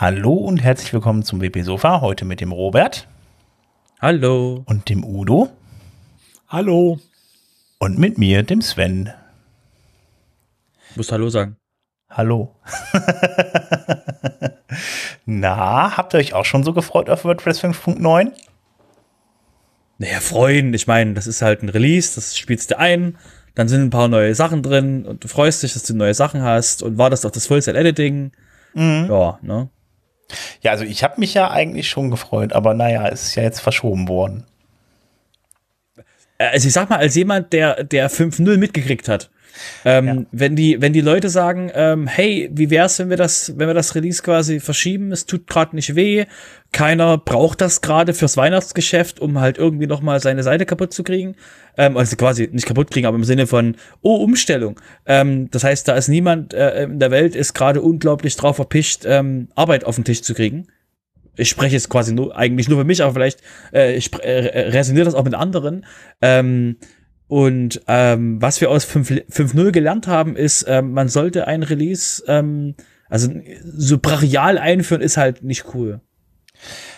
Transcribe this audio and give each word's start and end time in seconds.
Hallo 0.00 0.32
und 0.32 0.62
herzlich 0.62 0.94
willkommen 0.94 1.24
zum 1.24 1.42
WP 1.42 1.60
Sofa. 1.60 2.00
Heute 2.00 2.24
mit 2.24 2.40
dem 2.40 2.52
Robert. 2.52 3.06
Hallo. 4.00 4.62
Und 4.64 4.88
dem 4.88 5.04
Udo. 5.04 5.50
Hallo. 6.48 6.98
Und 7.78 7.98
mit 7.98 8.16
mir, 8.16 8.42
dem 8.42 8.62
Sven. 8.62 9.04
Du 9.04 9.12
musst 10.96 11.12
Hallo 11.12 11.28
sagen. 11.28 11.58
Hallo. 12.08 12.56
Na, 15.26 15.98
habt 15.98 16.14
ihr 16.14 16.20
euch 16.20 16.32
auch 16.32 16.46
schon 16.46 16.64
so 16.64 16.72
gefreut 16.72 17.10
auf 17.10 17.26
WordPress 17.26 17.62
5.9? 17.62 18.32
Naja, 19.98 20.20
freuen. 20.20 20.72
Ich 20.72 20.86
meine, 20.86 21.12
das 21.12 21.26
ist 21.26 21.42
halt 21.42 21.62
ein 21.62 21.68
Release, 21.68 22.14
das 22.14 22.38
spielst 22.38 22.70
du 22.70 22.78
ein, 22.78 23.18
dann 23.54 23.68
sind 23.68 23.82
ein 23.82 23.90
paar 23.90 24.08
neue 24.08 24.34
Sachen 24.34 24.62
drin 24.62 25.04
und 25.04 25.24
du 25.24 25.28
freust 25.28 25.62
dich, 25.62 25.74
dass 25.74 25.82
du 25.82 25.94
neue 25.94 26.14
Sachen 26.14 26.40
hast 26.40 26.82
und 26.82 26.96
wartest 26.96 27.26
auf 27.26 27.32
das 27.32 27.46
Full-Set-Editing. 27.48 28.32
Mhm. 28.72 29.06
Ja, 29.10 29.38
ne? 29.42 29.68
Ja, 30.62 30.72
also 30.72 30.84
ich 30.84 31.02
habe 31.02 31.20
mich 31.20 31.34
ja 31.34 31.50
eigentlich 31.50 31.88
schon 31.88 32.10
gefreut, 32.10 32.52
aber 32.52 32.74
naja, 32.74 33.08
es 33.08 33.28
ist 33.28 33.34
ja 33.34 33.42
jetzt 33.42 33.60
verschoben 33.60 34.08
worden. 34.08 34.44
Also 36.38 36.68
ich 36.68 36.72
sag 36.72 36.88
mal, 36.88 36.98
als 36.98 37.14
jemand, 37.16 37.52
der, 37.52 37.84
der 37.84 38.10
5-0 38.10 38.56
mitgekriegt 38.56 39.08
hat, 39.08 39.30
ähm, 39.84 40.06
ja. 40.06 40.16
wenn 40.32 40.56
die, 40.56 40.80
wenn 40.80 40.92
die 40.92 41.00
Leute 41.00 41.28
sagen, 41.28 41.70
ähm, 41.74 42.06
hey, 42.06 42.50
wie 42.52 42.70
wär's, 42.70 42.98
wenn 42.98 43.10
wir 43.10 43.16
das, 43.16 43.58
wenn 43.58 43.68
wir 43.68 43.74
das 43.74 43.94
Release 43.94 44.22
quasi 44.22 44.60
verschieben? 44.60 45.12
Es 45.12 45.26
tut 45.26 45.46
gerade 45.46 45.76
nicht 45.76 45.94
weh. 45.94 46.26
Keiner 46.72 47.18
braucht 47.18 47.60
das 47.60 47.80
gerade 47.80 48.14
fürs 48.14 48.36
Weihnachtsgeschäft, 48.36 49.20
um 49.20 49.40
halt 49.40 49.58
irgendwie 49.58 49.86
noch 49.86 50.02
mal 50.02 50.20
seine 50.20 50.42
Seite 50.42 50.66
kaputt 50.66 50.92
zu 50.92 51.02
kriegen. 51.02 51.36
Ähm, 51.76 51.96
also 51.96 52.16
quasi 52.16 52.48
nicht 52.52 52.66
kaputt 52.66 52.90
kriegen, 52.90 53.06
aber 53.06 53.16
im 53.16 53.24
Sinne 53.24 53.46
von, 53.46 53.76
oh, 54.02 54.16
Umstellung. 54.16 54.80
Ähm, 55.06 55.50
das 55.50 55.64
heißt, 55.64 55.88
da 55.88 55.94
ist 55.94 56.08
niemand 56.08 56.54
äh, 56.54 56.84
in 56.84 56.98
der 56.98 57.10
Welt 57.10 57.34
ist 57.34 57.54
gerade 57.54 57.80
unglaublich 57.80 58.36
drauf 58.36 58.58
erpicht, 58.58 59.04
ähm, 59.06 59.48
Arbeit 59.54 59.84
auf 59.84 59.96
den 59.96 60.04
Tisch 60.04 60.22
zu 60.22 60.34
kriegen 60.34 60.66
ich 61.40 61.48
spreche 61.48 61.74
jetzt 61.74 61.88
quasi 61.88 62.12
nur, 62.12 62.36
eigentlich 62.36 62.68
nur 62.68 62.78
für 62.78 62.84
mich, 62.84 63.02
aber 63.02 63.14
vielleicht 63.14 63.40
äh, 63.72 63.94
ich, 63.94 64.12
äh, 64.22 64.70
resoniert 64.70 65.06
das 65.06 65.14
auch 65.14 65.24
mit 65.24 65.34
anderen. 65.34 65.86
Ähm, 66.20 66.76
und 67.30 67.80
ähm, 67.86 68.42
was 68.42 68.60
wir 68.60 68.72
aus 68.72 68.84
5.0 68.84 69.70
gelernt 69.70 70.08
haben, 70.08 70.34
ist, 70.34 70.64
ähm, 70.66 70.90
man 70.90 71.08
sollte 71.08 71.46
ein 71.46 71.62
Release, 71.62 72.24
ähm, 72.26 72.74
also 73.08 73.30
so 73.62 73.98
brachial 73.98 74.58
einführen, 74.58 75.00
ist 75.00 75.16
halt 75.16 75.44
nicht 75.44 75.66
cool. 75.72 76.00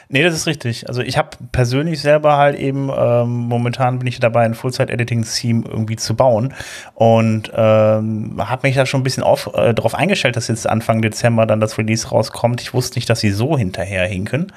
Nee, 0.08 0.22
das 0.22 0.34
ist 0.34 0.46
richtig. 0.46 0.88
Also 0.88 1.02
ich 1.02 1.18
habe 1.18 1.36
persönlich 1.52 2.00
selber 2.00 2.38
halt 2.38 2.58
eben, 2.58 2.90
ähm, 2.94 3.28
momentan 3.28 3.98
bin 3.98 4.08
ich 4.08 4.20
dabei, 4.20 4.44
ein 4.44 4.54
Full-Site-Editing-Theme 4.54 5.64
irgendwie 5.68 5.96
zu 5.96 6.16
bauen 6.16 6.54
und 6.94 7.52
ähm, 7.54 8.36
habe 8.38 8.66
mich 8.66 8.76
da 8.76 8.86
schon 8.86 9.00
ein 9.00 9.04
bisschen 9.04 9.22
auf, 9.22 9.50
äh, 9.54 9.74
darauf 9.74 9.94
eingestellt, 9.94 10.36
dass 10.36 10.48
jetzt 10.48 10.66
Anfang 10.66 11.02
Dezember 11.02 11.44
dann 11.44 11.60
das 11.60 11.76
Release 11.76 12.08
rauskommt. 12.08 12.62
Ich 12.62 12.72
wusste 12.72 12.98
nicht, 12.98 13.08
dass 13.10 13.20
sie 13.20 13.30
so 13.30 13.58
hinterher 13.58 14.06
hinken. 14.06 14.52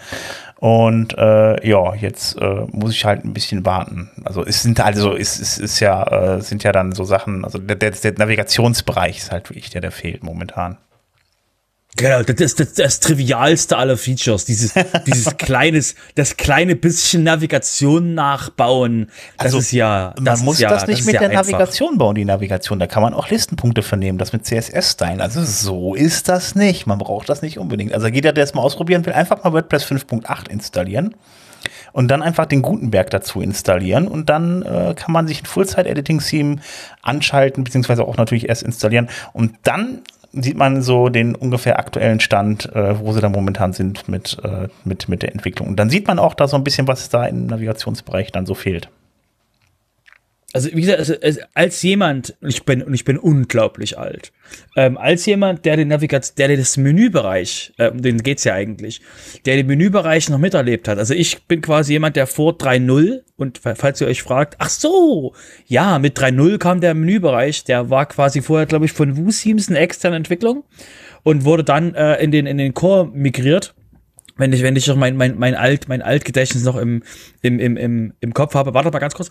Und 0.59 1.17
äh, 1.17 1.67
ja, 1.67 1.93
jetzt 1.95 2.39
äh, 2.39 2.65
muss 2.71 2.91
ich 2.91 3.03
halt 3.05 3.25
ein 3.25 3.33
bisschen 3.33 3.65
warten. 3.65 4.09
Also 4.23 4.45
es 4.45 4.63
sind 4.63 4.79
also 4.79 5.15
es, 5.15 5.39
es 5.39 5.57
ist 5.57 5.79
ja 5.79 6.37
äh, 6.37 6.41
sind 6.41 6.63
ja 6.63 6.71
dann 6.71 6.93
so 6.93 7.03
Sachen, 7.03 7.43
also 7.43 7.57
der, 7.59 7.75
der, 7.75 7.91
der 7.91 8.13
Navigationsbereich 8.13 9.17
ist 9.17 9.31
halt 9.31 9.49
wirklich 9.49 9.69
der, 9.69 9.81
der 9.81 9.91
fehlt 9.91 10.23
momentan. 10.23 10.77
Genau, 11.97 12.23
das 12.23 12.41
ist 12.41 12.59
das, 12.59 12.73
das 12.73 12.99
trivialste 12.99 13.77
aller 13.77 13.95
Features, 13.95 14.43
dieses, 14.43 14.73
dieses 15.07 15.37
kleines, 15.37 15.95
das 16.15 16.35
kleine 16.35 16.75
bisschen 16.75 17.23
Navigation 17.23 18.13
nachbauen. 18.13 19.09
Das 19.37 19.45
also, 19.45 19.59
ist 19.59 19.71
ja, 19.71 20.13
das 20.17 20.39
man 20.39 20.45
muss 20.45 20.59
ja, 20.59 20.69
das 20.69 20.87
nicht 20.87 20.99
das 20.99 21.05
mit 21.05 21.13
ja 21.15 21.21
der 21.21 21.29
einfach. 21.29 21.51
Navigation 21.51 21.97
bauen, 21.97 22.15
die 22.15 22.25
Navigation. 22.25 22.79
Da 22.79 22.87
kann 22.87 23.01
man 23.01 23.13
auch 23.13 23.29
Listenpunkte 23.29 23.81
vernehmen, 23.81 24.17
das 24.17 24.33
mit 24.33 24.45
CSS-Style. 24.45 25.21
Also 25.21 25.43
so 25.43 25.95
ist 25.95 26.27
das 26.27 26.55
nicht. 26.55 26.85
Man 26.85 26.97
braucht 26.97 27.29
das 27.29 27.41
nicht 27.41 27.59
unbedingt. 27.59 27.93
Also 27.93 28.07
jeder, 28.07 28.33
der 28.33 28.43
es 28.43 28.53
mal 28.53 28.61
ausprobieren 28.61 29.05
will, 29.05 29.13
einfach 29.13 29.43
mal 29.43 29.53
WordPress 29.53 29.85
5.8 29.85 30.49
installieren 30.49 31.15
und 31.93 32.09
dann 32.09 32.21
einfach 32.21 32.45
den 32.45 32.61
Gutenberg 32.61 33.09
dazu 33.09 33.41
installieren 33.41 34.07
und 34.07 34.29
dann 34.29 34.63
äh, 34.63 34.93
kann 34.95 35.13
man 35.13 35.27
sich 35.27 35.41
ein 35.41 35.45
Full-Site-Editing-Theme 35.45 36.57
anschalten, 37.01 37.63
beziehungsweise 37.63 38.03
auch 38.03 38.17
natürlich 38.17 38.49
erst 38.49 38.63
installieren 38.63 39.09
und 39.33 39.55
dann 39.63 40.01
sieht 40.41 40.57
man 40.57 40.81
so 40.81 41.09
den 41.09 41.35
ungefähr 41.35 41.79
aktuellen 41.79 42.19
Stand, 42.19 42.73
äh, 42.75 42.99
wo 42.99 43.13
sie 43.13 43.21
da 43.21 43.29
momentan 43.29 43.73
sind 43.73 44.07
mit, 44.07 44.37
äh, 44.43 44.67
mit, 44.83 45.09
mit 45.09 45.21
der 45.21 45.31
Entwicklung. 45.33 45.67
Und 45.67 45.77
dann 45.77 45.89
sieht 45.89 46.07
man 46.07 46.19
auch 46.19 46.33
da 46.33 46.47
so 46.47 46.57
ein 46.57 46.63
bisschen, 46.63 46.87
was 46.87 47.09
da 47.09 47.25
im 47.25 47.47
Navigationsbereich 47.47 48.31
dann 48.31 48.45
so 48.45 48.53
fehlt 48.53 48.89
also 50.55 50.69
wie 50.71 50.79
gesagt, 50.79 50.99
also, 51.21 51.41
als 51.53 51.81
jemand, 51.81 52.33
ich 52.39 52.63
bin 52.63 52.81
und 52.81 52.93
ich 52.93 53.03
bin 53.03 53.17
unglaublich 53.17 53.99
alt, 53.99 54.31
ähm, 54.77 54.97
als 54.97 55.25
jemand, 55.25 55.65
der 55.65 55.75
den 55.75 55.89
Navigation, 55.89 56.33
der 56.37 56.55
das 56.55 56.77
Menübereich, 56.77 57.73
äh, 57.77 57.91
den 57.91 58.23
geht's 58.23 58.45
ja 58.45 58.53
eigentlich, 58.53 59.01
der 59.45 59.57
den 59.57 59.67
Menübereich 59.67 60.29
noch 60.29 60.37
miterlebt 60.37 60.87
hat. 60.87 60.97
Also 60.97 61.13
ich 61.13 61.43
bin 61.43 61.59
quasi 61.59 61.91
jemand, 61.91 62.15
der 62.15 62.25
vor 62.25 62.53
3.0 62.53 63.23
und 63.35 63.57
falls 63.57 63.99
ihr 63.99 64.07
euch 64.07 64.23
fragt, 64.23 64.55
ach 64.59 64.69
so, 64.69 65.33
ja, 65.65 65.99
mit 65.99 66.17
3.0 66.17 66.57
kam 66.57 66.79
der 66.79 66.93
Menübereich, 66.93 67.65
der 67.65 67.89
war 67.89 68.05
quasi 68.05 68.41
vorher, 68.41 68.65
glaube 68.65 68.85
ich, 68.85 68.93
von 68.93 69.17
WooSeams 69.17 69.67
eine 69.67 69.79
externe 69.79 70.15
Entwicklung 70.15 70.63
und 71.23 71.43
wurde 71.43 71.65
dann 71.65 71.95
äh, 71.95 72.23
in 72.23 72.31
den 72.31 72.45
in 72.45 72.57
den 72.57 72.73
Core 72.73 73.09
migriert 73.13 73.75
wenn 74.37 74.51
ich, 74.51 74.63
wenn 74.63 74.75
ich 74.75 74.87
noch 74.87 74.97
mein, 74.97 75.15
mein, 75.15 75.37
mein 75.37 75.55
alt, 75.55 75.87
mein 75.87 76.01
Altgedächtnis 76.01 76.63
noch 76.63 76.75
im, 76.75 77.03
im, 77.41 77.59
im, 77.59 77.77
im, 77.77 78.13
im 78.19 78.33
Kopf 78.33 78.53
habe, 78.53 78.73
warte 78.73 78.91
mal 78.91 78.99
ganz 78.99 79.15
kurz. 79.15 79.29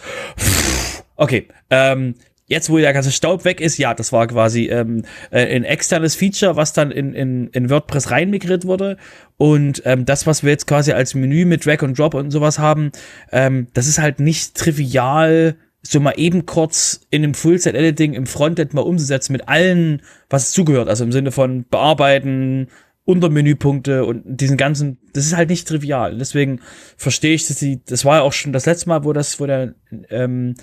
Okay, 1.16 1.48
ähm, 1.70 2.14
jetzt 2.46 2.70
wo 2.70 2.78
der 2.78 2.92
ganze 2.92 3.12
Staub 3.12 3.44
weg 3.44 3.60
ist, 3.60 3.78
ja, 3.78 3.94
das 3.94 4.12
war 4.12 4.26
quasi 4.26 4.66
ähm, 4.66 5.04
äh, 5.30 5.56
ein 5.56 5.64
externes 5.64 6.14
Feature, 6.14 6.56
was 6.56 6.72
dann 6.72 6.90
in, 6.90 7.14
in, 7.14 7.48
in 7.48 7.70
WordPress 7.70 8.10
reinmigriert 8.10 8.64
wurde. 8.64 8.96
Und 9.36 9.82
ähm, 9.84 10.04
das, 10.04 10.26
was 10.26 10.42
wir 10.42 10.50
jetzt 10.50 10.66
quasi 10.66 10.92
als 10.92 11.14
Menü 11.14 11.44
mit 11.44 11.64
Drag 11.64 11.82
und 11.82 11.98
Drop 11.98 12.14
und 12.14 12.30
sowas 12.30 12.58
haben, 12.58 12.92
ähm, 13.32 13.68
das 13.74 13.86
ist 13.86 13.98
halt 13.98 14.20
nicht 14.20 14.54
trivial, 14.54 15.56
so 15.86 16.00
mal 16.00 16.14
eben 16.16 16.46
kurz 16.46 17.00
in 17.10 17.22
einem 17.22 17.34
Full-Set-Editing 17.34 18.14
im 18.14 18.26
Frontend 18.26 18.72
mal 18.72 18.80
umzusetzen 18.80 19.32
mit 19.32 19.48
allen, 19.48 20.02
was 20.30 20.52
zugehört. 20.52 20.88
Also 20.88 21.04
im 21.04 21.12
Sinne 21.12 21.30
von 21.30 21.66
bearbeiten, 21.68 22.68
Untermenüpunkte 23.06 24.06
und 24.06 24.22
diesen 24.24 24.56
ganzen, 24.56 24.98
das 25.12 25.26
ist 25.26 25.36
halt 25.36 25.50
nicht 25.50 25.68
trivial. 25.68 26.16
Deswegen 26.16 26.60
verstehe 26.96 27.34
ich, 27.34 27.46
dass 27.46 27.58
die, 27.58 27.84
das 27.84 28.06
war 28.06 28.16
ja 28.16 28.22
auch 28.22 28.32
schon 28.32 28.54
das 28.54 28.64
letzte 28.64 28.88
Mal, 28.88 29.04
wo 29.04 29.12
das, 29.12 29.38
wo 29.40 29.46
der 29.46 29.74
ähm, 30.08 30.54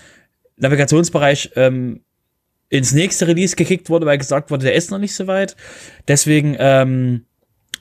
Navigationsbereich 0.61 1.51
ähm, 1.55 2.01
ins 2.69 2.93
nächste 2.93 3.27
Release 3.27 3.55
gekickt 3.55 3.89
wurde, 3.89 4.05
weil 4.05 4.17
gesagt 4.17 4.49
wurde, 4.49 4.63
der 4.63 4.75
ist 4.75 4.91
noch 4.91 4.97
nicht 4.97 5.13
so 5.13 5.27
weit. 5.27 5.55
Deswegen 6.07 6.55
ähm, 6.57 7.25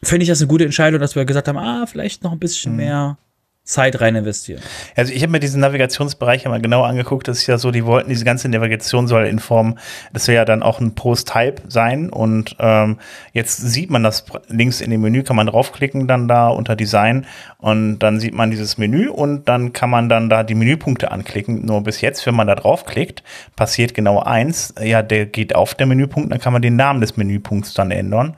finde 0.02 0.24
ich 0.24 0.28
das 0.28 0.41
eine 0.41 0.48
gute 0.48 0.64
Entscheidung, 0.64 1.00
dass 1.00 1.14
wir 1.14 1.24
gesagt 1.24 1.48
haben, 1.48 1.58
ah, 1.58 1.86
vielleicht 1.86 2.24
noch 2.24 2.32
ein 2.32 2.38
bisschen 2.38 2.72
mhm. 2.72 2.78
mehr 2.78 3.18
Zeit 3.65 4.00
rein 4.00 4.16
investieren. 4.16 4.60
Also 4.97 5.12
ich 5.12 5.22
habe 5.22 5.32
mir 5.32 5.41
diesen 5.41 5.60
Navigationsbereich 5.60 6.45
ja 6.45 6.51
mal 6.51 6.60
genau 6.60 6.83
angeguckt. 6.83 7.28
Das 7.28 7.39
ist 7.39 7.47
ja 7.47 7.57
so, 7.57 7.71
die 7.71 7.84
wollten 7.84 8.09
diese 8.09 8.24
ganze 8.24 8.48
Navigation 8.48 9.07
soll 9.07 9.27
in 9.27 9.39
Form, 9.39 9.78
das 10.12 10.24
soll 10.24 10.34
ja 10.34 10.45
dann 10.45 10.62
auch 10.62 10.80
ein 10.80 10.95
Post-Type 10.95 11.62
sein. 11.68 12.10
Und 12.10 12.57
ähm, 12.59 12.98
jetzt 13.33 13.59
sieht 13.59 13.91
man 13.91 14.03
das 14.03 14.24
links 14.48 14.80
in 14.80 14.91
dem 14.91 15.03
Menü, 15.03 15.22
kann 15.22 15.36
man 15.36 15.47
draufklicken 15.47 16.09
dann 16.09 16.27
da 16.27 16.48
unter 16.48 16.74
Design 16.74 17.27
und 17.59 17.98
dann 17.98 18.18
sieht 18.18 18.34
man 18.34 18.51
dieses 18.51 18.78
Menü 18.78 19.09
und 19.09 19.48
dann 19.48 19.72
kann 19.72 19.91
man 19.91 20.09
dann 20.09 20.28
da 20.28 20.42
die 20.42 20.54
Menüpunkte 20.54 21.10
anklicken. 21.10 21.65
Nur 21.65 21.83
bis 21.83 22.01
jetzt, 22.01 22.24
wenn 22.27 22.34
man 22.34 22.47
da 22.47 22.54
draufklickt, 22.54 23.22
passiert 23.54 23.95
genau 23.95 24.21
eins. 24.21 24.74
Ja, 24.83 25.03
der 25.03 25.27
geht 25.27 25.54
auf 25.54 25.74
der 25.74 25.86
Menüpunkt, 25.86 26.33
dann 26.33 26.41
kann 26.41 26.53
man 26.53 26.63
den 26.63 26.77
Namen 26.77 27.01
des 27.01 27.16
Menüpunkts 27.16 27.74
dann 27.74 27.91
ändern. 27.91 28.36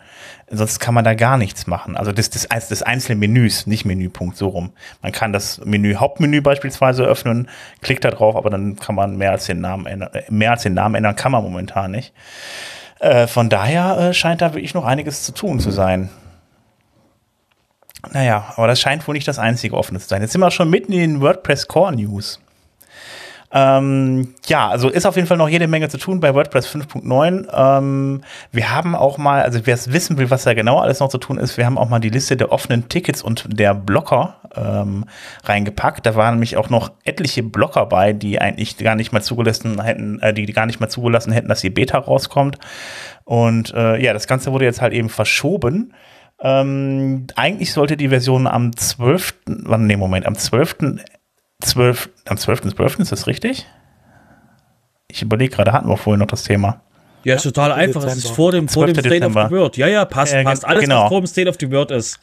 Sonst 0.54 0.80
kann 0.80 0.92
man 0.92 1.02
da 1.02 1.14
gar 1.14 1.38
nichts 1.38 1.66
machen. 1.66 1.96
Also 1.96 2.12
das, 2.12 2.28
das, 2.28 2.46
das 2.46 2.82
einzelne 2.82 3.16
Menüs, 3.16 3.66
nicht 3.66 3.86
Menüpunkt, 3.86 4.36
so 4.36 4.48
rum. 4.48 4.72
Man 5.00 5.10
kann 5.10 5.32
das 5.32 5.64
Menü, 5.64 5.94
Hauptmenü 5.94 6.42
beispielsweise 6.42 7.04
öffnen, 7.04 7.48
klickt 7.80 8.04
da 8.04 8.10
drauf, 8.10 8.36
aber 8.36 8.50
dann 8.50 8.76
kann 8.76 8.94
man 8.94 9.16
mehr 9.16 9.30
als 9.30 9.46
den 9.46 9.60
Namen 9.62 9.86
ändern, 9.86 10.10
äh, 10.12 10.24
mehr 10.28 10.50
als 10.50 10.62
den 10.62 10.74
Namen 10.74 10.94
ändern 10.94 11.16
kann 11.16 11.32
man 11.32 11.42
momentan 11.42 11.90
nicht. 11.92 12.12
Äh, 13.00 13.28
von 13.28 13.48
daher 13.48 13.96
äh, 13.96 14.14
scheint 14.14 14.42
da 14.42 14.52
wirklich 14.52 14.74
noch 14.74 14.84
einiges 14.84 15.22
zu 15.22 15.32
tun 15.32 15.58
zu 15.58 15.70
sein. 15.70 16.10
Naja, 18.12 18.52
aber 18.56 18.66
das 18.66 18.78
scheint 18.78 19.08
wohl 19.08 19.14
nicht 19.14 19.28
das 19.28 19.38
einzige 19.38 19.74
offene 19.74 20.00
zu 20.00 20.08
sein. 20.08 20.20
Jetzt 20.20 20.32
sind 20.32 20.42
wir 20.42 20.50
schon 20.50 20.68
mitten 20.68 20.92
in 20.92 21.00
den 21.00 21.20
WordPress 21.22 21.66
Core 21.66 21.94
News. 21.94 22.41
Ähm, 23.54 24.34
ja, 24.46 24.68
also 24.68 24.88
ist 24.88 25.04
auf 25.04 25.16
jeden 25.16 25.28
Fall 25.28 25.36
noch 25.36 25.48
jede 25.48 25.68
Menge 25.68 25.90
zu 25.90 25.98
tun 25.98 26.20
bei 26.20 26.34
WordPress 26.34 26.68
5.9. 26.68 27.48
Ähm, 27.52 28.22
wir 28.50 28.74
haben 28.74 28.94
auch 28.94 29.18
mal, 29.18 29.42
also 29.42 29.60
wer 29.64 29.74
es 29.74 29.92
wissen 29.92 30.16
will, 30.16 30.30
was 30.30 30.44
da 30.44 30.54
genau 30.54 30.78
alles 30.78 31.00
noch 31.00 31.10
zu 31.10 31.18
tun 31.18 31.36
ist, 31.36 31.58
wir 31.58 31.66
haben 31.66 31.76
auch 31.76 31.88
mal 31.90 31.98
die 31.98 32.08
Liste 32.08 32.36
der 32.36 32.50
offenen 32.50 32.88
Tickets 32.88 33.22
und 33.22 33.46
der 33.48 33.74
Blocker 33.74 34.36
ähm, 34.56 35.04
reingepackt. 35.44 36.06
Da 36.06 36.14
waren 36.14 36.34
nämlich 36.34 36.56
auch 36.56 36.70
noch 36.70 36.92
etliche 37.04 37.42
Blocker 37.42 37.84
bei, 37.84 38.14
die 38.14 38.40
eigentlich 38.40 38.78
gar 38.78 38.94
nicht 38.94 39.12
mal 39.12 39.22
zugelassen 39.22 39.82
hätten, 39.82 40.18
äh, 40.20 40.32
die 40.32 40.46
gar 40.46 40.64
nicht 40.64 40.80
mal 40.80 40.88
zugelassen 40.88 41.32
hätten, 41.32 41.48
dass 41.48 41.60
die 41.60 41.70
Beta 41.70 41.98
rauskommt. 41.98 42.58
Und 43.24 43.74
äh, 43.74 44.02
ja, 44.02 44.14
das 44.14 44.26
Ganze 44.26 44.52
wurde 44.52 44.64
jetzt 44.64 44.80
halt 44.80 44.94
eben 44.94 45.10
verschoben. 45.10 45.92
Ähm, 46.40 47.26
eigentlich 47.36 47.72
sollte 47.72 47.98
die 47.98 48.08
Version 48.08 48.46
am 48.46 48.74
12. 48.74 49.34
Wann, 49.46 49.86
nee, 49.86 49.96
Moment, 49.96 50.26
am 50.26 50.36
12. 50.36 50.76
12, 51.62 52.10
am 52.26 52.36
12.12. 52.36 52.74
.12. 52.74 53.00
ist 53.00 53.12
das 53.12 53.26
richtig? 53.26 53.66
Ich 55.08 55.22
überlege 55.22 55.54
gerade, 55.54 55.72
hatten 55.72 55.88
wir 55.88 55.96
vorhin 55.96 56.20
noch 56.20 56.26
das 56.26 56.44
Thema. 56.44 56.80
Ja, 57.24 57.36
ist 57.36 57.44
total 57.44 57.72
einfach. 57.72 58.02
Es 58.04 58.16
ist 58.16 58.30
vor 58.30 58.50
dem, 58.50 58.68
vor 58.68 58.86
dem 58.86 58.94
12. 58.94 59.06
State 59.06 59.26
of 59.26 59.32
Dezember. 59.32 59.48
the 59.48 59.54
World. 59.54 59.76
Ja, 59.76 59.86
ja, 59.86 60.04
passt, 60.04 60.32
Ja, 60.32 60.42
passt. 60.42 60.64
Alles, 60.64 60.82
genau. 60.82 61.02
was 61.04 61.08
vor 61.08 61.20
dem 61.20 61.26
State 61.26 61.48
of 61.48 61.56
the 61.60 61.70
World 61.70 61.90
ist. 61.92 62.18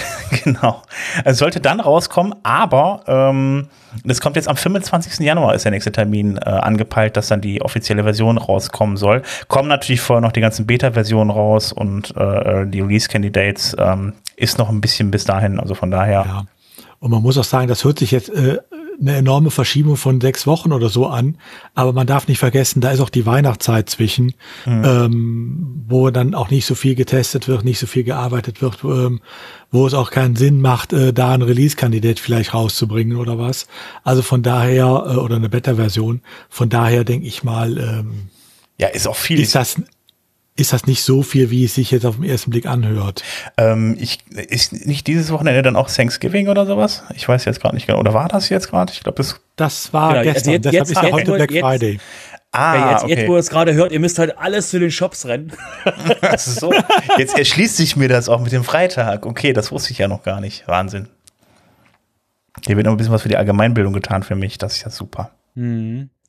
genau. 0.44 0.82
Es 1.24 1.38
sollte 1.38 1.60
dann 1.60 1.80
rauskommen, 1.80 2.34
aber 2.44 3.02
ähm, 3.06 3.68
das 4.04 4.20
kommt 4.20 4.36
jetzt 4.36 4.48
am 4.48 4.56
25. 4.56 5.24
Januar 5.26 5.54
ist 5.54 5.64
der 5.64 5.72
nächste 5.72 5.90
Termin 5.90 6.36
äh, 6.36 6.48
angepeilt, 6.48 7.16
dass 7.16 7.28
dann 7.28 7.40
die 7.40 7.62
offizielle 7.62 8.04
Version 8.04 8.38
rauskommen 8.38 8.96
soll. 8.96 9.22
Kommen 9.48 9.68
natürlich 9.68 10.00
vorher 10.00 10.20
noch 10.20 10.32
die 10.32 10.40
ganzen 10.40 10.66
Beta-Versionen 10.66 11.30
raus 11.30 11.72
und 11.72 12.16
äh, 12.16 12.66
die 12.66 12.80
Release-Candidates 12.80 13.76
ähm, 13.78 14.12
ist 14.36 14.58
noch 14.58 14.68
ein 14.68 14.80
bisschen 14.80 15.10
bis 15.10 15.24
dahin, 15.24 15.58
also 15.58 15.74
von 15.74 15.90
daher. 15.90 16.24
Ja. 16.26 16.44
Und 17.00 17.10
man 17.10 17.22
muss 17.22 17.36
auch 17.36 17.44
sagen, 17.44 17.68
das 17.68 17.84
hört 17.84 17.98
sich 17.98 18.12
jetzt 18.12 18.30
äh, 18.30 18.58
eine 19.00 19.16
enorme 19.16 19.50
Verschiebung 19.50 19.96
von 19.96 20.20
sechs 20.20 20.46
Wochen 20.46 20.72
oder 20.72 20.88
so 20.88 21.06
an. 21.06 21.36
Aber 21.74 21.92
man 21.92 22.06
darf 22.06 22.28
nicht 22.28 22.38
vergessen, 22.38 22.80
da 22.80 22.90
ist 22.90 23.00
auch 23.00 23.10
die 23.10 23.26
Weihnachtszeit 23.26 23.90
zwischen, 23.90 24.34
ähm, 24.66 25.84
wo 25.88 26.10
dann 26.10 26.34
auch 26.34 26.50
nicht 26.50 26.66
so 26.66 26.74
viel 26.74 26.94
getestet 26.94 27.48
wird, 27.48 27.64
nicht 27.64 27.78
so 27.78 27.86
viel 27.86 28.04
gearbeitet 28.04 28.62
wird, 28.62 28.78
ähm, 28.84 29.20
wo 29.70 29.86
es 29.86 29.94
auch 29.94 30.10
keinen 30.10 30.36
Sinn 30.36 30.60
macht, 30.60 30.92
äh, 30.92 31.12
da 31.12 31.32
ein 31.32 31.42
Release-Kandidat 31.42 32.18
vielleicht 32.20 32.54
rauszubringen 32.54 33.16
oder 33.16 33.38
was. 33.38 33.66
Also 34.04 34.22
von 34.22 34.42
daher, 34.42 34.84
äh, 34.84 35.16
oder 35.16 35.36
eine 35.36 35.48
Beta-Version. 35.48 36.20
Von 36.48 36.68
daher 36.68 37.04
denke 37.04 37.26
ich 37.26 37.42
mal, 37.42 37.78
ähm, 37.78 38.28
Ja, 38.78 38.88
ist 38.88 39.06
auch 39.08 39.16
viel. 39.16 39.40
ist 39.40 39.54
das 39.54 39.76
ist 40.56 40.72
das 40.72 40.86
nicht 40.86 41.02
so 41.02 41.22
viel, 41.22 41.50
wie 41.50 41.64
es 41.64 41.74
sich 41.74 41.90
jetzt 41.90 42.06
auf 42.06 42.16
den 42.16 42.24
ersten 42.24 42.50
Blick 42.50 42.66
anhört. 42.66 43.24
Ähm, 43.56 43.96
ich, 43.98 44.20
ist 44.30 44.72
nicht 44.86 45.06
dieses 45.08 45.32
Wochenende 45.32 45.62
dann 45.62 45.74
auch 45.74 45.90
Thanksgiving 45.90 46.46
oder 46.48 46.64
sowas? 46.64 47.02
Ich 47.14 47.28
weiß 47.28 47.44
jetzt 47.44 47.60
gerade 47.60 47.74
nicht 47.74 47.86
genau. 47.88 47.98
Oder 47.98 48.14
war 48.14 48.28
das 48.28 48.48
jetzt 48.50 48.70
gerade? 48.70 48.92
Ich 48.92 49.00
glaube, 49.02 49.16
das. 49.16 49.40
Das 49.56 49.92
war 49.92 50.10
Genau, 50.14 50.20
also 50.20 50.32
gestern, 50.32 50.52
jetzt- 50.52 50.64
deshalb 50.64 50.74
jetzt- 50.88 50.90
ist 50.96 51.02
ja 51.02 51.12
heute 51.12 51.32
Black 51.32 51.50
jetzt- 51.50 51.64
Friday. 51.64 52.00
Ah, 52.52 52.74
Ja, 52.76 52.90
jetzt, 52.92 53.04
okay. 53.04 53.14
jetzt, 53.16 53.28
wo 53.28 53.34
ihr 53.34 53.40
es 53.40 53.50
gerade 53.50 53.74
hört, 53.74 53.90
ihr 53.90 53.98
müsst 53.98 54.18
halt 54.20 54.38
alles 54.38 54.70
zu 54.70 54.78
den 54.78 54.92
Shops 54.92 55.26
rennen. 55.26 55.52
So. 56.38 56.72
Jetzt 57.18 57.36
erschließt 57.36 57.76
sich 57.76 57.96
mir 57.96 58.08
das 58.08 58.28
auch 58.28 58.40
mit 58.40 58.52
dem 58.52 58.62
Freitag. 58.62 59.26
Okay, 59.26 59.52
das 59.52 59.72
wusste 59.72 59.90
ich 59.90 59.98
ja 59.98 60.06
noch 60.06 60.22
gar 60.22 60.40
nicht. 60.40 60.66
Wahnsinn. 60.68 61.08
Hier 62.64 62.76
wird 62.76 62.86
noch 62.86 62.92
ein 62.92 62.96
bisschen 62.96 63.12
was 63.12 63.22
für 63.22 63.28
die 63.28 63.36
Allgemeinbildung 63.36 63.92
getan 63.92 64.22
für 64.22 64.36
mich. 64.36 64.58
Das 64.58 64.76
ist 64.76 64.84
ja 64.84 64.90
super. 64.90 65.32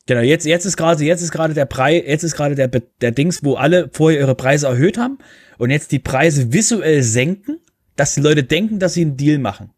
Genau, 0.07 0.21
jetzt, 0.21 0.45
jetzt 0.45 0.65
ist 0.65 0.77
gerade, 0.77 1.03
jetzt 1.03 1.21
ist 1.21 1.31
gerade 1.31 1.53
der 1.53 1.65
Preis, 1.65 2.03
jetzt 2.05 2.23
ist 2.23 2.35
gerade 2.35 2.55
der, 2.55 2.67
der 2.67 3.11
Dings, 3.11 3.43
wo 3.43 3.55
alle 3.55 3.89
vorher 3.91 4.19
ihre 4.19 4.35
Preise 4.35 4.67
erhöht 4.67 4.97
haben 4.97 5.17
und 5.57 5.71
jetzt 5.71 5.91
die 5.91 5.99
Preise 5.99 6.53
visuell 6.53 7.01
senken, 7.01 7.59
dass 7.95 8.13
die 8.13 8.21
Leute 8.21 8.43
denken, 8.43 8.79
dass 8.79 8.93
sie 8.93 9.01
einen 9.01 9.17
Deal 9.17 9.39
machen. 9.39 9.71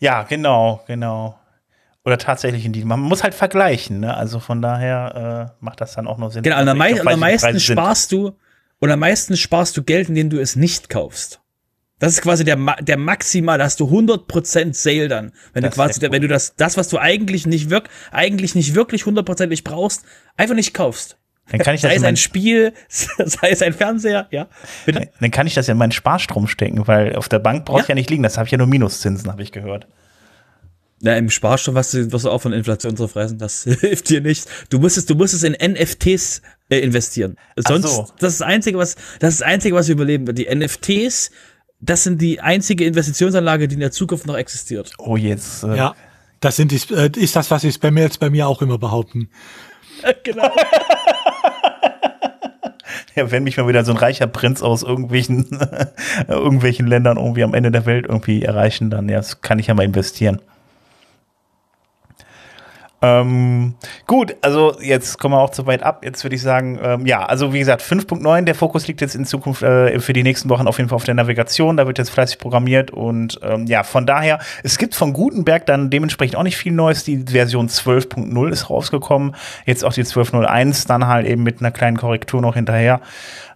Ja, 0.00 0.24
genau, 0.24 0.82
genau. 0.86 1.38
Oder 2.04 2.18
tatsächlich 2.18 2.64
in 2.64 2.72
die. 2.72 2.84
Man 2.84 2.98
muss 2.98 3.22
halt 3.22 3.34
vergleichen, 3.34 4.00
ne? 4.00 4.16
Also 4.16 4.40
von 4.40 4.62
daher 4.62 5.52
äh, 5.60 5.64
macht 5.64 5.80
das 5.80 5.94
dann 5.94 6.06
auch 6.06 6.18
noch 6.18 6.32
Sinn. 6.32 6.42
Genau, 6.42 6.60
und 6.60 6.68
am, 6.68 6.78
mei 6.78 6.98
am 6.98 7.20
meisten 7.20 7.60
sparst 7.60 8.10
du, 8.10 8.32
und 8.80 8.90
am 8.90 8.98
meisten 8.98 9.36
sparst 9.36 9.76
du 9.76 9.82
Geld, 9.82 10.08
indem 10.08 10.30
du 10.30 10.40
es 10.40 10.56
nicht 10.56 10.88
kaufst. 10.88 11.39
Das 12.00 12.14
ist 12.14 12.22
quasi 12.22 12.44
der, 12.44 12.56
der 12.80 12.96
maximal, 12.96 13.58
da 13.58 13.64
hast 13.64 13.78
du 13.78 13.84
100% 13.84 14.74
Sale 14.74 15.06
dann. 15.06 15.32
Wenn 15.52 15.62
Das 15.62 15.74
du 15.74 15.76
quasi, 15.76 16.00
ja 16.00 16.10
wenn 16.10 16.22
du 16.22 16.28
das, 16.28 16.56
das, 16.56 16.76
was 16.76 16.88
du 16.88 16.98
eigentlich 16.98 17.46
nicht 17.46 17.70
wirk 17.70 17.88
eigentlich 18.10 18.54
nicht 18.56 18.74
wirklich 18.74 19.06
hundertprozentig 19.06 19.62
brauchst, 19.62 20.04
einfach 20.36 20.56
nicht 20.56 20.74
kaufst. 20.74 21.18
Dann 21.50 21.60
kann 21.60 21.74
ich 21.74 21.80
das 21.82 21.90
Sei 21.90 21.96
es 21.96 22.02
ein 22.02 22.16
Spiel, 22.16 22.72
sei 22.88 23.50
es 23.50 23.62
ein 23.62 23.74
Fernseher, 23.74 24.26
ja. 24.30 24.48
Bitte? 24.86 25.10
dann 25.20 25.30
kann 25.30 25.46
ich 25.46 25.54
das 25.54 25.68
in 25.68 25.76
meinen 25.76 25.92
Sparstrom 25.92 26.48
stecken, 26.48 26.86
weil 26.88 27.14
auf 27.16 27.28
der 27.28 27.38
Bank 27.38 27.66
brauche 27.66 27.82
ich 27.82 27.88
Ja. 27.88 27.90
ja 27.90 27.94
nicht 27.96 28.10
liegen. 28.10 28.22
Das 28.22 28.38
habe 28.38 28.46
ich 28.46 28.52
ja 28.52 28.58
nur 28.58 28.66
Minuszinsen, 28.66 29.30
habe 29.30 29.42
ich 29.42 29.52
gehört. 29.52 29.86
Na, 31.02 31.16
im 31.16 31.30
Sparstoff 31.30 31.74
wirst 31.74 31.94
du, 31.94 32.12
wirst 32.12 32.26
du 32.26 32.30
auch 32.30 32.42
von 32.42 32.52
Inflation 32.52 32.96
zerfressen. 32.96 33.38
Das 33.38 33.62
hilft 33.80 34.10
dir 34.10 34.20
nicht. 34.20 34.46
Du 34.68 34.78
musst 34.78 34.98
es, 34.98 35.06
du 35.06 35.14
musst 35.14 35.32
es 35.32 35.42
in 35.42 35.52
NFTs 35.52 36.42
äh, 36.68 36.78
investieren. 36.78 37.36
Sonst, 37.56 37.90
so. 37.90 38.06
das 38.18 38.32
ist 38.32 38.40
das 38.40 38.46
einzige, 38.46 38.76
was, 38.78 38.96
das 39.18 39.34
ist 39.34 39.40
das 39.40 39.48
einzige, 39.48 39.74
was 39.74 39.88
überleben 39.88 40.26
wird. 40.26 40.36
Die 40.36 40.54
NFTs, 40.54 41.30
das 41.80 42.04
sind 42.04 42.20
die 42.20 42.40
einzige 42.40 42.84
Investitionsanlage, 42.84 43.68
die 43.68 43.74
in 43.74 43.80
der 43.80 43.90
Zukunft 43.90 44.26
noch 44.26 44.36
existiert. 44.36 44.92
Oh, 44.98 45.16
jetzt. 45.16 45.64
Äh, 45.64 45.76
Ja, 45.76 45.94
das 46.40 46.56
sind 46.56 46.72
die, 46.72 46.94
äh, 46.94 47.10
ist 47.16 47.36
das, 47.36 47.50
was 47.50 47.62
die 47.62 47.72
Spammer 47.72 48.00
jetzt 48.00 48.20
bei 48.20 48.30
mir 48.30 48.48
auch 48.48 48.62
immer 48.62 48.78
behaupten. 48.78 49.28
genau. 50.24 50.50
Ja, 53.16 53.30
wenn 53.32 53.42
mich 53.42 53.56
mal 53.56 53.66
wieder 53.66 53.84
so 53.84 53.90
ein 53.90 53.98
reicher 53.98 54.28
Prinz 54.28 54.62
aus 54.62 54.82
irgendwelchen, 54.84 55.46
irgendwelchen 56.28 56.86
Ländern 56.86 57.16
irgendwie 57.16 57.42
am 57.42 57.54
Ende 57.54 57.72
der 57.72 57.84
Welt 57.84 58.06
irgendwie 58.08 58.42
erreichen, 58.42 58.88
dann 58.88 59.08
ja, 59.08 59.16
das 59.16 59.40
kann 59.40 59.58
ich 59.58 59.66
ja 59.66 59.74
mal 59.74 59.84
investieren. 59.84 60.40
Ähm, 63.02 63.74
gut, 64.06 64.36
also 64.42 64.76
jetzt 64.80 65.18
kommen 65.18 65.34
wir 65.34 65.40
auch 65.40 65.50
zu 65.50 65.66
weit 65.66 65.82
ab. 65.82 66.04
Jetzt 66.04 66.22
würde 66.22 66.36
ich 66.36 66.42
sagen, 66.42 66.78
ähm, 66.82 67.06
ja, 67.06 67.24
also 67.24 67.52
wie 67.54 67.58
gesagt, 67.58 67.82
5.9, 67.82 68.42
der 68.42 68.54
Fokus 68.54 68.86
liegt 68.88 69.00
jetzt 69.00 69.14
in 69.14 69.24
Zukunft 69.24 69.62
äh, 69.62 69.98
für 70.00 70.12
die 70.12 70.22
nächsten 70.22 70.50
Wochen 70.50 70.66
auf 70.66 70.76
jeden 70.76 70.90
Fall 70.90 70.96
auf 70.96 71.04
der 71.04 71.14
Navigation. 71.14 71.78
Da 71.78 71.86
wird 71.86 71.96
jetzt 71.96 72.10
fleißig 72.10 72.38
programmiert 72.38 72.90
und 72.90 73.40
ähm, 73.42 73.66
ja, 73.66 73.84
von 73.84 74.06
daher, 74.06 74.38
es 74.62 74.76
gibt 74.76 74.94
von 74.94 75.14
Gutenberg 75.14 75.64
dann 75.64 75.88
dementsprechend 75.88 76.36
auch 76.36 76.42
nicht 76.42 76.58
viel 76.58 76.72
Neues. 76.72 77.04
Die 77.04 77.24
Version 77.26 77.68
12.0 77.68 78.50
ist 78.50 78.68
rausgekommen. 78.68 79.34
Jetzt 79.64 79.84
auch 79.84 79.94
die 79.94 80.04
12.01 80.04 80.86
dann 80.86 81.06
halt 81.06 81.26
eben 81.26 81.42
mit 81.42 81.60
einer 81.60 81.70
kleinen 81.70 81.96
Korrektur 81.96 82.42
noch 82.42 82.54
hinterher. 82.54 83.00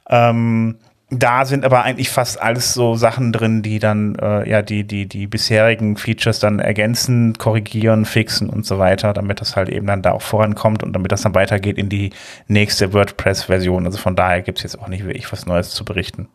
Ähm, 0.09 0.77
da 1.23 1.45
sind 1.45 1.65
aber 1.65 1.83
eigentlich 1.83 2.11
fast 2.11 2.41
alles 2.41 2.75
so 2.75 2.95
Sachen 2.95 3.33
drin, 3.33 3.63
die 3.63 3.79
dann 3.79 4.15
äh, 4.17 4.49
ja 4.49 4.63
die 4.63 4.85
die 4.85 5.07
die 5.07 5.27
bisherigen 5.27 5.97
Features 5.97 6.39
dann 6.39 6.59
ergänzen, 6.59 7.35
korrigieren, 7.39 8.05
fixen 8.05 8.49
und 8.49 8.67
so 8.67 8.79
weiter, 8.79 9.13
damit 9.13 9.41
das 9.41 9.57
halt 9.57 9.69
eben 9.69 9.87
dann 9.87 10.03
da 10.03 10.13
auch 10.13 10.23
vorankommt 10.23 10.83
und 10.83 10.93
damit 10.93 11.13
das 11.13 11.23
dann 11.23 11.35
weitergeht 11.35 11.79
in 11.79 11.89
die 11.89 12.11
nächste 12.49 12.93
WordPress-Version. 12.93 13.87
Also 13.87 13.99
von 13.99 14.17
daher 14.17 14.43
gibt 14.43 14.59
es 14.59 14.65
jetzt 14.65 14.79
auch 14.79 14.89
nicht 14.89 15.05
wirklich 15.05 15.31
was 15.33 15.47
Neues 15.47 15.71
zu 15.71 15.85
berichten. 15.85 16.29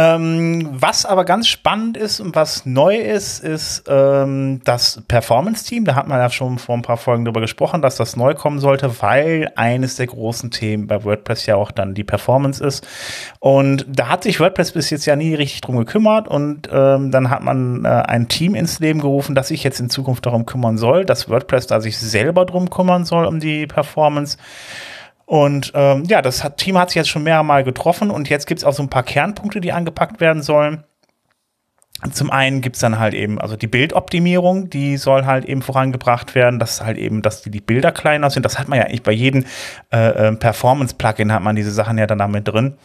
Ähm, 0.00 0.68
was 0.72 1.04
aber 1.04 1.24
ganz 1.24 1.46
spannend 1.48 1.96
ist 1.96 2.20
und 2.20 2.34
was 2.34 2.64
neu 2.64 2.96
ist, 2.96 3.42
ist 3.44 3.84
ähm, 3.88 4.60
das 4.64 5.02
Performance-Team. 5.08 5.84
Da 5.84 5.94
hat 5.94 6.08
man 6.08 6.18
ja 6.18 6.30
schon 6.30 6.58
vor 6.58 6.74
ein 6.76 6.82
paar 6.82 6.96
Folgen 6.96 7.24
drüber 7.24 7.40
gesprochen, 7.40 7.82
dass 7.82 7.96
das 7.96 8.16
neu 8.16 8.34
kommen 8.34 8.60
sollte, 8.60 9.02
weil 9.02 9.52
eines 9.56 9.96
der 9.96 10.06
großen 10.06 10.50
Themen 10.50 10.86
bei 10.86 11.04
WordPress 11.04 11.46
ja 11.46 11.56
auch 11.56 11.70
dann 11.70 11.94
die 11.94 12.04
Performance 12.04 12.64
ist. 12.64 12.86
Und 13.40 13.84
da 13.88 14.08
hat 14.08 14.22
sich 14.22 14.40
WordPress 14.40 14.72
bis 14.72 14.90
jetzt 14.90 15.06
ja 15.06 15.16
nie 15.16 15.34
richtig 15.34 15.60
drum 15.60 15.76
gekümmert 15.76 16.28
und 16.28 16.68
ähm, 16.72 17.10
dann 17.10 17.28
hat 17.30 17.42
man 17.42 17.84
äh, 17.84 17.88
ein 17.88 18.28
Team 18.28 18.54
ins 18.54 18.80
Leben 18.80 19.00
gerufen, 19.00 19.34
das 19.34 19.48
sich 19.48 19.64
jetzt 19.64 19.80
in 19.80 19.90
Zukunft 19.90 20.24
darum 20.24 20.46
kümmern 20.46 20.78
soll, 20.78 21.04
dass 21.04 21.28
WordPress 21.28 21.66
da 21.66 21.80
sich 21.80 21.98
selber 21.98 22.46
drum 22.46 22.70
kümmern 22.70 23.04
soll 23.04 23.26
um 23.26 23.40
die 23.40 23.66
Performance. 23.66 24.38
Und 25.30 25.70
ähm, 25.76 26.02
ja, 26.06 26.22
das 26.22 26.42
hat, 26.42 26.56
Team 26.56 26.76
hat 26.76 26.90
sich 26.90 26.96
jetzt 26.96 27.08
schon 27.08 27.22
mehrere 27.22 27.44
Mal 27.44 27.62
getroffen 27.62 28.10
und 28.10 28.28
jetzt 28.28 28.48
gibt's 28.48 28.64
auch 28.64 28.72
so 28.72 28.82
ein 28.82 28.90
paar 28.90 29.04
Kernpunkte, 29.04 29.60
die 29.60 29.70
angepackt 29.70 30.20
werden 30.20 30.42
sollen. 30.42 30.82
Zum 32.10 32.32
einen 32.32 32.62
gibt's 32.62 32.80
dann 32.80 32.98
halt 32.98 33.14
eben, 33.14 33.40
also 33.40 33.54
die 33.54 33.68
Bildoptimierung, 33.68 34.70
die 34.70 34.96
soll 34.96 35.26
halt 35.26 35.44
eben 35.44 35.62
vorangebracht 35.62 36.34
werden, 36.34 36.58
dass 36.58 36.82
halt 36.82 36.98
eben, 36.98 37.22
dass 37.22 37.42
die, 37.42 37.52
die 37.52 37.60
Bilder 37.60 37.92
kleiner 37.92 38.28
sind. 38.28 38.44
Das 38.44 38.58
hat 38.58 38.66
man 38.66 38.80
ja 38.80 38.86
eigentlich 38.86 39.04
bei 39.04 39.12
jedem 39.12 39.44
äh, 39.92 40.30
äh, 40.30 40.32
Performance-Plugin 40.34 41.32
hat 41.32 41.42
man 41.44 41.54
diese 41.54 41.70
Sachen 41.70 41.96
ja 41.96 42.08
dann 42.08 42.18
damit 42.18 42.48
drin. 42.48 42.76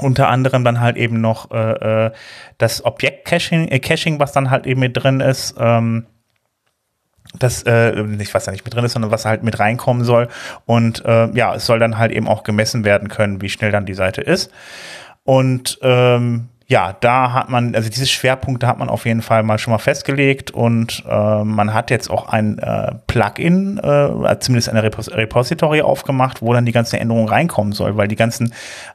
Unter 0.00 0.28
anderem 0.28 0.62
dann 0.62 0.78
halt 0.78 0.96
eben 0.96 1.20
noch 1.20 1.50
äh, 1.50 2.06
äh, 2.06 2.12
das 2.58 2.84
Objekt-Caching, 2.84 3.66
äh, 3.66 3.80
Caching, 3.80 4.20
was 4.20 4.30
dann 4.30 4.50
halt 4.50 4.64
eben 4.64 4.78
mit 4.78 4.96
drin 4.96 5.18
ist. 5.18 5.56
Ähm, 5.58 6.06
das, 7.38 7.62
äh, 7.64 7.92
nicht 8.02 8.34
was 8.34 8.44
da 8.44 8.52
nicht 8.52 8.64
mit 8.64 8.74
drin 8.74 8.84
ist, 8.84 8.92
sondern 8.92 9.10
was 9.10 9.24
halt 9.24 9.42
mit 9.42 9.58
reinkommen 9.58 10.04
soll. 10.04 10.28
Und 10.64 11.04
äh, 11.04 11.30
ja, 11.32 11.54
es 11.54 11.66
soll 11.66 11.78
dann 11.78 11.98
halt 11.98 12.12
eben 12.12 12.28
auch 12.28 12.42
gemessen 12.42 12.84
werden 12.84 13.08
können, 13.08 13.40
wie 13.40 13.48
schnell 13.48 13.72
dann 13.72 13.86
die 13.86 13.94
Seite 13.94 14.20
ist. 14.20 14.50
Und 15.24 15.78
ähm, 15.82 16.48
ja, 16.68 16.96
da 16.98 17.32
hat 17.32 17.48
man, 17.48 17.76
also 17.76 17.88
diese 17.88 18.06
Schwerpunkte 18.06 18.66
hat 18.66 18.78
man 18.78 18.88
auf 18.88 19.06
jeden 19.06 19.22
Fall 19.22 19.44
mal 19.44 19.58
schon 19.58 19.70
mal 19.70 19.78
festgelegt 19.78 20.50
und 20.50 21.04
äh, 21.08 21.44
man 21.44 21.72
hat 21.72 21.90
jetzt 21.90 22.10
auch 22.10 22.28
ein 22.28 22.58
äh, 22.58 22.92
Plugin, 23.06 23.78
äh, 23.78 24.36
zumindest 24.40 24.68
eine 24.68 24.82
Repos 24.82 25.08
Repository 25.12 25.82
aufgemacht, 25.82 26.42
wo 26.42 26.52
dann 26.52 26.66
die 26.66 26.72
ganzen 26.72 26.96
Änderungen 26.96 27.28
reinkommen 27.28 27.72
soll, 27.72 27.96
weil 27.96 28.08
die 28.08 28.16
ganzen 28.16 28.52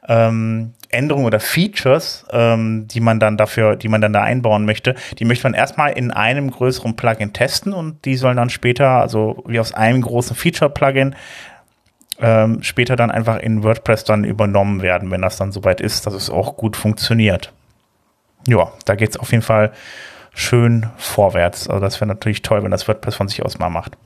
ähm, 0.09 0.73
Änderungen 0.91 1.25
oder 1.25 1.39
Features, 1.39 2.25
ähm, 2.31 2.87
die 2.87 2.99
man 2.99 3.19
dann 3.19 3.37
dafür, 3.37 3.75
die 3.75 3.87
man 3.87 4.01
dann 4.01 4.13
da 4.13 4.21
einbauen 4.21 4.65
möchte, 4.65 4.95
die 5.19 5.25
möchte 5.25 5.43
man 5.43 5.53
erstmal 5.53 5.91
in 5.91 6.11
einem 6.11 6.51
größeren 6.51 6.95
Plugin 6.95 7.33
testen 7.33 7.73
und 7.73 8.05
die 8.05 8.15
sollen 8.15 8.37
dann 8.37 8.49
später, 8.49 9.01
also 9.01 9.43
wie 9.47 9.59
aus 9.59 9.73
einem 9.73 10.01
großen 10.01 10.35
Feature-Plugin, 10.35 11.15
ähm, 12.19 12.61
später 12.63 12.95
dann 12.95 13.11
einfach 13.11 13.37
in 13.37 13.63
WordPress 13.63 14.03
dann 14.03 14.23
übernommen 14.23 14.81
werden, 14.81 15.11
wenn 15.11 15.21
das 15.21 15.37
dann 15.37 15.51
soweit 15.51 15.81
ist, 15.81 16.05
dass 16.05 16.13
es 16.13 16.29
auch 16.29 16.55
gut 16.55 16.75
funktioniert. 16.75 17.51
Ja, 18.47 18.71
da 18.85 18.95
geht 18.95 19.11
es 19.11 19.17
auf 19.17 19.31
jeden 19.31 19.43
Fall 19.43 19.71
schön 20.33 20.87
vorwärts. 20.97 21.69
Also 21.69 21.81
das 21.81 21.99
wäre 21.99 22.07
natürlich 22.07 22.41
toll, 22.41 22.63
wenn 22.63 22.71
das 22.71 22.87
WordPress 22.87 23.15
von 23.15 23.27
sich 23.27 23.43
aus 23.43 23.59
mal 23.59 23.69
macht. 23.69 23.97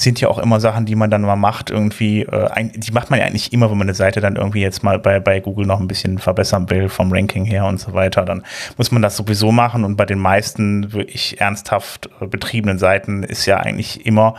Sind 0.00 0.20
ja 0.20 0.28
auch 0.28 0.38
immer 0.38 0.60
Sachen, 0.60 0.86
die 0.86 0.94
man 0.94 1.10
dann 1.10 1.22
mal 1.22 1.36
macht, 1.36 1.70
irgendwie, 1.70 2.22
äh, 2.22 2.70
die 2.74 2.92
macht 2.92 3.10
man 3.10 3.18
ja 3.18 3.26
eigentlich 3.26 3.52
immer, 3.52 3.70
wenn 3.70 3.76
man 3.76 3.86
eine 3.86 3.94
Seite 3.94 4.20
dann 4.20 4.36
irgendwie 4.36 4.62
jetzt 4.62 4.82
mal 4.82 4.98
bei, 4.98 5.20
bei 5.20 5.40
Google 5.40 5.66
noch 5.66 5.78
ein 5.78 5.88
bisschen 5.88 6.18
verbessern 6.18 6.70
will, 6.70 6.88
vom 6.88 7.12
Ranking 7.12 7.44
her 7.44 7.66
und 7.66 7.78
so 7.78 7.92
weiter, 7.92 8.24
dann 8.24 8.42
muss 8.78 8.90
man 8.90 9.02
das 9.02 9.16
sowieso 9.16 9.52
machen 9.52 9.84
und 9.84 9.96
bei 9.96 10.06
den 10.06 10.18
meisten 10.18 10.92
wirklich 10.92 11.40
ernsthaft 11.40 12.08
äh, 12.20 12.26
betriebenen 12.26 12.78
Seiten 12.78 13.22
ist 13.22 13.44
ja 13.44 13.58
eigentlich 13.58 14.06
immer 14.06 14.36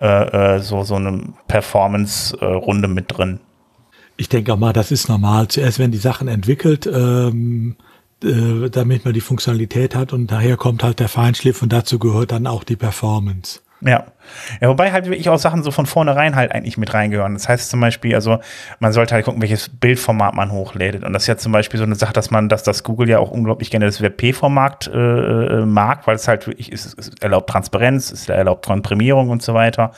äh, 0.00 0.56
äh 0.56 0.58
so, 0.60 0.84
so 0.84 0.94
eine 0.94 1.20
Performance-Runde 1.48 2.86
mit 2.86 3.06
drin. 3.08 3.40
Ich 4.16 4.28
denke 4.28 4.52
auch 4.52 4.58
mal, 4.58 4.72
das 4.72 4.92
ist 4.92 5.08
normal. 5.08 5.48
Zuerst 5.48 5.80
werden 5.80 5.90
die 5.90 5.98
Sachen 5.98 6.28
entwickelt, 6.28 6.86
ähm, 6.86 7.74
äh, 8.22 8.70
damit 8.70 9.04
man 9.04 9.14
die 9.14 9.20
Funktionalität 9.20 9.96
hat 9.96 10.12
und 10.12 10.30
daher 10.30 10.56
kommt 10.56 10.84
halt 10.84 11.00
der 11.00 11.08
Feinschliff 11.08 11.60
und 11.60 11.72
dazu 11.72 11.98
gehört 11.98 12.30
dann 12.30 12.46
auch 12.46 12.62
die 12.62 12.76
Performance. 12.76 13.60
Ja. 13.84 14.04
ja, 14.60 14.68
wobei 14.68 14.92
halt 14.92 15.06
wirklich 15.06 15.28
auch 15.28 15.38
Sachen 15.38 15.64
so 15.64 15.72
von 15.72 15.86
vornherein 15.86 16.36
halt 16.36 16.52
eigentlich 16.52 16.78
mit 16.78 16.94
reingehören. 16.94 17.34
Das 17.34 17.48
heißt 17.48 17.68
zum 17.68 17.80
Beispiel, 17.80 18.14
also 18.14 18.38
man 18.78 18.92
sollte 18.92 19.14
halt 19.14 19.24
gucken, 19.24 19.42
welches 19.42 19.68
Bildformat 19.68 20.34
man 20.34 20.52
hochlädt. 20.52 21.02
Und 21.02 21.12
das 21.12 21.24
ist 21.24 21.26
ja 21.26 21.36
zum 21.36 21.50
Beispiel 21.50 21.78
so 21.78 21.84
eine 21.84 21.96
Sache, 21.96 22.12
dass 22.12 22.30
man, 22.30 22.48
dass 22.48 22.62
das 22.62 22.84
Google 22.84 23.08
ja 23.08 23.18
auch 23.18 23.32
unglaublich 23.32 23.70
gerne 23.70 23.86
das 23.86 24.00
WebP-Format 24.00 24.86
äh, 24.86 24.98
äh, 24.98 25.66
mag, 25.66 26.06
weil 26.06 26.14
es 26.14 26.28
halt 26.28 26.46
wirklich 26.46 26.70
ist, 26.70 26.96
es 26.96 27.10
erlaubt 27.20 27.50
Transparenz, 27.50 28.12
es 28.12 28.28
erlaubt 28.28 28.64
Komprimierung 28.64 29.30
und 29.30 29.42
so 29.42 29.52
weiter. 29.52 29.90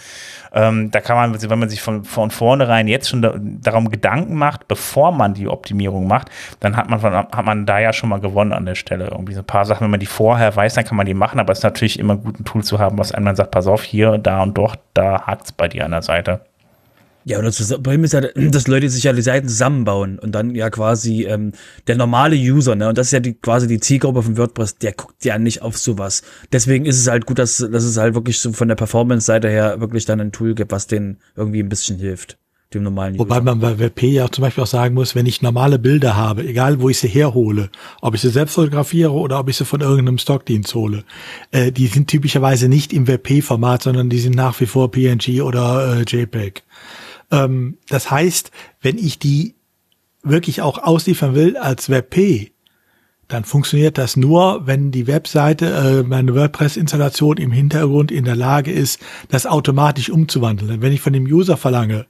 Ähm, 0.54 0.90
da 0.90 1.00
kann 1.00 1.16
man, 1.16 1.50
wenn 1.50 1.58
man 1.58 1.68
sich 1.68 1.82
von, 1.82 2.04
von 2.04 2.30
vornherein 2.30 2.86
jetzt 2.86 3.08
schon 3.08 3.22
da, 3.22 3.34
darum 3.36 3.90
Gedanken 3.90 4.36
macht, 4.36 4.68
bevor 4.68 5.10
man 5.12 5.34
die 5.34 5.48
Optimierung 5.48 6.06
macht, 6.06 6.30
dann 6.60 6.76
hat 6.76 6.88
man, 6.88 7.02
hat 7.02 7.44
man 7.44 7.66
da 7.66 7.80
ja 7.80 7.92
schon 7.92 8.08
mal 8.08 8.20
gewonnen 8.20 8.52
an 8.52 8.64
der 8.64 8.76
Stelle. 8.76 9.08
Irgendwie 9.08 9.34
so 9.34 9.40
ein 9.40 9.46
paar 9.46 9.64
Sachen, 9.64 9.84
wenn 9.84 9.90
man 9.90 10.00
die 10.00 10.06
vorher 10.06 10.54
weiß, 10.54 10.74
dann 10.74 10.84
kann 10.84 10.96
man 10.96 11.06
die 11.06 11.14
machen, 11.14 11.40
aber 11.40 11.52
es 11.52 11.58
ist 11.58 11.64
natürlich 11.64 11.98
immer 11.98 12.16
gut, 12.16 12.38
ein 12.38 12.44
Tool 12.44 12.62
zu 12.62 12.78
haben, 12.78 12.98
was 12.98 13.12
einem 13.12 13.26
dann 13.26 13.36
sagt, 13.36 13.50
pass 13.50 13.66
auf, 13.66 13.82
hier, 13.82 14.18
da 14.18 14.42
und 14.42 14.56
dort, 14.56 14.78
da 14.94 15.26
hakt 15.26 15.46
es 15.46 15.52
bei 15.52 15.68
dir 15.68 15.84
an 15.84 15.90
der 15.90 16.02
Seite. 16.02 16.40
Ja, 17.24 17.38
und 17.38 17.46
das 17.46 17.68
Problem 17.68 18.04
ist 18.04 18.12
ja, 18.12 18.20
dass 18.34 18.68
Leute 18.68 18.88
sich 18.88 19.04
ja 19.04 19.12
die 19.12 19.22
Seiten 19.22 19.48
zusammenbauen 19.48 20.18
und 20.18 20.32
dann 20.32 20.54
ja 20.54 20.70
quasi 20.70 21.24
ähm, 21.24 21.52
der 21.86 21.96
normale 21.96 22.36
User, 22.36 22.74
ne, 22.74 22.88
und 22.88 22.98
das 22.98 23.08
ist 23.08 23.12
ja 23.12 23.20
die, 23.20 23.34
quasi 23.34 23.66
die 23.66 23.80
Zielgruppe 23.80 24.22
von 24.22 24.36
WordPress, 24.36 24.76
der 24.76 24.92
guckt 24.92 25.24
ja 25.24 25.38
nicht 25.38 25.62
auf 25.62 25.78
sowas. 25.78 26.22
Deswegen 26.52 26.84
ist 26.84 26.98
es 26.98 27.08
halt 27.08 27.26
gut, 27.26 27.38
dass, 27.38 27.58
dass 27.58 27.84
es 27.84 27.96
halt 27.96 28.14
wirklich 28.14 28.38
so 28.38 28.52
von 28.52 28.68
der 28.68 28.74
Performance-Seite 28.74 29.48
her 29.48 29.80
wirklich 29.80 30.04
dann 30.04 30.20
ein 30.20 30.32
Tool 30.32 30.54
gibt, 30.54 30.72
was 30.72 30.86
denen 30.86 31.18
irgendwie 31.36 31.60
ein 31.60 31.68
bisschen 31.68 31.98
hilft. 31.98 32.38
Dem 32.72 32.82
normalen 32.82 33.18
Wobei 33.18 33.36
User. 33.36 33.44
man 33.44 33.60
bei 33.60 33.78
WP 33.78 34.02
ja 34.02 34.28
zum 34.30 34.42
Beispiel 34.42 34.64
auch 34.64 34.68
sagen 34.68 34.94
muss, 34.94 35.14
wenn 35.14 35.26
ich 35.26 35.42
normale 35.42 35.78
Bilder 35.78 36.16
habe, 36.16 36.44
egal 36.44 36.80
wo 36.80 36.88
ich 36.88 36.98
sie 36.98 37.06
herhole, 37.06 37.70
ob 38.00 38.14
ich 38.14 38.20
sie 38.20 38.30
selbst 38.30 38.54
fotografiere 38.54 39.12
oder 39.12 39.38
ob 39.38 39.48
ich 39.48 39.56
sie 39.56 39.64
von 39.64 39.80
irgendeinem 39.80 40.18
Stockdienst 40.18 40.74
hole, 40.74 41.04
äh, 41.52 41.70
die 41.70 41.86
sind 41.86 42.08
typischerweise 42.08 42.68
nicht 42.68 42.92
im 42.92 43.06
WP-Format, 43.06 43.84
sondern 43.84 44.10
die 44.10 44.18
sind 44.18 44.34
nach 44.34 44.58
wie 44.60 44.66
vor 44.66 44.90
PNG 44.90 45.42
oder 45.42 45.98
äh, 45.98 46.02
JPEG. 46.02 46.64
Ähm, 47.34 47.78
das 47.88 48.10
heißt, 48.10 48.50
wenn 48.80 48.98
ich 48.98 49.18
die 49.18 49.54
wirklich 50.22 50.62
auch 50.62 50.78
ausliefern 50.78 51.34
will 51.34 51.56
als 51.56 51.90
WebP, 51.90 52.52
dann 53.28 53.44
funktioniert 53.44 53.98
das 53.98 54.16
nur, 54.16 54.66
wenn 54.66 54.90
die 54.90 55.06
Webseite, 55.06 55.66
äh, 55.66 56.02
meine 56.02 56.34
WordPress-Installation 56.34 57.38
im 57.38 57.52
Hintergrund 57.52 58.10
in 58.10 58.24
der 58.24 58.36
Lage 58.36 58.70
ist, 58.70 59.00
das 59.28 59.46
automatisch 59.46 60.10
umzuwandeln. 60.10 60.82
Wenn 60.82 60.92
ich 60.92 61.00
von 61.00 61.12
dem 61.12 61.24
User 61.24 61.56
verlange, 61.56 62.06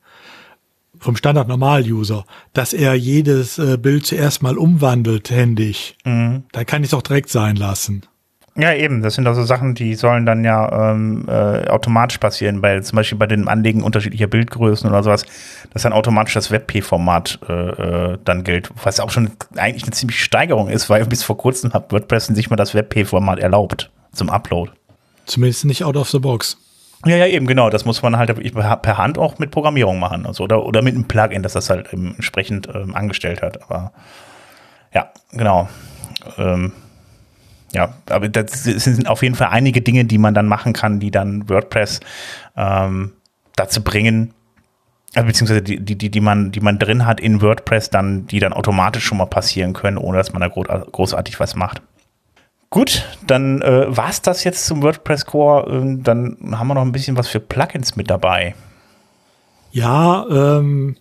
vom 0.98 1.16
Standard-Normal-User, 1.16 2.24
dass 2.52 2.72
er 2.72 2.94
jedes 2.94 3.58
äh, 3.58 3.76
Bild 3.76 4.06
zuerst 4.06 4.42
mal 4.42 4.58
umwandelt 4.58 5.30
händisch, 5.30 5.94
mhm. 6.04 6.44
dann 6.52 6.66
kann 6.66 6.82
ich 6.82 6.90
es 6.90 6.94
auch 6.94 7.02
direkt 7.02 7.30
sein 7.30 7.56
lassen. 7.56 8.02
Ja, 8.56 8.72
eben. 8.72 9.02
Das 9.02 9.14
sind 9.14 9.26
also 9.26 9.42
Sachen, 9.42 9.74
die 9.74 9.96
sollen 9.96 10.26
dann 10.26 10.44
ja 10.44 10.92
ähm, 10.92 11.24
äh, 11.28 11.68
automatisch 11.68 12.18
passieren, 12.18 12.62
weil 12.62 12.84
zum 12.84 12.96
Beispiel 12.96 13.18
bei 13.18 13.26
den 13.26 13.48
Anlegen 13.48 13.82
unterschiedlicher 13.82 14.28
Bildgrößen 14.28 14.88
oder 14.88 15.02
sowas, 15.02 15.24
dass 15.72 15.82
dann 15.82 15.92
automatisch 15.92 16.34
das 16.34 16.52
WebP-Format 16.52 17.40
äh, 17.48 17.52
äh, 17.52 18.18
dann 18.24 18.44
gilt, 18.44 18.70
was 18.82 19.00
auch 19.00 19.10
schon 19.10 19.32
eigentlich 19.56 19.82
eine 19.82 19.92
ziemliche 19.92 20.22
Steigerung 20.22 20.68
ist, 20.68 20.88
weil 20.88 21.04
bis 21.06 21.24
vor 21.24 21.36
kurzem 21.36 21.72
hat 21.72 21.90
WordPress 21.90 22.26
sich 22.26 22.48
mal 22.48 22.56
das 22.56 22.74
WebP-Format 22.74 23.40
erlaubt 23.40 23.90
zum 24.12 24.30
Upload. 24.30 24.70
Zumindest 25.26 25.64
nicht 25.64 25.82
out 25.82 25.96
of 25.96 26.08
the 26.10 26.20
box. 26.20 26.56
Ja, 27.06 27.16
ja, 27.16 27.26
eben, 27.26 27.46
genau. 27.46 27.70
Das 27.70 27.84
muss 27.84 28.02
man 28.02 28.16
halt 28.16 28.32
per 28.82 28.98
Hand 28.98 29.18
auch 29.18 29.38
mit 29.38 29.50
Programmierung 29.50 29.98
machen. 29.98 30.26
Also, 30.26 30.44
oder, 30.44 30.64
oder 30.64 30.80
mit 30.80 30.94
einem 30.94 31.04
Plugin, 31.04 31.42
das 31.42 31.54
das 31.54 31.70
halt 31.70 31.92
entsprechend 31.92 32.68
ähm, 32.72 32.94
angestellt 32.94 33.42
hat. 33.42 33.62
Aber 33.62 33.92
ja, 34.94 35.10
genau. 35.32 35.68
Ähm, 36.38 36.72
ja, 37.74 37.94
aber 38.08 38.28
das 38.28 38.64
sind 38.64 39.08
auf 39.08 39.22
jeden 39.22 39.34
Fall 39.34 39.48
einige 39.48 39.82
Dinge, 39.82 40.04
die 40.04 40.18
man 40.18 40.34
dann 40.34 40.46
machen 40.46 40.72
kann, 40.72 41.00
die 41.00 41.10
dann 41.10 41.48
WordPress 41.48 42.00
ähm, 42.56 43.12
dazu 43.56 43.82
bringen, 43.82 44.32
also 45.14 45.26
beziehungsweise 45.26 45.62
die, 45.62 45.78
die, 45.80 46.10
die, 46.10 46.20
man, 46.20 46.50
die 46.50 46.60
man 46.60 46.78
drin 46.78 47.06
hat 47.06 47.20
in 47.20 47.40
WordPress, 47.40 47.90
dann, 47.90 48.26
die 48.26 48.40
dann 48.40 48.52
automatisch 48.52 49.04
schon 49.04 49.18
mal 49.18 49.26
passieren 49.26 49.72
können, 49.72 49.96
ohne 49.96 50.18
dass 50.18 50.32
man 50.32 50.40
da 50.40 50.48
großartig 50.48 51.38
was 51.38 51.54
macht. 51.54 51.82
Gut, 52.70 53.04
dann 53.24 53.62
äh, 53.62 53.96
war 53.96 54.10
es 54.10 54.20
das 54.20 54.42
jetzt 54.42 54.66
zum 54.66 54.82
WordPress 54.82 55.26
Core. 55.26 55.70
Ähm, 55.70 56.02
dann 56.02 56.36
haben 56.58 56.66
wir 56.66 56.74
noch 56.74 56.82
ein 56.82 56.90
bisschen 56.90 57.16
was 57.16 57.28
für 57.28 57.38
Plugins 57.38 57.94
mit 57.94 58.10
dabei. 58.10 58.56
Ja, 59.70 60.26
ähm, 60.28 60.96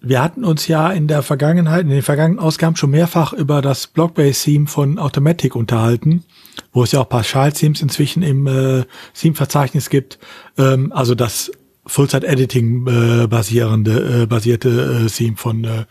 wir 0.00 0.22
hatten 0.22 0.44
uns 0.44 0.68
ja 0.68 0.90
in 0.90 1.08
der 1.08 1.22
Vergangenheit, 1.22 1.82
in 1.82 1.90
den 1.90 2.02
vergangenen 2.02 2.38
Ausgaben 2.38 2.76
schon 2.76 2.90
mehrfach 2.90 3.32
über 3.32 3.62
das 3.62 3.88
Blockbase-Theme 3.88 4.66
von 4.66 4.98
Automatic 4.98 5.56
unterhalten, 5.56 6.24
wo 6.72 6.84
es 6.84 6.92
ja 6.92 7.00
auch 7.00 7.22
Child-Themes 7.22 7.82
inzwischen 7.82 8.22
im 8.22 8.46
äh, 8.46 8.84
Theme-Verzeichnis 9.14 9.90
gibt. 9.90 10.18
Ähm, 10.56 10.92
also 10.92 11.14
das 11.14 11.50
Full-Site-Editing 11.86 12.86
äh, 12.86 13.26
basierende, 13.26 14.22
äh, 14.22 14.26
basierte 14.26 15.04
äh, 15.06 15.08
Theme 15.08 15.36
von 15.36 15.64
äh, 15.64 15.84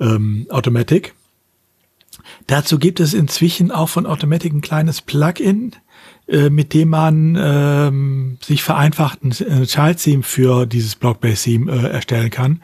ähm, 0.00 0.46
Automatic. 0.50 1.14
Dazu 2.46 2.78
gibt 2.78 3.00
es 3.00 3.12
inzwischen 3.12 3.70
auch 3.70 3.88
von 3.88 4.06
Automatic 4.06 4.52
ein 4.52 4.60
kleines 4.60 5.02
Plugin, 5.02 5.72
äh, 6.28 6.50
mit 6.50 6.74
dem 6.74 6.88
man 6.88 7.36
ähm, 7.40 8.38
sich 8.42 8.62
vereinfacht 8.62 9.22
ein 9.22 9.30
äh, 9.30 9.66
Child-Theme 9.66 10.22
für 10.22 10.66
dieses 10.66 10.96
Blockbase-Theme 10.96 11.70
äh, 11.70 11.90
erstellen 11.90 12.30
kann, 12.30 12.62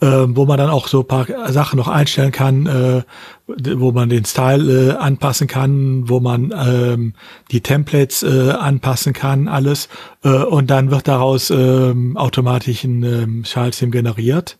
äh, 0.00 0.06
wo 0.28 0.46
man 0.46 0.58
dann 0.58 0.70
auch 0.70 0.88
so 0.88 1.02
paar 1.02 1.26
Sachen 1.48 1.76
noch 1.76 1.88
einstellen 1.88 2.32
kann, 2.32 2.66
äh, 2.66 3.02
wo 3.46 3.92
man 3.92 4.08
den 4.08 4.24
Style 4.24 4.92
äh, 4.92 4.96
anpassen 4.96 5.46
kann, 5.46 6.08
wo 6.08 6.20
man 6.20 6.54
ähm, 6.56 7.14
die 7.50 7.60
Templates 7.60 8.22
äh, 8.22 8.50
anpassen 8.50 9.12
kann, 9.12 9.48
alles. 9.48 9.88
Äh, 10.22 10.28
und 10.28 10.70
dann 10.70 10.90
wird 10.90 11.08
daraus 11.08 11.50
äh, 11.50 11.94
automatisch 12.14 12.84
ein 12.84 13.02
äh, 13.02 13.42
Child-Theme 13.42 13.90
generiert. 13.90 14.58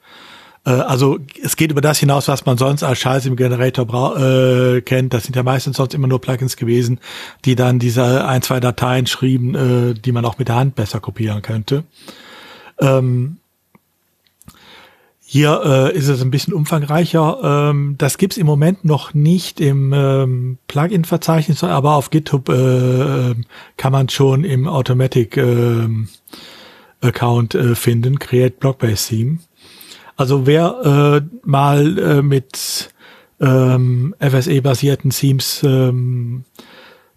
Also 0.65 1.19
es 1.43 1.57
geht 1.57 1.71
über 1.71 1.81
das 1.81 1.99
hinaus, 1.99 2.29
was 2.29 2.45
man 2.45 2.59
sonst 2.59 2.83
als 2.83 2.99
Scheiß 2.99 3.25
im 3.25 3.37
Generator 3.37 4.19
äh, 4.19 4.83
kennt. 4.83 5.15
Das 5.15 5.25
sind 5.25 5.35
ja 5.35 5.43
meistens 5.43 5.79
sonst 5.79 5.95
immer 5.95 6.09
nur 6.09 6.21
Plugins 6.21 6.59
gewesen, 6.59 7.01
die 7.47 7.55
dann 7.55 7.79
diese 7.79 8.27
ein, 8.27 8.43
zwei 8.43 8.61
Dateien 8.61 9.07
schrieben, 9.07 9.55
äh, 9.55 9.95
die 9.95 10.13
man 10.13 10.27
auch 10.27 10.37
mit 10.37 10.49
der 10.49 10.57
Hand 10.57 10.75
besser 10.75 11.01
kopieren 11.01 11.41
könnte. 11.41 11.85
Ähm, 12.81 13.39
hier 15.31 15.61
äh, 15.63 15.95
ist 15.95 16.09
es 16.09 16.23
ein 16.23 16.31
bisschen 16.31 16.55
umfangreicher. 16.55 17.69
Ähm, 17.71 17.97
das 17.99 18.17
gibt's 18.17 18.39
im 18.39 18.47
Moment 18.47 18.87
noch 18.87 19.13
nicht 19.13 19.61
im 19.61 19.93
ähm, 19.93 20.57
Plugin-Verzeichnis, 20.69 21.63
aber 21.63 21.97
auf 21.97 22.09
GitHub 22.09 22.49
äh, 22.49 23.35
kann 23.77 23.93
man 23.93 24.09
schon 24.09 24.45
im 24.45 24.67
Automatic 24.67 25.37
äh, 25.37 25.87
Account 27.03 27.55
äh, 27.55 27.75
finden, 27.75 28.19
Create 28.19 28.59
Blockbase 28.59 29.09
Theme. 29.09 29.41
Also 30.17 30.47
wer 30.47 31.21
äh, 31.21 31.37
mal 31.47 31.99
äh, 31.99 32.23
mit 32.23 32.89
ähm, 33.39 34.15
FSE-basierten 34.21 35.11
Themes 35.11 35.63
ähm, 35.63 36.45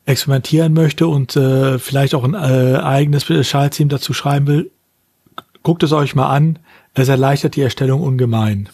experimentieren 0.04 0.74
möchte 0.74 1.08
und 1.08 1.38
äh, 1.38 1.80
vielleicht 1.80 2.14
auch 2.14 2.26
ein 2.26 2.34
äh, 2.34 2.78
eigenes 2.78 3.24
Schalttheme 3.48 3.88
dazu 3.88 4.12
schreiben 4.12 4.48
will, 4.48 4.72
guckt 5.64 5.84
es 5.84 5.94
euch 5.94 6.14
mal 6.14 6.30
an. 6.30 6.60
Es 6.94 7.08
erleichtert 7.08 7.56
die 7.56 7.62
Erstellung 7.62 8.02
ungemein. 8.02 8.70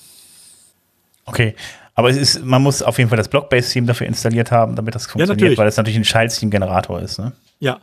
Okay. 1.26 1.56
Aber 1.94 2.10
es 2.10 2.18
ist, 2.18 2.46
man 2.46 2.62
muss 2.62 2.84
auf 2.84 2.98
jeden 3.00 3.10
Fall 3.10 3.18
das 3.18 3.28
Blockbase-Theme 3.28 3.88
dafür 3.88 4.06
installiert 4.08 4.52
haben, 4.52 4.76
damit 4.76 4.94
das 4.94 5.08
funktioniert, 5.08 5.52
ja, 5.52 5.58
weil 5.58 5.68
es 5.68 5.78
natürlich 5.78 5.98
ein 5.98 6.04
Child-Theme-Generator 6.04 7.02
ist. 7.02 7.18
Ne? 7.18 7.32
Ja, 7.60 7.80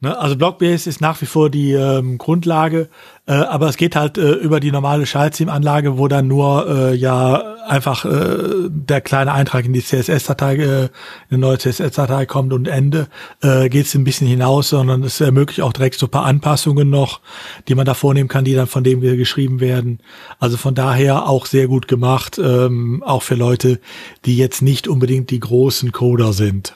Ne? 0.00 0.16
Also 0.18 0.36
Blockbase 0.36 0.88
ist 0.90 1.00
nach 1.00 1.20
wie 1.22 1.26
vor 1.26 1.48
die 1.48 1.72
ähm, 1.72 2.18
Grundlage, 2.18 2.90
äh, 3.26 3.32
aber 3.32 3.68
es 3.68 3.78
geht 3.78 3.96
halt 3.96 4.18
äh, 4.18 4.32
über 4.32 4.60
die 4.60 4.70
normale 4.70 5.06
Schaltteam-Anlage, 5.06 5.96
wo 5.96 6.06
dann 6.06 6.28
nur 6.28 6.68
äh, 6.68 6.94
ja 6.94 7.56
einfach 7.66 8.04
äh, 8.04 8.68
der 8.68 9.00
kleine 9.00 9.32
Eintrag 9.32 9.64
in 9.64 9.72
die 9.72 9.82
CSS-Datei, 9.82 10.56
äh, 10.56 10.88
eine 11.30 11.38
neue 11.38 11.56
CSS-Datei 11.56 12.26
kommt 12.26 12.52
und 12.52 12.68
Ende, 12.68 13.08
äh, 13.42 13.70
geht 13.70 13.86
es 13.86 13.94
ein 13.94 14.04
bisschen 14.04 14.28
hinaus, 14.28 14.68
sondern 14.68 15.02
es 15.02 15.18
ermöglicht 15.20 15.62
auch 15.62 15.72
direkt 15.72 15.98
so 15.98 16.06
ein 16.06 16.10
paar 16.10 16.26
Anpassungen 16.26 16.90
noch, 16.90 17.20
die 17.66 17.74
man 17.74 17.86
da 17.86 17.94
vornehmen 17.94 18.28
kann, 18.28 18.44
die 18.44 18.54
dann 18.54 18.66
von 18.66 18.84
dem 18.84 19.00
geschrieben 19.00 19.60
werden. 19.60 20.00
Also 20.38 20.58
von 20.58 20.74
daher 20.74 21.26
auch 21.26 21.46
sehr 21.46 21.68
gut 21.68 21.88
gemacht, 21.88 22.38
ähm, 22.38 23.02
auch 23.02 23.22
für 23.22 23.34
Leute, 23.34 23.80
die 24.26 24.36
jetzt 24.36 24.60
nicht 24.60 24.88
unbedingt 24.88 25.30
die 25.30 25.40
großen 25.40 25.90
Coder 25.90 26.34
sind. 26.34 26.74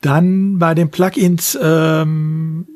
Dann 0.00 0.58
bei 0.58 0.74
den 0.74 0.90
Plugins 0.90 1.58
ähm, 1.60 2.66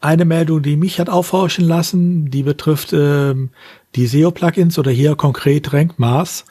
eine 0.00 0.24
Meldung, 0.24 0.62
die 0.62 0.76
mich 0.76 1.00
hat 1.00 1.08
aufhorchen 1.08 1.66
lassen, 1.66 2.30
die 2.30 2.42
betrifft 2.42 2.92
ähm, 2.92 3.50
die 3.94 4.06
SEO-Plugins 4.06 4.78
oder 4.78 4.90
hier 4.90 5.16
konkret 5.16 5.72
RankMaß. 5.72 6.44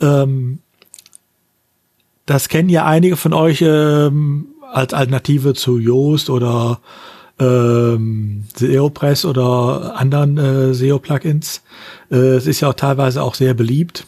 Ähm, 0.00 0.58
das 2.26 2.48
kennen 2.48 2.68
ja 2.68 2.84
einige 2.84 3.16
von 3.16 3.32
euch 3.32 3.62
ähm, 3.62 4.46
als 4.72 4.94
Alternative 4.94 5.54
zu 5.54 5.78
Yoast 5.78 6.30
oder 6.30 6.80
ähm, 7.40 8.44
SEO-Press 8.54 9.24
oder 9.24 9.96
anderen 9.96 10.38
äh, 10.38 10.74
SEO-Plugins. 10.74 11.62
Äh, 12.10 12.36
es 12.36 12.46
ist 12.46 12.60
ja 12.60 12.68
auch 12.68 12.74
teilweise 12.74 13.22
auch 13.22 13.34
sehr 13.34 13.54
beliebt. 13.54 14.06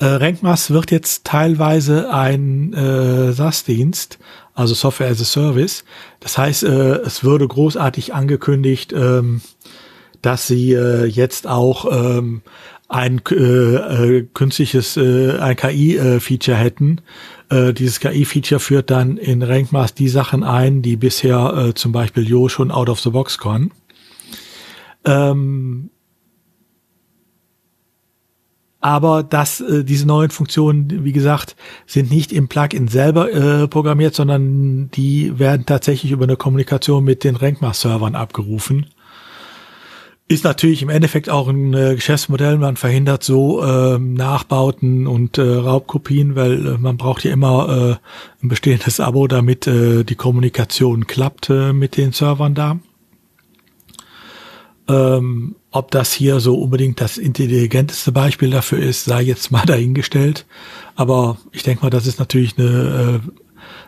Äh, 0.00 0.06
RankMass 0.06 0.70
wird 0.70 0.90
jetzt 0.92 1.24
teilweise 1.24 2.12
ein 2.12 2.72
äh, 2.72 3.32
SaaS-Dienst, 3.32 4.18
also 4.54 4.74
Software 4.74 5.10
as 5.10 5.20
a 5.20 5.24
Service. 5.24 5.84
Das 6.20 6.38
heißt, 6.38 6.62
äh, 6.64 6.98
es 6.98 7.24
würde 7.24 7.48
großartig 7.48 8.14
angekündigt, 8.14 8.92
ähm, 8.92 9.40
dass 10.22 10.46
sie 10.46 10.72
äh, 10.72 11.06
jetzt 11.06 11.48
auch 11.48 11.86
ähm, 11.90 12.42
ein 12.88 13.20
äh, 13.30 13.34
äh, 13.34 14.26
künstliches, 14.32 14.96
äh, 14.96 15.36
ein 15.38 15.56
KI-Feature 15.56 16.56
äh, 16.56 16.60
hätten. 16.60 17.00
Äh, 17.50 17.72
dieses 17.74 17.98
KI-Feature 17.98 18.60
führt 18.60 18.90
dann 18.90 19.16
in 19.16 19.42
RankMass 19.42 19.94
die 19.94 20.08
Sachen 20.08 20.44
ein, 20.44 20.80
die 20.80 20.96
bisher 20.96 21.54
äh, 21.56 21.74
zum 21.74 21.90
Beispiel 21.90 22.26
Jo 22.26 22.48
schon 22.48 22.70
out 22.70 22.88
of 22.88 23.00
the 23.00 23.10
box 23.10 23.38
kann. 23.38 23.72
Ähm, 25.04 25.90
aber 28.80 29.22
dass 29.22 29.60
äh, 29.60 29.84
diese 29.84 30.06
neuen 30.06 30.30
Funktionen, 30.30 31.04
wie 31.04 31.12
gesagt, 31.12 31.56
sind 31.86 32.10
nicht 32.10 32.32
im 32.32 32.48
Plugin 32.48 32.88
selber 32.88 33.32
äh, 33.32 33.68
programmiert, 33.68 34.14
sondern 34.14 34.90
die 34.90 35.38
werden 35.38 35.66
tatsächlich 35.66 36.12
über 36.12 36.24
eine 36.24 36.36
Kommunikation 36.36 37.04
mit 37.04 37.24
den 37.24 37.36
RankMass-Servern 37.36 38.14
abgerufen. 38.14 38.86
Ist 40.30 40.44
natürlich 40.44 40.82
im 40.82 40.90
Endeffekt 40.90 41.30
auch 41.30 41.48
ein 41.48 41.72
äh, 41.72 41.94
Geschäftsmodell. 41.94 42.58
Man 42.58 42.76
verhindert 42.76 43.24
so 43.24 43.64
äh, 43.64 43.98
Nachbauten 43.98 45.06
und 45.06 45.38
äh, 45.38 45.42
Raubkopien, 45.42 46.36
weil 46.36 46.66
äh, 46.66 46.78
man 46.78 46.98
braucht 46.98 47.24
ja 47.24 47.32
immer 47.32 47.98
äh, 47.98 48.44
ein 48.44 48.48
bestehendes 48.48 49.00
Abo, 49.00 49.26
damit 49.26 49.66
äh, 49.66 50.04
die 50.04 50.16
Kommunikation 50.16 51.06
klappt 51.06 51.48
äh, 51.48 51.72
mit 51.72 51.96
den 51.96 52.12
Servern 52.12 52.54
da. 52.54 52.78
Ähm, 54.86 55.56
ob 55.70 55.90
das 55.90 56.12
hier 56.12 56.40
so 56.40 56.58
unbedingt 56.58 57.00
das 57.00 57.18
intelligenteste 57.18 58.12
Beispiel 58.12 58.50
dafür 58.50 58.78
ist, 58.78 59.04
sei 59.04 59.22
jetzt 59.22 59.50
mal 59.50 59.64
dahingestellt. 59.66 60.46
Aber 60.96 61.38
ich 61.52 61.62
denke 61.62 61.84
mal, 61.84 61.90
das 61.90 62.06
ist 62.06 62.18
natürlich 62.18 62.58
eine 62.58 63.20
äh, 63.24 63.30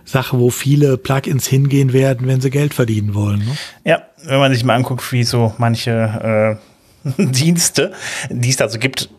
Sache, 0.05 0.39
wo 0.39 0.51
viele 0.51 0.97
Plugins 0.99 1.47
hingehen 1.47 1.93
werden, 1.93 2.27
wenn 2.27 2.41
sie 2.41 2.51
Geld 2.51 2.75
verdienen 2.75 3.15
wollen. 3.15 3.41
Ne? 3.41 3.57
Ja, 3.85 4.03
wenn 4.25 4.39
man 4.39 4.53
sich 4.53 4.65
mal 4.65 4.75
anguckt, 4.75 5.13
wie 5.13 5.25
so 5.25 5.55
manche 5.59 6.59
äh, 7.07 7.23
Dienste, 7.33 7.93
die 8.29 8.51
es 8.51 8.57
da 8.57 8.69
so 8.69 8.79
gibt, 8.79 9.11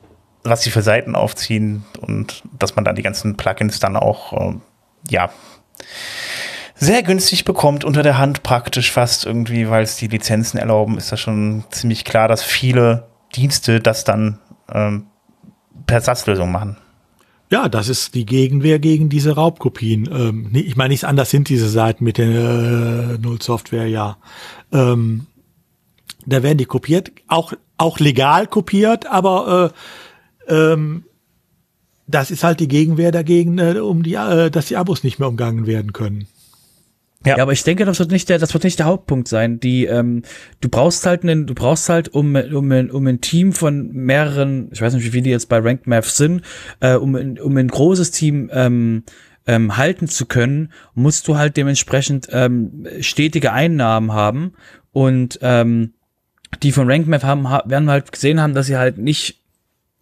was 0.44 0.64
sie 0.64 0.72
für 0.72 0.82
Seiten 0.82 1.16
aufziehen 1.16 1.84
und 2.00 2.44
dass 2.58 2.76
man 2.76 2.86
dann 2.86 2.96
die 2.96 3.04
ganzen 3.04 3.38
Plugins 3.38 3.80
dann 3.80 3.96
auch, 3.96 4.34
äh, 4.34 4.56
ja, 5.10 5.32
sehr 6.82 7.04
günstig 7.04 7.46
bekommt, 7.46 7.86
unter 7.86 8.02
der 8.02 8.18
Hand 8.18 8.42
praktisch 8.42 8.92
fast 8.92 9.28
irgendwie, 9.28 9.70
weil 9.70 9.84
es 9.84 9.98
die 9.98 10.08
Lizenzen 10.08 10.58
erlauben, 10.58 10.98
ist 10.98 11.12
das 11.12 11.20
schon 11.20 11.64
ziemlich 11.70 12.06
klar, 12.06 12.28
dass 12.28 12.44
viele 12.44 13.08
Dienste 13.36 13.80
das 13.80 14.04
dann 14.04 14.40
ähm, 14.74 15.06
per 15.86 16.02
Satzlösung 16.02 16.52
machen. 16.52 16.78
Ja, 17.52 17.70
das 17.70 17.88
ist 17.88 18.16
die 18.16 18.26
Gegenwehr 18.26 18.80
gegen 18.80 19.10
diese 19.10 19.36
Raubkopien. 19.36 20.10
Ähm, 20.12 20.50
ich 20.54 20.76
meine, 20.76 20.90
nichts 20.90 21.04
anders 21.04 21.30
sind 21.30 21.50
diese 21.50 21.70
Seiten 21.70 22.04
mit 22.04 22.18
der 22.18 22.28
äh, 22.28 23.18
Null-Software, 23.20 23.88
ja. 23.88 24.18
Ähm, 24.72 25.28
da 26.26 26.42
werden 26.42 26.58
die 26.58 26.66
kopiert, 26.66 27.12
auch, 27.28 27.54
auch 27.78 28.00
legal 28.00 28.48
kopiert, 28.48 29.06
aber 29.06 29.72
äh, 30.48 30.54
ähm, 30.54 31.04
das 32.08 32.32
ist 32.32 32.44
halt 32.44 32.60
die 32.60 32.68
Gegenwehr 32.68 33.12
dagegen, 33.12 33.60
äh, 33.60 33.80
um 33.80 34.02
die, 34.02 34.16
äh, 34.16 34.50
dass 34.50 34.66
die 34.66 34.78
Abos 34.78 35.04
nicht 35.04 35.20
mehr 35.20 35.30
umgangen 35.30 35.68
werden 35.68 35.94
können. 35.94 36.28
Ja. 37.26 37.38
ja, 37.38 37.44
aber 37.44 37.52
ich 37.52 37.64
denke, 37.64 37.86
das 37.86 38.00
wird 38.00 38.12
nicht 38.12 38.30
der, 38.30 38.40
das 38.40 38.54
wird 38.54 38.64
nicht 38.64 38.80
der 38.80 38.88
Hauptpunkt 38.88 39.28
sein. 39.28 39.60
Die, 39.60 39.86
ähm, 39.86 40.24
du 40.60 40.70
brauchst 40.70 41.06
halt 41.06 41.24
einen, 41.24 41.46
du 41.46 41.54
brauchst 41.54 41.88
halt 41.88 42.10
um, 42.10 42.36
um, 42.36 42.72
um 42.72 43.08
ein 43.08 43.22
Team 43.22 43.54
von 43.54 43.92
mehreren, 43.92 44.70
ich 44.72 44.82
weiß 44.82 44.94
nicht, 44.94 45.06
wie 45.06 45.12
viele 45.12 45.30
jetzt 45.30 45.48
bei 45.48 45.60
Ranked 45.60 45.86
Math 45.86 46.06
sind, 46.06 46.42
äh, 46.80 46.96
um, 46.96 47.14
um 47.14 47.58
ein 47.58 47.68
großes 47.68 48.12
Team 48.12 48.50
ähm, 48.54 49.04
ähm, 49.46 49.78
halten 49.78 50.08
zu 50.08 50.26
können, 50.26 50.72
musst 50.94 51.28
du 51.28 51.38
halt 51.38 51.58
dementsprechend 51.58 52.28
ähm, 52.32 52.88
stetige 53.02 53.52
Einnahmen 53.52 54.14
haben 54.14 54.54
und 54.92 55.40
ähm, 55.42 55.94
die 56.64 56.72
von 56.72 56.90
RankMath 56.90 57.24
haben, 57.24 57.44
werden 57.44 57.90
halt 57.90 58.12
gesehen 58.12 58.42
haben, 58.42 58.54
dass 58.54 58.68
sie 58.68 58.78
halt 58.78 58.98
nicht 58.98 59.41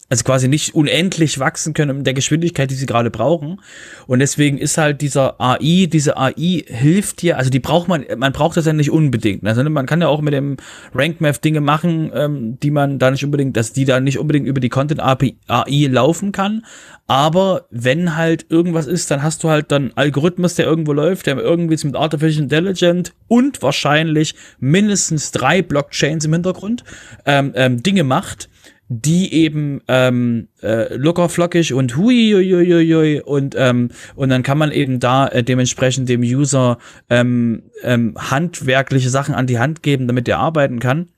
also 0.10 0.24
quasi 0.24 0.48
nicht 0.48 0.74
unendlich 0.74 1.40
wachsen 1.40 1.74
können 1.74 2.00
in 2.00 2.04
der 2.04 2.16
Geschwindigkeit, 2.16 2.72
die 2.72 2.76
sie 2.76 2.88
gerade 2.88 3.12
brauchen. 3.12 3.62
Und 4.08 4.20
deswegen 4.20 4.58
ist 4.58 4.78
halt 4.78 5.02
dieser 5.02 5.40
AI, 5.40 5.88
diese 5.92 6.18
AI 6.18 6.64
hilft 6.66 7.22
dir, 7.22 7.38
also 7.38 7.52
die 7.52 7.60
braucht 7.60 7.88
man, 7.88 8.06
man 8.18 8.34
braucht 8.34 8.58
das 8.58 8.66
ja 8.66 8.74
nicht 8.74 8.90
unbedingt. 8.90 9.46
Also 9.46 9.64
man 9.70 9.86
kann 9.86 10.02
ja 10.02 10.08
auch 10.08 10.22
mit 10.22 10.34
dem 10.34 10.58
RankMath 10.96 11.44
Dinge 11.44 11.62
machen, 11.62 12.12
ähm, 12.14 12.60
die 12.60 12.72
man 12.72 12.98
da 12.98 13.12
nicht 13.12 13.24
unbedingt, 13.24 13.56
dass 13.56 13.72
die 13.72 13.86
da 13.86 14.00
nicht 14.00 14.18
unbedingt 14.18 14.48
über 14.48 14.60
die 14.60 14.70
Content 14.70 15.00
AI 15.00 15.88
laufen 15.88 16.32
kann. 16.32 16.66
Aber 17.06 17.68
wenn 17.70 18.16
halt 18.16 18.48
irgendwas 18.50 18.88
ist, 18.88 19.12
dann 19.12 19.22
hast 19.22 19.44
du 19.44 19.50
halt 19.50 19.72
dann 19.72 19.92
Algorithmus, 19.96 20.56
der 20.56 20.66
irgendwo 20.66 20.94
läuft, 20.94 21.28
der 21.28 21.38
irgendwie 21.38 21.78
mit 21.86 21.96
Artificial 21.96 22.44
Intelligence 22.44 23.14
und 23.28 23.62
wahrscheinlich 23.62 24.34
mindestens 24.60 25.32
drei 25.32 25.62
Blockchains 25.62 26.26
im 26.26 26.34
Hintergrund 26.34 26.84
ähm, 27.26 27.52
ähm, 27.56 27.84
Dinge 27.84 28.04
macht 28.04 28.50
die 28.90 29.32
eben 29.34 29.82
ähm, 29.88 30.48
äh, 30.64 30.96
locker 30.96 31.30
flockig 31.30 31.74
und 31.74 31.96
hui, 31.96 32.32
hui, 32.34 32.50
hui, 32.50 32.92
hui 32.92 33.22
und 33.22 33.56
ähm, 33.56 33.90
und 34.16 34.30
dann 34.30 34.42
kann 34.42 34.58
man 34.58 34.72
eben 34.72 35.00
da 35.00 35.28
äh, 35.28 35.44
dementsprechend 35.44 36.10
dem 36.10 36.22
User 36.22 36.80
ähm, 37.08 37.64
ähm, 37.84 38.16
handwerkliche 38.18 39.12
Sachen 39.12 39.36
an 39.36 39.46
die 39.46 39.60
Hand 39.60 39.84
geben, 39.84 40.08
damit 40.08 40.28
er 40.28 40.40
arbeiten 40.40 40.80
kann. 40.80 41.10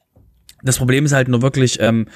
Das 0.64 0.78
Problem 0.78 1.06
ist 1.06 1.14
halt 1.14 1.30
nur 1.30 1.42
wirklich, 1.42 1.80
ähm, 1.80 2.08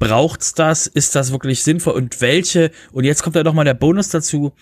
braucht's 0.00 0.52
das? 0.52 0.88
Ist 0.88 1.14
das 1.14 1.30
wirklich 1.30 1.62
sinnvoll? 1.62 1.94
Und 1.94 2.20
welche? 2.20 2.72
Und 2.92 3.04
jetzt 3.04 3.22
kommt 3.22 3.36
ja 3.36 3.44
noch 3.44 3.54
mal 3.54 3.64
der 3.64 3.74
Bonus 3.74 4.08
dazu. 4.08 4.52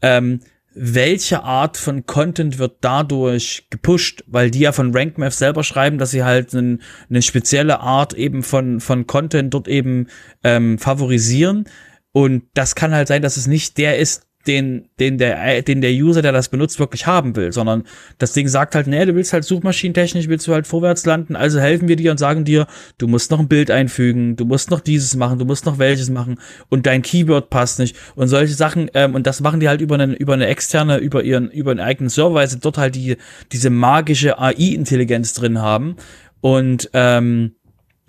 Ähm, 0.00 0.40
welche 0.80 1.42
Art 1.42 1.76
von 1.76 2.06
Content 2.06 2.58
wird 2.58 2.76
dadurch 2.82 3.66
gepusht, 3.70 4.22
weil 4.28 4.50
die 4.50 4.60
ja 4.60 4.72
von 4.72 4.94
RankMath 4.94 5.32
selber 5.32 5.64
schreiben, 5.64 5.98
dass 5.98 6.12
sie 6.12 6.22
halt 6.22 6.54
eine 6.54 7.22
spezielle 7.22 7.80
Art 7.80 8.14
eben 8.14 8.42
von, 8.42 8.80
von 8.80 9.06
Content 9.06 9.54
dort 9.54 9.66
eben 9.66 10.06
ähm, 10.44 10.78
favorisieren. 10.78 11.64
Und 12.12 12.44
das 12.54 12.74
kann 12.74 12.94
halt 12.94 13.08
sein, 13.08 13.22
dass 13.22 13.36
es 13.36 13.46
nicht 13.46 13.76
der 13.76 13.98
ist, 13.98 14.27
den, 14.48 14.88
den, 14.98 15.18
der, 15.18 15.62
den 15.62 15.80
der 15.80 15.92
User, 15.92 16.22
der 16.22 16.32
das 16.32 16.48
benutzt, 16.48 16.80
wirklich 16.80 17.06
haben 17.06 17.36
will, 17.36 17.52
sondern 17.52 17.84
das 18.18 18.32
Ding 18.32 18.48
sagt 18.48 18.74
halt, 18.74 18.86
nee, 18.86 19.04
du 19.04 19.14
willst 19.14 19.32
halt 19.32 19.44
suchmaschinentechnisch, 19.44 20.28
willst 20.28 20.48
du 20.48 20.54
halt 20.54 20.66
vorwärts 20.66 21.06
landen, 21.06 21.36
also 21.36 21.60
helfen 21.60 21.86
wir 21.86 21.96
dir 21.96 22.10
und 22.10 22.18
sagen 22.18 22.44
dir, 22.44 22.66
du 22.96 23.06
musst 23.06 23.30
noch 23.30 23.38
ein 23.38 23.48
Bild 23.48 23.70
einfügen, 23.70 24.36
du 24.36 24.46
musst 24.46 24.70
noch 24.70 24.80
dieses 24.80 25.14
machen, 25.14 25.38
du 25.38 25.44
musst 25.44 25.66
noch 25.66 25.78
welches 25.78 26.10
machen 26.10 26.40
und 26.70 26.86
dein 26.86 27.02
Keyword 27.02 27.50
passt 27.50 27.78
nicht 27.78 27.94
und 28.16 28.28
solche 28.28 28.54
Sachen, 28.54 28.90
ähm, 28.94 29.14
und 29.14 29.26
das 29.26 29.40
machen 29.40 29.60
die 29.60 29.68
halt 29.68 29.80
über 29.80 29.94
eine, 29.94 30.14
über 30.14 30.32
eine 30.32 30.46
externe, 30.46 30.96
über 30.96 31.22
ihren, 31.22 31.50
über 31.50 31.70
einen 31.70 31.80
eigenen 31.80 32.08
Server, 32.08 32.34
weil 32.34 32.48
sie 32.48 32.58
dort 32.58 32.78
halt 32.78 32.94
die, 32.94 33.16
diese 33.52 33.70
magische 33.70 34.38
AI-Intelligenz 34.38 35.34
drin 35.34 35.60
haben 35.60 35.96
und, 36.40 36.90
ähm, 36.94 37.52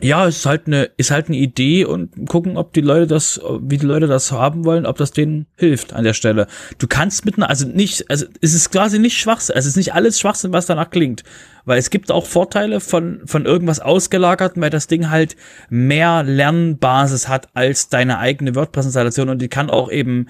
ja, 0.02 0.28
es 0.28 0.38
ist 0.38 0.46
halt 0.46 0.68
eine, 0.68 0.90
ist 0.96 1.12
halt 1.12 1.28
eine 1.28 1.38
Idee 1.38 1.84
und 1.84 2.30
gucken, 2.30 2.56
ob 2.56 2.72
die 2.72 2.82
Leute 2.82 3.08
das, 3.08 3.42
wie 3.62 3.78
die 3.78 3.86
Leute 3.86 4.08
das 4.08 4.32
haben 4.32 4.64
wollen, 4.64 4.86
ob 4.86 4.98
das 4.98 5.12
denen 5.12 5.48
hilft 5.58 5.92
an 5.92 6.06
der 6.06 6.14
Stelle. 6.14 6.48
Du 6.78 6.88
kannst 6.88 7.26
mit 7.26 7.36
einer, 7.38 7.50
also 7.50 7.68
nicht, 7.68 8.10
also 8.10 8.26
es 8.42 8.54
ist 8.54 8.72
quasi 8.72 8.98
nicht 8.98 9.18
Schwachsinn, 9.18 9.56
es 9.58 9.66
ist 9.66 9.76
nicht 9.76 9.94
alles 9.94 10.20
Schwachsinn, 10.20 10.54
was 10.54 10.68
danach 10.68 10.90
klingt. 10.90 11.24
Weil 11.66 11.80
es 11.80 11.90
gibt 11.90 12.12
auch 12.12 12.26
Vorteile 12.26 12.80
von, 12.80 13.22
von 13.26 13.46
irgendwas 13.46 13.82
ausgelagerten, 13.82 14.62
weil 14.62 14.70
das 14.70 14.88
Ding 14.88 15.10
halt 15.10 15.36
mehr 15.70 16.24
Lernbasis 16.24 17.28
hat 17.28 17.50
als 17.54 17.90
deine 17.90 18.20
eigene 18.20 18.56
WordPress-Installation 18.56 19.28
und 19.28 19.42
die 19.42 19.50
kann 19.50 19.70
auch 19.70 19.92
eben 19.92 20.28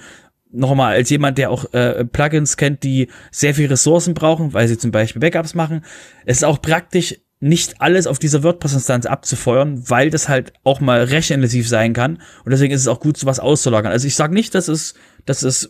nochmal 0.52 0.96
als 0.96 1.12
jemand, 1.12 1.38
der 1.38 1.52
auch 1.52 1.72
äh, 1.74 2.06
Plugins 2.06 2.58
kennt, 2.58 2.84
die 2.84 3.08
sehr 3.30 3.54
viel 3.54 3.68
Ressourcen 3.68 4.16
brauchen, 4.16 4.54
weil 4.54 4.68
sie 4.68 4.80
zum 4.80 4.90
Beispiel 4.90 5.20
Backups 5.20 5.54
machen. 5.54 5.84
Es 6.26 6.38
ist 6.38 6.44
auch 6.44 6.60
praktisch, 6.60 7.16
nicht 7.40 7.82
alles 7.82 8.06
auf 8.06 8.20
dieser 8.20 8.44
WordPress-Instanz 8.44 9.06
abzufeuern, 9.06 9.90
weil 9.90 10.10
das 10.10 10.28
halt 10.28 10.54
auch 10.64 10.82
mal 10.82 11.04
rechenintensiv 11.04 11.68
sein 11.70 11.94
kann. 11.94 12.22
Und 12.44 12.52
deswegen 12.52 12.74
ist 12.74 12.82
es 12.82 12.88
auch 12.88 13.00
gut, 13.00 13.18
sowas 13.18 13.40
auszulagern. 13.40 13.92
Also 13.92 14.08
ich 14.08 14.16
sage 14.16 14.34
nicht, 14.34 14.54
dass 14.56 14.68
es, 14.68 14.94
dass 15.26 15.44
es 15.44 15.70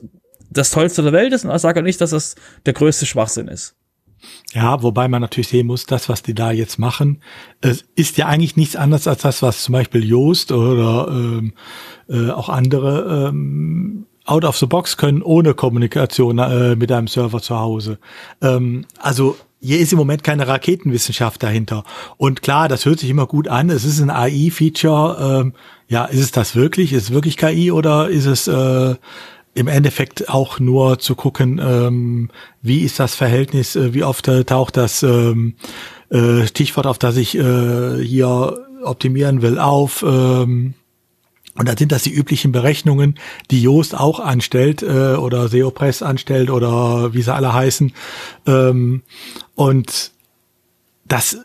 das 0.49 0.71
Tollste 0.71 1.03
der 1.03 1.13
Welt 1.13 1.31
ist, 1.31 1.45
und 1.45 1.55
ich 1.55 1.61
sage 1.61 1.83
nicht, 1.83 2.01
dass 2.01 2.11
es 2.11 2.35
der 2.65 2.73
größte 2.73 3.05
Schwachsinn 3.05 3.47
ist. 3.47 3.75
Ja, 4.53 4.81
wobei 4.83 5.07
man 5.07 5.21
natürlich 5.21 5.47
sehen 5.47 5.67
muss, 5.67 5.85
das, 5.85 6.09
was 6.09 6.23
die 6.23 6.33
da 6.33 6.51
jetzt 6.51 6.79
machen, 6.79 7.21
ist 7.95 8.17
ja 8.17 8.25
eigentlich 8.25 8.57
nichts 8.57 8.75
anderes 8.75 9.07
als 9.07 9.21
das, 9.21 9.41
was 9.41 9.63
zum 9.63 9.73
Beispiel 9.73 10.03
Joost 10.03 10.51
oder 10.51 11.07
ähm, 11.09 11.53
äh, 12.09 12.31
auch 12.31 12.49
andere 12.49 13.29
ähm, 13.29 14.07
out 14.25 14.43
of 14.43 14.57
the 14.57 14.65
box 14.65 14.97
können 14.97 15.21
ohne 15.21 15.53
Kommunikation 15.53 16.37
äh, 16.39 16.75
mit 16.75 16.91
einem 16.91 17.07
Server 17.07 17.41
zu 17.41 17.59
Hause. 17.59 17.99
Ähm, 18.41 18.85
also 18.99 19.37
hier 19.61 19.79
ist 19.79 19.91
im 19.91 19.97
Moment 19.97 20.23
keine 20.23 20.47
Raketenwissenschaft 20.47 21.43
dahinter. 21.43 21.83
Und 22.17 22.41
klar, 22.41 22.67
das 22.67 22.85
hört 22.85 22.99
sich 22.99 23.09
immer 23.09 23.27
gut 23.27 23.47
an. 23.47 23.69
Es 23.69 23.83
ist 23.83 23.99
ein 23.99 24.09
AI-Feature. 24.09 25.41
Ähm, 25.41 25.53
ja, 25.87 26.05
ist 26.05 26.21
es 26.21 26.31
das 26.31 26.55
wirklich? 26.55 26.93
Ist 26.93 27.03
es 27.03 27.11
wirklich 27.11 27.35
KI 27.35 27.71
oder 27.71 28.09
ist 28.09 28.25
es 28.25 28.47
äh, 28.47 28.95
im 29.53 29.67
Endeffekt 29.67 30.29
auch 30.29 30.59
nur 30.59 30.99
zu 30.99 31.15
gucken, 31.15 31.59
ähm, 31.61 32.29
wie 32.61 32.79
ist 32.81 32.99
das 32.99 33.15
Verhältnis, 33.15 33.75
äh, 33.75 33.93
wie 33.93 34.03
oft 34.03 34.27
äh, 34.27 34.45
taucht 34.45 34.77
das 34.77 35.03
ähm, 35.03 35.55
äh, 36.09 36.47
Stichwort, 36.47 36.87
auf 36.87 36.97
das 36.97 37.17
ich 37.17 37.37
äh, 37.37 38.01
hier 38.01 38.65
optimieren 38.83 39.41
will, 39.41 39.59
auf. 39.59 40.03
Ähm, 40.07 40.75
und 41.57 41.67
dann 41.67 41.77
sind 41.77 41.91
das 41.91 42.03
die 42.03 42.13
üblichen 42.13 42.51
Berechnungen, 42.51 43.15
die 43.51 43.61
Joost 43.61 43.95
auch 43.97 44.19
anstellt 44.19 44.81
äh, 44.81 45.15
oder 45.15 45.47
SEOpress 45.47 46.01
anstellt 46.01 46.49
oder 46.49 47.13
wie 47.13 47.21
sie 47.21 47.33
alle 47.33 47.53
heißen. 47.53 47.93
Ähm, 48.45 49.01
und 49.55 50.11
das 51.07 51.39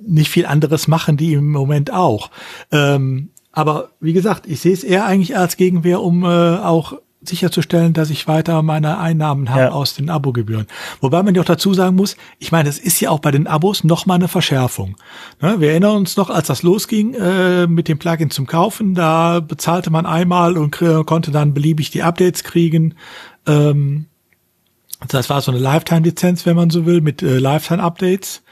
nicht 0.00 0.30
viel 0.30 0.46
anderes 0.46 0.88
machen 0.88 1.16
die 1.16 1.32
im 1.34 1.50
Moment 1.50 1.92
auch. 1.92 2.30
Ähm, 2.70 3.30
aber 3.52 3.90
wie 4.00 4.12
gesagt, 4.12 4.46
ich 4.46 4.60
sehe 4.60 4.72
es 4.72 4.84
eher 4.84 5.04
eigentlich 5.04 5.36
als 5.36 5.56
Gegenwehr, 5.56 6.00
um 6.00 6.24
äh, 6.24 6.26
auch 6.26 6.94
sicherzustellen, 7.22 7.92
dass 7.92 8.10
ich 8.10 8.26
weiter 8.26 8.62
meine 8.62 8.98
Einnahmen 8.98 9.50
habe 9.50 9.60
ja. 9.60 9.70
aus 9.70 9.94
den 9.94 10.08
Abogebühren. 10.08 10.66
Wobei 11.00 11.22
man 11.22 11.34
ja 11.34 11.42
auch 11.42 11.46
dazu 11.46 11.74
sagen 11.74 11.96
muss, 11.96 12.16
ich 12.38 12.50
meine, 12.50 12.68
es 12.68 12.78
ist 12.78 13.00
ja 13.00 13.10
auch 13.10 13.18
bei 13.18 13.30
den 13.30 13.46
Abos 13.46 13.84
noch 13.84 14.06
mal 14.06 14.14
eine 14.14 14.28
Verschärfung. 14.28 14.96
Ne, 15.40 15.60
wir 15.60 15.70
erinnern 15.70 15.96
uns 15.96 16.16
noch, 16.16 16.30
als 16.30 16.46
das 16.46 16.62
losging 16.62 17.14
äh, 17.14 17.66
mit 17.66 17.88
dem 17.88 17.98
Plugin 17.98 18.30
zum 18.30 18.46
Kaufen, 18.46 18.94
da 18.94 19.40
bezahlte 19.40 19.90
man 19.90 20.06
einmal 20.06 20.56
und 20.56 20.78
konnte 21.06 21.30
dann 21.30 21.52
beliebig 21.52 21.90
die 21.90 22.02
Updates 22.02 22.42
kriegen. 22.42 22.94
Ähm, 23.46 24.06
das 25.08 25.30
war 25.30 25.40
so 25.40 25.50
eine 25.50 25.60
Lifetime-Lizenz, 25.60 26.46
wenn 26.46 26.56
man 26.56 26.70
so 26.70 26.86
will, 26.86 27.00
mit 27.00 27.22
äh, 27.22 27.38
Lifetime-Updates. 27.38 28.42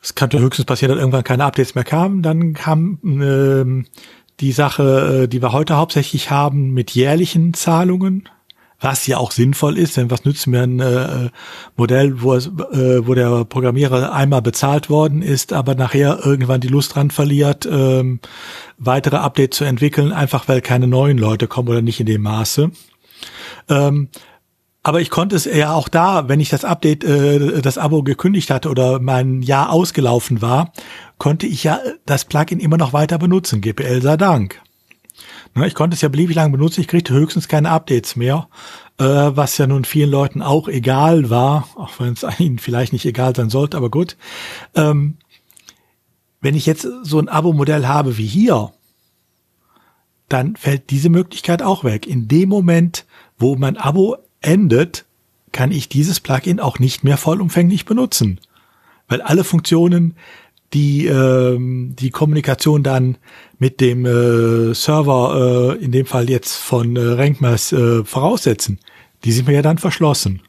Es 0.00 0.14
könnte 0.14 0.40
höchstens 0.40 0.66
passieren, 0.66 0.94
dass 0.94 1.00
irgendwann 1.00 1.24
keine 1.24 1.44
Updates 1.44 1.74
mehr 1.74 1.84
kamen. 1.84 2.22
Dann 2.22 2.54
kam 2.54 2.98
ähm, 3.04 3.86
die 4.42 4.52
Sache, 4.52 5.22
äh, 5.22 5.28
die 5.28 5.40
wir 5.40 5.52
heute 5.52 5.76
hauptsächlich 5.76 6.30
haben, 6.30 6.74
mit 6.74 6.90
jährlichen 6.90 7.54
Zahlungen, 7.54 8.28
was 8.80 9.06
ja 9.06 9.16
auch 9.18 9.30
sinnvoll 9.30 9.78
ist, 9.78 9.96
denn 9.96 10.10
was 10.10 10.24
nützt 10.24 10.48
mir 10.48 10.62
ein 10.62 10.80
äh, 10.80 11.30
Modell, 11.76 12.20
wo, 12.20 12.34
es, 12.34 12.48
äh, 12.48 13.06
wo 13.06 13.14
der 13.14 13.44
Programmierer 13.44 14.12
einmal 14.12 14.42
bezahlt 14.42 14.90
worden 14.90 15.22
ist, 15.22 15.52
aber 15.52 15.76
nachher 15.76 16.18
irgendwann 16.24 16.60
die 16.60 16.68
Lust 16.68 16.96
dran 16.96 17.12
verliert, 17.12 17.66
ähm, 17.70 18.18
weitere 18.78 19.16
Updates 19.16 19.58
zu 19.58 19.64
entwickeln, 19.64 20.12
einfach 20.12 20.48
weil 20.48 20.60
keine 20.60 20.88
neuen 20.88 21.16
Leute 21.16 21.46
kommen 21.46 21.68
oder 21.68 21.82
nicht 21.82 22.00
in 22.00 22.06
dem 22.06 22.22
Maße. 22.22 22.72
Ähm, 23.68 24.08
aber 24.82 25.00
ich 25.00 25.10
konnte 25.10 25.36
es 25.36 25.44
ja 25.44 25.72
auch 25.72 25.88
da, 25.88 26.28
wenn 26.28 26.40
ich 26.40 26.48
das 26.48 26.64
Update, 26.64 27.04
äh, 27.04 27.62
das 27.62 27.78
Abo 27.78 28.02
gekündigt 28.02 28.50
hatte 28.50 28.68
oder 28.68 28.98
mein 28.98 29.42
Jahr 29.42 29.70
ausgelaufen 29.70 30.42
war, 30.42 30.72
konnte 31.22 31.46
ich 31.46 31.62
ja 31.62 31.78
das 32.04 32.24
Plugin 32.24 32.58
immer 32.58 32.78
noch 32.78 32.92
weiter 32.92 33.16
benutzen. 33.16 33.60
GPL 33.60 34.02
sei 34.02 34.16
Dank. 34.16 34.60
Ne, 35.54 35.68
ich 35.68 35.76
konnte 35.76 35.94
es 35.94 36.00
ja 36.00 36.08
beliebig 36.08 36.34
lang 36.34 36.50
benutzen. 36.50 36.80
Ich 36.80 36.88
kriegte 36.88 37.14
höchstens 37.14 37.46
keine 37.46 37.70
Updates 37.70 38.16
mehr, 38.16 38.48
äh, 38.98 39.04
was 39.04 39.56
ja 39.56 39.68
nun 39.68 39.84
vielen 39.84 40.10
Leuten 40.10 40.42
auch 40.42 40.66
egal 40.66 41.30
war, 41.30 41.68
auch 41.76 42.00
wenn 42.00 42.14
es 42.14 42.26
ihnen 42.40 42.58
vielleicht 42.58 42.92
nicht 42.92 43.06
egal 43.06 43.36
sein 43.36 43.50
sollte, 43.50 43.76
aber 43.76 43.88
gut. 43.88 44.16
Ähm, 44.74 45.16
wenn 46.40 46.56
ich 46.56 46.66
jetzt 46.66 46.88
so 47.04 47.20
ein 47.20 47.28
Abo-Modell 47.28 47.86
habe 47.86 48.18
wie 48.18 48.26
hier, 48.26 48.72
dann 50.28 50.56
fällt 50.56 50.90
diese 50.90 51.08
Möglichkeit 51.08 51.62
auch 51.62 51.84
weg. 51.84 52.04
In 52.04 52.26
dem 52.26 52.48
Moment, 52.48 53.06
wo 53.38 53.54
mein 53.54 53.76
Abo 53.76 54.16
endet, 54.40 55.04
kann 55.52 55.70
ich 55.70 55.88
dieses 55.88 56.18
Plugin 56.18 56.58
auch 56.58 56.80
nicht 56.80 57.04
mehr 57.04 57.16
vollumfänglich 57.16 57.84
benutzen. 57.84 58.40
Weil 59.06 59.22
alle 59.22 59.44
Funktionen, 59.44 60.16
die 60.72 61.06
ähm, 61.06 61.94
die 61.98 62.10
Kommunikation 62.10 62.82
dann 62.82 63.18
mit 63.58 63.80
dem 63.80 64.06
äh, 64.06 64.74
Server, 64.74 65.76
äh, 65.78 65.84
in 65.84 65.92
dem 65.92 66.06
Fall 66.06 66.30
jetzt 66.30 66.56
von 66.56 66.96
äh, 66.96 67.00
Renkmers, 67.00 67.72
äh, 67.72 68.04
voraussetzen, 68.04 68.78
die 69.24 69.32
sind 69.32 69.46
mir 69.46 69.54
ja 69.54 69.62
dann 69.62 69.78
verschlossen. 69.78 70.42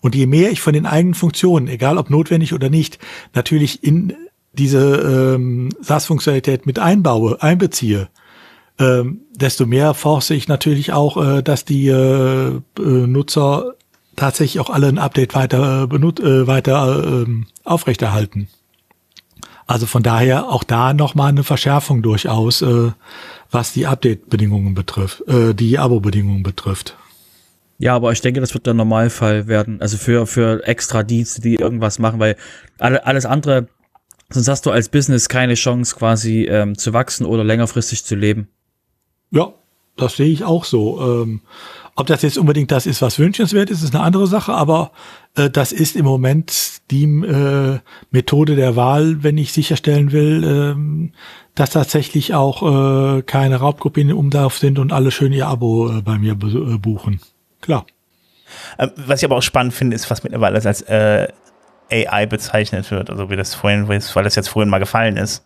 Und 0.00 0.14
je 0.14 0.26
mehr 0.26 0.50
ich 0.50 0.60
von 0.60 0.72
den 0.72 0.86
eigenen 0.86 1.14
Funktionen, 1.14 1.68
egal 1.68 1.98
ob 1.98 2.10
notwendig 2.10 2.54
oder 2.54 2.70
nicht, 2.70 2.98
natürlich 3.34 3.84
in 3.84 4.14
diese 4.52 5.34
ähm, 5.34 5.70
SaaS-Funktionalität 5.80 6.66
mit 6.66 6.78
einbaue, 6.78 7.42
einbeziehe, 7.42 8.08
ähm, 8.78 9.20
desto 9.34 9.66
mehr 9.66 9.94
force 9.94 10.30
ich 10.30 10.48
natürlich 10.48 10.92
auch, 10.92 11.16
äh, 11.22 11.42
dass 11.42 11.64
die 11.64 11.88
äh, 11.88 12.56
äh, 12.56 12.60
Nutzer 12.78 13.74
tatsächlich 14.16 14.60
auch 14.60 14.70
alle 14.70 14.88
ein 14.88 14.98
Update 14.98 15.34
weiter, 15.34 15.84
äh, 15.84 15.86
benut 15.86 16.20
äh, 16.20 16.46
weiter 16.46 17.24
äh, 17.24 17.26
aufrechterhalten. 17.64 18.48
Also 19.66 19.86
von 19.86 20.02
daher 20.02 20.48
auch 20.48 20.64
da 20.64 20.92
nochmal 20.92 21.28
eine 21.28 21.44
Verschärfung 21.44 22.02
durchaus, 22.02 22.62
äh, 22.62 22.92
was 23.50 23.72
die 23.72 23.86
Update-Bedingungen 23.86 24.74
betrifft, 24.74 25.26
äh, 25.28 25.54
die 25.54 25.78
Abo-Bedingungen 25.78 26.42
betrifft. 26.42 26.96
Ja, 27.78 27.96
aber 27.96 28.12
ich 28.12 28.20
denke, 28.20 28.40
das 28.40 28.54
wird 28.54 28.66
der 28.66 28.74
Normalfall 28.74 29.48
werden. 29.48 29.80
Also 29.80 29.96
für, 29.96 30.26
für 30.26 30.66
extra 30.66 31.02
Dienste, 31.02 31.40
die 31.40 31.56
irgendwas 31.56 31.98
machen, 31.98 32.20
weil 32.20 32.36
alle, 32.78 33.04
alles 33.06 33.26
andere, 33.26 33.68
sonst 34.30 34.48
hast 34.48 34.66
du 34.66 34.70
als 34.70 34.88
Business 34.88 35.28
keine 35.28 35.54
Chance, 35.54 35.96
quasi 35.96 36.44
ähm, 36.44 36.78
zu 36.78 36.92
wachsen 36.92 37.26
oder 37.26 37.44
längerfristig 37.44 38.04
zu 38.04 38.14
leben. 38.14 38.48
Ja, 39.30 39.52
das 39.96 40.16
sehe 40.16 40.30
ich 40.30 40.44
auch 40.44 40.64
so. 40.64 41.00
Ähm, 41.00 41.40
ob 41.94 42.06
das 42.06 42.22
jetzt 42.22 42.38
unbedingt 42.38 42.70
das 42.70 42.86
ist, 42.86 43.02
was 43.02 43.18
wünschenswert 43.18 43.70
ist, 43.70 43.82
ist 43.82 43.94
eine 43.94 44.02
andere 44.02 44.26
Sache, 44.26 44.54
aber 44.54 44.92
äh, 45.36 45.50
das 45.50 45.72
ist 45.72 45.94
im 45.94 46.06
Moment 46.06 46.80
die 46.90 47.04
äh, 47.04 47.80
Methode 48.10 48.56
der 48.56 48.76
Wahl, 48.76 49.22
wenn 49.22 49.36
ich 49.36 49.52
sicherstellen 49.52 50.12
will, 50.12 50.42
ähm, 50.44 51.12
dass 51.54 51.70
tatsächlich 51.70 52.34
auch 52.34 53.18
äh, 53.18 53.22
keine 53.22 53.56
Raubkopien 53.56 54.08
im 54.08 54.16
Umlauf 54.16 54.56
sind 54.56 54.78
und 54.78 54.92
alle 54.92 55.10
schön 55.10 55.32
ihr 55.32 55.48
Abo 55.48 55.90
äh, 55.90 56.00
bei 56.00 56.18
mir 56.18 56.32
äh, 56.32 56.78
buchen. 56.78 57.20
Klar. 57.60 57.84
Ähm, 58.78 58.90
was 58.96 59.20
ich 59.20 59.26
aber 59.26 59.36
auch 59.36 59.42
spannend 59.42 59.74
finde, 59.74 59.94
ist, 59.94 60.10
was 60.10 60.22
mittlerweile 60.22 60.64
als 60.64 60.80
äh, 60.82 61.28
AI 61.90 62.24
bezeichnet 62.24 62.90
wird, 62.90 63.10
also 63.10 63.28
wie 63.28 63.36
das 63.36 63.54
vorhin, 63.54 63.88
weil 63.88 64.24
das 64.24 64.34
jetzt 64.34 64.48
vorhin 64.48 64.70
mal 64.70 64.78
gefallen 64.78 65.18
ist. 65.18 65.44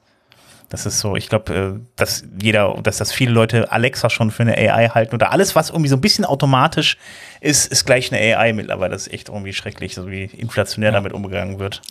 Das 0.69 0.85
ist 0.85 0.99
so, 0.99 1.15
ich 1.15 1.29
glaube, 1.29 1.55
äh, 1.55 1.81
dass 1.95 2.25
jeder, 2.43 2.77
dass 2.83 2.99
das 2.99 3.13
viele 3.13 3.31
Leute 3.31 3.71
Alexa 3.71 4.11
schon 4.11 4.31
für 4.31 4.43
eine 4.43 4.57
AI 4.57 4.89
halten 4.89 5.15
oder 5.15 5.31
alles, 5.31 5.55
was 5.55 5.71
irgendwie 5.71 5.89
so 5.89 5.97
ein 5.97 6.01
bisschen 6.01 6.25
automatisch 6.25 6.99
ist, 7.41 7.71
ist 7.71 7.85
gleich 7.85 8.13
eine 8.13 8.37
AI 8.37 8.53
mittlerweile. 8.53 8.93
Das 8.93 9.07
ist 9.07 9.13
echt 9.13 9.29
irgendwie 9.29 9.53
schrecklich, 9.53 9.95
so 9.95 10.11
wie 10.11 10.25
inflationär 10.25 10.91
ja. 10.91 10.95
damit 10.95 11.13
umgegangen 11.13 11.61
wird. 11.61 11.83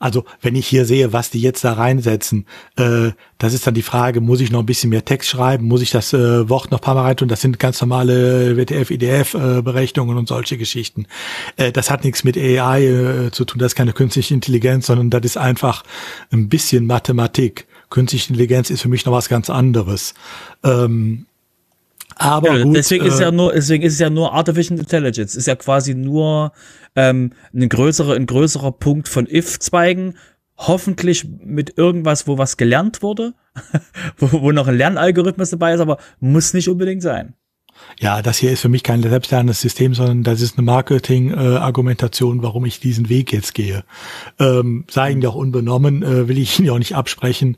Also, 0.00 0.24
wenn 0.40 0.56
ich 0.56 0.66
hier 0.66 0.84
sehe, 0.84 1.12
was 1.12 1.30
die 1.30 1.40
jetzt 1.40 1.62
da 1.64 1.74
reinsetzen, 1.74 2.46
äh, 2.76 3.12
das 3.38 3.54
ist 3.54 3.66
dann 3.66 3.74
die 3.74 3.82
Frage, 3.82 4.20
muss 4.20 4.40
ich 4.40 4.50
noch 4.50 4.60
ein 4.60 4.66
bisschen 4.66 4.90
mehr 4.90 5.04
Text 5.04 5.28
schreiben? 5.28 5.66
Muss 5.66 5.82
ich 5.82 5.90
das 5.90 6.12
äh, 6.12 6.48
Wort 6.48 6.70
noch 6.70 6.78
ein 6.78 6.82
paar 6.84 6.94
Mal 6.94 7.02
reintun? 7.02 7.28
Das 7.28 7.40
sind 7.40 7.60
ganz 7.60 7.80
normale 7.80 8.56
WTF, 8.56 8.90
IDF 8.90 9.34
äh, 9.34 10.00
und 10.00 10.28
solche 10.28 10.58
Geschichten. 10.58 11.06
Äh, 11.56 11.70
das 11.70 11.90
hat 11.90 12.04
nichts 12.04 12.24
mit 12.24 12.36
AI 12.36 12.84
äh, 12.84 13.30
zu 13.30 13.44
tun, 13.44 13.58
das 13.58 13.72
ist 13.72 13.76
keine 13.76 13.92
künstliche 13.92 14.34
Intelligenz, 14.34 14.86
sondern 14.86 15.10
das 15.10 15.24
ist 15.24 15.36
einfach 15.36 15.84
ein 16.32 16.48
bisschen 16.48 16.86
Mathematik. 16.86 17.66
Künstliche 17.90 18.30
Intelligenz 18.30 18.70
ist 18.70 18.82
für 18.82 18.88
mich 18.88 19.04
noch 19.04 19.12
was 19.12 19.28
ganz 19.28 19.50
anderes. 19.50 20.14
Ähm, 20.62 21.26
aber 22.16 22.56
ja, 22.56 22.62
gut, 22.62 22.76
deswegen 22.76 23.06
ist 23.06 23.14
es 23.14 23.20
ja 23.20 23.28
äh, 23.28 23.32
nur, 23.32 23.52
deswegen 23.52 23.82
ist 23.82 23.94
es 23.94 23.98
ja 23.98 24.10
nur 24.10 24.32
Artificial 24.32 24.78
Intelligence. 24.78 25.34
Ist 25.34 25.46
ja 25.46 25.56
quasi 25.56 25.94
nur 25.94 26.52
ähm, 26.94 27.32
ein 27.52 27.68
größerer, 27.68 28.14
ein 28.14 28.26
größerer 28.26 28.72
Punkt 28.72 29.08
von 29.08 29.26
if-Zweigen. 29.26 30.16
Hoffentlich 30.56 31.26
mit 31.44 31.76
irgendwas, 31.78 32.28
wo 32.28 32.38
was 32.38 32.56
gelernt 32.56 33.02
wurde, 33.02 33.34
wo, 34.18 34.40
wo 34.40 34.52
noch 34.52 34.68
ein 34.68 34.76
Lernalgorithmus 34.76 35.50
dabei 35.50 35.74
ist, 35.74 35.80
aber 35.80 35.98
muss 36.20 36.54
nicht 36.54 36.68
unbedingt 36.68 37.02
sein. 37.02 37.34
Ja, 38.00 38.22
das 38.22 38.38
hier 38.38 38.50
ist 38.50 38.60
für 38.60 38.68
mich 38.68 38.82
kein 38.82 39.02
selbstlernendes 39.02 39.60
System, 39.60 39.94
sondern 39.94 40.22
das 40.24 40.40
ist 40.40 40.58
eine 40.58 40.64
Marketing-Argumentation, 40.64 42.42
warum 42.42 42.64
ich 42.64 42.80
diesen 42.80 43.08
Weg 43.08 43.32
jetzt 43.32 43.54
gehe. 43.54 43.84
Ähm, 44.38 44.84
sei 44.90 45.12
Ihnen 45.12 45.22
ja 45.22 45.28
auch 45.28 45.34
unbenommen, 45.34 46.02
äh, 46.02 46.28
will 46.28 46.38
ich 46.38 46.58
Ihnen 46.58 46.66
ja 46.66 46.72
auch 46.72 46.78
nicht 46.78 46.96
absprechen. 46.96 47.56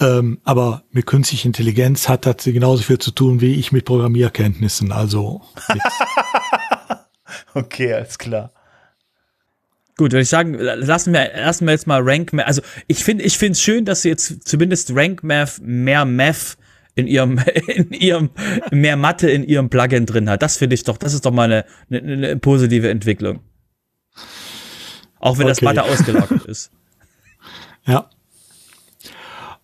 Ähm, 0.00 0.40
aber 0.44 0.84
mit 0.90 1.06
künstlicher 1.06 1.46
Intelligenz 1.46 2.08
hat 2.08 2.26
das 2.26 2.44
genauso 2.44 2.82
viel 2.82 2.98
zu 2.98 3.10
tun 3.10 3.40
wie 3.40 3.54
ich 3.54 3.72
mit 3.72 3.84
Programmierkenntnissen. 3.84 4.92
Also. 4.92 5.42
okay, 7.54 7.94
alles 7.94 8.18
klar. 8.18 8.52
Gut, 9.98 10.12
würde 10.12 10.22
ich 10.22 10.28
sagen, 10.28 10.54
lassen 10.54 11.12
wir, 11.12 11.30
lassen 11.36 11.66
wir 11.66 11.72
jetzt 11.72 11.86
mal 11.86 12.00
Rank 12.02 12.32
Math. 12.32 12.46
Also 12.46 12.62
ich 12.86 13.04
finde, 13.04 13.24
ich 13.24 13.36
finde 13.36 13.52
es 13.52 13.62
schön, 13.62 13.84
dass 13.84 14.02
sie 14.02 14.08
jetzt 14.08 14.48
zumindest 14.48 14.94
Rank 14.94 15.22
Math 15.22 15.60
mehr 15.60 16.04
Math 16.04 16.56
in 16.94 17.06
ihrem, 17.06 17.38
in 17.66 17.90
ihrem, 17.92 18.30
mehr 18.70 18.96
Mathe 18.96 19.30
in 19.30 19.44
ihrem 19.44 19.70
Plugin 19.70 20.06
drin 20.06 20.28
hat. 20.28 20.42
Das 20.42 20.56
finde 20.56 20.74
ich 20.74 20.84
doch, 20.84 20.96
das 20.96 21.14
ist 21.14 21.24
doch 21.26 21.32
mal 21.32 21.44
eine, 21.44 21.64
eine, 21.90 22.12
eine 22.12 22.36
positive 22.36 22.88
Entwicklung. 22.88 23.40
Auch 25.18 25.38
wenn 25.38 25.44
okay. 25.44 25.50
das 25.50 25.62
Mathe 25.62 25.82
ausgelagert 25.84 26.44
ist. 26.46 26.70
Ja. 27.84 28.08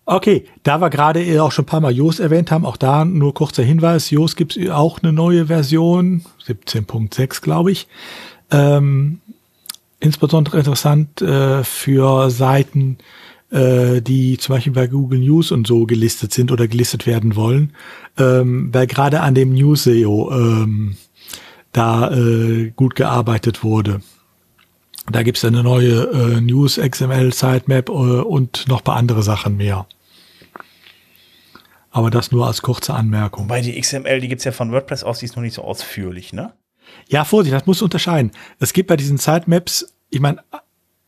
Okay, 0.03 0.43
da 0.63 0.81
wir 0.81 0.89
gerade 0.89 1.41
auch 1.41 1.53
schon 1.53 1.63
ein 1.63 1.67
paar 1.67 1.79
Mal 1.79 1.93
Jos 1.93 2.19
erwähnt 2.19 2.51
haben, 2.51 2.65
auch 2.65 2.75
da 2.75 3.05
nur 3.05 3.33
kurzer 3.33 3.63
Hinweis, 3.63 4.09
Jos 4.09 4.35
gibt 4.35 4.57
es 4.57 4.69
auch 4.69 5.01
eine 5.01 5.13
neue 5.13 5.45
Version, 5.45 6.25
17.6 6.45 7.41
glaube 7.41 7.71
ich. 7.71 7.87
Ähm, 8.51 9.21
insbesondere 9.99 10.57
interessant 10.57 11.21
äh, 11.21 11.63
für 11.63 12.29
Seiten, 12.29 12.97
äh, 13.51 14.01
die 14.01 14.37
zum 14.37 14.55
Beispiel 14.55 14.73
bei 14.73 14.87
Google 14.87 15.19
News 15.19 15.51
und 15.51 15.67
so 15.67 15.85
gelistet 15.85 16.33
sind 16.33 16.51
oder 16.51 16.67
gelistet 16.67 17.05
werden 17.05 17.35
wollen, 17.35 17.73
ähm, 18.17 18.73
weil 18.73 18.87
gerade 18.87 19.21
an 19.21 19.35
dem 19.35 19.53
News 19.53 19.83
SEO 19.83 20.31
ähm, 20.31 20.97
da 21.71 22.11
äh, 22.11 22.71
gut 22.75 22.95
gearbeitet 22.95 23.63
wurde. 23.63 24.01
Da 25.11 25.23
gibt's 25.23 25.43
eine 25.43 25.63
neue 25.63 26.03
äh, 26.11 26.41
News 26.41 26.77
XML 26.77 27.33
Sitemap 27.33 27.89
äh, 27.89 27.91
und 27.91 28.67
noch 28.67 28.83
paar 28.83 28.95
andere 28.95 29.23
Sachen 29.23 29.57
mehr. 29.57 29.87
Aber 31.91 32.11
das 32.11 32.31
nur 32.31 32.45
als 32.45 32.61
kurze 32.61 32.93
Anmerkung. 32.93 33.47
Bei 33.47 33.61
die 33.61 33.79
XML, 33.79 34.19
die 34.19 34.27
gibt's 34.27 34.43
ja 34.43 34.51
von 34.51 34.71
WordPress 34.71 35.03
aus, 35.03 35.19
die 35.19 35.25
ist 35.25 35.35
noch 35.35 35.41
nicht 35.41 35.55
so 35.55 35.63
ausführlich, 35.63 36.33
ne? 36.33 36.53
Ja, 37.07 37.23
Vorsicht, 37.23 37.55
das 37.55 37.65
muss 37.65 37.81
unterscheiden. 37.81 38.31
Es 38.59 38.73
gibt 38.73 38.87
bei 38.87 38.95
diesen 38.95 39.17
Sitemaps, 39.17 39.93
ich 40.09 40.19
meine, 40.19 40.43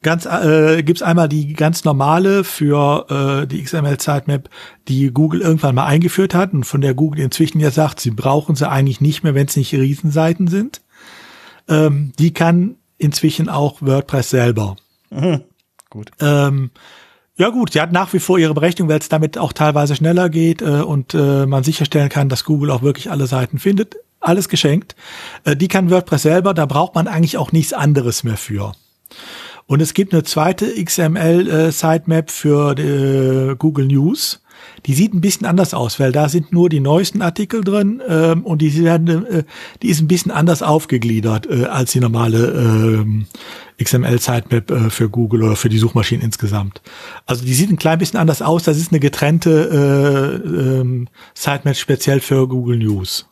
ganz 0.02 0.26
äh, 0.26 0.82
gibt's 0.84 1.02
einmal 1.02 1.30
die 1.30 1.54
ganz 1.54 1.84
normale 1.84 2.44
für 2.44 3.44
äh, 3.44 3.48
die 3.48 3.64
XML 3.64 4.00
Sitemap, 4.00 4.50
die 4.88 5.12
Google 5.12 5.42
irgendwann 5.42 5.76
mal 5.76 5.86
eingeführt 5.86 6.34
hat 6.34 6.54
und 6.54 6.64
von 6.64 6.82
der 6.82 6.94
Google 6.94 7.22
inzwischen 7.22 7.60
ja 7.60 7.72
sagt, 7.72 8.00
sie 8.00 8.12
brauchen 8.12 8.56
sie 8.56 8.70
eigentlich 8.70 9.02
nicht 9.02 9.24
mehr, 9.24 9.36
wenn 9.36 9.48
es 9.48 9.56
nicht 9.56 9.74
Riesenseiten 9.74 10.48
sind. 10.48 10.82
Ähm, 11.68 12.14
die 12.18 12.34
kann 12.34 12.76
inzwischen 12.98 13.50
auch 13.50 13.82
WordPress 13.82 14.30
selber. 14.30 14.76
Mhm. 15.10 15.42
Gut. 15.90 16.12
Ähm, 16.20 16.72
ja 17.36 17.50
gut, 17.50 17.74
sie 17.74 17.82
hat 17.82 17.92
nach 17.92 18.14
wie 18.14 18.20
vor 18.20 18.38
ihre 18.38 18.54
Berechnung, 18.54 18.88
weil 18.90 19.00
es 19.00 19.10
damit 19.10 19.38
auch 19.38 19.54
teilweise 19.54 19.96
schneller 19.96 20.30
geht 20.30 20.62
äh, 20.62 20.82
und 20.82 21.14
äh, 21.14 21.46
man 21.46 21.64
sicherstellen 21.64 22.10
kann, 22.10 22.30
dass 22.30 22.44
Google 22.44 22.72
auch 22.72 22.82
wirklich 22.82 23.12
alle 23.12 23.28
Seiten 23.28 23.60
findet. 23.60 23.98
Alles 24.20 24.50
geschenkt. 24.50 24.96
Äh, 25.44 25.56
die 25.56 25.68
kann 25.68 25.90
WordPress 25.90 26.24
selber, 26.24 26.54
da 26.54 26.66
braucht 26.66 26.96
man 26.96 27.08
eigentlich 27.08 27.38
auch 27.38 27.52
nichts 27.52 27.74
anderes 27.74 28.24
mehr 28.24 28.38
für. 28.38 28.74
Und 29.72 29.82
es 29.82 29.94
gibt 29.94 30.14
eine 30.14 30.24
zweite 30.24 30.66
XML-Sitemap 30.84 32.28
äh, 32.28 32.30
für 32.30 32.78
äh, 32.78 33.56
Google 33.56 33.86
News. 33.86 34.42
Die 34.86 34.94
sieht 34.94 35.14
ein 35.14 35.22
bisschen 35.22 35.48
anders 35.48 35.74
aus, 35.74 35.98
weil 35.98 36.12
da 36.12 36.28
sind 36.28 36.52
nur 36.52 36.68
die 36.68 36.82
neuesten 36.82 37.22
Artikel 37.22 37.64
drin 37.64 38.02
ähm, 38.06 38.44
und 38.44 38.62
die 38.62 38.84
werden, 38.84 39.26
äh, 39.26 39.44
die 39.82 39.88
ist 39.88 40.02
ein 40.02 40.10
bisschen 40.10 40.30
anders 40.30 40.62
aufgegliedert 40.62 41.48
äh, 41.50 41.68
als 41.68 41.94
die 41.94 42.02
normale 42.02 43.06
äh, 43.80 43.82
XML-Sitemap 43.82 44.72
äh, 44.72 44.90
für 44.90 45.10
Google 45.10 45.44
oder 45.44 45.56
für 45.56 45.70
die 45.70 45.78
Suchmaschinen 45.78 46.22
insgesamt. 46.22 46.82
Also 47.26 47.46
die 47.46 47.54
sieht 47.54 47.72
ein 47.72 47.78
klein 47.78 47.98
bisschen 47.98 48.20
anders 48.20 48.42
aus. 48.42 48.64
Das 48.64 48.76
ist 48.76 48.92
eine 48.92 49.00
getrennte 49.00 50.42
äh, 50.44 50.82
ähm, 50.82 51.08
Sitemap 51.34 51.78
speziell 51.78 52.20
für 52.20 52.46
Google 52.46 52.80
News. 52.80 53.26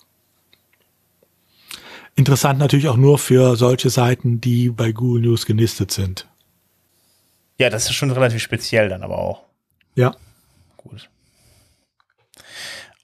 Interessant 2.15 2.59
natürlich 2.59 2.87
auch 2.87 2.95
nur 2.95 3.17
für 3.17 3.57
solche 3.57 3.89
Seiten, 3.89 4.39
die 4.39 4.69
bei 4.69 4.93
Google 4.93 5.23
News 5.23 5.45
genistet 5.45 5.91
sind. 5.91 6.28
Ja, 7.59 7.69
das 7.69 7.85
ist 7.85 7.93
schon 7.93 8.09
relativ 8.09 8.41
speziell 8.41 8.89
dann 8.89 9.03
aber 9.03 9.19
auch. 9.19 9.43
Ja. 9.93 10.15
Gut. 10.77 11.09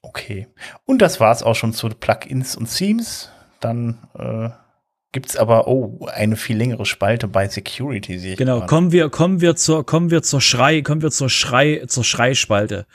Okay. 0.02 0.48
Und 0.86 1.02
das 1.02 1.20
war's 1.20 1.44
auch 1.44 1.56
schon 1.56 1.74
zu 1.74 1.90
Plugins 1.90 2.56
und 2.56 2.74
Themes. 2.74 3.30
Dann 3.60 4.00
äh, 4.18 4.50
gibt's 5.12 5.36
aber 5.36 5.68
oh 5.68 6.08
eine 6.12 6.38
viel 6.38 6.58
längere 6.58 6.86
Spalte 6.86 7.28
bei 7.28 7.50
Security 7.50 8.18
sehe 8.18 8.32
ich. 8.34 8.38
Genau. 8.38 8.60
gerade. 8.60 8.68
Kommen 8.68 8.92
wir 8.94 9.10
kommen 9.10 9.42
wir 9.42 9.58
zur 9.58 9.86
kommen 9.86 10.10
wir 10.10 10.24
zur 10.24 10.40
Schrei 10.40 10.82
kommen 10.82 11.02
wir 11.02 11.12
zur 11.12 11.30
Schrei 11.30 11.84
zur 11.88 12.06
Schreispalte. 12.06 12.86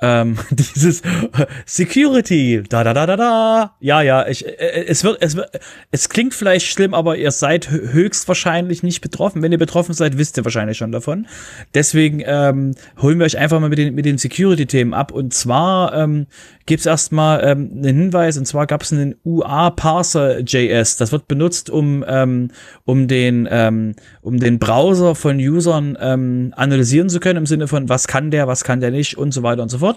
Ähm, 0.00 0.36
dieses 0.50 1.02
Security, 1.66 2.62
da 2.68 2.84
da 2.84 2.94
da 2.94 3.06
da 3.06 3.16
da. 3.16 3.72
Ja, 3.80 4.00
ja, 4.02 4.26
ich, 4.28 4.46
äh, 4.46 4.84
es 4.86 5.02
wird, 5.04 5.18
es 5.20 5.34
wird, 5.36 5.48
es 5.90 6.08
klingt 6.08 6.34
vielleicht 6.34 6.66
schlimm, 6.66 6.94
aber 6.94 7.16
ihr 7.16 7.30
seid 7.30 7.68
hö- 7.68 7.92
höchstwahrscheinlich 7.92 8.82
nicht 8.82 9.00
betroffen. 9.00 9.42
Wenn 9.42 9.52
ihr 9.52 9.58
betroffen 9.58 9.94
seid, 9.94 10.16
wisst 10.18 10.36
ihr 10.36 10.44
wahrscheinlich 10.44 10.78
schon 10.78 10.92
davon. 10.92 11.26
Deswegen 11.74 12.22
ähm, 12.24 12.74
holen 13.02 13.18
wir 13.18 13.26
euch 13.26 13.38
einfach 13.38 13.58
mal 13.60 13.68
mit 13.70 13.78
den 13.78 13.94
mit 13.94 14.04
den 14.04 14.18
Security-Themen 14.18 14.94
ab. 14.94 15.10
Und 15.10 15.34
zwar 15.34 15.92
ähm, 15.94 16.26
gibt's 16.66 16.86
erstmal 16.86 17.42
ähm, 17.44 17.70
einen 17.72 17.96
Hinweis. 17.96 18.38
Und 18.38 18.46
zwar 18.46 18.66
gab's 18.66 18.92
einen 18.92 19.16
UA-Parser.js. 19.24 20.96
Das 20.96 21.12
wird 21.12 21.28
benutzt, 21.28 21.70
um 21.70 22.04
ähm, 22.06 22.50
um 22.84 23.08
den 23.08 23.48
ähm, 23.50 23.94
um 24.22 24.38
den 24.38 24.58
Browser 24.58 25.14
von 25.14 25.38
Usern 25.38 25.96
ähm, 26.00 26.52
analysieren 26.56 27.08
zu 27.08 27.20
können 27.20 27.38
im 27.38 27.46
Sinne 27.46 27.68
von 27.68 27.88
was 27.88 28.06
kann 28.06 28.30
der, 28.30 28.46
was 28.46 28.64
kann 28.64 28.80
der 28.80 28.90
nicht 28.90 29.16
und 29.16 29.32
so 29.32 29.42
weiter 29.42 29.62
und 29.62 29.70
so 29.70 29.78
fort. 29.78 29.87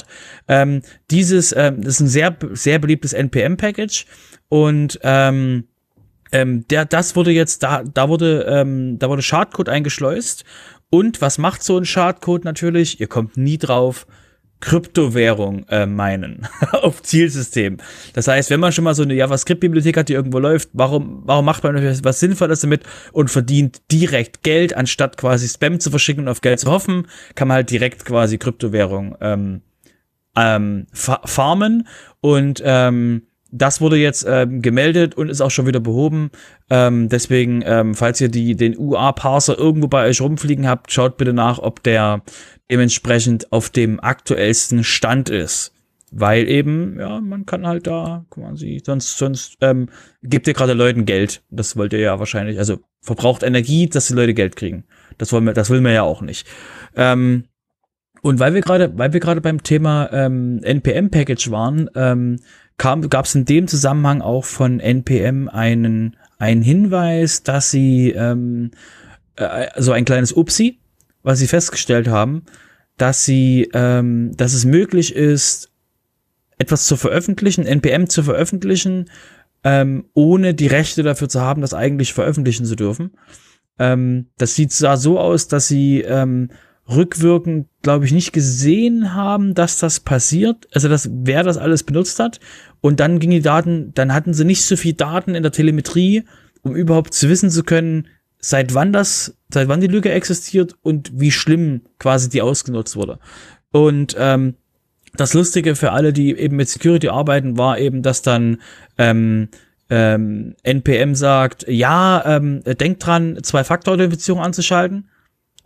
Ähm, 0.47 0.81
dieses 1.09 1.53
ähm, 1.55 1.81
ist 1.81 1.99
ein 1.99 2.07
sehr 2.07 2.35
sehr 2.53 2.79
beliebtes 2.79 3.13
NPM-Package 3.13 4.05
und 4.49 4.99
ähm, 5.03 5.65
ähm, 6.31 6.67
der, 6.69 6.85
das 6.85 7.15
wurde 7.15 7.31
jetzt, 7.31 7.63
da, 7.63 7.83
da 7.83 8.09
wurde, 8.09 8.45
ähm, 8.47 8.99
da 8.99 9.09
wurde 9.09 9.21
Schadcode 9.21 9.69
eingeschleust. 9.69 10.43
Und 10.89 11.21
was 11.21 11.37
macht 11.37 11.63
so 11.63 11.77
ein 11.77 11.85
Schadcode 11.85 12.45
natürlich? 12.45 12.99
Ihr 12.99 13.07
kommt 13.07 13.37
nie 13.37 13.57
drauf, 13.57 14.07
Kryptowährung 14.59 15.65
äh, 15.69 15.85
meinen 15.85 16.47
auf 16.71 17.01
Zielsystem. 17.01 17.77
Das 18.13 18.27
heißt, 18.27 18.49
wenn 18.49 18.59
man 18.59 18.71
schon 18.71 18.83
mal 18.83 18.93
so 18.93 19.03
eine 19.03 19.15
JavaScript-Bibliothek 19.15 19.97
hat, 19.97 20.09
die 20.09 20.13
irgendwo 20.13 20.39
läuft, 20.39 20.69
warum, 20.73 21.23
warum 21.25 21.45
macht 21.45 21.63
man 21.63 21.75
was 22.03 22.19
Sinnvolles 22.19 22.61
damit 22.61 22.83
und 23.11 23.29
verdient 23.29 23.81
direkt 23.91 24.43
Geld, 24.43 24.75
anstatt 24.75 25.17
quasi 25.17 25.47
Spam 25.47 25.79
zu 25.79 25.89
verschicken 25.89 26.23
und 26.23 26.29
auf 26.29 26.41
Geld 26.41 26.59
zu 26.59 26.69
hoffen, 26.69 27.07
kann 27.35 27.47
man 27.47 27.55
halt 27.55 27.71
direkt 27.71 28.05
quasi 28.05 28.37
Kryptowährung 28.37 29.17
ähm, 29.19 29.61
ähm, 30.35 30.87
fa 30.93 31.21
farmen 31.25 31.87
und 32.21 32.61
ähm, 32.63 33.23
das 33.51 33.81
wurde 33.81 33.97
jetzt 33.97 34.25
ähm, 34.27 34.61
gemeldet 34.61 35.15
und 35.15 35.29
ist 35.29 35.41
auch 35.41 35.51
schon 35.51 35.67
wieder 35.67 35.81
behoben. 35.81 36.31
Ähm, 36.69 37.09
deswegen, 37.09 37.61
ähm, 37.65 37.95
falls 37.95 38.21
ihr 38.21 38.29
die, 38.29 38.55
den 38.55 38.77
UA-Parser 38.77 39.57
irgendwo 39.57 39.87
bei 39.87 40.07
euch 40.07 40.21
rumfliegen 40.21 40.67
habt, 40.67 40.91
schaut 40.91 41.17
bitte 41.17 41.33
nach, 41.33 41.59
ob 41.59 41.83
der 41.83 42.21
dementsprechend 42.71 43.51
auf 43.51 43.69
dem 43.69 43.99
aktuellsten 43.99 44.85
Stand 44.85 45.29
ist. 45.29 45.73
Weil 46.13 46.49
eben, 46.49 46.99
ja, 46.99 47.21
man 47.21 47.45
kann 47.45 47.67
halt 47.67 47.87
da 47.87 48.25
quasi, 48.29 48.81
sonst, 48.85 49.17
sonst 49.17 49.57
ähm, 49.61 49.87
gibt 50.23 50.47
ihr 50.47 50.53
gerade 50.53 50.73
Leuten 50.73 51.05
Geld. 51.05 51.41
Das 51.49 51.77
wollt 51.77 51.93
ihr 51.93 51.99
ja 51.99 52.19
wahrscheinlich, 52.19 52.57
also 52.57 52.79
verbraucht 53.01 53.43
Energie, 53.43 53.87
dass 53.87 54.07
die 54.07 54.13
Leute 54.13 54.33
Geld 54.33 54.55
kriegen. 54.55 54.83
Das 55.17 55.31
wollen 55.31 55.45
wir, 55.45 55.53
das 55.53 55.69
will 55.69 55.81
man 55.81 55.93
ja 55.93 56.03
auch 56.03 56.21
nicht. 56.21 56.47
Ähm, 56.95 57.45
und 58.21 58.39
weil 58.39 58.53
wir 58.53 58.61
gerade, 58.61 58.97
weil 58.97 59.13
wir 59.13 59.19
gerade 59.19 59.41
beim 59.41 59.63
Thema 59.63 60.09
ähm, 60.11 60.61
NPM-Package 60.63 61.51
waren, 61.51 61.89
ähm, 61.95 62.37
gab 62.77 63.25
es 63.25 63.35
in 63.35 63.45
dem 63.45 63.67
Zusammenhang 63.67 64.21
auch 64.21 64.45
von 64.45 64.79
NPM 64.79 65.49
einen, 65.49 66.15
einen 66.39 66.61
Hinweis, 66.61 67.43
dass 67.43 67.71
sie 67.71 68.11
ähm, 68.11 68.71
äh, 69.35 69.67
so 69.77 69.91
ein 69.91 70.05
kleines 70.05 70.33
Upsi, 70.33 70.79
was 71.23 71.39
sie 71.39 71.47
festgestellt 71.47 72.07
haben, 72.07 72.43
dass 72.97 73.25
sie, 73.25 73.69
ähm, 73.73 74.35
dass 74.35 74.53
es 74.53 74.65
möglich 74.65 75.15
ist, 75.15 75.71
etwas 76.57 76.85
zu 76.85 76.97
veröffentlichen, 76.97 77.65
NPM 77.65 78.07
zu 78.07 78.23
veröffentlichen, 78.23 79.09
ähm, 79.63 80.05
ohne 80.13 80.53
die 80.53 80.67
Rechte 80.67 81.03
dafür 81.03 81.29
zu 81.29 81.41
haben, 81.41 81.61
das 81.61 81.73
eigentlich 81.73 82.13
veröffentlichen 82.13 82.65
zu 82.65 82.75
dürfen. 82.75 83.11
Ähm, 83.79 84.27
das 84.37 84.55
sieht 84.55 84.71
sah 84.71 84.97
so 84.97 85.19
aus, 85.19 85.47
dass 85.47 85.67
sie 85.67 86.01
ähm, 86.01 86.49
rückwirkend, 86.95 87.67
glaube 87.81 88.05
ich, 88.05 88.11
nicht 88.11 88.33
gesehen 88.33 89.13
haben, 89.13 89.53
dass 89.53 89.79
das 89.79 89.99
passiert. 89.99 90.67
Also, 90.73 90.89
dass 90.89 91.09
wer 91.11 91.43
das 91.43 91.57
alles 91.57 91.83
benutzt 91.83 92.19
hat. 92.19 92.39
Und 92.81 92.99
dann 92.99 93.19
ging 93.19 93.31
die 93.31 93.41
Daten, 93.41 93.93
dann 93.93 94.13
hatten 94.13 94.33
sie 94.33 94.45
nicht 94.45 94.65
so 94.65 94.75
viel 94.75 94.93
Daten 94.93 95.35
in 95.35 95.43
der 95.43 95.51
Telemetrie, 95.51 96.23
um 96.63 96.75
überhaupt 96.75 97.13
zu 97.13 97.29
wissen 97.29 97.49
zu 97.49 97.63
können, 97.63 98.07
seit 98.39 98.73
wann 98.73 98.91
das, 98.91 99.37
seit 99.53 99.67
wann 99.67 99.81
die 99.81 99.87
Lücke 99.87 100.11
existiert 100.11 100.75
und 100.81 101.11
wie 101.13 101.31
schlimm 101.31 101.81
quasi 101.99 102.29
die 102.29 102.41
ausgenutzt 102.41 102.95
wurde. 102.95 103.19
Und 103.71 104.15
ähm, 104.17 104.55
das 105.15 105.33
Lustige 105.33 105.75
für 105.75 105.91
alle, 105.91 106.13
die 106.13 106.35
eben 106.37 106.55
mit 106.55 106.69
Security 106.69 107.09
arbeiten, 107.09 107.57
war 107.57 107.77
eben, 107.77 108.01
dass 108.01 108.21
dann 108.21 108.57
ähm, 108.97 109.49
ähm, 109.89 110.55
NPM 110.63 111.15
sagt, 111.15 111.65
ja, 111.67 112.23
ähm, 112.25 112.63
denkt 112.63 113.05
dran, 113.05 113.37
Zwei-Faktor-Authentifizierung 113.43 114.41
anzuschalten. 114.41 115.09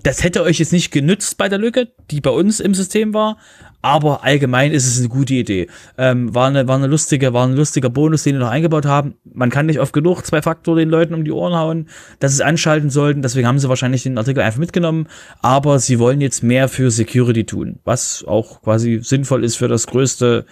Das 0.04 0.24
hätte 0.24 0.44
euch 0.44 0.60
jetzt 0.60 0.74
nicht 0.74 0.92
genützt 0.92 1.38
bei 1.38 1.50
der 1.50 1.58
Lücke, 1.58 1.88
die 2.12 2.22
bei 2.22 2.30
uns 2.30 2.60
im 2.60 2.76
System 2.76 3.14
war, 3.14 3.38
aber 3.86 4.24
allgemein 4.24 4.72
ist 4.72 4.88
es 4.88 4.98
eine 4.98 5.10
gute 5.10 5.36
Idee. 5.36 5.68
Ähm, 5.98 6.34
war, 6.34 6.48
eine, 6.48 6.68
war, 6.68 6.76
eine 6.76 6.88
lustige, 6.88 7.34
war 7.34 7.46
ein 7.46 7.56
lustiger 7.56 7.92
Bonus, 7.92 8.24
den 8.24 8.34
wir 8.34 8.40
noch 8.40 8.50
eingebaut 8.50 8.88
haben. 8.88 9.14
Man 9.32 9.52
kann 9.52 9.68
nicht 9.68 9.80
oft 9.80 9.94
genug 9.94 10.24
zwei 10.24 10.42
Faktor 10.42 10.76
den 10.76 10.90
Leuten 10.90 11.14
um 11.14 11.24
die 11.24 11.32
Ohren 11.32 11.54
hauen, 11.54 11.88
dass 12.20 12.32
sie 12.32 12.42
es 12.42 12.48
anschalten 12.48 12.90
sollten. 12.90 13.22
Deswegen 13.22 13.48
haben 13.48 13.60
sie 13.60 13.70
wahrscheinlich 13.70 14.02
den 14.02 14.18
Artikel 14.18 14.42
einfach 14.42 14.60
mitgenommen. 14.60 15.08
Aber 15.44 15.78
sie 15.78 16.00
wollen 16.00 16.20
jetzt 16.20 16.42
mehr 16.42 16.68
für 16.68 16.90
Security 16.90 17.46
tun, 17.46 17.78
was 17.84 18.24
auch 18.28 18.64
quasi 18.64 19.02
sinnvoll 19.04 19.44
ist 19.44 19.56
für 19.56 19.68
das 19.68 19.86
größte 19.86 20.48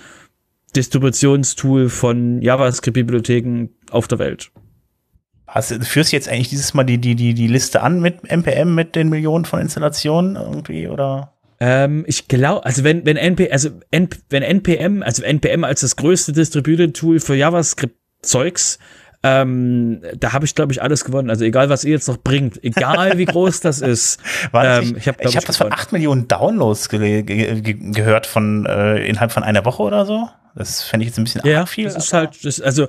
Distributionstool 0.76 1.90
von 1.90 2.40
JavaScript-Bibliotheken 2.40 3.70
auf 3.90 4.08
der 4.08 4.20
Welt. 4.20 4.52
Hast, 5.54 5.70
du 5.70 5.86
führst 5.86 6.12
du 6.12 6.16
jetzt 6.16 6.28
eigentlich 6.28 6.50
dieses 6.50 6.74
Mal 6.74 6.84
die, 6.84 6.98
die, 6.98 7.14
die, 7.14 7.36
die 7.36 7.46
Liste 7.46 7.84
an 7.84 8.02
mit 8.02 8.28
NPM, 8.28 8.74
mit 8.74 8.96
den 8.96 9.10
Millionen 9.10 9.46
von 9.46 9.60
Installationen 9.60 10.36
irgendwie, 10.36 10.88
oder? 10.88 11.32
Ähm, 11.60 12.06
ich 12.08 12.28
glaube, 12.28 12.66
also 12.66 12.84
wenn, 12.84 13.06
wenn 13.06 13.18
NP, 13.18 13.52
also 13.52 13.70
N, 13.92 14.10
wenn 14.32 14.42
NPM, 14.42 15.04
also 15.04 15.22
NPM 15.22 15.64
als 15.64 15.82
das 15.82 15.96
größte 15.96 16.34
Distributed 16.34 16.98
Tool 16.98 17.20
für 17.20 17.36
JavaScript-Zeugs 17.36 18.80
Ähm, 19.26 20.02
da 20.18 20.34
habe 20.34 20.46
ich, 20.46 20.56
glaube 20.56 20.74
ich, 20.74 20.82
alles 20.82 21.06
gewonnen. 21.06 21.30
Also 21.30 21.46
egal, 21.46 21.70
was 21.70 21.86
ihr 21.86 21.92
jetzt 21.92 22.08
noch 22.08 22.18
bringt, 22.18 22.62
egal 22.64 23.20
wie 23.20 23.26
groß 23.26 23.60
das 23.60 23.80
ist. 23.80 24.20
Das 24.52 24.84
ähm, 24.84 24.96
ich 24.98 25.08
habe 25.08 25.24
hab 25.24 25.46
das 25.46 25.58
von 25.58 25.72
8 25.72 25.92
Millionen 25.92 26.28
Downloads 26.28 26.90
ge 26.90 27.22
ge 27.22 27.62
ge 27.62 27.74
gehört 27.92 28.26
von 28.26 28.66
äh, 28.66 29.06
innerhalb 29.08 29.32
von 29.32 29.44
einer 29.44 29.64
Woche 29.66 29.84
oder 29.84 30.08
so. 30.08 30.30
Das 30.56 30.84
fände 30.84 31.04
ich 31.04 31.10
jetzt 31.10 31.20
ein 31.20 31.24
bisschen 31.24 31.42
ja, 31.46 31.66
viel. 31.66 31.86
Das 31.86 31.96
ist 31.96 32.12
halt, 32.12 32.44
das, 32.44 32.60
also 32.60 32.88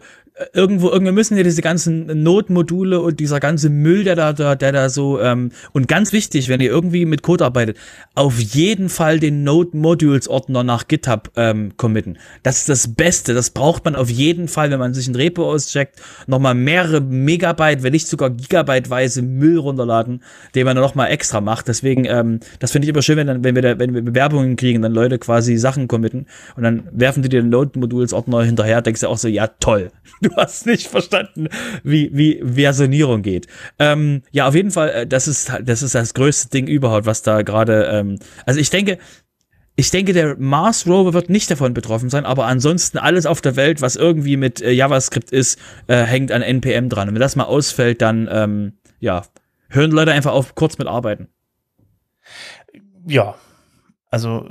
irgendwo, 0.52 0.90
irgendwie 0.90 1.12
müssen 1.12 1.36
ja 1.36 1.44
diese 1.44 1.62
ganzen 1.62 2.22
Notmodule 2.24 3.00
und 3.00 3.20
dieser 3.20 3.38
ganze 3.38 3.70
Müll, 3.70 4.02
der 4.02 4.16
da, 4.16 4.32
der, 4.32 4.56
der 4.56 4.72
da 4.72 4.88
so, 4.88 5.20
ähm, 5.20 5.52
und 5.72 5.86
ganz 5.86 6.12
wichtig, 6.12 6.48
wenn 6.48 6.60
ihr 6.60 6.70
irgendwie 6.70 7.04
mit 7.04 7.22
Code 7.22 7.44
arbeitet, 7.44 7.76
auf 8.16 8.40
jeden 8.40 8.88
Fall 8.88 9.20
den 9.20 9.44
Node-Modules-Ordner 9.44 10.64
nach 10.64 10.88
GitHub 10.88 11.30
ähm, 11.36 11.76
committen. 11.76 12.18
Das 12.42 12.58
ist 12.58 12.68
das 12.68 12.94
Beste, 12.94 13.32
das 13.32 13.50
braucht 13.50 13.84
man 13.84 13.94
auf 13.94 14.10
jeden 14.10 14.48
Fall, 14.48 14.72
wenn 14.72 14.80
man 14.80 14.92
sich 14.92 15.06
ein 15.06 15.14
Repo 15.14 15.48
auscheckt, 15.52 16.00
nochmal 16.26 16.56
mehrere 16.56 17.00
Megabyte, 17.00 17.84
wenn 17.84 17.92
nicht 17.92 18.08
sogar 18.08 18.30
Gigabyteweise 18.30 19.22
Müll 19.22 19.58
runterladen, 19.58 20.20
den 20.56 20.64
man 20.64 20.76
nochmal 20.76 21.12
extra 21.12 21.40
macht. 21.40 21.68
Deswegen, 21.68 22.06
ähm, 22.06 22.40
das 22.58 22.72
finde 22.72 22.86
ich 22.86 22.90
immer 22.90 23.02
schön, 23.02 23.18
wenn, 23.18 23.28
dann, 23.28 23.44
wenn, 23.44 23.54
wir 23.54 23.62
da, 23.62 23.78
wenn 23.78 23.94
wir 23.94 24.02
Bewerbungen 24.02 24.56
kriegen, 24.56 24.82
dann 24.82 24.92
Leute 24.92 25.20
quasi 25.20 25.56
Sachen 25.58 25.86
committen 25.86 26.26
und 26.56 26.64
dann 26.64 26.88
werfen 26.90 27.22
die 27.22 27.28
den 27.28 27.50
Node-Modules-Ordner 27.50 28.42
hinterher, 28.42 28.82
denkst 28.82 29.02
du 29.02 29.08
auch 29.08 29.18
so, 29.18 29.28
ja 29.28 29.46
toll, 29.60 29.92
du 30.24 30.36
hast 30.36 30.66
nicht 30.66 30.88
verstanden, 30.88 31.48
wie, 31.82 32.10
wie 32.12 32.42
Versionierung 32.44 33.22
geht. 33.22 33.46
Ähm, 33.78 34.22
ja, 34.32 34.48
auf 34.48 34.54
jeden 34.54 34.70
Fall, 34.70 34.90
äh, 34.90 35.06
das 35.06 35.28
ist, 35.28 35.52
das 35.62 35.82
ist 35.82 35.94
das 35.94 36.14
größte 36.14 36.48
Ding 36.50 36.66
überhaupt, 36.66 37.06
was 37.06 37.22
da 37.22 37.42
gerade, 37.42 37.84
ähm, 37.92 38.18
also 38.46 38.60
ich 38.60 38.70
denke, 38.70 38.98
ich 39.76 39.90
denke, 39.90 40.12
der 40.12 40.36
Mars 40.38 40.86
Rover 40.86 41.14
wird 41.14 41.30
nicht 41.30 41.50
davon 41.50 41.74
betroffen 41.74 42.08
sein, 42.08 42.24
aber 42.24 42.46
ansonsten 42.46 42.98
alles 42.98 43.26
auf 43.26 43.40
der 43.40 43.56
Welt, 43.56 43.80
was 43.80 43.96
irgendwie 43.96 44.36
mit 44.36 44.62
äh, 44.62 44.70
JavaScript 44.70 45.32
ist, 45.32 45.58
äh, 45.88 46.04
hängt 46.04 46.30
an 46.30 46.42
NPM 46.42 46.88
dran. 46.88 47.08
Und 47.08 47.14
wenn 47.14 47.20
das 47.20 47.34
mal 47.34 47.44
ausfällt, 47.44 48.00
dann, 48.00 48.28
ähm, 48.30 48.74
ja, 49.00 49.22
hören 49.68 49.90
Leute 49.90 50.12
einfach 50.12 50.32
auf, 50.32 50.54
kurz 50.54 50.78
mit 50.78 50.86
arbeiten. 50.86 51.28
Ja, 53.06 53.34
also 54.10 54.48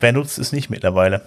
wer 0.00 0.12
nutzt 0.12 0.38
es 0.38 0.52
nicht 0.52 0.68
mittlerweile? 0.68 1.22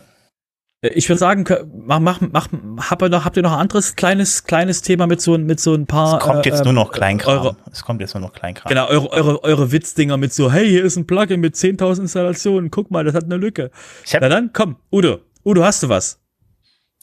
Äh, 0.82 0.90
ich 0.90 1.10
würde 1.10 1.20
sagen, 1.20 1.46
mach, 1.86 2.00
mach, 2.00 2.22
mach, 2.22 2.50
habt 2.90 3.02
ihr 3.02 3.10
noch, 3.10 3.26
habt 3.26 3.38
ihr 3.38 3.44
noch 3.44 3.54
ein 3.54 3.60
anderes 3.60 3.96
kleines, 3.96 4.44
kleines 4.44 4.82
Thema 4.82 5.08
mit 5.08 5.22
so, 5.22 5.38
mit 5.38 5.60
so 5.60 5.74
ein 5.74 5.86
paar. 5.86 6.18
Es 6.18 6.24
kommt 6.24 6.46
jetzt 6.46 6.62
äh, 6.62 6.64
nur 6.64 6.74
noch 6.74 6.92
Kleinkram. 6.92 7.38
Eure, 7.38 7.58
es 7.72 7.84
kommt 7.84 8.02
jetzt 8.02 8.14
nur 8.14 8.22
noch 8.22 8.34
Kleinkram. 8.34 8.70
Genau, 8.70 8.88
eure, 8.88 9.12
eure, 9.12 9.44
eure 9.44 9.72
Witzdinger 9.72 10.18
mit 10.18 10.34
so, 10.34 10.52
hey, 10.52 10.68
hier 10.68 10.84
ist 10.84 10.98
ein 10.98 11.08
Plugin 11.08 11.40
mit 11.40 11.56
10.000 11.56 12.02
Installationen, 12.02 12.72
guck 12.72 12.92
mal, 12.92 13.04
das 13.04 13.16
hat 13.16 13.26
eine 13.26 13.38
Lücke. 13.38 13.72
Na 14.14 14.30
dann, 14.30 14.52
komm, 14.54 14.78
Udo. 14.92 15.20
Udo, 15.44 15.64
hast 15.64 15.84
du 15.84 15.90
was? 15.90 16.20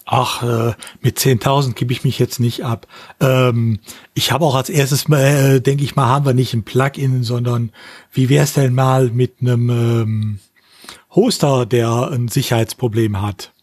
Ach, 0.07 0.43
äh, 0.43 0.75
mit 1.01 1.19
10.000 1.19 1.73
gebe 1.73 1.93
ich 1.93 2.05
mich 2.05 2.19
jetzt 2.19 2.39
nicht 2.39 2.63
ab. 2.63 2.87
Ähm, 3.21 3.81
ich 4.13 4.33
habe 4.33 4.45
auch 4.45 4.55
als 4.55 4.69
erstes 4.69 5.09
mal, 5.09 5.23
äh, 5.23 5.61
denke 5.61 5.83
ich 5.83 5.97
mal, 5.97 6.07
haben 6.07 6.27
wir 6.27 6.35
nicht 6.35 6.53
ein 6.53 6.63
Plugin, 6.63 7.23
sondern 7.23 7.73
wie 8.13 8.29
wär's 8.29 8.53
denn 8.53 8.75
mal 8.75 9.09
mit 9.09 9.37
einem 9.41 9.71
ähm, 9.71 10.39
Hoster, 11.15 11.65
der 11.65 12.11
ein 12.11 12.29
Sicherheitsproblem 12.29 13.23
hat? 13.23 13.54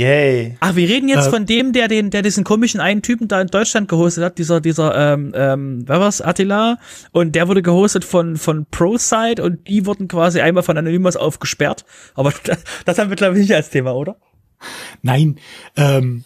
Yay. 0.00 0.56
Ach, 0.60 0.76
wir 0.76 0.88
reden 0.88 1.10
jetzt 1.10 1.26
äh, 1.26 1.30
von 1.30 1.44
dem, 1.44 1.74
der 1.74 1.86
den, 1.86 2.08
der 2.08 2.22
diesen 2.22 2.42
komischen 2.42 2.80
einen 2.80 3.02
Typen 3.02 3.28
da 3.28 3.38
in 3.38 3.48
Deutschland 3.48 3.86
gehostet 3.86 4.24
hat, 4.24 4.38
dieser, 4.38 4.62
dieser, 4.62 5.12
ähm, 5.12 5.32
ähm, 5.34 5.82
wer 5.86 6.00
war's, 6.00 6.22
Attila? 6.22 6.78
Und 7.12 7.34
der 7.34 7.48
wurde 7.48 7.60
gehostet 7.60 8.06
von, 8.06 8.38
von 8.38 8.64
ProSite 8.64 9.42
und 9.42 9.68
die 9.68 9.84
wurden 9.84 10.08
quasi 10.08 10.40
einmal 10.40 10.62
von 10.62 10.78
Anonymous 10.78 11.16
aufgesperrt. 11.16 11.84
Aber 12.14 12.32
das, 12.44 12.64
das 12.86 12.98
haben 12.98 13.10
wir, 13.10 13.16
glaube 13.16 13.34
ich, 13.34 13.42
nicht 13.42 13.54
als 13.54 13.68
Thema, 13.68 13.92
oder? 13.94 14.16
Nein, 15.02 15.38
ähm, 15.76 16.24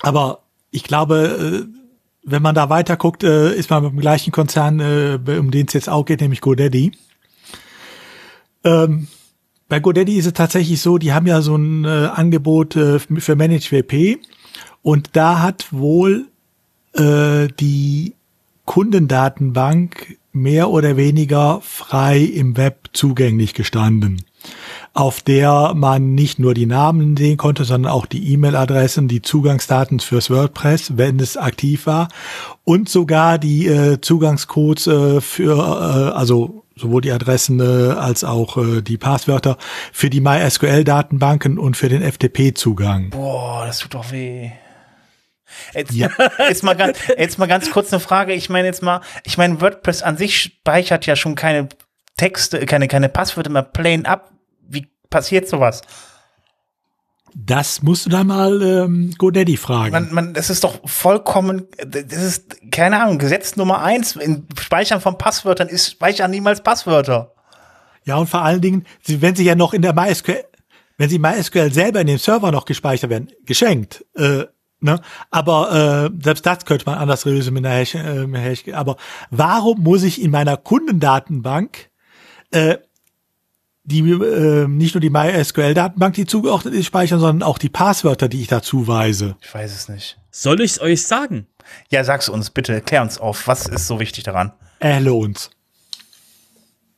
aber 0.00 0.44
ich 0.70 0.84
glaube, 0.84 1.66
äh, 1.68 1.78
wenn 2.24 2.40
man 2.40 2.54
da 2.54 2.70
weiter 2.70 2.96
guckt, 2.96 3.22
äh, 3.22 3.52
ist 3.52 3.68
man 3.68 3.82
mit 3.82 3.92
dem 3.92 4.00
gleichen 4.00 4.32
Konzern, 4.32 4.80
äh, 4.80 5.18
um 5.38 5.50
den 5.50 5.66
es 5.66 5.74
jetzt 5.74 5.90
auch 5.90 6.06
geht, 6.06 6.22
nämlich 6.22 6.40
GoDaddy. 6.40 6.92
Ähm, 8.64 9.08
bei 9.72 9.80
GoDaddy 9.80 10.18
ist 10.18 10.26
es 10.26 10.34
tatsächlich 10.34 10.82
so, 10.82 10.98
die 10.98 11.14
haben 11.14 11.26
ja 11.26 11.40
so 11.40 11.56
ein 11.56 11.86
äh, 11.86 11.88
Angebot 11.88 12.76
äh, 12.76 12.98
für 12.98 13.36
Managed 13.36 13.72
WP 13.72 14.18
und 14.82 15.16
da 15.16 15.40
hat 15.40 15.68
wohl 15.72 16.26
äh, 16.92 17.48
die 17.58 18.12
Kundendatenbank 18.66 20.18
mehr 20.30 20.68
oder 20.68 20.98
weniger 20.98 21.62
frei 21.62 22.18
im 22.18 22.58
Web 22.58 22.90
zugänglich 22.92 23.54
gestanden, 23.54 24.22
auf 24.92 25.22
der 25.22 25.72
man 25.74 26.14
nicht 26.14 26.38
nur 26.38 26.52
die 26.52 26.66
Namen 26.66 27.16
sehen 27.16 27.38
konnte, 27.38 27.64
sondern 27.64 27.92
auch 27.92 28.04
die 28.04 28.30
E-Mail-Adressen, 28.30 29.08
die 29.08 29.22
Zugangsdaten 29.22 30.00
fürs 30.00 30.28
WordPress, 30.28 30.98
wenn 30.98 31.18
es 31.18 31.38
aktiv 31.38 31.86
war, 31.86 32.08
und 32.64 32.90
sogar 32.90 33.38
die 33.38 33.68
äh, 33.68 34.02
Zugangscodes 34.02 34.86
äh, 34.86 35.22
für, 35.22 35.56
äh, 35.56 36.14
also 36.14 36.61
sowohl 36.82 37.00
die 37.00 37.12
Adressen 37.12 37.60
äh, 37.60 37.92
als 37.92 38.24
auch 38.24 38.56
äh, 38.58 38.82
die 38.82 38.98
Passwörter 38.98 39.56
für 39.92 40.10
die 40.10 40.20
MySQL-Datenbanken 40.20 41.58
und 41.58 41.76
für 41.76 41.88
den 41.88 42.02
FTP-Zugang. 42.02 43.10
Boah, 43.10 43.64
das 43.66 43.78
tut 43.78 43.94
doch 43.94 44.12
weh. 44.12 44.50
Jetzt, 45.74 45.92
ja. 45.92 46.08
jetzt, 46.38 46.62
mal 46.62 46.74
ganz, 46.74 46.98
jetzt 47.16 47.38
mal 47.38 47.46
ganz 47.46 47.70
kurz 47.70 47.92
eine 47.92 48.00
Frage. 48.00 48.32
Ich 48.32 48.50
meine 48.50 48.66
jetzt 48.66 48.82
mal, 48.82 49.00
ich 49.24 49.38
meine, 49.38 49.60
WordPress 49.60 50.02
an 50.02 50.16
sich 50.16 50.38
speichert 50.40 51.06
ja 51.06 51.16
schon 51.16 51.34
keine 51.34 51.68
Texte, 52.16 52.64
keine, 52.66 52.88
keine 52.88 53.08
Passwörter 53.08 53.50
mehr 53.50 53.62
plain 53.62 54.06
ab. 54.06 54.32
Wie 54.66 54.88
passiert 55.10 55.48
sowas? 55.48 55.82
Das 57.34 57.82
musst 57.82 58.06
du 58.06 58.10
da 58.10 58.24
mal 58.24 58.62
ähm, 58.62 59.14
GoDaddy 59.16 59.56
fragen. 59.56 59.92
Man, 59.92 60.12
man, 60.12 60.34
das 60.34 60.50
ist 60.50 60.64
doch 60.64 60.80
vollkommen, 60.84 61.66
das 61.86 62.22
ist, 62.22 62.70
keine 62.70 63.00
Ahnung, 63.02 63.18
Gesetz 63.18 63.56
Nummer 63.56 63.82
eins, 63.82 64.16
in 64.16 64.46
Speichern 64.58 65.00
von 65.00 65.18
Passwörtern 65.18 65.68
ist 65.68 65.90
Speichern 65.90 66.30
niemals 66.30 66.62
Passwörter. 66.62 67.32
Ja, 68.04 68.16
und 68.16 68.28
vor 68.28 68.42
allen 68.42 68.60
Dingen, 68.60 68.84
wenn 69.06 69.34
sie 69.34 69.44
ja 69.44 69.54
noch 69.54 69.74
in 69.74 69.82
der 69.82 69.94
MySQL, 69.94 70.44
wenn 70.98 71.08
sie 71.08 71.18
MySQL 71.18 71.72
selber 71.72 72.00
in 72.00 72.06
dem 72.06 72.18
Server 72.18 72.52
noch 72.52 72.64
gespeichert 72.64 73.10
werden, 73.10 73.30
geschenkt, 73.46 74.04
äh, 74.14 74.44
ne? 74.80 75.00
Aber 75.30 76.10
äh, 76.12 76.22
selbst 76.22 76.44
das 76.44 76.64
könnte 76.64 76.84
man 76.86 76.98
anders 76.98 77.24
lösen 77.24 77.54
mit 77.54 77.64
einer 77.64 77.76
Hash, 77.76 77.94
äh, 77.94 78.26
Hash. 78.34 78.64
Aber 78.72 78.96
warum 79.30 79.82
muss 79.82 80.02
ich 80.02 80.20
in 80.20 80.30
meiner 80.30 80.56
Kundendatenbank 80.56 81.90
äh, 82.50 82.76
die 83.84 84.00
äh, 84.00 84.68
nicht 84.68 84.94
nur 84.94 85.00
die 85.00 85.10
MySQL-Datenbank, 85.10 86.14
die 86.14 86.26
zugeordnet 86.26 86.74
ist, 86.74 86.86
speichern, 86.86 87.20
sondern 87.20 87.46
auch 87.46 87.58
die 87.58 87.68
Passwörter, 87.68 88.28
die 88.28 88.40
ich 88.42 88.48
dazu 88.48 88.86
weise. 88.86 89.36
Ich 89.40 89.52
weiß 89.52 89.74
es 89.74 89.88
nicht. 89.88 90.18
Soll 90.30 90.60
ich 90.60 90.72
es 90.72 90.80
euch 90.80 91.02
sagen? 91.02 91.46
Ja, 91.90 92.04
sag's 92.04 92.28
uns 92.28 92.50
bitte, 92.50 92.80
klär 92.80 93.02
uns 93.02 93.18
auf. 93.18 93.46
Was 93.46 93.66
ist 93.66 93.86
so 93.86 93.98
wichtig 94.00 94.24
daran? 94.24 94.52
Er 94.78 95.00
lohnt. 95.00 95.50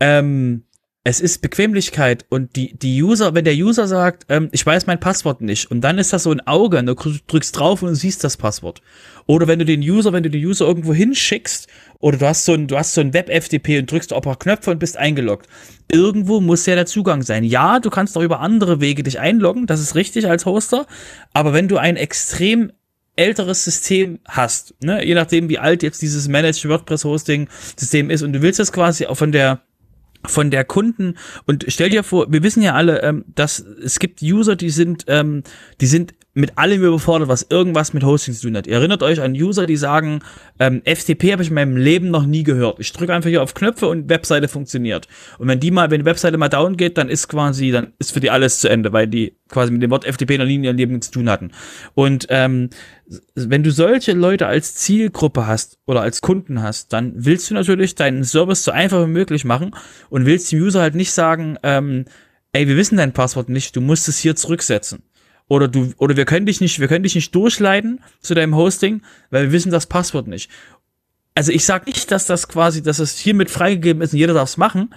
Ähm, 0.01 0.65
es 1.07 1.21
ist 1.21 1.43
Bequemlichkeit 1.43 2.25
und 2.31 2.57
die, 2.57 2.79
die 2.79 3.03
User, 3.03 3.35
wenn 3.35 3.45
der 3.45 3.55
User 3.55 3.87
sagt, 3.87 4.25
ähm, 4.31 4.49
ich 4.53 4.65
weiß 4.65 4.87
mein 4.87 4.99
Passwort 4.99 5.43
nicht 5.43 5.71
und 5.71 5.83
dann 5.83 5.99
ist 5.99 6.15
das 6.15 6.23
so 6.23 6.31
ein 6.31 6.41
Auge 6.47 6.79
und 6.79 6.87
du 6.87 6.95
drückst 6.95 7.59
drauf 7.59 7.83
und 7.83 7.91
du 7.91 7.95
siehst 7.95 8.25
das 8.25 8.39
Passwort. 8.39 8.81
Oder 9.27 9.47
wenn 9.47 9.59
du 9.59 9.67
den 9.67 9.83
User, 9.83 10.15
wenn 10.15 10.23
du 10.23 10.31
den 10.31 10.43
User 10.43 10.67
irgendwo 10.67 10.95
hinschickst 10.95 11.69
oder 11.99 12.17
du 12.17 12.27
hast 12.27 12.47
so 12.47 12.55
ein, 12.55 12.69
du 12.69 12.79
hast 12.79 12.95
so 12.95 13.03
ein 13.03 13.13
Web-FTP 13.13 13.81
und 13.81 13.91
drückst 13.91 14.15
auf 14.15 14.21
ein 14.21 14.23
paar 14.23 14.39
Knöpfe 14.39 14.71
und 14.71 14.79
bist 14.79 14.97
eingeloggt. 14.97 15.47
Irgendwo 15.93 16.41
muss 16.41 16.65
ja 16.65 16.75
der 16.75 16.87
Zugang 16.87 17.21
sein. 17.21 17.45
Ja, 17.45 17.81
du 17.81 17.91
kannst 17.91 18.17
auch 18.17 18.23
über 18.23 18.41
andere 18.41 18.81
Wege 18.81 19.03
dich 19.03 19.21
einloggen, 19.21 19.67
das 19.67 19.81
ist 19.81 19.95
richtig 19.95 20.27
als 20.27 20.47
Hoster. 20.47 20.87
Aber 21.35 21.53
wenn 21.53 21.69
du 21.69 21.77
ein 21.77 21.97
extrem 21.97 22.73
älteres 23.15 23.63
System 23.63 24.21
hast, 24.27 24.75
ne, 24.83 25.05
je 25.05 25.15
nachdem 25.15 25.51
wie 25.51 25.59
alt 25.59 25.83
jetzt 25.83 26.01
dieses 26.01 26.29
Managed 26.29 26.67
WordPress 26.67 27.05
Hosting 27.05 27.49
System 27.77 28.09
ist 28.09 28.23
und 28.23 28.33
du 28.33 28.41
willst 28.41 28.59
das 28.59 28.73
quasi 28.73 29.05
auch 29.05 29.17
von 29.17 29.33
der 29.33 29.61
von 30.27 30.51
der 30.51 30.65
Kunden. 30.65 31.15
Und 31.47 31.65
stell 31.69 31.91
dir 31.91 32.03
vor, 32.03 32.33
wir 32.33 32.43
wissen 32.43 32.63
ja 32.63 32.75
alle, 32.75 33.03
ähm, 33.03 33.25
dass 33.35 33.59
es 33.61 33.99
gibt 33.99 34.23
User, 34.23 34.57
die 34.57 34.71
sind, 34.71 35.05
ähm, 35.09 35.43
die 35.81 35.87
sind 35.87 36.15
mit 36.35 36.59
allem 36.59 36.83
überfordert, 36.83 37.29
was 37.29 37.47
irgendwas 37.49 37.95
mit 37.95 38.03
Hosting 38.03 38.35
zu 38.35 38.43
tun 38.43 38.57
hat. 38.57 38.67
Ihr 38.67 38.75
erinnert 38.75 39.05
euch 39.05 39.21
an 39.21 39.33
User, 39.33 39.67
die 39.67 39.77
sagen, 39.77 40.19
ähm, 40.59 40.83
FTP 40.85 41.33
habe 41.33 41.43
ich 41.43 41.49
in 41.49 41.55
meinem 41.55 41.77
Leben 41.77 42.11
noch 42.11 42.27
nie 42.27 42.43
gehört. 42.43 42.81
Ich 42.81 42.93
drücke 42.93 43.15
einfach 43.15 43.31
hier 43.31 43.43
auf 43.43 43.55
Knöpfe 43.55 43.87
und 43.87 44.09
Webseite 44.09 44.49
funktioniert. 44.49 45.07
Und 45.39 45.47
wenn 45.47 45.61
die 45.61 45.71
mal, 45.71 45.93
wenn 45.93 46.01
die 46.01 46.07
Webseite 46.07 46.37
mal 46.37 46.49
down 46.49 46.77
geht, 46.77 46.99
dann 46.99 47.09
ist 47.09 47.29
quasi, 47.29 47.71
dann 47.71 47.93
ist 48.01 48.13
für 48.13 48.19
die 48.19 48.31
alles 48.31 48.59
zu 48.59 48.69
Ende, 48.69 48.93
weil 48.93 49.07
die 49.07 49.37
quasi 49.49 49.71
mit 49.71 49.83
dem 49.83 49.91
Wort 49.91 50.05
FTP 50.05 50.39
noch 50.39 50.45
nie 50.45 50.57
in 50.57 50.65
ihrem 50.65 50.77
Leben 50.77 51.01
zu 51.01 51.13
tun 51.13 51.31
hatten. 51.31 51.53
Und 51.95 52.27
ähm, 52.31 52.71
wenn 53.37 53.63
du 53.63 53.71
solche 53.71 54.13
Leute 54.13 54.49
als 54.49 54.75
Zielgruppe 54.75 55.47
hast 55.47 55.79
oder 55.87 56.03
als 56.03 56.21
Kunden 56.21 56.63
hast, 56.63 56.93
dann 56.93 57.13
willst 57.15 57.49
du 57.49 57.55
natürlich 57.55 57.95
deinen 57.95 58.25
Service 58.25 58.65
so 58.65 58.73
einfach 58.73 59.05
wie 59.05 59.11
möglich 59.11 59.45
machen 59.45 59.71
und 60.11 60.27
willst 60.27 60.51
dem 60.51 60.61
User 60.61 60.81
halt 60.81 60.97
nicht 60.97 61.13
sagen, 61.13 61.59
ähm, 61.63 62.07
ey, 62.53 62.67
wir 62.67 62.77
wissen 62.77 62.97
dein 62.97 63.13
Passwort 63.13 63.49
nicht, 63.49 63.77
du 63.77 63.81
musst 63.81 64.09
es 64.09 64.19
hier 64.19 64.35
zurücksetzen 64.35 65.05
oder 65.49 65.69
du 65.69 65.93
oder 65.99 66.17
wir 66.17 66.25
können 66.25 66.47
dich 66.47 66.61
nicht, 66.61 66.81
wir 66.81 66.89
können 66.89 67.03
dich 67.03 67.15
nicht 67.15 67.35
durchleiten 67.35 68.01
zu 68.21 68.35
deinem 68.35 68.57
Hosting, 68.57 69.03
weil 69.31 69.45
wir 69.45 69.53
wissen 69.53 69.71
das 69.71 69.87
Passwort 69.87 70.27
nicht. 70.27 70.51
Also 71.35 71.53
ich 71.53 71.65
sag 71.65 71.87
nicht, 71.87 72.11
dass 72.11 72.27
das 72.27 72.49
quasi, 72.49 72.83
dass 72.83 73.01
es 73.01 73.19
hiermit 73.19 73.51
freigegeben 73.51 74.03
ist 74.03 74.13
und 74.13 74.19
jeder 74.19 74.35
darf 74.35 74.49
es 74.49 74.57
machen. 74.57 74.95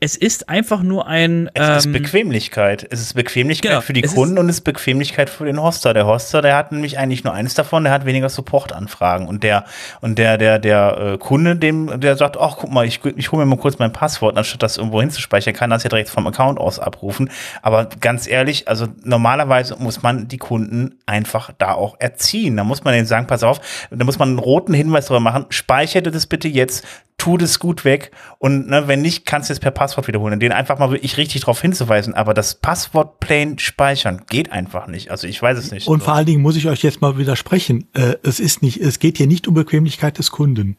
Es 0.00 0.16
ist 0.16 0.48
einfach 0.48 0.84
nur 0.84 1.08
ein. 1.08 1.50
Es 1.54 1.68
ähm, 1.68 1.76
ist 1.76 1.92
Bequemlichkeit. 1.92 2.86
Es 2.88 3.00
ist 3.00 3.14
Bequemlichkeit 3.14 3.70
Genau, 3.70 3.80
für 3.80 3.92
die 3.92 4.04
es 4.04 4.14
Kunden 4.14 4.38
und 4.38 4.48
es 4.48 4.56
ist 4.56 4.60
Bequemlichkeit 4.60 5.28
für 5.28 5.44
den 5.44 5.60
Hoster. 5.60 5.92
Der 5.92 6.06
Hoster, 6.06 6.40
der 6.40 6.54
hat 6.56 6.70
nämlich 6.70 6.98
eigentlich 6.98 7.24
nur 7.24 7.34
eines 7.34 7.54
davon, 7.54 7.82
der 7.82 7.92
hat 7.92 8.06
weniger 8.06 8.28
Supportanfragen. 8.28 9.26
Und 9.26 9.42
der, 9.42 9.64
und 10.00 10.16
der, 10.16 10.38
der, 10.38 10.60
der 10.60 11.14
äh, 11.14 11.18
Kunde, 11.18 11.56
dem, 11.56 12.00
der 12.00 12.16
sagt, 12.16 12.36
ach 12.36 12.58
guck 12.58 12.70
mal, 12.70 12.86
ich, 12.86 13.04
ich 13.16 13.32
hole 13.32 13.44
mir 13.44 13.50
mal 13.50 13.58
kurz 13.60 13.80
mein 13.80 13.92
Passwort, 13.92 14.38
anstatt 14.38 14.62
das 14.62 14.76
irgendwo 14.76 15.00
hinzuspeichern, 15.00 15.52
kann 15.52 15.70
das 15.70 15.82
ja 15.82 15.90
direkt 15.90 16.10
vom 16.10 16.28
Account 16.28 16.60
aus 16.60 16.78
abrufen. 16.78 17.30
Aber 17.62 17.86
ganz 17.86 18.28
ehrlich, 18.28 18.68
also 18.68 18.86
normalerweise 19.02 19.74
muss 19.80 20.02
man 20.02 20.28
die 20.28 20.38
Kunden 20.38 20.94
einfach 21.06 21.50
da 21.58 21.72
auch 21.72 21.96
erziehen. 21.98 22.56
Da 22.56 22.62
muss 22.62 22.84
man 22.84 22.94
denen 22.94 23.06
sagen, 23.06 23.26
pass 23.26 23.42
auf, 23.42 23.60
da 23.90 24.04
muss 24.04 24.20
man 24.20 24.28
einen 24.28 24.38
roten 24.38 24.74
Hinweis 24.74 25.06
darüber 25.06 25.20
machen, 25.20 25.46
speichere 25.48 26.02
das 26.02 26.26
bitte 26.26 26.46
jetzt, 26.46 26.86
tu 27.28 27.36
das 27.36 27.58
gut 27.58 27.84
weg 27.84 28.10
und 28.38 28.68
ne, 28.68 28.88
wenn 28.88 29.02
nicht, 29.02 29.26
kannst 29.26 29.50
du 29.50 29.52
es 29.52 29.60
per 29.60 29.70
Passwort 29.70 30.08
wiederholen. 30.08 30.34
Und 30.34 30.40
den 30.40 30.52
einfach 30.52 30.78
mal 30.78 30.90
wirklich 30.90 31.18
richtig 31.18 31.42
darauf 31.42 31.60
hinzuweisen. 31.60 32.14
Aber 32.14 32.32
das 32.32 32.54
Passwort 32.54 33.20
plain 33.20 33.58
speichern 33.58 34.22
geht 34.28 34.50
einfach 34.50 34.86
nicht. 34.86 35.10
Also 35.10 35.26
ich 35.26 35.40
weiß 35.40 35.58
es 35.58 35.70
nicht. 35.70 35.86
Und 35.88 36.02
vor 36.02 36.14
allen 36.14 36.26
Dingen 36.26 36.40
muss 36.40 36.56
ich 36.56 36.66
euch 36.68 36.82
jetzt 36.82 37.02
mal 37.02 37.18
widersprechen. 37.18 37.86
Äh, 37.92 38.14
es 38.22 38.40
ist 38.40 38.62
nicht, 38.62 38.80
es 38.80 38.98
geht 38.98 39.18
hier 39.18 39.26
nicht 39.26 39.46
um 39.46 39.54
Bequemlichkeit 39.54 40.18
des 40.18 40.30
Kunden. 40.30 40.78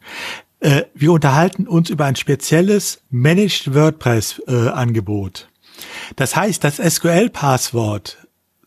Äh, 0.58 0.82
wir 0.94 1.12
unterhalten 1.12 1.68
uns 1.68 1.88
über 1.88 2.06
ein 2.06 2.16
spezielles 2.16 3.02
Managed 3.10 3.72
WordPress 3.72 4.42
äh. 4.48 5.48
Das 6.16 6.34
heißt, 6.34 6.64
das 6.64 6.76
SQL-Passwort 6.76 8.19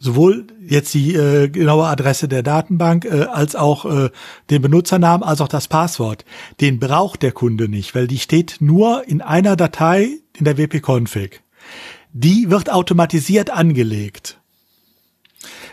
sowohl 0.04 0.48
jetzt 0.60 0.94
die 0.94 1.16
äh, 1.16 1.48
genaue 1.48 1.86
Adresse 1.86 2.28
der 2.28 2.44
Datenbank 2.44 3.06
äh, 3.06 3.24
als 3.24 3.56
auch 3.56 3.86
äh, 3.86 4.10
den 4.50 4.62
Benutzernamen 4.62 5.26
als 5.26 5.40
auch 5.40 5.48
das 5.48 5.70
Passwort, 5.70 6.26
den 6.60 6.78
braucht 6.78 7.22
der 7.22 7.32
Kunde 7.32 7.70
nicht, 7.70 7.96
weil 7.96 8.08
die 8.08 8.20
steht 8.20 8.58
nur 8.60 9.08
in 9.08 9.22
einer 9.22 9.56
Datei 9.56 10.20
in 10.38 10.44
der 10.44 10.58
wp-config. 10.58 11.42
Die 12.12 12.50
wird 12.50 12.70
automatisiert 12.70 13.50
angelegt. 13.50 14.40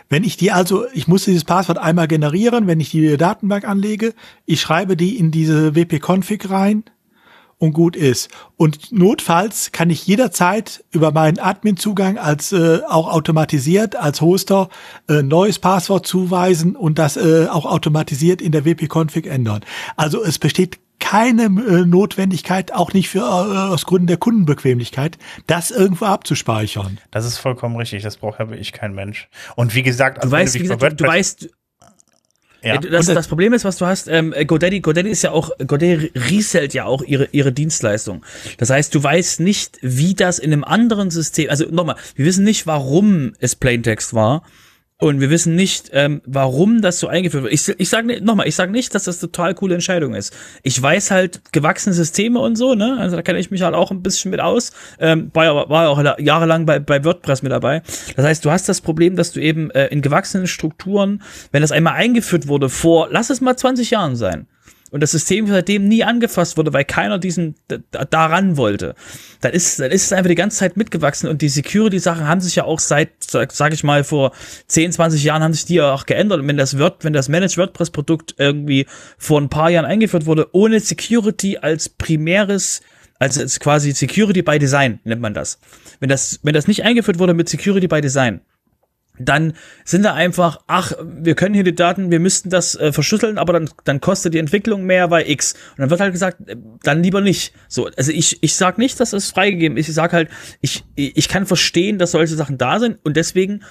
Wenn 0.07 0.23
ich 0.23 0.37
die 0.37 0.51
also, 0.51 0.85
ich 0.93 1.09
muss 1.09 1.25
dieses 1.25 1.43
Passwort 1.43 1.77
einmal 1.77 2.07
generieren, 2.07 2.67
wenn 2.67 2.79
ich 2.79 2.89
die 2.89 3.17
Datenbank 3.17 3.65
anlege, 3.65 4.13
ich 4.45 4.61
schreibe 4.61 4.95
die 4.95 5.17
in 5.17 5.31
diese 5.31 5.75
wp-config 5.75 6.49
rein 6.49 6.83
und 7.61 7.73
gut 7.73 7.95
ist. 7.95 8.29
Und 8.57 8.91
notfalls 8.91 9.71
kann 9.71 9.91
ich 9.91 10.07
jederzeit 10.07 10.83
über 10.91 11.11
meinen 11.11 11.37
Admin-Zugang 11.37 12.17
als 12.17 12.51
äh, 12.51 12.79
auch 12.87 13.07
automatisiert 13.07 13.95
als 13.95 14.19
Hoster 14.19 14.69
äh, 15.07 15.21
neues 15.21 15.59
Passwort 15.59 16.07
zuweisen 16.07 16.75
und 16.75 16.97
das 16.97 17.17
äh, 17.17 17.45
auch 17.49 17.67
automatisiert 17.67 18.41
in 18.41 18.51
der 18.51 18.65
wp-config 18.65 19.27
ändern. 19.27 19.61
Also 19.95 20.23
es 20.23 20.39
besteht 20.39 20.79
keine 20.99 21.43
äh, 21.43 21.85
Notwendigkeit, 21.85 22.73
auch 22.73 22.93
nicht 22.93 23.09
für 23.09 23.19
äh, 23.19 23.73
aus 23.73 23.85
Gründen 23.85 24.07
der 24.07 24.17
Kundenbequemlichkeit, 24.17 25.19
das 25.45 25.69
irgendwo 25.69 26.05
abzuspeichern. 26.05 26.99
Das 27.11 27.25
ist 27.25 27.37
vollkommen 27.37 27.75
richtig. 27.75 28.01
Das 28.01 28.17
braucht 28.17 28.39
ja 28.39 28.49
wirklich 28.49 28.71
kein 28.71 28.95
Mensch. 28.95 29.29
Und 29.55 29.75
wie 29.75 29.83
gesagt, 29.83 30.17
Du 30.17 30.21
also 30.21 30.31
weißt, 30.31 30.55
wie 30.55 30.59
gesagt, 30.59 30.81
du, 30.81 30.95
du 30.95 31.05
weißt, 31.05 31.49
ja. 32.63 32.77
das, 32.77 33.07
das 33.07 33.27
Problem 33.27 33.53
ist, 33.53 33.65
was 33.65 33.77
du 33.77 33.85
hast, 33.85 34.07
ähm, 34.07 34.33
GoDaddy, 34.45 34.81
GoDaddy 34.81 35.09
ist 35.09 35.23
ja 35.23 35.31
auch, 35.31 35.49
GoDaddy 35.57 36.11
resellt 36.15 36.73
ja 36.73 36.85
auch 36.85 37.01
ihre, 37.03 37.27
ihre 37.31 37.51
Dienstleistung. 37.51 38.23
Das 38.57 38.69
heißt, 38.69 38.93
du 38.93 39.01
weißt 39.03 39.39
nicht, 39.39 39.79
wie 39.81 40.13
das 40.13 40.39
in 40.39 40.53
einem 40.53 40.63
anderen 40.63 41.09
System, 41.09 41.49
also 41.49 41.65
nochmal, 41.69 41.95
wir 42.15 42.25
wissen 42.25 42.43
nicht, 42.43 42.67
warum 42.67 43.33
es 43.39 43.55
Plaintext 43.55 44.13
war. 44.13 44.43
Und 45.01 45.19
wir 45.19 45.31
wissen 45.31 45.55
nicht, 45.55 45.89
ähm, 45.93 46.21
warum 46.27 46.83
das 46.83 46.99
so 46.99 47.07
eingeführt 47.07 47.45
wird. 47.45 47.53
Ich, 47.53 47.67
ich 47.67 47.89
sage 47.89 48.23
nochmal, 48.23 48.47
ich 48.47 48.55
sage 48.55 48.71
nicht, 48.71 48.93
dass 48.93 49.05
das 49.05 49.19
total 49.19 49.55
coole 49.55 49.73
Entscheidung 49.73 50.13
ist. 50.13 50.31
Ich 50.61 50.79
weiß 50.79 51.09
halt 51.09 51.51
gewachsene 51.51 51.95
Systeme 51.95 52.37
und 52.39 52.55
so, 52.55 52.75
ne? 52.75 52.97
Also 52.99 53.15
da 53.15 53.23
kenne 53.23 53.39
ich 53.39 53.49
mich 53.49 53.63
halt 53.63 53.73
auch 53.73 53.89
ein 53.89 54.03
bisschen 54.03 54.29
mit 54.29 54.39
aus. 54.39 54.73
Ähm, 54.99 55.31
war 55.33 55.45
ja 55.45 55.55
war 55.55 55.89
auch 55.89 56.19
jahrelang 56.19 56.67
bei, 56.67 56.77
bei 56.77 57.03
WordPress 57.03 57.41
mit 57.41 57.51
dabei. 57.51 57.81
Das 58.15 58.25
heißt, 58.25 58.45
du 58.45 58.51
hast 58.51 58.69
das 58.69 58.79
Problem, 58.79 59.15
dass 59.15 59.31
du 59.31 59.39
eben 59.39 59.71
äh, 59.71 59.87
in 59.87 60.03
gewachsenen 60.03 60.45
Strukturen, 60.45 61.23
wenn 61.51 61.63
das 61.63 61.71
einmal 61.71 61.93
eingeführt 61.93 62.47
wurde 62.47 62.69
vor, 62.69 63.07
lass 63.09 63.31
es 63.31 63.41
mal 63.41 63.57
20 63.57 63.89
Jahren 63.89 64.15
sein, 64.15 64.45
und 64.91 65.01
das 65.01 65.11
System 65.11 65.47
seitdem 65.47 65.87
nie 65.87 66.03
angefasst 66.03 66.57
wurde, 66.57 66.73
weil 66.73 66.85
keiner 66.85 67.17
diesen 67.17 67.55
da- 67.67 68.05
daran 68.05 68.57
wollte, 68.57 68.95
dann 69.39 69.53
ist, 69.53 69.79
dann 69.79 69.91
ist 69.91 70.05
es 70.05 70.13
einfach 70.13 70.29
die 70.29 70.35
ganze 70.35 70.57
Zeit 70.57 70.77
mitgewachsen 70.77 71.29
und 71.29 71.41
die 71.41 71.49
Security-Sachen 71.49 72.27
haben 72.27 72.41
sich 72.41 72.55
ja 72.55 72.65
auch 72.65 72.79
seit, 72.79 73.09
sag, 73.21 73.73
ich 73.73 73.83
mal, 73.83 74.03
vor 74.03 74.33
10, 74.67 74.91
20 74.91 75.23
Jahren 75.23 75.41
haben 75.43 75.53
sich 75.53 75.65
die 75.65 75.75
ja 75.75 75.93
auch 75.93 76.05
geändert. 76.05 76.41
Und 76.41 76.47
wenn 76.47 76.57
das 76.57 76.77
Word, 76.77 77.03
wenn 77.03 77.13
das 77.13 77.29
Managed 77.29 77.57
WordPress-Produkt 77.57 78.35
irgendwie 78.37 78.85
vor 79.17 79.39
ein 79.39 79.49
paar 79.49 79.69
Jahren 79.69 79.85
eingeführt 79.85 80.25
wurde, 80.25 80.49
ohne 80.51 80.79
Security 80.79 81.57
als 81.57 81.89
primäres 81.89 82.81
also 83.19 83.45
quasi 83.59 83.91
Security 83.91 84.41
by 84.41 84.57
Design 84.57 84.99
nennt 85.03 85.21
man 85.21 85.35
das. 85.35 85.59
Wenn 85.99 86.09
das, 86.09 86.39
wenn 86.41 86.55
das 86.55 86.67
nicht 86.67 86.83
eingeführt 86.83 87.19
wurde 87.19 87.35
mit 87.35 87.47
Security 87.49 87.87
by 87.87 88.01
Design, 88.01 88.41
dann 89.25 89.53
sind 89.85 90.03
da 90.03 90.13
einfach, 90.13 90.59
ach, 90.67 90.93
wir 91.03 91.35
können 91.35 91.53
hier 91.53 91.63
die 91.63 91.75
Daten, 91.75 92.11
wir 92.11 92.19
müssten 92.19 92.49
das 92.49 92.75
äh, 92.75 92.91
verschlüsseln, 92.91 93.37
aber 93.37 93.53
dann, 93.53 93.69
dann 93.83 94.01
kostet 94.01 94.33
die 94.33 94.39
Entwicklung 94.39 94.85
mehr, 94.85 95.11
weil 95.11 95.29
X. 95.29 95.53
Und 95.71 95.79
dann 95.79 95.89
wird 95.89 95.99
halt 95.99 96.13
gesagt, 96.13 96.47
äh, 96.47 96.55
dann 96.83 97.03
lieber 97.03 97.21
nicht. 97.21 97.53
So, 97.67 97.89
also 97.97 98.11
ich, 98.11 98.41
ich 98.41 98.55
sag 98.55 98.77
nicht, 98.77 98.99
dass 98.99 99.13
es 99.13 99.31
freigegeben 99.31 99.77
ist. 99.77 99.89
Ich 99.89 99.95
sag 99.95 100.13
halt, 100.13 100.29
ich, 100.61 100.83
ich 100.95 101.27
kann 101.27 101.45
verstehen, 101.45 101.97
dass 101.97 102.11
solche 102.11 102.35
Sachen 102.35 102.57
da 102.57 102.79
sind 102.79 102.99
und 103.03 103.17
deswegen 103.17 103.63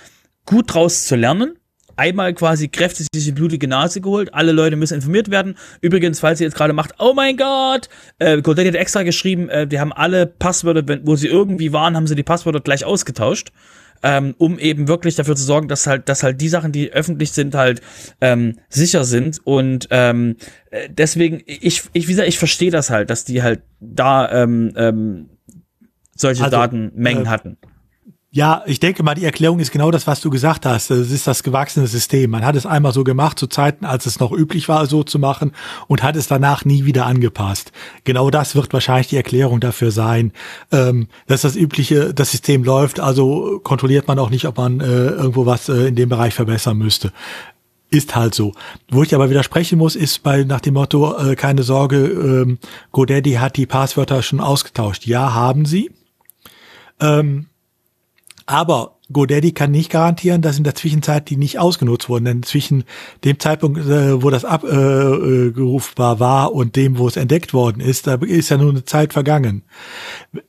gut 0.47 0.75
draus 0.75 1.07
zu 1.07 1.17
lernen. 1.17 1.57
Einmal 1.97 2.33
quasi 2.33 2.69
kräftig 2.69 3.09
sich 3.13 3.25
die 3.25 3.33
blutige 3.33 3.69
Nase 3.69 4.01
geholt. 4.01 4.33
Alle 4.33 4.53
Leute 4.53 4.77
müssen 4.77 4.95
informiert 4.95 5.31
werden. 5.31 5.57
Übrigens, 5.83 6.21
falls 6.21 6.41
ihr 6.41 6.47
jetzt 6.47 6.57
gerade 6.57 6.73
macht, 6.73 6.95
oh 6.99 7.13
mein 7.15 7.37
Gott, 7.37 7.91
äh, 8.19 8.41
GoDaddy 8.41 8.69
hat 8.69 8.75
extra 8.75 9.03
geschrieben, 9.03 9.51
äh, 9.51 9.67
die 9.67 9.81
haben 9.81 9.93
alle 9.93 10.27
Passwörter, 10.27 11.01
wo 11.05 11.17
sie 11.17 11.27
irgendwie 11.27 11.75
waren, 11.75 11.97
haben 11.97 12.07
sie 12.07 12.15
die 12.15 12.23
Passwörter 12.23 12.61
gleich 12.61 12.87
ausgetauscht 12.87 13.53
ähm, 14.03 14.35
um 14.39 14.59
eben 14.59 14.89
wirklich 14.89 15.17
dafür 15.17 15.37
zu 15.37 15.45
sorgen, 15.45 15.69
dass 15.69 15.87
halt, 15.87 16.09
dass 16.09 16.23
halt 16.23 16.41
die 16.41 16.49
Sachen, 16.49 16.73
die 16.73 16.93
öffentlich 16.93 17.33
sind, 17.33 17.55
halt 17.55 17.81
ähm, 18.21 18.59
sicher 18.69 19.05
sind. 19.05 19.41
Und 19.45 19.89
ähm, 19.91 20.37
äh, 20.71 20.89
deswegen, 20.91 21.43
ich, 21.47 21.83
ich, 21.93 22.09
wie 22.09 22.13
gesagt, 22.13 22.29
ich 22.29 22.39
verstehe 22.39 22.71
das 22.71 22.91
halt, 22.91 23.11
dass 23.11 23.25
die 23.25 23.43
halt 23.43 23.63
da 23.81 24.31
ähm, 24.31 24.73
ähm, 24.77 25.31
solche 26.17 26.45
Also, 26.45 26.57
Datenmengen 26.57 27.27
äh, 27.27 27.29
hatten. 27.29 27.57
Ja, 28.33 28.63
ich 28.65 28.79
denke 28.79 29.03
mal, 29.03 29.17
die 29.17 29.25
Erklärung 29.25 29.59
ist 29.59 29.73
genau 29.73 29.91
das, 29.91 30.07
was 30.07 30.21
du 30.21 30.31
gesagt 30.31 30.65
hast. 30.65 30.93
Es 30.93 31.11
ist 31.11 31.27
das 31.27 31.43
gewachsene 31.43 31.89
System. 31.89 32.31
Man 32.31 32.45
hat 32.45 32.55
es 32.55 32.65
einmal 32.65 32.93
so 32.93 33.03
gemacht 33.03 33.41
zu 33.41 33.49
Zeiten, 33.49 33.85
als 33.85 34.07
es 34.07 34.21
noch 34.21 34.31
üblich 34.31 34.69
war, 34.69 34.87
so 34.87 35.03
zu 35.03 35.19
machen 35.19 35.51
und 35.89 36.05
hat 36.05 36.15
es 36.15 36.29
danach 36.29 36.65
nie 36.65 36.85
wieder 36.85 37.07
angepasst. 37.07 37.73
Genau 38.05 38.31
das 38.31 38.55
wird 38.55 38.73
wahrscheinlich 38.73 39.09
die 39.09 39.17
Erklärung 39.17 39.59
dafür 39.59 39.91
sein, 39.91 40.33
ähm, 40.71 41.09
dass 41.27 41.41
das 41.41 41.57
übliche, 41.57 42.15
das 42.15 42.31
System 42.31 42.63
läuft. 42.63 43.01
Also 43.01 43.59
kontrolliert 43.65 44.07
man 44.07 44.21
auch 44.21 44.31
nicht, 44.31 44.45
ob 44.47 44.59
man 44.59 44.79
äh, 44.79 44.85
irgendwo 44.85 45.45
was 45.45 45.69
äh, 45.69 45.89
in 45.89 45.97
dem 45.97 46.09
Bereich 46.09 46.35
verbessern 46.35 46.79
müsste. 46.79 47.13
Ist 47.91 48.15
halt 48.15 48.37
so. 48.37 48.53
Wo 48.89 49.03
ich 49.03 49.13
aber 49.13 49.29
widersprechen 49.29 49.77
muss, 49.77 49.97
ist 49.97 50.23
bei 50.23 50.45
nach 50.45 50.61
dem 50.61 50.75
Motto, 50.75 51.19
äh, 51.19 51.35
keine 51.35 51.65
Sorge, 51.65 51.97
ähm, 51.97 52.59
GoDaddy 52.93 53.33
hat 53.33 53.57
die 53.57 53.67
Passwörter 53.67 54.23
schon 54.23 54.39
ausgetauscht. 54.39 55.05
Ja, 55.05 55.35
haben 55.35 55.65
sie. 55.65 55.91
Ähm, 57.01 57.47
aber 58.51 58.97
GoDaddy 59.13 59.53
kann 59.53 59.71
nicht 59.71 59.91
garantieren, 59.91 60.43
dass 60.43 60.59
in 60.59 60.65
der 60.65 60.75
Zwischenzeit 60.75 61.31
die 61.31 61.37
nicht 61.37 61.59
ausgenutzt 61.59 62.09
wurden. 62.09 62.25
Denn 62.25 62.43
zwischen 62.43 62.85
dem 63.25 63.39
Zeitpunkt, 63.39 63.79
äh, 63.79 64.23
wo 64.23 64.31
das 64.31 64.45
abgerufbar 64.45 66.19
war 66.21 66.53
und 66.53 66.75
dem, 66.77 66.99
wo 66.99 67.07
es 67.07 67.17
entdeckt 67.17 67.55
worden 67.55 67.81
ist, 67.81 68.07
da 68.07 68.15
ist 68.15 68.51
ja 68.51 68.57
nur 68.57 68.71
eine 68.71 68.85
Zeit 68.85 69.13
vergangen. 69.13 69.63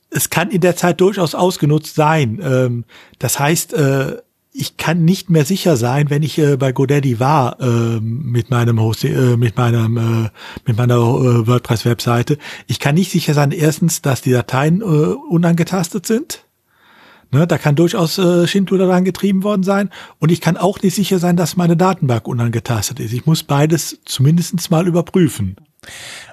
Es 0.10 0.30
kann 0.30 0.50
in 0.50 0.62
der 0.62 0.76
Zeit 0.76 1.00
durchaus 1.00 1.36
ausgenutzt 1.36 1.96
sein. 1.96 2.40
Ähm, 2.44 2.86
das 3.20 3.40
heißt, 3.40 3.74
äh, 3.74 4.18
ich 4.54 4.78
kann 4.78 5.06
nicht 5.06 5.30
mehr 5.30 5.46
sicher 5.46 5.78
sein, 5.78 6.10
wenn 6.10 6.24
ich 6.24 6.38
äh, 6.38 6.58
bei 6.58 6.72
GoDaddy 6.72 7.20
war 7.20 7.58
ähm, 7.62 8.32
mit 8.32 8.50
meinem 8.50 8.82
Host, 8.82 9.06
äh, 9.06 9.38
mit 9.38 9.58
meinem, 9.58 9.98
äh, 9.98 10.30
mit 10.66 10.78
meiner 10.78 10.96
äh, 10.96 11.48
WordPress-Webseite. 11.48 12.38
Ich 12.68 12.80
kann 12.80 12.96
nicht 12.96 13.12
sicher 13.12 13.34
sein, 13.34 13.52
erstens, 13.52 14.02
dass 14.02 14.22
die 14.22 14.32
Dateien 14.32 14.82
äh, 14.82 14.84
unangetastet 14.84 16.06
sind. 16.06 16.46
Ne, 17.34 17.48
da 17.48 17.58
kann 17.58 17.78
durchaus 17.78 18.18
äh, 18.18 18.46
Schindluder 18.46 18.88
dran 18.88 19.06
getrieben 19.06 19.44
worden 19.44 19.64
sein. 19.64 19.90
Und 20.20 20.32
ich 20.32 20.42
kann 20.42 20.58
auch 20.58 20.82
nicht 20.82 20.96
sicher 20.96 21.18
sein, 21.18 21.38
dass 21.38 21.56
meine 21.56 21.78
Datenbank 21.78 22.28
unangetastet 22.28 23.00
ist. 23.00 23.14
Ich 23.14 23.26
muss 23.26 23.44
beides 23.44 24.00
zumindestens 24.04 24.70
mal 24.70 24.86
überprüfen. 24.86 25.56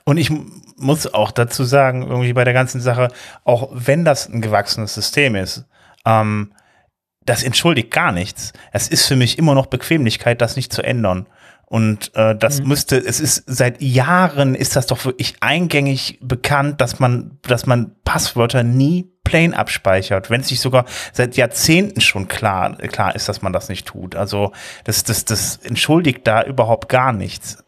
Und 0.05 0.17
ich 0.17 0.33
muss 0.77 1.13
auch 1.13 1.31
dazu 1.31 1.63
sagen, 1.63 2.03
irgendwie 2.03 2.33
bei 2.33 2.43
der 2.43 2.53
ganzen 2.53 2.81
Sache, 2.81 3.09
auch 3.45 3.71
wenn 3.73 4.05
das 4.05 4.29
ein 4.29 4.41
gewachsenes 4.41 4.93
System 4.95 5.37
ist, 5.37 5.65
ähm, 6.05 6.53
das 7.25 7.43
entschuldigt 7.43 7.91
gar 7.91 8.11
nichts. 8.11 8.53
Es 8.73 8.89
ist 8.89 9.07
für 9.07 9.17
mich 9.17 9.39
immer 9.39 9.55
noch 9.55 9.67
Bequemlichkeit, 9.67 10.41
das 10.41 10.57
nicht 10.57 10.73
zu 10.73 10.83
ändern. 10.83 11.27
Und 11.69 12.15
äh, 12.15 12.35
das 12.35 12.63
müsste, 12.63 12.97
es 12.97 13.21
ist 13.21 13.45
seit 13.47 13.83
Jahren 13.83 14.55
ist 14.55 14.75
das 14.75 14.87
doch 14.87 15.05
wirklich 15.05 15.35
eingängig 15.41 16.19
bekannt, 16.23 16.81
dass 16.81 16.99
man, 16.99 17.39
dass 17.43 17.67
man 17.67 17.95
Passwörter 18.05 18.63
nie 18.63 19.13
plain 19.23 19.53
abspeichert, 19.53 20.31
wenn 20.31 20.41
es 20.41 20.51
nicht 20.51 20.63
sogar 20.63 20.87
seit 21.13 21.37
Jahrzehnten 21.37 22.01
schon 22.01 22.27
klar, 22.27 22.75
klar 22.77 23.15
ist, 23.15 23.29
dass 23.29 23.43
man 23.43 23.53
das 23.53 23.69
nicht 23.69 23.87
tut. 23.87 24.17
Also 24.17 24.53
das, 24.85 25.05
das, 25.05 25.27
das 25.27 25.57
entschuldigt 25.59 26.27
da 26.27 26.43
überhaupt 26.43 26.89
gar 26.89 27.13
nichts. 27.13 27.59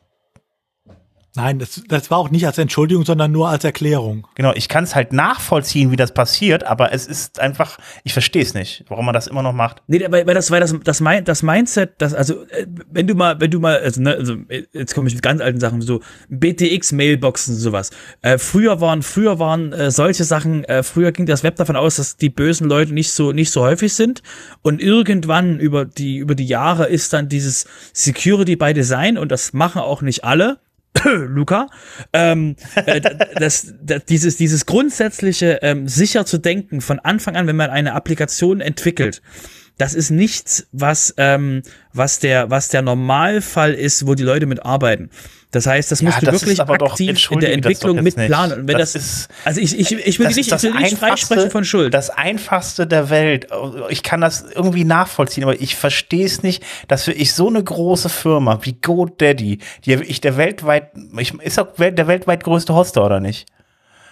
Nein, 1.36 1.60
das, 1.60 1.82
das 1.86 2.10
war 2.10 2.18
auch 2.18 2.30
nicht 2.30 2.44
als 2.44 2.58
Entschuldigung, 2.58 3.04
sondern 3.04 3.30
nur 3.30 3.48
als 3.48 3.62
Erklärung. 3.62 4.26
Genau, 4.34 4.52
ich 4.54 4.68
kann 4.68 4.82
es 4.82 4.96
halt 4.96 5.12
nachvollziehen, 5.12 5.92
wie 5.92 5.96
das 5.96 6.12
passiert, 6.12 6.64
aber 6.64 6.92
es 6.92 7.06
ist 7.06 7.38
einfach, 7.38 7.78
ich 8.02 8.12
verstehe 8.12 8.42
es 8.42 8.52
nicht, 8.52 8.84
warum 8.88 9.06
man 9.06 9.14
das 9.14 9.28
immer 9.28 9.42
noch 9.42 9.52
macht. 9.52 9.80
Nee, 9.86 10.04
weil, 10.10 10.26
weil 10.26 10.34
das, 10.34 10.50
weil 10.50 10.58
das, 10.58 10.74
das, 10.82 11.00
mein, 11.00 11.24
das 11.24 11.44
Mindset, 11.44 11.92
das, 11.98 12.14
also, 12.14 12.42
äh, 12.48 12.66
wenn 12.90 13.06
du 13.06 13.14
mal, 13.14 13.40
wenn 13.40 13.52
du 13.52 13.60
mal, 13.60 13.78
also, 13.78 14.02
ne, 14.02 14.16
also 14.16 14.34
jetzt 14.72 14.92
komme 14.92 15.06
ich 15.06 15.14
mit 15.14 15.22
ganz 15.22 15.40
alten 15.40 15.60
Sachen, 15.60 15.82
so 15.82 16.00
BTX-Mailboxen 16.30 17.54
und 17.54 17.60
sowas. 17.60 17.90
Äh, 18.22 18.38
früher 18.38 18.80
waren, 18.80 19.02
früher 19.02 19.38
waren 19.38 19.72
äh, 19.72 19.92
solche 19.92 20.24
Sachen, 20.24 20.64
äh, 20.64 20.82
früher 20.82 21.12
ging 21.12 21.26
das 21.26 21.44
Web 21.44 21.54
davon 21.54 21.76
aus, 21.76 21.96
dass 21.96 22.16
die 22.16 22.30
bösen 22.30 22.68
Leute 22.68 22.92
nicht 22.92 23.12
so, 23.12 23.30
nicht 23.30 23.52
so 23.52 23.62
häufig 23.62 23.94
sind. 23.94 24.24
Und 24.62 24.82
irgendwann 24.82 25.60
über 25.60 25.84
die, 25.84 26.16
über 26.16 26.34
die 26.34 26.46
Jahre 26.46 26.86
ist 26.86 27.12
dann 27.12 27.28
dieses 27.28 27.66
Security 27.92 28.56
by 28.56 28.74
Design 28.74 29.16
und 29.16 29.30
das 29.30 29.52
machen 29.52 29.80
auch 29.80 30.02
nicht 30.02 30.24
alle 30.24 30.58
Luca, 31.04 31.68
ähm, 32.12 32.56
äh, 32.74 33.00
das, 33.00 33.74
das, 33.82 34.04
dieses, 34.06 34.36
dieses 34.36 34.66
grundsätzliche 34.66 35.60
ähm, 35.62 35.88
sicher 35.88 36.26
zu 36.26 36.38
denken 36.38 36.80
von 36.80 36.98
Anfang 36.98 37.36
an, 37.36 37.46
wenn 37.46 37.56
man 37.56 37.70
eine 37.70 37.94
Applikation 37.94 38.60
entwickelt, 38.60 39.22
das 39.80 39.94
ist 39.94 40.10
nichts, 40.10 40.66
was, 40.72 41.14
ähm, 41.16 41.62
was, 41.94 42.18
der, 42.18 42.50
was 42.50 42.68
der 42.68 42.82
Normalfall 42.82 43.72
ist, 43.72 44.06
wo 44.06 44.14
die 44.14 44.24
Leute 44.24 44.44
mit 44.44 44.64
arbeiten. 44.64 45.08
Das 45.52 45.66
heißt, 45.66 45.90
das 45.90 46.02
musst 46.02 46.16
ja, 46.16 46.20
du 46.20 46.26
das 46.26 46.42
wirklich 46.42 46.60
aktiv 46.60 47.24
doch, 47.24 47.32
in 47.32 47.40
der 47.40 47.52
Entwicklung 47.54 48.02
mitplanen. 48.02 48.60
Und 48.60 48.68
wenn 48.68 48.78
das, 48.78 48.92
das, 48.92 49.02
ist, 49.02 49.28
also 49.44 49.60
ich, 49.60 49.76
ich, 49.78 49.92
ich 49.92 50.18
will 50.18 50.28
nicht, 50.28 50.52
ich 50.52 50.62
will 50.62 50.74
nicht 50.74 50.98
freisprechen 50.98 51.50
von 51.50 51.64
Schuld. 51.64 51.94
Das 51.94 52.10
einfachste 52.10 52.86
der 52.86 53.08
Welt. 53.08 53.48
Ich 53.88 54.02
kann 54.02 54.20
das 54.20 54.44
irgendwie 54.54 54.84
nachvollziehen, 54.84 55.44
aber 55.44 55.60
ich 55.60 55.76
verstehe 55.76 56.26
es 56.26 56.42
nicht, 56.42 56.62
dass 56.86 57.04
für 57.04 57.12
ich 57.12 57.32
so 57.32 57.48
eine 57.48 57.64
große 57.64 58.10
Firma 58.10 58.60
wie 58.62 58.74
GoDaddy, 58.74 59.58
die 59.86 59.94
ich 59.94 60.20
der 60.20 60.36
weltweit, 60.36 60.90
ich, 61.18 61.34
ist 61.40 61.58
auch 61.58 61.68
der 61.76 62.06
weltweit 62.06 62.44
größte 62.44 62.74
Hoster 62.74 63.04
oder 63.04 63.18
nicht? 63.18 63.46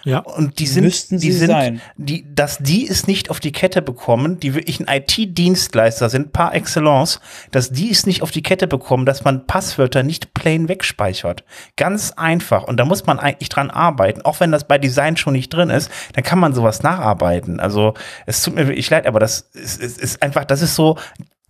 Ja. 0.03 0.19
Und 0.19 0.59
die 0.59 0.67
sind, 0.67 0.83
Müssten 0.83 1.19
die 1.19 1.31
sind, 1.31 1.49
sein. 1.49 1.81
die, 1.97 2.25
dass 2.33 2.57
die 2.59 2.87
es 2.87 3.07
nicht 3.07 3.29
auf 3.29 3.39
die 3.39 3.51
Kette 3.51 3.81
bekommen, 3.81 4.39
die 4.39 4.53
wirklich 4.53 4.79
ein 4.79 4.87
IT-Dienstleister 4.87 6.09
sind, 6.09 6.31
par 6.33 6.53
excellence, 6.55 7.19
dass 7.51 7.71
die 7.71 7.91
es 7.91 8.05
nicht 8.05 8.21
auf 8.21 8.31
die 8.31 8.43
Kette 8.43 8.67
bekommen, 8.67 9.05
dass 9.05 9.23
man 9.23 9.45
Passwörter 9.45 10.03
nicht 10.03 10.33
plain 10.33 10.69
wegspeichert. 10.69 11.43
Ganz 11.75 12.11
einfach. 12.15 12.63
Und 12.63 12.77
da 12.77 12.85
muss 12.85 13.05
man 13.05 13.19
eigentlich 13.19 13.49
dran 13.49 13.69
arbeiten. 13.69 14.21
Auch 14.21 14.39
wenn 14.39 14.51
das 14.51 14.67
bei 14.67 14.77
Design 14.77 15.17
schon 15.17 15.33
nicht 15.33 15.53
drin 15.53 15.69
ist, 15.69 15.91
dann 16.13 16.23
kann 16.23 16.39
man 16.39 16.53
sowas 16.53 16.83
nacharbeiten. 16.83 17.59
Also, 17.59 17.93
es 18.25 18.41
tut 18.41 18.55
mir 18.55 18.67
wirklich 18.67 18.89
leid, 18.89 19.05
aber 19.05 19.19
das 19.19 19.41
ist, 19.53 19.81
ist, 19.81 19.99
ist 19.99 20.21
einfach, 20.21 20.45
das 20.45 20.61
ist 20.61 20.75
so, 20.75 20.97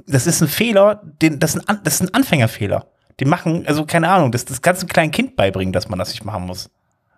das 0.08 0.28
ist 0.28 0.42
ein 0.42 0.48
Fehler, 0.48 1.02
den, 1.22 1.40
das 1.40 1.56
ist 1.56 1.70
ein, 1.70 1.80
das 1.84 1.96
ist 1.96 2.02
ein 2.02 2.14
Anfängerfehler. 2.14 2.88
Die 3.20 3.26
machen, 3.26 3.66
also 3.68 3.86
keine 3.86 4.10
Ahnung, 4.10 4.32
das, 4.32 4.46
das 4.46 4.62
kannst 4.62 4.82
du 4.82 4.86
einem 4.86 4.94
kleinen 4.94 5.12
Kind 5.12 5.36
beibringen, 5.36 5.74
dass 5.74 5.90
man 5.90 6.00
das 6.00 6.10
nicht 6.10 6.24
machen 6.24 6.46
muss. 6.46 6.70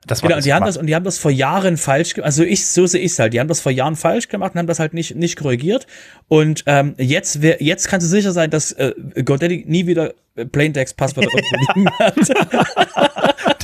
Das 0.07 0.21
genau, 0.21 0.37
und 0.37 0.45
die 0.45 0.53
haben 0.53 0.65
das 0.65 0.77
und 0.77 0.87
die 0.87 0.95
haben 0.95 1.05
das 1.05 1.19
vor 1.19 1.29
Jahren 1.29 1.77
falsch 1.77 2.15
gemacht. 2.15 2.25
Also 2.25 2.43
ich, 2.43 2.67
so 2.67 2.87
sehe 2.87 3.01
ich 3.01 3.11
es 3.11 3.19
halt. 3.19 3.33
Die 3.33 3.39
haben 3.39 3.47
das 3.47 3.61
vor 3.61 3.71
Jahren 3.71 3.95
falsch 3.95 4.29
gemacht 4.29 4.53
und 4.55 4.59
haben 4.59 4.67
das 4.67 4.79
halt 4.79 4.95
nicht 4.95 5.15
nicht 5.15 5.37
korrigiert. 5.37 5.85
Und 6.27 6.63
ähm, 6.65 6.95
jetzt 6.97 7.41
wär, 7.43 7.61
jetzt 7.61 7.87
kannst 7.87 8.07
du 8.07 8.09
sicher 8.09 8.31
sein, 8.31 8.49
dass 8.49 8.71
äh, 8.71 8.93
GoDaddy 9.23 9.65
nie 9.67 9.85
wieder 9.85 10.13
Plaintext 10.51 10.97
Passwörter 10.97 11.29
liegen 11.75 11.89
hat. 11.99 12.15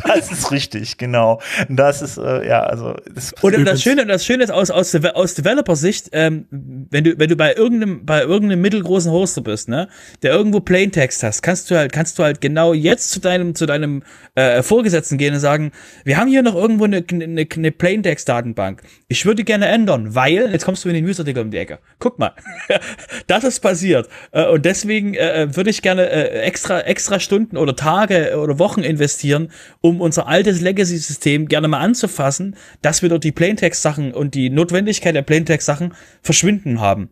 Das 0.08 0.32
ist 0.32 0.52
richtig, 0.52 0.98
genau. 0.98 1.42
Das 1.70 2.02
ist 2.02 2.18
äh, 2.18 2.48
ja 2.48 2.62
also. 2.64 2.96
Das 3.14 3.34
und 3.42 3.66
das 3.66 3.82
Schöne, 3.82 4.06
das 4.06 4.26
Schöne 4.26 4.44
ist 4.44 4.52
aus 4.52 4.72
aus, 4.72 4.96
aus 4.96 5.34
Developer-Sicht, 5.36 6.10
ähm, 6.14 6.46
wenn 6.50 7.04
du 7.04 7.20
wenn 7.20 7.30
du 7.30 7.36
bei 7.36 7.54
irgendeinem 7.54 8.06
bei 8.06 8.22
irgendeinem 8.22 8.62
mittelgroßen 8.62 9.12
Hoster 9.12 9.42
bist, 9.42 9.70
ne, 9.70 9.88
der 10.24 10.32
irgendwo 10.32 10.60
Plaintext 10.60 11.24
hast, 11.24 11.42
kannst 11.42 11.70
du 11.70 11.76
halt 11.76 11.92
kannst 11.92 12.18
du 12.20 12.24
halt 12.24 12.42
genau 12.42 12.74
jetzt 12.74 13.12
zu 13.12 13.20
deinem 13.20 13.56
zu 13.56 13.66
deinem 13.66 14.04
äh, 14.36 14.62
Vorgesetzten 14.64 15.18
gehen 15.18 15.34
und 15.34 15.40
sagen, 15.40 15.72
wir 16.04 16.18
haben 16.18 16.28
hier 16.28 16.44
noch 16.44 16.56
irgendwo 16.56 16.86
eine, 16.86 17.04
eine, 17.12 17.48
eine 17.50 17.72
Plaintext-Datenbank. 17.72 18.84
Ich 19.08 19.26
würde 19.26 19.44
gerne 19.44 19.68
ändern, 19.68 20.16
weil 20.16 20.52
jetzt 20.52 20.66
kommst 20.66 20.86
du 20.86 20.90
in 20.90 20.96
den 20.96 21.06
Newsartikel 21.06 21.44
um 21.44 21.52
die 21.52 21.58
Ecke. 21.58 21.80
Guck 22.00 22.20
mal, 22.20 22.34
das 23.28 23.44
ist 23.44 23.60
passiert 23.60 24.08
äh, 24.32 24.46
und 24.48 24.66
deswegen 24.66 25.14
äh, 25.16 25.56
würde 25.56 25.70
ich 25.70 25.82
gerne 25.82 26.10
äh, 26.10 26.42
extra, 26.42 26.82
extra 26.82 27.20
Stunden 27.20 27.58
oder 27.58 27.76
Tage 27.76 28.38
oder 28.38 28.60
Wochen 28.60 28.82
investieren, 28.82 29.52
um 29.82 29.97
unser 30.02 30.28
altes 30.28 30.62
Legacy-System 30.62 31.48
gerne 31.48 31.68
mal 31.68 31.80
anzufassen, 31.80 32.56
dass 32.82 33.02
wir 33.02 33.10
dort 33.10 33.24
die 33.24 33.32
Plaintext-Sachen 33.32 34.14
und 34.14 34.34
die 34.36 34.50
Notwendigkeit 34.50 35.16
der 35.16 35.22
Plaintext-Sachen 35.22 35.94
verschwinden 36.22 36.80
haben. 36.82 37.10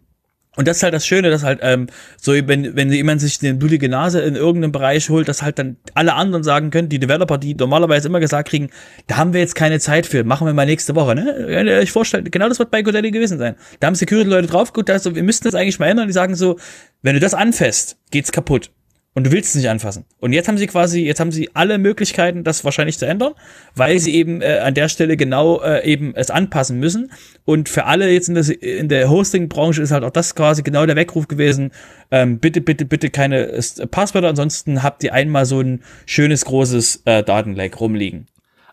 Und 0.56 0.68
das 0.68 0.78
ist 0.78 0.84
halt 0.84 0.94
das 0.94 1.06
Schöne, 1.06 1.30
dass 1.30 1.44
halt 1.44 1.60
ähm, 1.62 1.88
so, 2.20 2.32
wenn, 2.34 2.76
wenn 2.76 2.92
jemand 2.92 3.20
sich 3.20 3.40
eine 3.42 3.56
blutige 3.56 3.90
Nase 3.90 4.22
in 4.22 4.36
irgendeinem 4.36 4.72
Bereich 4.72 5.10
holt, 5.10 5.28
dass 5.28 5.42
halt 5.42 5.60
dann 5.60 5.78
alle 5.94 6.14
anderen 6.14 6.44
sagen 6.44 6.70
können, 6.70 6.88
die 6.88 7.00
Developer, 7.00 7.38
die 7.38 7.56
normalerweise 7.56 8.08
immer 8.08 8.22
gesagt 8.22 8.50
kriegen, 8.50 8.70
da 9.08 9.18
haben 9.18 9.34
wir 9.34 9.42
jetzt 9.42 9.56
keine 9.56 9.80
Zeit 9.80 10.06
für, 10.06 10.24
machen 10.24 10.48
wir 10.48 10.54
mal 10.54 10.66
nächste 10.66 10.96
Woche. 10.96 11.16
Ne? 11.16 11.46
Wenn 11.48 11.68
ihr 11.68 11.74
euch 11.74 11.92
vorstellt, 11.92 12.32
genau 12.32 12.48
das 12.48 12.60
wird 12.60 12.72
bei 12.72 12.82
GoDaddy 12.82 13.12
gewesen 13.12 13.38
sein. 13.38 13.56
Da 13.80 13.88
haben 13.88 13.96
Security-Leute 13.96 14.48
drauf, 14.48 14.72
gut, 14.72 14.90
also 14.90 15.14
wir 15.14 15.24
müssten 15.24 15.44
das 15.44 15.56
eigentlich 15.56 15.80
mal 15.80 15.88
ändern, 15.88 16.08
die 16.08 16.14
sagen 16.14 16.36
so, 16.36 16.58
wenn 17.02 17.16
du 17.16 17.20
das 17.20 17.34
anfasst, 17.34 17.98
geht's 18.12 18.32
kaputt 18.32 18.72
und 19.16 19.26
du 19.26 19.32
willst 19.32 19.50
es 19.50 19.56
nicht 19.56 19.70
anfassen. 19.70 20.06
Und 20.20 20.34
jetzt 20.34 20.48
haben 20.50 20.58
sie 20.58 20.68
quasi, 20.68 21.02
jetzt 21.06 21.20
haben 21.22 21.32
sie 21.32 21.50
alle 21.54 21.78
Möglichkeiten, 21.78 22.44
das 22.44 22.66
wahrscheinlich 22.66 23.00
zu 23.00 23.08
ändern, 23.08 23.34
weil 23.74 23.98
sie 24.00 24.14
eben 24.14 24.42
äh, 24.42 24.60
an 24.60 24.74
der 24.74 24.90
Stelle 24.90 25.16
genau 25.16 25.62
äh, 25.62 25.86
eben 25.90 26.14
es 26.16 26.30
anpassen 26.30 26.80
müssen. 26.80 27.12
Und 27.46 27.70
für 27.70 27.86
alle 27.86 28.12
jetzt 28.12 28.28
in, 28.28 28.36
das, 28.36 28.50
in 28.50 28.90
der 28.90 29.10
Hosting-Branche 29.10 29.82
ist 29.82 29.92
halt 29.92 30.04
auch 30.04 30.12
das 30.12 30.36
quasi 30.36 30.64
genau 30.64 30.86
der 30.86 30.98
Weckruf 30.98 31.30
gewesen. 31.30 31.72
Ähm, 32.12 32.40
bitte, 32.40 32.60
bitte, 32.60 32.86
bitte 32.86 33.10
keine 33.10 33.58
Passwörter, 33.90 34.28
ansonsten 34.28 34.84
habt 34.84 35.02
ihr 35.04 35.14
einmal 35.14 35.46
so 35.46 35.62
ein 35.62 35.82
schönes 36.06 36.44
großes 36.44 37.04
äh, 37.06 37.24
Datenleck 37.24 37.80
rumliegen. 37.80 38.28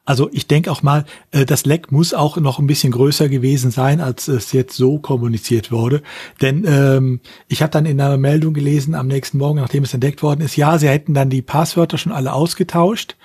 Also 0.05 0.29
ich 0.33 0.49
denke 0.49 0.73
auch 0.73 0.83
mal, 0.83 1.05
äh, 1.31 1.45
das 1.45 1.65
Leck 1.65 1.93
muss 1.93 2.13
auch 2.13 2.37
noch 2.37 2.59
ein 2.59 2.67
bisschen 2.67 2.93
größer 2.93 3.29
gewesen 3.29 3.71
sein, 3.71 4.01
als 4.01 4.27
es 4.27 4.51
jetzt 4.53 4.77
so 4.77 4.99
kommuniziert 4.99 5.71
wurde. 5.71 6.03
Denn 6.41 6.65
ähm, 6.67 7.21
ich 7.47 7.63
habe 7.63 7.71
dann 7.71 7.87
in 7.87 8.01
einer 8.01 8.17
Meldung 8.17 8.53
gelesen 8.53 8.97
am 8.97 9.07
nächsten 9.07 9.39
Morgen, 9.39 9.61
nachdem 9.61 9.85
es 9.85 9.95
entdeckt 9.95 10.23
worden 10.23 10.41
ist, 10.41 10.57
ja, 10.57 10.77
sie 10.79 10.89
hätten 10.89 11.15
dann 11.15 11.31
die 11.31 11.43
Passwörter 11.43 11.99
schon 11.99 12.11
alle 12.11 12.33
ausgetauscht. 12.33 13.17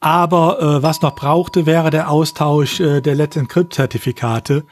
Aber 0.00 0.60
äh, 0.60 0.82
was 0.82 1.00
noch 1.00 1.14
brauchte, 1.14 1.64
wäre 1.64 1.90
der 1.90 2.10
Austausch 2.10 2.80
äh, 2.80 3.00
der 3.00 3.14
Let's 3.14 3.36
Encrypt-Zertifikate. 3.36 4.64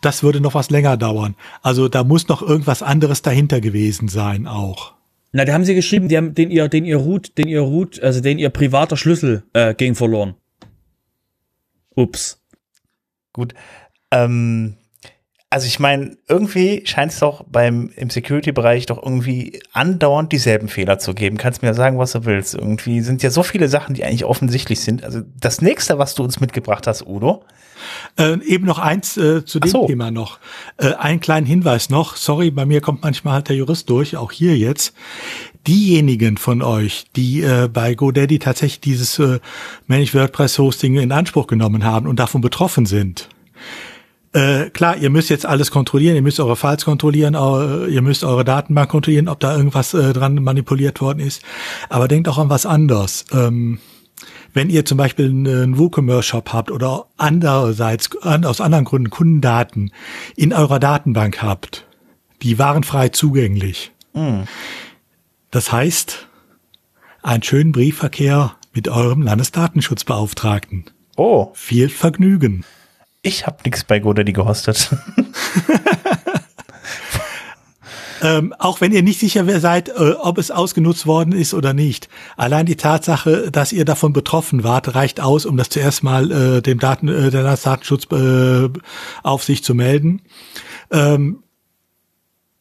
Das 0.00 0.22
würde 0.22 0.40
noch 0.40 0.54
was 0.54 0.70
länger 0.70 0.96
dauern. 0.96 1.36
Also 1.60 1.88
da 1.88 2.04
muss 2.04 2.28
noch 2.28 2.42
irgendwas 2.42 2.82
anderes 2.82 3.20
dahinter 3.20 3.60
gewesen 3.60 4.08
sein 4.08 4.46
auch. 4.46 4.94
Na, 5.32 5.44
da 5.44 5.52
haben 5.52 5.64
sie 5.64 5.74
geschrieben, 5.74 6.08
die 6.08 6.16
haben 6.16 6.34
den 6.34 6.50
ihr, 6.50 6.68
den 6.68 6.84
ihr 6.84 6.96
Root, 6.96 7.38
den 7.38 7.48
ihr 7.48 7.60
Root, 7.60 8.02
also 8.02 8.20
den 8.20 8.38
ihr 8.38 8.50
privater 8.50 8.96
Schlüssel 8.96 9.44
äh, 9.52 9.74
ging 9.74 9.94
verloren. 9.94 10.34
Ups. 11.94 12.40
Gut. 13.32 13.54
Ähm, 14.10 14.76
also 15.52 15.66
ich 15.66 15.78
meine, 15.78 16.16
irgendwie 16.28 16.80
scheint 16.86 17.12
es 17.12 17.18
doch 17.18 17.44
beim 17.46 17.90
im 17.96 18.08
Security-Bereich 18.08 18.86
doch 18.86 19.02
irgendwie 19.02 19.60
andauernd 19.74 20.32
dieselben 20.32 20.68
Fehler 20.68 20.98
zu 20.98 21.12
geben. 21.12 21.36
Kannst 21.36 21.60
mir 21.60 21.74
sagen, 21.74 21.98
was 21.98 22.12
du 22.12 22.24
willst. 22.24 22.54
Irgendwie 22.54 23.02
sind 23.02 23.22
ja 23.22 23.28
so 23.28 23.42
viele 23.42 23.68
Sachen, 23.68 23.94
die 23.94 24.02
eigentlich 24.02 24.24
offensichtlich 24.24 24.80
sind. 24.80 25.04
Also 25.04 25.20
das 25.38 25.60
nächste, 25.60 25.98
was 25.98 26.14
du 26.14 26.22
uns 26.24 26.40
mitgebracht 26.40 26.86
hast, 26.86 27.06
Udo. 27.06 27.44
Äh, 28.18 28.38
eben 28.46 28.64
noch 28.64 28.78
eins 28.78 29.18
äh, 29.18 29.44
zu 29.44 29.60
dem 29.60 29.70
so. 29.70 29.86
Thema 29.86 30.10
noch. 30.10 30.38
Äh, 30.78 30.94
einen 30.94 31.20
kleinen 31.20 31.46
Hinweis 31.46 31.90
noch. 31.90 32.16
Sorry, 32.16 32.50
bei 32.50 32.64
mir 32.64 32.80
kommt 32.80 33.02
manchmal 33.02 33.34
halt 33.34 33.50
der 33.50 33.56
Jurist 33.56 33.90
durch, 33.90 34.16
auch 34.16 34.32
hier 34.32 34.56
jetzt 34.56 34.94
diejenigen 35.66 36.36
von 36.36 36.62
euch, 36.62 37.04
die 37.16 37.42
äh, 37.42 37.68
bei 37.72 37.94
GoDaddy 37.94 38.38
tatsächlich 38.38 38.80
dieses 38.80 39.18
äh, 39.18 39.40
Managed 39.86 40.14
WordPress 40.14 40.58
Hosting 40.58 40.96
in 40.96 41.12
Anspruch 41.12 41.46
genommen 41.46 41.84
haben 41.84 42.06
und 42.06 42.18
davon 42.18 42.40
betroffen 42.40 42.86
sind, 42.86 43.28
äh, 44.34 44.70
klar, 44.70 44.96
ihr 44.96 45.10
müsst 45.10 45.28
jetzt 45.28 45.44
alles 45.44 45.70
kontrollieren, 45.70 46.16
ihr 46.16 46.22
müsst 46.22 46.40
eure 46.40 46.56
Files 46.56 46.84
kontrollieren, 46.84 47.34
äh, 47.34 47.86
ihr 47.88 48.00
müsst 48.00 48.24
eure 48.24 48.44
Datenbank 48.44 48.90
kontrollieren, 48.90 49.28
ob 49.28 49.40
da 49.40 49.54
irgendwas 49.54 49.92
äh, 49.92 50.12
dran 50.14 50.34
manipuliert 50.36 51.00
worden 51.00 51.20
ist. 51.20 51.42
Aber 51.90 52.08
denkt 52.08 52.28
auch 52.28 52.38
an 52.38 52.48
was 52.48 52.64
anderes. 52.64 53.26
Ähm, 53.32 53.78
wenn 54.54 54.70
ihr 54.70 54.84
zum 54.84 54.98
Beispiel 54.98 55.26
einen 55.26 55.78
WooCommerce-Shop 55.78 56.52
habt 56.52 56.70
oder 56.70 57.06
andererseits 57.16 58.10
aus 58.22 58.60
anderen 58.60 58.84
Gründen 58.84 59.10
Kundendaten 59.10 59.92
in 60.36 60.52
eurer 60.52 60.78
Datenbank 60.78 61.42
habt, 61.42 61.86
die 62.42 62.58
waren 62.58 62.84
frei 62.84 63.08
zugänglich. 63.08 63.92
Mhm. 64.12 64.44
Das 65.52 65.70
heißt, 65.70 66.26
einen 67.22 67.42
schönen 67.42 67.72
Briefverkehr 67.72 68.56
mit 68.72 68.88
eurem 68.88 69.20
Landesdatenschutzbeauftragten. 69.20 70.86
Oh. 71.16 71.50
Viel 71.52 71.90
Vergnügen. 71.90 72.64
Ich 73.20 73.46
habe 73.46 73.58
nichts 73.64 73.84
bei 73.84 74.00
GoDaddy 74.00 74.32
gehostet. 74.32 74.90
ähm, 78.22 78.54
auch 78.58 78.80
wenn 78.80 78.92
ihr 78.92 79.02
nicht 79.02 79.20
sicher 79.20 79.60
seid, 79.60 79.90
äh, 79.90 80.14
ob 80.18 80.38
es 80.38 80.50
ausgenutzt 80.50 81.06
worden 81.06 81.34
ist 81.34 81.52
oder 81.52 81.74
nicht. 81.74 82.08
Allein 82.38 82.64
die 82.64 82.76
Tatsache, 82.76 83.50
dass 83.50 83.72
ihr 83.72 83.84
davon 83.84 84.14
betroffen 84.14 84.64
wart, 84.64 84.94
reicht 84.94 85.20
aus, 85.20 85.44
um 85.44 85.58
das 85.58 85.68
zuerst 85.68 86.02
mal 86.02 86.32
äh, 86.32 86.62
dem 86.62 86.78
Daten, 86.78 87.08
äh, 87.08 87.30
der 87.30 87.42
Datenschutzbeaufsicht 87.42 89.62
äh, 89.62 89.66
zu 89.66 89.74
melden. 89.74 90.22
Ähm, 90.90 91.41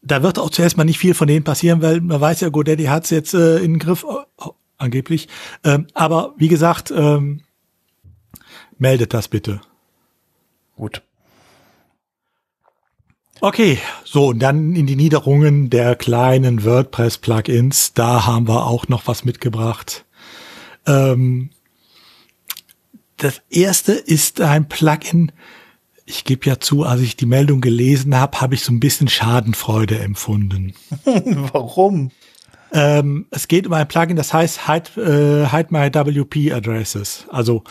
da 0.02 0.24
wird 0.24 0.40
auch 0.40 0.50
zuerst 0.50 0.78
mal 0.78 0.84
nicht 0.84 1.00
viel 1.00 1.14
von 1.14 1.28
denen 1.28 1.44
passieren, 1.44 1.82
weil 1.82 2.02
man 2.02 2.20
weiß 2.20 2.42
ja, 2.42 2.50
GoDaddy 2.50 2.86
hat 2.86 3.06
es 3.06 3.10
jetzt 3.12 3.34
äh, 3.34 3.58
in 3.58 3.74
den 3.74 3.80
Griff. 3.80 4.06
angeblich. 4.78 5.28
Ähm, 5.64 5.88
aber 5.94 6.34
wie 6.38 6.48
gesagt, 6.48 6.92
ähm, 6.92 7.42
meldet 8.78 9.14
das 9.14 9.28
bitte. 9.28 9.62
Gut. 10.76 11.04
Okay, 13.40 13.80
so, 14.04 14.28
und 14.28 14.40
dann 14.40 14.76
in 14.76 14.86
die 14.86 14.96
Niederungen 14.96 15.70
der 15.72 15.96
kleinen 15.96 16.64
WordPress-Plugins. 16.64 17.94
Da 17.94 18.28
haben 18.28 18.48
wir 18.48 18.68
auch 18.68 18.88
noch 18.88 19.08
was 19.08 19.26
mitgebracht. 19.26 20.06
Ähm, 20.86 21.50
das 23.18 23.42
erste 23.50 23.94
ist 23.94 24.42
ein 24.42 24.68
Plugin. 24.68 25.32
Ich 26.12 26.26
gebe 26.26 26.46
ja 26.46 26.60
zu, 26.60 26.84
als 26.84 27.00
ich 27.00 27.16
die 27.16 27.26
Meldung 27.26 27.62
gelesen 27.62 28.18
habe, 28.18 28.42
habe 28.42 28.54
ich 28.54 28.64
so 28.64 28.74
ein 28.74 28.82
bisschen 28.82 29.08
Schadenfreude 29.08 29.98
empfunden. 30.00 30.74
Warum? 31.54 32.12
Ähm, 32.74 33.28
es 33.32 33.48
geht 33.48 33.66
um 33.66 33.72
ein 33.72 33.88
Plugin, 33.88 34.18
das 34.18 34.34
heißt 34.34 34.68
Hide, 34.68 35.02
äh, 35.02 35.50
Hide 35.50 35.70
My 35.70 35.90
WP 35.90 36.52
Addresses. 36.52 37.26
Also 37.30 37.64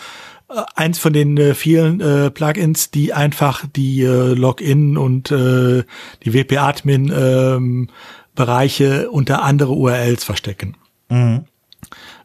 äh, 0.49 0.59
eins 0.75 0.97
von 0.97 1.13
den 1.13 1.37
äh, 1.37 1.53
vielen 1.53 2.01
äh, 2.01 2.31
Plugins, 2.31 2.89
die 2.89 3.13
einfach 3.13 3.63
die 3.75 4.01
äh, 4.01 4.33
Login 4.33 4.97
und 4.97 5.29
äh, 5.29 5.83
die 6.23 6.33
WP-Admin 6.33 7.13
ähm, 7.15 7.89
Bereiche 8.33 9.11
unter 9.11 9.43
andere 9.43 9.73
URLs 9.73 10.23
verstecken. 10.23 10.77
Mhm. 11.09 11.45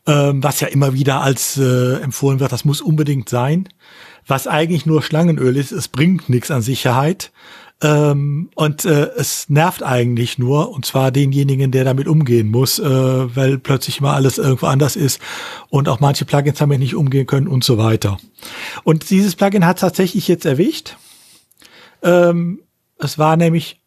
Ähm, 0.06 0.42
was 0.42 0.60
ja 0.60 0.68
immer 0.68 0.94
wieder 0.94 1.20
als 1.20 1.58
empfohlen 1.58 2.40
wird, 2.40 2.52
das 2.52 2.64
muss 2.64 2.80
unbedingt 2.80 3.28
sein. 3.28 3.68
Was 4.26 4.46
eigentlich 4.46 4.86
nur 4.86 5.02
Schlangenöl 5.02 5.56
ist, 5.56 5.72
es 5.72 5.88
bringt 5.88 6.28
nichts 6.28 6.50
an 6.50 6.62
Sicherheit. 6.62 7.32
Ähm, 7.82 8.48
und 8.54 8.86
äh, 8.86 9.10
es 9.16 9.50
nervt 9.50 9.82
eigentlich 9.82 10.38
nur, 10.38 10.70
und 10.70 10.86
zwar 10.86 11.10
denjenigen, 11.10 11.70
der 11.70 11.84
damit 11.84 12.08
umgehen 12.08 12.50
muss, 12.50 12.78
äh, 12.78 13.36
weil 13.36 13.58
plötzlich 13.58 14.00
mal 14.00 14.14
alles 14.14 14.38
irgendwo 14.38 14.66
anders 14.66 14.96
ist 14.96 15.20
und 15.68 15.88
auch 15.88 16.00
manche 16.00 16.24
Plugins 16.24 16.58
damit 16.58 16.78
nicht 16.78 16.94
umgehen 16.94 17.26
können 17.26 17.48
und 17.48 17.64
so 17.64 17.76
weiter. 17.76 18.18
Und 18.82 19.10
dieses 19.10 19.36
Plugin 19.36 19.66
hat 19.66 19.78
tatsächlich 19.80 20.26
jetzt 20.26 20.46
erwischt. 20.46 20.96
Ähm, 22.02 22.62
es 22.98 23.18
war 23.18 23.36
nämlich 23.36 23.82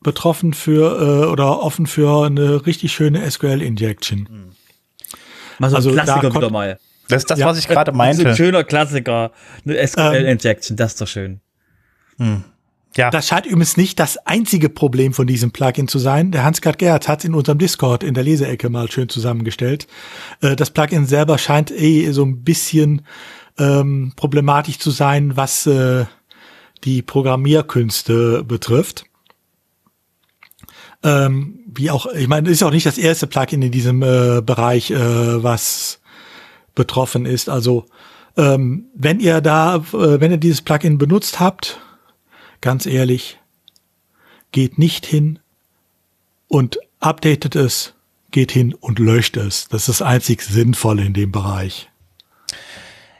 betroffen 0.00 0.54
für 0.54 1.26
äh, 1.26 1.26
oder 1.26 1.62
offen 1.62 1.86
für 1.86 2.24
eine 2.24 2.64
richtig 2.64 2.92
schöne 2.92 3.30
SQL-Injection. 3.30 4.54
Mal 5.58 5.70
so 5.70 5.76
also 5.76 5.92
Klassiker 5.92 6.34
wieder 6.34 6.50
mal. 6.50 6.78
Das 7.08 7.22
ist 7.22 7.30
das, 7.30 7.38
ja, 7.38 7.46
was 7.46 7.58
ich 7.58 7.68
gerade 7.68 7.92
meinte. 7.92 8.22
So 8.22 8.28
ein 8.28 8.36
schöner 8.36 8.64
Klassiker. 8.64 9.32
Eine 9.64 9.86
SQL-Injection, 9.86 10.74
ähm, 10.74 10.76
das 10.76 10.92
ist 10.92 11.00
doch 11.00 11.08
schön. 11.08 11.40
Hm. 12.18 12.44
Ja. 12.96 13.10
Das 13.10 13.28
scheint 13.28 13.46
übrigens 13.46 13.76
nicht 13.76 14.00
das 14.00 14.18
einzige 14.26 14.68
Problem 14.68 15.12
von 15.12 15.26
diesem 15.26 15.52
Plugin 15.52 15.88
zu 15.88 15.98
sein. 15.98 16.32
Der 16.32 16.44
Hans-Gerd 16.44 16.78
Gerhardt 16.78 17.06
hat 17.06 17.20
es 17.20 17.24
in 17.26 17.34
unserem 17.34 17.58
Discord 17.58 18.02
in 18.02 18.14
der 18.14 18.24
Leseecke 18.24 18.70
mal 18.70 18.90
schön 18.90 19.08
zusammengestellt. 19.08 19.86
Äh, 20.40 20.56
das 20.56 20.70
Plugin 20.70 21.06
selber 21.06 21.38
scheint 21.38 21.70
eh 21.70 22.10
so 22.10 22.24
ein 22.24 22.42
bisschen 22.42 23.02
ähm, 23.58 24.12
problematisch 24.16 24.78
zu 24.78 24.90
sein, 24.90 25.36
was 25.36 25.66
äh, 25.66 26.06
die 26.84 27.02
Programmierkünste 27.02 28.44
betrifft. 28.44 29.04
Ähm, 31.04 31.60
wie 31.72 31.90
auch, 31.90 32.06
ich 32.06 32.26
meine, 32.26 32.50
ist 32.50 32.62
auch 32.62 32.72
nicht 32.72 32.86
das 32.86 32.98
erste 32.98 33.28
Plugin 33.28 33.62
in 33.62 33.70
diesem 33.70 34.02
äh, 34.02 34.40
Bereich, 34.42 34.90
äh, 34.90 35.42
was 35.42 35.97
betroffen 36.78 37.26
ist. 37.26 37.50
Also 37.50 37.84
ähm, 38.36 38.86
wenn 38.94 39.18
ihr 39.18 39.40
da, 39.40 39.76
äh, 39.76 40.20
wenn 40.20 40.30
ihr 40.30 40.38
dieses 40.38 40.62
Plugin 40.62 40.96
benutzt 40.96 41.40
habt, 41.40 41.80
ganz 42.60 42.86
ehrlich, 42.86 43.38
geht 44.52 44.78
nicht 44.78 45.04
hin 45.04 45.40
und 46.46 46.78
updatet 47.00 47.56
es, 47.56 47.94
geht 48.30 48.52
hin 48.52 48.74
und 48.74 49.00
löscht 49.00 49.36
es. 49.36 49.68
Das 49.68 49.88
ist 49.88 50.00
das 50.00 50.02
einzig 50.02 50.42
Sinnvolle 50.42 51.02
in 51.04 51.14
dem 51.14 51.32
Bereich. 51.32 51.90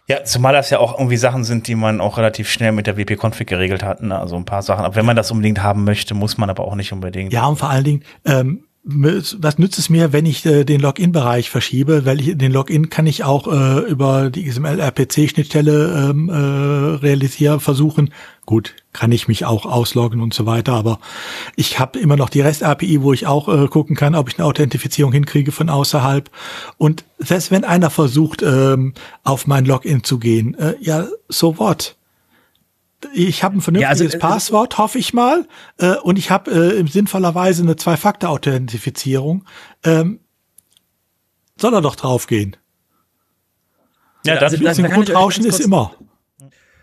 Ja, 0.06 0.24
zumal 0.24 0.54
das 0.54 0.70
ja 0.70 0.78
auch 0.78 0.96
irgendwie 0.98 1.18
Sachen 1.18 1.44
sind, 1.44 1.66
die 1.66 1.74
man 1.74 2.00
auch 2.00 2.16
relativ 2.16 2.48
schnell 2.48 2.72
mit 2.72 2.86
der 2.86 2.96
WP-Config 2.96 3.46
geregelt 3.46 3.82
hat. 3.82 4.02
Ne? 4.02 4.18
Also 4.18 4.36
ein 4.36 4.46
paar 4.46 4.62
Sachen. 4.62 4.84
Aber 4.84 4.94
wenn 4.94 5.04
man 5.04 5.16
das 5.16 5.30
unbedingt 5.30 5.62
haben 5.62 5.84
möchte, 5.84 6.14
muss 6.14 6.38
man 6.38 6.48
aber 6.48 6.64
auch 6.64 6.76
nicht 6.76 6.92
unbedingt. 6.92 7.32
Ja, 7.32 7.46
und 7.46 7.58
vor 7.58 7.68
allen 7.68 7.84
Dingen, 7.84 8.04
ähm, 8.24 8.67
was 8.90 9.58
nützt 9.58 9.78
es 9.78 9.90
mir, 9.90 10.14
wenn 10.14 10.24
ich 10.24 10.46
äh, 10.46 10.64
den 10.64 10.80
Login-Bereich 10.80 11.50
verschiebe? 11.50 12.06
Weil 12.06 12.20
ich 12.20 12.38
den 12.38 12.52
Login 12.52 12.88
kann 12.88 13.06
ich 13.06 13.22
auch 13.22 13.46
äh, 13.46 13.80
über 13.80 14.30
die 14.30 14.44
XML-RPC-Schnittstelle 14.48 16.10
ähm, 16.10 16.30
äh, 16.30 16.32
realisieren, 16.32 17.60
versuchen. 17.60 18.14
Gut, 18.46 18.74
kann 18.94 19.12
ich 19.12 19.28
mich 19.28 19.44
auch 19.44 19.66
ausloggen 19.66 20.22
und 20.22 20.32
so 20.32 20.46
weiter, 20.46 20.72
aber 20.72 21.00
ich 21.54 21.78
habe 21.78 21.98
immer 21.98 22.16
noch 22.16 22.30
die 22.30 22.40
REST-API, 22.40 23.02
wo 23.02 23.12
ich 23.12 23.26
auch 23.26 23.48
äh, 23.48 23.68
gucken 23.68 23.94
kann, 23.94 24.14
ob 24.14 24.30
ich 24.30 24.38
eine 24.38 24.46
Authentifizierung 24.46 25.12
hinkriege 25.12 25.52
von 25.52 25.68
außerhalb. 25.68 26.30
Und 26.78 27.04
selbst 27.18 27.50
wenn 27.50 27.64
einer 27.64 27.90
versucht, 27.90 28.42
ähm, 28.42 28.94
auf 29.22 29.46
mein 29.46 29.66
Login 29.66 30.02
zu 30.02 30.18
gehen, 30.18 30.54
äh, 30.54 30.76
ja, 30.80 31.08
so 31.28 31.58
what? 31.58 31.97
Ich 33.14 33.44
habe 33.44 33.58
ein 33.58 33.60
vernünftiges 33.60 33.98
ja, 34.00 34.04
also, 34.06 34.16
äh, 34.16 34.20
Passwort, 34.20 34.78
hoffe 34.78 34.98
ich 34.98 35.14
mal, 35.14 35.46
äh, 35.78 35.94
und 35.96 36.18
ich 36.18 36.30
habe 36.30 36.50
äh, 36.50 36.86
sinnvollerweise 36.86 37.62
eine 37.62 37.76
Zwei-Faktor-Authentifizierung. 37.76 39.44
Ähm, 39.84 40.20
soll 41.56 41.74
er 41.74 41.80
doch 41.80 41.96
draufgehen. 41.96 42.56
Ja, 44.24 44.34
das, 44.34 44.52
also, 44.52 44.64
das, 44.64 44.76
das 44.76 44.90
Grundrauschen 44.90 45.44
ist 45.44 45.60
immer. 45.60 45.94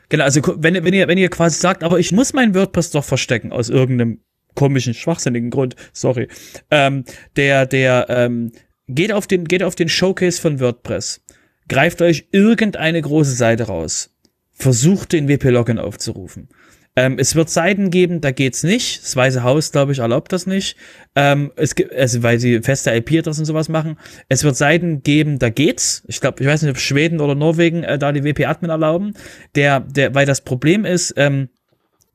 Genau, 0.10 0.24
also 0.24 0.42
wenn, 0.58 0.84
wenn 0.84 0.94
ihr 0.94 1.08
wenn 1.08 1.18
ihr 1.18 1.30
quasi 1.30 1.60
sagt, 1.60 1.84
aber 1.84 2.00
ich 2.00 2.12
muss 2.12 2.34
mein 2.34 2.54
WordPress 2.54 2.92
doch 2.92 3.04
verstecken 3.04 3.52
aus 3.52 3.70
irgendeinem 3.70 4.22
komischen 4.54 4.94
schwachsinnigen 4.94 5.50
Grund, 5.50 5.76
sorry, 5.94 6.28
ähm, 6.70 7.06
der 7.36 7.66
der 7.66 8.06
ähm, 8.10 8.52
geht 8.88 9.12
auf 9.12 9.28
den 9.28 9.46
geht 9.46 9.64
auf 9.64 9.76
den 9.76 9.90
Showcase 9.90 10.40
von 10.40 10.60
WordPress, 10.60 11.22
greift 11.68 12.02
euch 12.02 12.28
irgendeine 12.32 13.02
große 13.02 13.32
Seite 13.32 13.64
raus 13.64 14.15
versucht 14.56 15.14
den 15.14 15.28
WP-Login 15.28 15.78
aufzurufen. 15.78 16.50
Ähm, 16.98 17.18
es 17.20 17.36
wird 17.36 17.50
Seiten 17.50 17.90
geben, 17.90 18.22
da 18.22 18.32
geht's 18.32 18.64
nicht. 18.64 19.04
Das 19.04 19.16
Weiße 19.18 19.44
Haus, 19.44 19.74
glaube 19.74 19.92
ich, 19.92 20.00
erlaubt 20.00 20.32
das 20.32 20.48
nicht. 20.48 20.78
Ähm, 21.14 21.52
es 21.58 21.76
gibt, 21.76 21.94
also 21.94 22.24
weil 22.24 22.40
sie 22.40 22.62
feste 22.62 22.92
IP-Adressen 22.92 23.42
und 23.42 23.46
sowas 23.46 23.68
machen. 23.68 23.98
Es 24.30 24.46
wird 24.46 24.56
Seiten 24.56 25.04
geben, 25.04 25.38
da 25.38 25.50
geht's. 25.50 26.04
Ich 26.08 26.22
glaube, 26.22 26.42
ich 26.42 26.48
weiß 26.48 26.62
nicht, 26.62 26.72
ob 26.72 26.80
Schweden 26.80 27.20
oder 27.20 27.36
Norwegen 27.36 27.84
äh, 27.84 28.00
da 28.00 28.14
die 28.14 28.24
WP-Admin 28.24 28.72
erlauben. 28.72 29.14
Der, 29.56 29.82
der, 29.82 30.16
weil 30.16 30.26
das 30.26 30.42
Problem 30.42 30.86
ist, 30.86 31.14
ähm, 31.18 31.50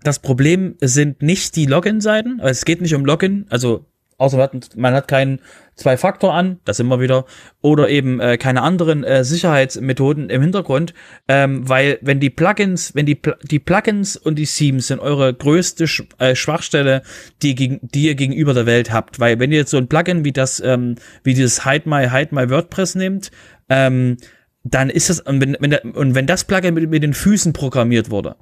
das 0.03 0.19
Problem 0.19 0.77
sind 0.81 1.21
nicht 1.21 1.57
die 1.57 1.67
Login-Seiten. 1.67 2.41
Es 2.41 2.65
geht 2.65 2.81
nicht 2.81 2.95
um 2.95 3.05
Login, 3.05 3.45
also 3.51 3.85
außer 4.21 4.37
man 4.37 4.47
hat, 4.47 4.77
man 4.77 4.95
hat 4.95 5.09
keinen 5.09 5.41
Zwei-Faktor 5.77 6.35
an, 6.35 6.61
das 6.67 6.79
immer 6.79 7.01
wieder, 7.01 7.25
oder 7.63 7.89
eben 7.89 8.21
äh, 8.21 8.37
keine 8.37 8.61
anderen 8.61 9.03
äh, 9.03 9.25
Sicherheitsmethoden 9.25 10.29
im 10.29 10.43
Hintergrund, 10.43 10.93
ähm, 11.27 11.67
weil 11.67 11.99
wenn 12.03 12.21
die 12.21 12.29
Plugins, 12.29 12.95
wenn 12.95 13.07
die, 13.07 13.15
Pl 13.15 13.37
die 13.43 13.59
Plugins 13.59 14.17
und 14.17 14.39
die 14.39 14.45
Themes 14.45 14.89
sind 14.89 15.01
eure 15.01 15.33
größte 15.33 15.89
Sch 15.89 16.05
äh, 16.19 16.35
Schwachstelle, 16.35 17.03
die, 17.43 17.55
die 17.81 18.03
ihr 18.03 18.15
gegenüber 18.15 18.53
der 18.53 18.67
Welt 18.67 18.93
habt, 18.93 19.21
weil 19.21 19.41
wenn 19.41 19.53
ihr 19.53 19.59
jetzt 19.59 19.71
so 19.71 19.79
ein 19.79 19.89
Plugin 19.89 20.25
wie 20.25 20.33
das, 20.33 20.61
ähm, 20.61 20.97
wie 21.25 21.33
dieses 21.33 21.65
Hide 21.65 21.89
My, 21.89 22.09
Hide 22.11 22.35
My 22.35 22.51
WordPress 22.51 22.97
nehmt, 22.97 23.31
ähm, 23.71 24.19
dann 24.65 24.91
ist 24.91 25.09
das, 25.09 25.21
und 25.21 25.41
wenn, 25.41 25.57
wenn, 25.61 25.73
und 25.93 26.15
wenn 26.15 26.27
das 26.27 26.45
Plugin 26.45 26.75
mit, 26.75 26.91
mit 26.91 27.03
den 27.03 27.15
Füßen 27.15 27.55
programmiert 27.55 28.11
wurde, 28.11 28.37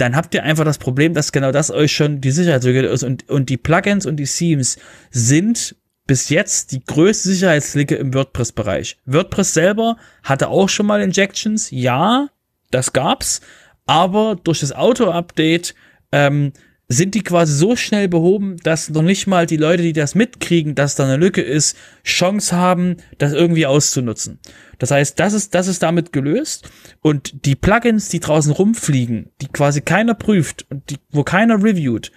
dann 0.00 0.16
habt 0.16 0.34
ihr 0.34 0.42
einfach 0.42 0.64
das 0.64 0.78
Problem, 0.78 1.14
dass 1.14 1.32
genau 1.32 1.52
das 1.52 1.70
euch 1.70 1.92
schon 1.92 2.20
die 2.20 2.30
Sicherheitslücke 2.30 2.86
ist. 2.86 3.02
Und, 3.02 3.28
und 3.28 3.48
die 3.48 3.56
Plugins 3.56 4.06
und 4.06 4.16
die 4.16 4.24
Themes 4.24 4.78
sind 5.10 5.76
bis 6.06 6.28
jetzt 6.28 6.72
die 6.72 6.84
größte 6.84 7.28
Sicherheitslücke 7.28 7.94
im 7.96 8.14
WordPress-Bereich. 8.14 8.96
WordPress 9.04 9.54
selber 9.54 9.96
hatte 10.24 10.48
auch 10.48 10.68
schon 10.68 10.86
mal 10.86 11.02
Injections, 11.02 11.70
ja, 11.70 12.28
das 12.70 12.92
gab's, 12.92 13.40
aber 13.86 14.36
durch 14.42 14.60
das 14.60 14.72
Auto-Update 14.72 15.74
ähm, 16.12 16.52
sind 16.92 17.14
die 17.14 17.22
quasi 17.22 17.54
so 17.54 17.76
schnell 17.76 18.08
behoben, 18.08 18.56
dass 18.64 18.90
noch 18.90 19.02
nicht 19.02 19.28
mal 19.28 19.46
die 19.46 19.56
Leute, 19.56 19.84
die 19.84 19.92
das 19.92 20.16
mitkriegen, 20.16 20.74
dass 20.74 20.96
da 20.96 21.04
eine 21.04 21.18
Lücke 21.18 21.40
ist, 21.40 21.76
Chance 22.02 22.56
haben, 22.56 22.96
das 23.18 23.32
irgendwie 23.32 23.64
auszunutzen. 23.64 24.40
Das 24.80 24.90
heißt, 24.90 25.20
das 25.20 25.32
ist, 25.32 25.54
das 25.54 25.68
ist 25.68 25.84
damit 25.84 26.12
gelöst. 26.12 26.68
Und 27.00 27.46
die 27.46 27.54
Plugins, 27.54 28.08
die 28.08 28.18
draußen 28.18 28.50
rumfliegen, 28.50 29.30
die 29.40 29.46
quasi 29.46 29.82
keiner 29.82 30.14
prüft 30.14 30.66
und 30.68 30.90
die, 30.90 30.96
wo 31.12 31.22
keiner 31.22 31.62
reviewt, 31.62 32.10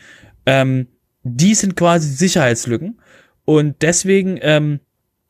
ähm, 0.48 0.88
die 1.22 1.54
sind 1.54 1.76
quasi 1.76 2.10
Sicherheitslücken. 2.10 3.00
Und 3.46 3.76
deswegen 3.84 4.40
ähm, 4.42 4.80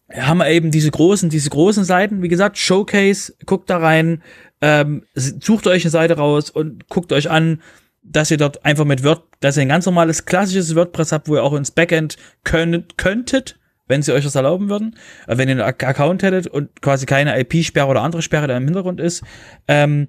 haben 0.09 0.37
wir 0.37 0.47
eben 0.47 0.71
diese 0.71 0.89
großen, 0.89 1.29
diese 1.29 1.49
großen 1.49 1.83
Seiten, 1.83 2.21
wie 2.21 2.29
gesagt, 2.29 2.57
Showcase, 2.57 3.33
guckt 3.45 3.69
da 3.69 3.77
rein, 3.77 4.23
ähm, 4.61 5.03
sucht 5.15 5.67
euch 5.67 5.83
eine 5.83 5.91
Seite 5.91 6.15
raus 6.15 6.49
und 6.49 6.87
guckt 6.87 7.11
euch 7.11 7.29
an, 7.29 7.59
dass 8.03 8.31
ihr 8.31 8.37
dort 8.37 8.65
einfach 8.65 8.85
mit 8.85 9.03
Word, 9.03 9.23
dass 9.39 9.57
ihr 9.57 9.61
ein 9.61 9.69
ganz 9.69 9.85
normales 9.85 10.25
klassisches 10.25 10.75
WordPress 10.75 11.11
habt, 11.11 11.27
wo 11.27 11.35
ihr 11.35 11.43
auch 11.43 11.53
ins 11.53 11.71
Backend 11.71 12.17
könnt, 12.43 12.97
könntet, 12.97 13.59
wenn 13.87 14.01
sie 14.01 14.13
euch 14.13 14.23
das 14.23 14.35
erlauben 14.35 14.69
würden, 14.69 14.95
äh, 15.27 15.37
wenn 15.37 15.49
ihr 15.49 15.53
einen 15.53 15.61
Account 15.61 16.23
hättet 16.23 16.47
und 16.47 16.81
quasi 16.81 17.05
keine 17.05 17.39
IP-Sperre 17.39 17.87
oder 17.87 18.01
andere 18.01 18.21
Sperre 18.21 18.47
da 18.47 18.57
im 18.57 18.65
Hintergrund 18.65 18.99
ist. 18.99 19.23
Ähm, 19.67 20.07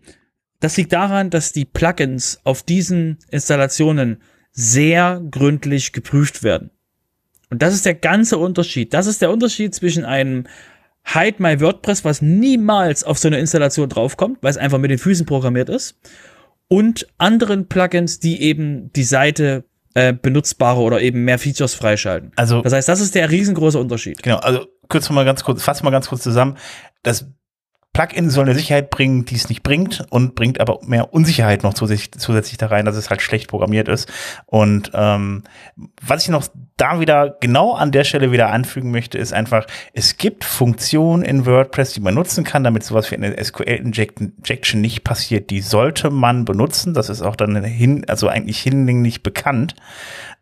das 0.60 0.76
liegt 0.76 0.92
daran, 0.92 1.30
dass 1.30 1.52
die 1.52 1.64
Plugins 1.64 2.40
auf 2.44 2.62
diesen 2.62 3.18
Installationen 3.30 4.22
sehr 4.50 5.20
gründlich 5.30 5.92
geprüft 5.92 6.42
werden. 6.42 6.70
Und 7.50 7.62
das 7.62 7.74
ist 7.74 7.84
der 7.84 7.94
ganze 7.94 8.38
Unterschied. 8.38 8.94
Das 8.94 9.06
ist 9.06 9.20
der 9.20 9.30
Unterschied 9.30 9.74
zwischen 9.74 10.04
einem 10.04 10.44
Hide 11.04 11.36
My 11.38 11.60
WordPress, 11.60 12.04
was 12.04 12.22
niemals 12.22 13.04
auf 13.04 13.18
so 13.18 13.28
eine 13.28 13.38
Installation 13.38 13.88
draufkommt, 13.88 14.38
weil 14.40 14.50
es 14.50 14.56
einfach 14.56 14.78
mit 14.78 14.90
den 14.90 14.98
Füßen 14.98 15.26
programmiert 15.26 15.68
ist, 15.68 15.98
und 16.68 17.06
anderen 17.18 17.68
Plugins, 17.68 18.18
die 18.20 18.42
eben 18.42 18.92
die 18.92 19.04
Seite 19.04 19.64
äh, 19.94 20.12
benutzbare 20.12 20.80
oder 20.80 21.00
eben 21.00 21.24
mehr 21.24 21.38
Features 21.38 21.74
freischalten. 21.74 22.32
Also, 22.36 22.62
das 22.62 22.72
heißt, 22.72 22.88
das 22.88 23.00
ist 23.00 23.14
der 23.14 23.30
riesengroße 23.30 23.78
Unterschied. 23.78 24.22
Genau, 24.22 24.38
also 24.38 24.66
kurz 24.88 25.08
mal 25.10 25.24
ganz 25.24 25.44
kurz, 25.44 25.62
fassen 25.62 25.82
wir 25.82 25.90
mal 25.90 25.96
ganz 25.96 26.08
kurz 26.08 26.22
zusammen. 26.22 26.56
Das 27.02 27.26
Plugin 27.94 28.28
soll 28.28 28.44
eine 28.44 28.54
Sicherheit 28.54 28.90
bringen, 28.90 29.24
die 29.24 29.36
es 29.36 29.48
nicht 29.48 29.62
bringt 29.62 30.04
und 30.10 30.34
bringt 30.34 30.60
aber 30.60 30.80
mehr 30.84 31.14
Unsicherheit 31.14 31.62
noch 31.62 31.74
zusätzlich, 31.74 32.10
zusätzlich 32.12 32.58
da 32.58 32.66
rein, 32.66 32.84
dass 32.84 32.96
es 32.96 33.08
halt 33.08 33.22
schlecht 33.22 33.48
programmiert 33.48 33.88
ist. 33.88 34.12
Und 34.46 34.90
ähm, 34.94 35.44
was 36.02 36.24
ich 36.24 36.28
noch 36.28 36.48
da 36.76 36.98
wieder 36.98 37.36
genau 37.40 37.72
an 37.72 37.92
der 37.92 38.02
Stelle 38.02 38.32
wieder 38.32 38.50
anfügen 38.50 38.90
möchte, 38.90 39.16
ist 39.16 39.32
einfach, 39.32 39.66
es 39.92 40.16
gibt 40.16 40.44
Funktionen 40.44 41.22
in 41.22 41.46
WordPress, 41.46 41.92
die 41.92 42.00
man 42.00 42.14
nutzen 42.14 42.42
kann, 42.42 42.64
damit 42.64 42.82
sowas 42.82 43.10
wie 43.12 43.14
eine 43.14 43.42
SQL-Injection 43.42 44.80
nicht 44.80 45.04
passiert. 45.04 45.50
Die 45.50 45.60
sollte 45.60 46.10
man 46.10 46.44
benutzen. 46.44 46.94
Das 46.94 47.08
ist 47.08 47.22
auch 47.22 47.36
dann 47.36 47.62
hin, 47.62 48.04
also 48.08 48.26
eigentlich 48.26 48.60
hinlänglich 48.60 49.22
bekannt. 49.22 49.76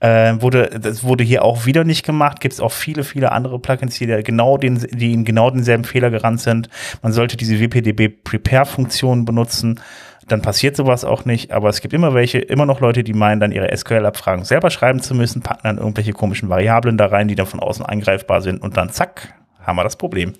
Äh, 0.03 0.43
wurde, 0.43 0.81
das 0.81 1.05
wurde 1.05 1.23
hier 1.23 1.45
auch 1.45 1.65
wieder 1.65 1.85
nicht 1.85 2.05
gemacht. 2.05 2.41
Gibt 2.41 2.55
es 2.55 2.61
auch 2.61 2.73
viele, 2.73 3.05
viele 3.05 3.31
andere 3.31 3.61
Plugins, 3.61 3.99
die 3.99 4.07
genau 4.25 4.59
den, 4.59 4.85
die 4.91 5.13
in 5.13 5.25
genau 5.25 5.49
denselben 5.51 5.85
Fehler 5.85 6.11
gerannt 6.11 6.41
sind. 6.41 6.69
Man 7.03 7.13
sollte 7.13 7.37
diese 7.37 7.61
WPDB 7.61 8.09
Prepare-Funktion 8.09 9.25
benutzen 9.25 9.81
dann 10.29 10.41
passiert 10.41 10.77
sowas 10.77 11.05
auch 11.05 11.25
nicht. 11.25 11.53
Aber 11.53 11.69
es 11.69 11.81
gibt 11.81 11.93
immer 11.95 12.15
welche, 12.15 12.39
immer 12.39 12.65
noch 12.65 12.81
Leute, 12.81 13.05
die 13.05 13.13
meinen, 13.13 13.41
dann 13.41 13.53
ihre 13.53 13.77
SQL-Abfragen 13.77 14.45
selber 14.45 14.71
schreiben 14.71 15.01
zu 15.01 15.15
müssen, 15.15 15.43
packen 15.43 15.65
dann 15.65 15.79
irgendwelche 15.79 16.13
komischen 16.13 16.49
Variablen 16.49 16.97
da 16.97 17.07
rein, 17.07 17.29
die 17.29 17.35
dann 17.35 17.47
von 17.47 17.61
außen 17.61 17.85
eingreifbar 17.85 18.41
sind 18.41 18.63
und 18.63 18.77
dann 18.77 18.91
zack, 18.91 19.35
haben 19.61 19.77
wir 19.77 19.85
das 19.85 19.97
Problem. 19.97 20.33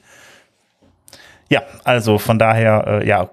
Ja, 1.49 1.63
also 1.85 2.19
von 2.19 2.39
daher, 2.39 2.87
äh, 2.87 3.07
ja, 3.07 3.31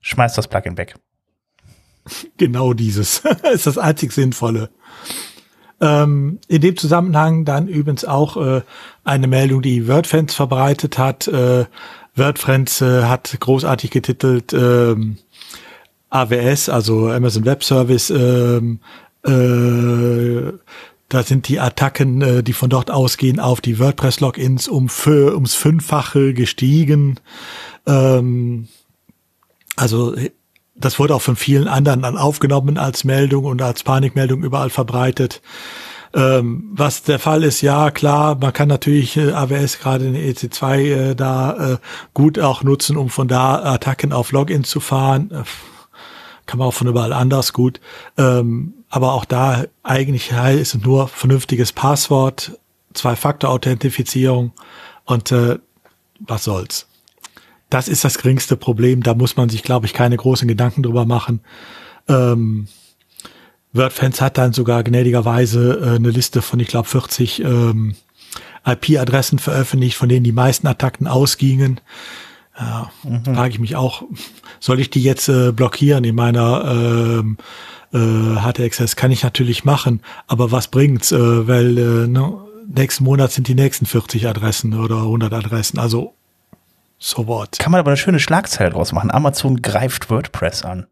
schmeißt 0.00 0.36
das 0.36 0.48
Plugin 0.48 0.76
weg. 0.76 0.96
Genau 2.36 2.72
dieses 2.72 3.22
ist 3.52 3.66
das 3.66 3.78
einzig 3.78 4.12
Sinnvolle. 4.12 4.70
Ähm, 5.80 6.38
in 6.48 6.62
dem 6.62 6.76
Zusammenhang 6.76 7.44
dann 7.44 7.68
übrigens 7.68 8.04
auch 8.04 8.36
äh, 8.36 8.62
eine 9.04 9.26
Meldung, 9.26 9.62
die 9.62 9.88
WordFans 9.88 10.34
verbreitet 10.34 10.98
hat. 10.98 11.28
Äh, 11.28 11.66
WordFriends 12.14 12.80
äh, 12.80 13.02
hat 13.04 13.36
großartig 13.38 13.90
getitelt 13.90 14.54
ähm, 14.54 15.18
AWS, 16.08 16.70
also 16.70 17.08
Amazon 17.08 17.44
Web 17.44 17.62
Service. 17.62 18.08
Ähm, 18.10 18.80
äh, 19.22 20.52
da 21.08 21.22
sind 21.22 21.48
die 21.48 21.60
Attacken, 21.60 22.22
äh, 22.22 22.42
die 22.42 22.54
von 22.54 22.70
dort 22.70 22.90
ausgehen, 22.90 23.38
auf 23.38 23.60
die 23.60 23.78
WordPress-Logins 23.78 24.68
um 24.68 24.88
ums 25.06 25.54
Fünffache 25.54 26.32
gestiegen. 26.32 27.20
Ähm, 27.86 28.68
also 29.76 30.16
das 30.78 30.98
wurde 30.98 31.14
auch 31.14 31.22
von 31.22 31.36
vielen 31.36 31.68
anderen 31.68 32.02
dann 32.02 32.18
aufgenommen 32.18 32.78
als 32.78 33.04
Meldung 33.04 33.44
und 33.44 33.62
als 33.62 33.82
Panikmeldung 33.82 34.42
überall 34.42 34.70
verbreitet. 34.70 35.40
Ähm, 36.14 36.70
was 36.72 37.02
der 37.02 37.18
Fall 37.18 37.44
ist, 37.44 37.60
ja 37.60 37.90
klar, 37.90 38.36
man 38.36 38.52
kann 38.52 38.68
natürlich 38.68 39.16
äh, 39.16 39.32
AWS 39.32 39.78
gerade 39.80 40.06
in 40.06 40.14
EC2 40.14 40.78
äh, 40.78 41.14
da 41.14 41.74
äh, 41.74 41.76
gut 42.14 42.38
auch 42.38 42.62
nutzen, 42.62 42.96
um 42.96 43.10
von 43.10 43.28
da 43.28 43.62
Attacken 43.62 44.12
auf 44.12 44.32
Login 44.32 44.64
zu 44.64 44.80
fahren. 44.80 45.30
Äh, 45.30 45.42
kann 46.46 46.58
man 46.58 46.68
auch 46.68 46.74
von 46.74 46.86
überall 46.86 47.12
anders 47.12 47.52
gut. 47.52 47.80
Ähm, 48.16 48.74
aber 48.88 49.12
auch 49.12 49.24
da 49.24 49.64
eigentlich 49.82 50.30
ist 50.30 50.74
es 50.74 50.82
nur 50.82 51.08
vernünftiges 51.08 51.72
Passwort, 51.72 52.58
Zwei-Faktor-Authentifizierung 52.94 54.52
und 55.04 55.32
äh, 55.32 55.58
was 56.20 56.44
soll's. 56.44 56.86
Das 57.70 57.88
ist 57.88 58.04
das 58.04 58.18
geringste 58.18 58.56
Problem. 58.56 59.02
Da 59.02 59.14
muss 59.14 59.36
man 59.36 59.48
sich, 59.48 59.62
glaube 59.62 59.86
ich, 59.86 59.92
keine 59.92 60.16
großen 60.16 60.46
Gedanken 60.46 60.82
drüber 60.82 61.04
machen. 61.04 61.40
Ähm, 62.08 62.68
WordFans 63.72 64.20
hat 64.20 64.38
dann 64.38 64.52
sogar 64.52 64.82
gnädigerweise 64.84 65.80
äh, 65.82 65.96
eine 65.96 66.10
Liste 66.10 66.42
von, 66.42 66.60
ich 66.60 66.68
glaube, 66.68 66.88
40 66.88 67.42
ähm, 67.42 67.94
IP-Adressen 68.64 69.38
veröffentlicht, 69.38 69.96
von 69.96 70.08
denen 70.08 70.24
die 70.24 70.32
meisten 70.32 70.66
Attacken 70.66 71.06
ausgingen. 71.06 71.80
Ja, 72.58 72.90
mhm. 73.02 73.24
frage 73.24 73.50
ich 73.50 73.58
mich 73.58 73.76
auch, 73.76 74.02
soll 74.60 74.80
ich 74.80 74.90
die 74.90 75.02
jetzt 75.02 75.28
äh, 75.28 75.52
blockieren 75.52 76.04
in 76.04 76.14
meiner 76.14 76.64
ähm, 76.64 77.36
äh, 77.92 78.40
HT-Access? 78.40 78.96
Kann 78.96 79.12
ich 79.12 79.22
natürlich 79.22 79.64
machen, 79.64 80.00
aber 80.26 80.52
was 80.52 80.68
bringt's? 80.68 81.12
Äh, 81.12 81.46
weil 81.46 81.76
äh, 81.76 82.06
ne, 82.06 82.38
nächsten 82.66 83.04
Monat 83.04 83.32
sind 83.32 83.48
die 83.48 83.54
nächsten 83.54 83.86
40 83.86 84.26
Adressen 84.26 84.74
oder 84.74 85.02
100 85.02 85.32
Adressen. 85.32 85.78
Also 85.78 86.15
so 86.98 87.26
what. 87.26 87.58
Kann 87.58 87.72
man 87.72 87.80
aber 87.80 87.90
eine 87.90 87.96
schöne 87.96 88.20
Schlagzeile 88.20 88.70
draus 88.70 88.92
machen. 88.92 89.10
Amazon 89.10 89.62
greift 89.62 90.10
WordPress 90.10 90.64
an. 90.64 90.86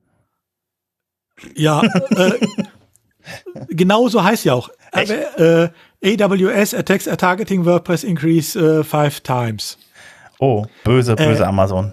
Ja, 1.55 1.83
äh, 1.83 2.33
genau 3.69 4.09
so 4.09 4.23
heißt 4.23 4.45
ja 4.45 4.55
auch. 4.55 4.71
Äh, 4.93 5.69
AWS 6.05 6.75
attacks 6.75 7.09
a 7.09 7.17
targeting 7.17 7.65
WordPress 7.65 8.05
increase 8.05 8.57
äh, 8.59 8.85
five 8.85 9.21
times. 9.21 9.79
Oh, 10.39 10.67
böse, 10.85 11.17
böse 11.17 11.43
äh, 11.43 11.47
Amazon. 11.47 11.93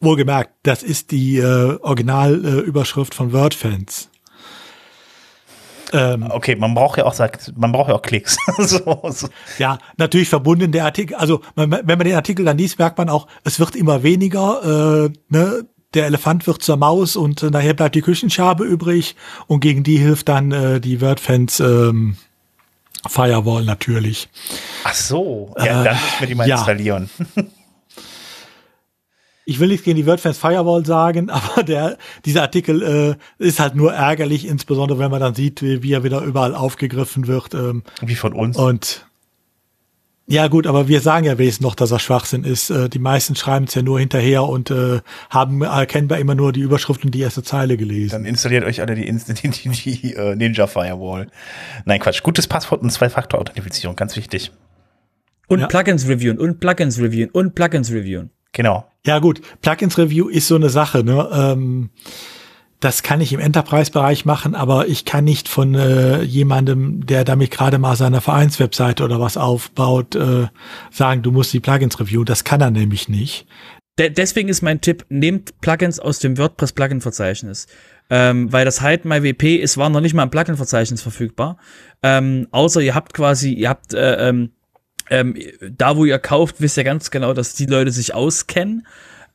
Wohlgemerkt, 0.00 0.50
das 0.62 0.82
ist 0.82 1.10
die 1.10 1.38
äh, 1.38 1.78
Originalüberschrift 1.80 3.14
von 3.14 3.32
WordFans. 3.32 4.10
Ähm, 5.92 6.26
okay, 6.30 6.56
man 6.56 6.74
braucht 6.74 6.98
ja 6.98 7.04
auch 7.04 7.14
man 7.56 7.72
braucht 7.72 7.88
ja 7.88 7.94
auch 7.94 8.02
Klicks. 8.02 8.36
so, 8.58 9.00
so. 9.10 9.28
Ja, 9.58 9.78
natürlich 9.96 10.28
verbunden 10.28 10.72
der 10.72 10.84
Artikel. 10.84 11.16
Also 11.16 11.40
wenn 11.54 11.70
man 11.70 11.98
den 12.00 12.14
Artikel 12.14 12.44
dann 12.44 12.58
liest, 12.58 12.78
merkt 12.78 12.98
man 12.98 13.08
auch, 13.08 13.26
es 13.44 13.58
wird 13.60 13.76
immer 13.76 14.02
weniger. 14.02 15.06
Äh, 15.06 15.10
ne? 15.28 15.66
Der 15.94 16.04
Elefant 16.04 16.46
wird 16.46 16.62
zur 16.62 16.76
Maus 16.76 17.16
und 17.16 17.42
äh, 17.42 17.50
nachher 17.50 17.72
bleibt 17.72 17.94
die 17.94 18.02
Küchenschabe 18.02 18.64
übrig 18.64 19.16
und 19.46 19.60
gegen 19.60 19.82
die 19.82 19.96
hilft 19.96 20.28
dann 20.28 20.52
äh, 20.52 20.80
die 20.80 21.00
WordFans 21.00 21.60
ähm, 21.60 22.18
Firewall 23.06 23.64
natürlich. 23.64 24.28
Ach 24.84 24.94
so, 24.94 25.54
ja, 25.58 25.84
dann 25.84 25.94
muss 25.94 26.04
ich 26.14 26.20
mir 26.20 26.26
die 26.26 26.34
mal 26.34 26.48
ja. 26.48 26.56
ich 29.48 29.60
will 29.60 29.68
nichts 29.68 29.84
gegen 29.84 29.96
die 29.96 30.06
WordFans 30.06 30.36
Firewall 30.36 30.84
sagen, 30.84 31.30
aber 31.30 31.62
der, 31.62 31.96
dieser 32.26 32.42
Artikel 32.42 32.82
äh, 33.40 33.42
ist 33.42 33.60
halt 33.60 33.74
nur 33.74 33.94
ärgerlich, 33.94 34.46
insbesondere 34.46 34.98
wenn 34.98 35.10
man 35.10 35.20
dann 35.20 35.34
sieht, 35.34 35.62
wie, 35.62 35.82
wie 35.82 35.92
er 35.92 36.04
wieder 36.04 36.20
überall 36.20 36.54
aufgegriffen 36.54 37.26
wird. 37.26 37.54
Ähm, 37.54 37.82
wie 38.02 38.14
von 38.14 38.34
uns. 38.34 38.58
Und 38.58 39.06
ja 40.26 40.48
gut, 40.48 40.66
aber 40.66 40.88
wir 40.88 41.00
sagen 41.00 41.24
ja 41.24 41.38
wenigstens 41.38 41.64
noch, 41.64 41.74
dass 41.74 41.90
er 41.90 41.98
Schwachsinn 41.98 42.44
ist. 42.44 42.68
Äh, 42.68 42.90
die 42.90 42.98
meisten 42.98 43.36
schreiben 43.36 43.64
es 43.64 43.74
ja 43.74 43.80
nur 43.80 43.98
hinterher 43.98 44.44
und 44.44 44.70
äh, 44.70 45.00
haben 45.30 45.62
erkennbar 45.62 46.18
immer 46.18 46.34
nur 46.34 46.52
die 46.52 46.60
Überschrift 46.60 47.02
und 47.06 47.14
die 47.14 47.20
erste 47.20 47.42
Zeile 47.42 47.78
gelesen. 47.78 48.10
Dann 48.10 48.24
installiert 48.26 48.64
euch 48.64 48.82
alle 48.82 48.94
die, 48.94 49.06
die, 49.10 49.48
die, 49.48 49.70
die 49.70 50.16
uh, 50.18 50.34
Ninja 50.34 50.66
Firewall. 50.66 51.28
Nein, 51.86 52.00
Quatsch. 52.00 52.22
Gutes 52.22 52.46
Passwort 52.46 52.82
und 52.82 52.90
Zwei-Faktor-Authentifizierung, 52.90 53.96
ganz 53.96 54.14
wichtig. 54.16 54.52
Und 55.48 55.60
ja. 55.60 55.66
Plugins 55.66 56.06
reviewen 56.06 56.38
und 56.38 56.60
Plugins 56.60 56.98
reviewen 57.00 57.30
und 57.30 57.54
Plugins 57.54 57.90
reviewen. 57.90 58.30
Genau. 58.52 58.86
Ja 59.06 59.18
gut, 59.20 59.40
Plugins 59.62 59.96
Review 59.98 60.28
ist 60.28 60.48
so 60.48 60.56
eine 60.56 60.68
Sache. 60.68 61.04
Ne? 61.04 61.28
Ähm, 61.32 61.90
das 62.80 63.02
kann 63.02 63.20
ich 63.20 63.32
im 63.32 63.40
Enterprise-Bereich 63.40 64.24
machen, 64.24 64.54
aber 64.54 64.86
ich 64.86 65.04
kann 65.04 65.24
nicht 65.24 65.48
von 65.48 65.74
äh, 65.74 66.22
jemandem, 66.22 67.06
der 67.06 67.24
damit 67.24 67.50
gerade 67.50 67.78
mal 67.78 67.96
seine 67.96 68.20
Vereinswebseite 68.20 69.02
oder 69.02 69.20
was 69.20 69.36
aufbaut, 69.36 70.14
äh, 70.14 70.46
sagen, 70.90 71.22
du 71.22 71.32
musst 71.32 71.52
die 71.52 71.60
Plugins 71.60 71.98
reviewen. 71.98 72.24
Das 72.24 72.44
kann 72.44 72.60
er 72.60 72.70
nämlich 72.70 73.08
nicht. 73.08 73.46
De 73.98 74.10
deswegen 74.10 74.48
ist 74.48 74.62
mein 74.62 74.80
Tipp, 74.80 75.04
nehmt 75.08 75.60
Plugins 75.60 75.98
aus 75.98 76.20
dem 76.20 76.38
WordPress-Plugin-Verzeichnis. 76.38 77.66
Ähm, 78.10 78.52
weil 78.52 78.64
das 78.64 78.80
Hide 78.80 79.06
My 79.08 79.22
WP 79.22 79.56
ist, 79.56 79.76
war 79.76 79.90
noch 79.90 80.00
nicht 80.00 80.14
mal 80.14 80.22
im 80.22 80.30
Plugin-Verzeichnis 80.30 81.02
verfügbar. 81.02 81.58
Ähm, 82.02 82.46
außer 82.52 82.80
ihr 82.80 82.94
habt 82.94 83.12
quasi, 83.12 83.52
ihr 83.52 83.68
habt 83.68 83.92
äh, 83.92 84.28
ähm, 84.28 84.52
ähm, 85.10 85.36
da, 85.76 85.96
wo 85.96 86.04
ihr 86.04 86.18
kauft, 86.18 86.60
wisst 86.60 86.76
ihr 86.76 86.84
ganz 86.84 87.10
genau, 87.10 87.32
dass 87.32 87.54
die 87.54 87.66
Leute 87.66 87.90
sich 87.90 88.14
auskennen. 88.14 88.86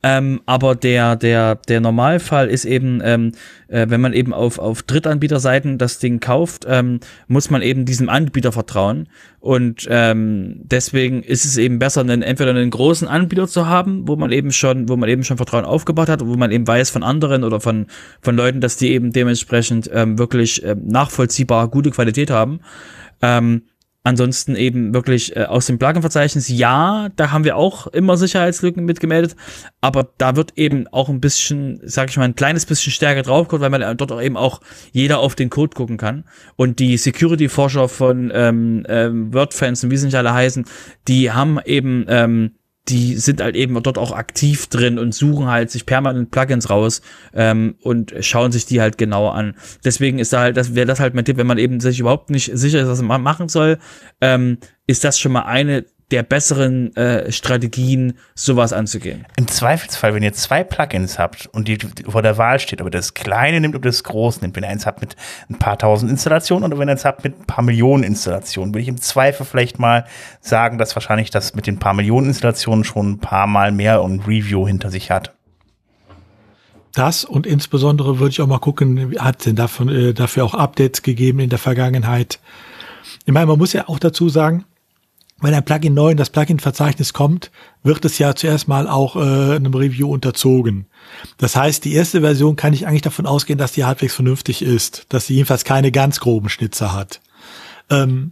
Ähm, 0.05 0.41
aber 0.45 0.76
der, 0.76 1.15
der, 1.15 1.55
der 1.55 1.80
Normalfall 1.80 2.49
ist 2.49 2.65
eben, 2.65 2.99
ähm, 3.05 3.32
äh, 3.69 3.86
wenn 3.88 4.01
man 4.01 4.11
eben 4.11 4.34
auf, 4.34 4.59
auf 4.59 4.84
Drittanbieterseiten 4.84 5.78
das 5.78 5.97
Ding 5.97 6.19
kauft, 6.19 6.65
ähm, 6.67 6.99
muss 7.28 7.49
man 7.49 7.61
eben 7.61 7.86
diesem 7.86 8.09
Anbieter 8.09 8.51
vertrauen. 8.51 9.07
Und 9.39 9.88
ähm, 9.89 10.59
deswegen 10.63 11.24
ist 11.24 11.45
es 11.45 11.55
eben 11.55 11.80
besser, 11.80 12.01
einen, 12.01 12.21
entweder 12.21 12.49
einen 12.49 12.69
großen 12.69 13.07
Anbieter 13.07 13.47
zu 13.47 13.67
haben, 13.67 14.05
wo 14.05 14.17
man 14.17 14.34
eben 14.34 14.51
schon, 14.51 14.89
wo 14.89 14.97
man 14.97 15.07
eben 15.07 15.24
schon 15.24 15.38
Vertrauen 15.38 15.63
aufgebaut 15.63 16.09
hat, 16.09 16.26
wo 16.26 16.36
man 16.36 16.51
eben 16.51 16.67
weiß 16.67 16.89
von 16.89 17.03
anderen 17.03 17.45
oder 17.45 17.61
von, 17.61 17.88
von 18.21 18.36
Leuten, 18.36 18.59
dass 18.59 18.76
die 18.76 18.91
eben 18.91 19.13
dementsprechend 19.13 19.89
ähm, 19.93 20.19
wirklich 20.19 20.65
ähm, 20.65 20.86
nachvollziehbar 20.86 21.69
gute 21.69 21.91
Qualität 21.91 22.30
haben. 22.30 22.59
Ähm, 23.21 23.63
Ansonsten 24.06 24.58
eben 24.58 24.93
wirklich 24.93 25.34
äh, 25.36 25.43
aus 25.43 25.68
dem 25.68 25.80
Plugin-Verzeichnis, 25.80 26.49
ja, 26.49 27.08
da 27.16 27.32
haben 27.32 27.45
wir 27.45 27.56
auch 27.56 27.88
immer 27.88 28.18
Sicherheitslücken 28.18 28.84
mitgemeldet, 28.84 29.38
aber 29.80 30.10
da 30.18 30.36
wird 30.36 30.58
eben 30.58 30.88
auch 30.89 31.08
ein 31.08 31.22
bisschen, 31.22 31.80
sag 31.84 32.10
ich 32.10 32.18
mal, 32.18 32.26
ein 32.26 32.36
kleines 32.36 32.66
bisschen 32.66 32.91
stärker 32.91 33.22
drauf 33.22 33.47
weil 33.49 33.70
man 33.70 33.97
dort 33.97 34.12
auch 34.12 34.22
eben 34.22 34.36
auch 34.36 34.60
jeder 34.91 35.20
auf 35.20 35.36
den 35.36 35.49
Code 35.49 35.74
gucken 35.74 35.97
kann. 35.97 36.26
Und 36.58 36.80
die 36.80 36.97
Security-Forscher 36.97 37.88
von 37.88 38.30
ähm, 38.34 38.86
ähm, 38.89 39.34
WordFans 39.34 39.86
und 39.86 39.91
wie 39.91 39.97
sie 39.97 40.08
nicht 40.08 40.16
alle 40.16 40.34
heißen, 40.34 40.66
die 41.08 41.32
haben 41.32 41.60
eben 41.64 42.06
ähm, 42.10 42.51
die 42.89 43.15
sind 43.15 43.41
halt 43.41 43.55
eben 43.55 43.81
dort 43.81 43.97
auch 43.97 44.11
aktiv 44.11 44.67
drin 44.67 44.99
und 44.99 45.13
suchen 45.13 45.47
halt 45.47 45.71
sich 45.71 45.86
permanent 45.86 46.31
Plugins 46.31 46.69
raus 46.69 47.01
ähm, 47.34 47.75
und 47.81 48.13
schauen 48.19 48.51
sich 48.51 48.65
die 48.65 48.81
halt 48.81 48.97
genauer 48.97 49.36
an. 49.36 49.55
Deswegen 49.86 50.19
ist 50.19 50.34
da 50.34 50.41
halt, 50.41 50.57
das 50.57 50.75
wäre 50.75 50.86
das 50.86 50.99
halt 50.99 51.13
mein 51.13 51.23
Tipp, 51.23 51.38
wenn 51.38 51.47
man 51.47 51.57
eben 51.57 51.79
sich 51.79 51.99
überhaupt 51.99 52.29
nicht 52.29 52.51
sicher 52.53 52.81
ist, 52.81 52.88
was 52.88 53.01
man 53.01 53.21
machen 53.21 53.47
soll, 53.47 53.79
ähm, 54.19 54.57
ist 54.86 55.03
das 55.03 55.17
schon 55.17 55.31
mal 55.31 55.43
eine 55.43 55.86
der 56.14 56.22
besseren 56.22 56.95
äh, 56.95 57.32
Strategien, 57.32 58.14
sowas 58.36 58.72
anzugehen. 58.72 59.26
Im 59.36 59.47
Zweifelsfall, 59.47 60.14
wenn 60.14 60.22
ihr 60.22 60.34
zwei 60.34 60.64
Plugins 60.64 61.18
habt 61.18 61.47
und 61.47 61.68
die 61.68 61.80
vor 62.07 62.22
der 62.22 62.38
Wahl 62.38 62.59
steht, 62.59 62.82
ob 62.82 62.88
ihr 62.88 62.91
das 62.91 63.16
kleine 63.16 63.59
nimmt 63.59 63.74
oder 63.74 63.89
das 63.89 64.03
große 64.03 64.41
nimmt, 64.41 64.55
wenn 64.55 64.64
ihr 64.64 64.70
eins 64.70 64.86
habt 64.86 65.01
mit 65.01 65.16
ein 65.49 65.57
paar 65.57 65.80
tausend 65.80 66.11
Installationen 66.11 66.72
oder 66.72 66.78
wenn 66.78 66.88
ihr 66.88 66.91
eins 66.91 67.03
habt 67.03 67.24
mit 67.24 67.39
ein 67.39 67.47
paar 67.47 67.64
Millionen 67.64 68.03
Installationen, 68.03 68.76
würde 68.76 68.84
ich 68.84 68.89
im 68.89 69.01
Zweifel 69.01 69.43
vielleicht 69.43 69.80
mal 69.80 70.05
sagen, 70.39 70.78
dass 70.78 70.95
wahrscheinlich 70.95 71.32
das 71.32 71.55
mit 71.55 71.66
den 71.66 71.80
paar 71.80 71.95
Millionen 71.95 72.28
Installationen 72.28 72.84
schon 72.84 73.14
ein 73.14 73.20
paar 73.20 73.47
Mal 73.47 73.72
mehr 73.72 74.03
und 74.03 74.28
Review 74.28 74.68
hinter 74.68 74.91
sich 74.91 75.09
hat. 75.09 75.34
Das 76.93 77.26
und 77.26 77.47
insbesondere 77.47 78.20
würde 78.20 78.30
ich 78.30 78.41
auch 78.41 78.45
mal 78.45 78.59
gucken, 78.59 79.16
hat 79.18 79.39
es 79.39 79.45
denn 79.45 79.55
davon, 79.55 79.89
äh, 79.89 80.14
dafür 80.14 80.45
auch 80.45 80.53
Updates 80.53 81.01
gegeben 81.01 81.39
in 81.39 81.49
der 81.49 81.57
Vergangenheit? 81.57 82.39
Ich 83.26 83.34
meine, 83.34 83.47
man 83.47 83.57
muss 83.57 83.74
ja 83.74 83.89
auch 83.89 83.97
dazu 83.97 84.30
sagen, 84.30 84.66
wenn 85.41 85.53
ein 85.53 85.65
Plugin 85.65 85.93
neu 85.93 86.11
in 86.11 86.17
das 86.17 86.29
Plugin-Verzeichnis 86.29 87.13
kommt, 87.13 87.51
wird 87.84 88.05
es 88.05 88.17
ja 88.17 88.34
zuerst 88.36 88.67
mal 88.67 88.88
auch 88.88 89.15
äh, 89.15 89.55
einem 89.55 89.73
Review 89.73 90.09
unterzogen. 90.09 90.86
Das 91.38 91.55
heißt, 91.55 91.84
die 91.84 91.93
erste 91.93 92.21
Version 92.21 92.55
kann 92.55 92.73
ich 92.73 92.88
eigentlich 92.88 93.01
davon 93.01 93.25
ausgehen, 93.25 93.59
dass 93.59 93.73
die 93.73 93.84
halbwegs 93.84 94.15
vernünftig 94.15 94.61
ist, 94.61 95.05
dass 95.09 95.27
sie 95.27 95.36
jedenfalls 95.36 95.65
keine 95.65 95.91
ganz 95.91 96.19
groben 96.19 96.49
Schnitzer 96.49 96.93
hat. 96.93 97.19
Ähm, 97.89 98.31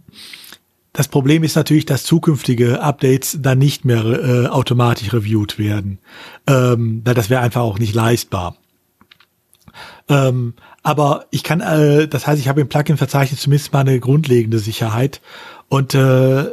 das 0.92 1.08
Problem 1.08 1.42
ist 1.42 1.56
natürlich, 1.56 1.86
dass 1.86 2.04
zukünftige 2.04 2.82
Updates 2.82 3.38
dann 3.40 3.58
nicht 3.58 3.84
mehr 3.84 4.04
äh, 4.04 4.46
automatisch 4.48 5.12
reviewed 5.12 5.58
werden. 5.58 5.98
Ähm, 6.46 7.02
das 7.04 7.30
wäre 7.30 7.40
einfach 7.40 7.62
auch 7.62 7.78
nicht 7.78 7.94
leistbar. 7.94 8.56
Ähm, 10.08 10.54
aber 10.82 11.26
ich 11.30 11.42
kann, 11.44 11.60
äh, 11.60 12.08
das 12.08 12.26
heißt, 12.26 12.40
ich 12.40 12.48
habe 12.48 12.60
im 12.60 12.68
Plugin-Verzeichnis 12.68 13.40
zumindest 13.40 13.72
mal 13.72 13.80
eine 13.80 14.00
grundlegende 14.00 14.58
Sicherheit. 14.58 15.20
Und 15.68 15.94
äh, 15.94 16.46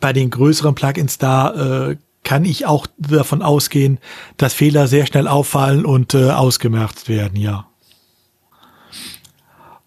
bei 0.00 0.12
den 0.12 0.30
größeren 0.30 0.74
Plugins 0.74 1.18
da 1.18 1.90
äh, 1.90 1.96
kann 2.24 2.44
ich 2.44 2.66
auch 2.66 2.86
davon 2.98 3.42
ausgehen, 3.42 3.98
dass 4.36 4.52
Fehler 4.52 4.86
sehr 4.86 5.06
schnell 5.06 5.26
auffallen 5.26 5.84
und 5.84 6.14
äh, 6.14 6.30
ausgemerzt 6.30 7.08
werden, 7.08 7.36
ja. 7.36 7.66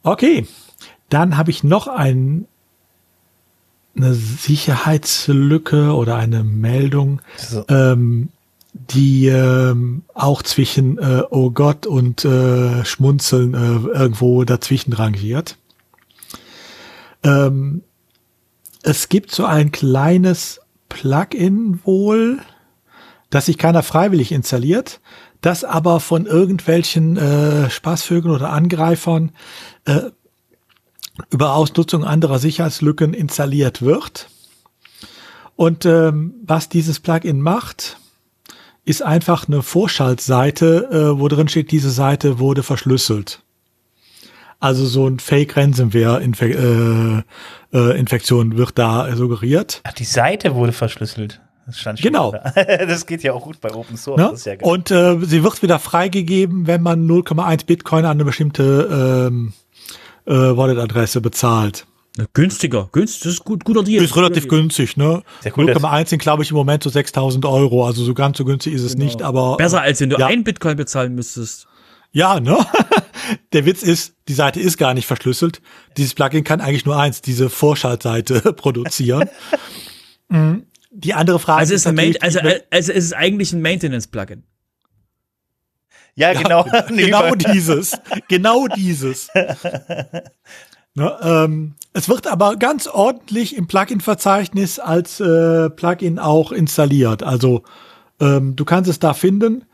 Okay, 0.02 0.48
dann 1.10 1.38
habe 1.38 1.52
ich 1.52 1.64
noch 1.64 1.88
ein, 1.88 2.46
eine 3.96 4.14
Sicherheitslücke 4.14 5.94
oder 5.94 6.16
eine 6.16 6.44
Meldung, 6.44 7.22
so. 7.38 7.64
ähm, 7.70 8.30
die 8.74 9.28
ähm, 9.28 10.04
auch 10.16 10.42
zwischen 10.42 10.98
äh, 10.98 11.22
Oh 11.30 11.52
Gott 11.52 11.86
und 11.86 12.26
äh, 12.26 12.84
Schmunzeln 12.84 13.54
äh, 13.54 13.98
irgendwo 13.98 14.44
dazwischen 14.44 14.94
rangiert. 14.94 15.58
Ähm, 17.24 17.84
es 18.84 19.10
gibt 19.10 19.32
so 19.32 19.46
ein 19.46 19.72
kleines 19.72 20.60
Plugin 20.90 21.80
wohl, 21.86 22.40
das 23.30 23.48
sich 23.48 23.58
keiner 23.58 23.82
freiwillig 23.82 24.32
installiert, 24.32 25.00
das 25.42 25.64
aber 25.64 26.00
von 26.00 26.26
irgendwelchen 26.26 27.18
äh, 27.18 27.70
Spaßvögeln 27.70 28.34
oder 28.34 28.52
Angreifern 28.52 29.32
äh, 29.86 30.12
über 31.30 31.56
Ausnutzung 31.56 32.04
anderer 32.04 32.40
Sicherheitslücken 32.40 33.14
installiert 33.14 33.82
wird. 33.82 34.30
Und 35.56 35.86
ähm, 35.86 36.36
was 36.44 36.70
dieses 36.70 37.00
Plugin 37.00 37.42
macht, 37.42 37.98
ist 38.86 39.02
einfach 39.02 39.48
eine 39.48 39.62
Vorschaltseite, 39.62 40.90
äh, 40.92 41.20
wo 41.20 41.28
drin 41.28 41.48
steht, 41.48 41.72
diese 41.72 41.92
Seite 41.92 42.40
wurde 42.40 42.64
verschlüsselt. 42.64 43.42
Also 44.60 44.86
so 44.86 45.08
ein 45.08 45.20
Fake-Ransomware-Infektion 45.20 47.20
äh, 47.20 47.24
äh, 47.74 47.98
Infektion 48.00 48.58
wird 48.58 48.78
da 48.78 49.16
suggeriert. 49.16 49.82
Ach, 49.84 49.94
die 49.94 50.04
Seite 50.04 50.56
wurde 50.56 50.72
verschlüsselt. 50.72 51.42
Das 51.66 51.80
stand 51.80 52.00
schon 52.00 52.12
genau. 52.12 52.32
Da. 52.32 52.64
das 52.86 53.06
geht 53.06 53.24
ja 53.24 53.34
auch 53.34 53.44
gut 53.44 53.62
bei 53.62 53.74
Open 53.74 53.98
Source. 53.98 54.46
Ne? 54.46 54.58
Ja 54.60 54.66
Und 54.68 54.92
äh, 54.92 55.18
sie 55.22 55.44
wird 55.44 55.62
wieder 55.62 55.80
freigegeben, 55.80 56.68
wenn 56.68 56.82
man 56.82 57.08
0,1 57.08 57.66
Bitcoin 57.66 58.06
an 58.06 58.12
eine 58.12 58.26
bestimmte 58.26 59.30
ähm, 59.32 59.54
äh, 60.26 60.32
Wallet-Adresse 60.32 61.22
bezahlt. 61.22 61.86
Günstiger, 62.34 62.90
günstig, 62.92 63.24
das 63.24 63.34
ist 63.34 63.44
gut, 63.44 63.66
guter 63.66 63.82
Deal. 63.82 64.04
Ist 64.04 64.16
relativ 64.16 64.48
günstig, 64.48 64.98
ne? 64.98 65.24
Cool, 65.58 65.72
0,1 65.72 66.10
sind, 66.10 66.22
glaube 66.22 66.44
ich, 66.44 66.52
im 66.52 66.58
Moment 66.58 66.84
so 66.84 66.92
6000 66.92 67.44
Euro. 67.46 67.88
Also 67.88 68.04
so 68.04 68.14
ganz 68.14 68.38
so 68.38 68.46
günstig 68.46 68.74
ist 68.74 68.84
es 68.84 68.94
genau. 68.94 69.06
nicht, 69.06 69.22
aber. 69.24 69.58
Besser 69.58 69.82
als 69.82 70.00
wenn 70.00 70.12
du 70.12 70.18
ja. 70.18 70.28
ein 70.28 70.44
Bitcoin 70.44 70.78
bezahlen 70.78 71.16
müsstest. 71.16 71.68
Ja, 72.12 72.40
ne? 72.40 72.56
Der 73.54 73.66
Witz 73.66 73.84
ist, 73.84 74.16
die 74.28 74.34
Seite 74.34 74.60
ist 74.60 74.78
gar 74.78 74.94
nicht 74.94 75.06
verschlüsselt. 75.06 75.62
Dieses 75.98 76.14
Plugin 76.14 76.44
kann 76.44 76.62
eigentlich 76.62 76.86
nur 76.86 77.00
eins, 77.00 77.22
diese 77.22 77.50
Vorschaltseite 77.50 78.54
produzieren. 78.56 79.30
Mhm. 80.30 80.66
die 80.90 81.14
andere 81.14 81.38
Frage 81.38 81.60
also 81.60 81.74
ist, 81.74 81.86
ist 81.86 81.94
Main, 81.94 82.16
also, 82.22 82.40
also 82.40 82.92
ist 82.92 83.06
es 83.06 83.14
eigentlich 83.14 83.54
ein 83.54 83.62
Maintenance-Plugin. 83.62 84.44
Ja, 86.16 86.34
genau. 86.34 86.66
Ja, 86.68 86.82
genau 86.90 87.36
dieses. 87.54 87.98
Genau 88.28 88.68
dieses. 88.68 89.30
ne, 90.94 91.18
ähm, 91.22 91.76
es 91.94 92.10
wird 92.10 92.28
aber 92.28 92.56
ganz 92.56 92.88
ordentlich 92.88 93.56
im 93.56 93.68
Plugin-Verzeichnis 93.68 94.80
als 94.80 95.20
äh, 95.20 95.70
Plugin 95.70 96.20
auch 96.20 96.52
installiert. 96.52 97.24
Also 97.24 97.64
ähm, 98.20 98.56
du 98.56 98.66
kannst 98.66 98.90
es 98.90 99.00
da 99.00 99.14
finden. 99.14 99.66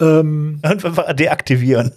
Ähm, 0.00 0.60
Einfach 0.62 1.12
deaktivieren. 1.14 1.92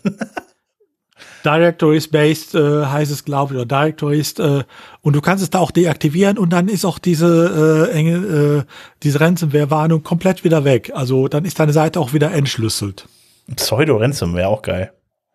Directories 1.43 2.07
based 2.07 2.55
äh, 2.55 2.85
heißt 2.85 3.11
es, 3.11 3.25
glaube 3.25 3.53
ich, 3.53 3.59
oder 3.59 3.65
Directories 3.65 4.33
äh, 4.39 4.63
und 5.01 5.15
du 5.15 5.21
kannst 5.21 5.43
es 5.43 5.49
da 5.49 5.59
auch 5.59 5.71
deaktivieren 5.71 6.37
und 6.37 6.51
dann 6.51 6.67
ist 6.67 6.85
auch 6.85 6.99
diese 6.99 7.89
äh, 7.89 7.97
enge, 7.97 8.15
äh, 8.15 8.63
diese 9.03 9.19
Ransomware-Warnung 9.19 10.03
komplett 10.03 10.43
wieder 10.43 10.63
weg. 10.63 10.91
Also 10.93 11.27
dann 11.27 11.45
ist 11.45 11.59
deine 11.59 11.73
Seite 11.73 11.99
auch 11.99 12.13
wieder 12.13 12.31
entschlüsselt. 12.31 13.07
Pseudo-Ransomware 13.55 14.47
auch 14.47 14.61
geil. 14.61 14.91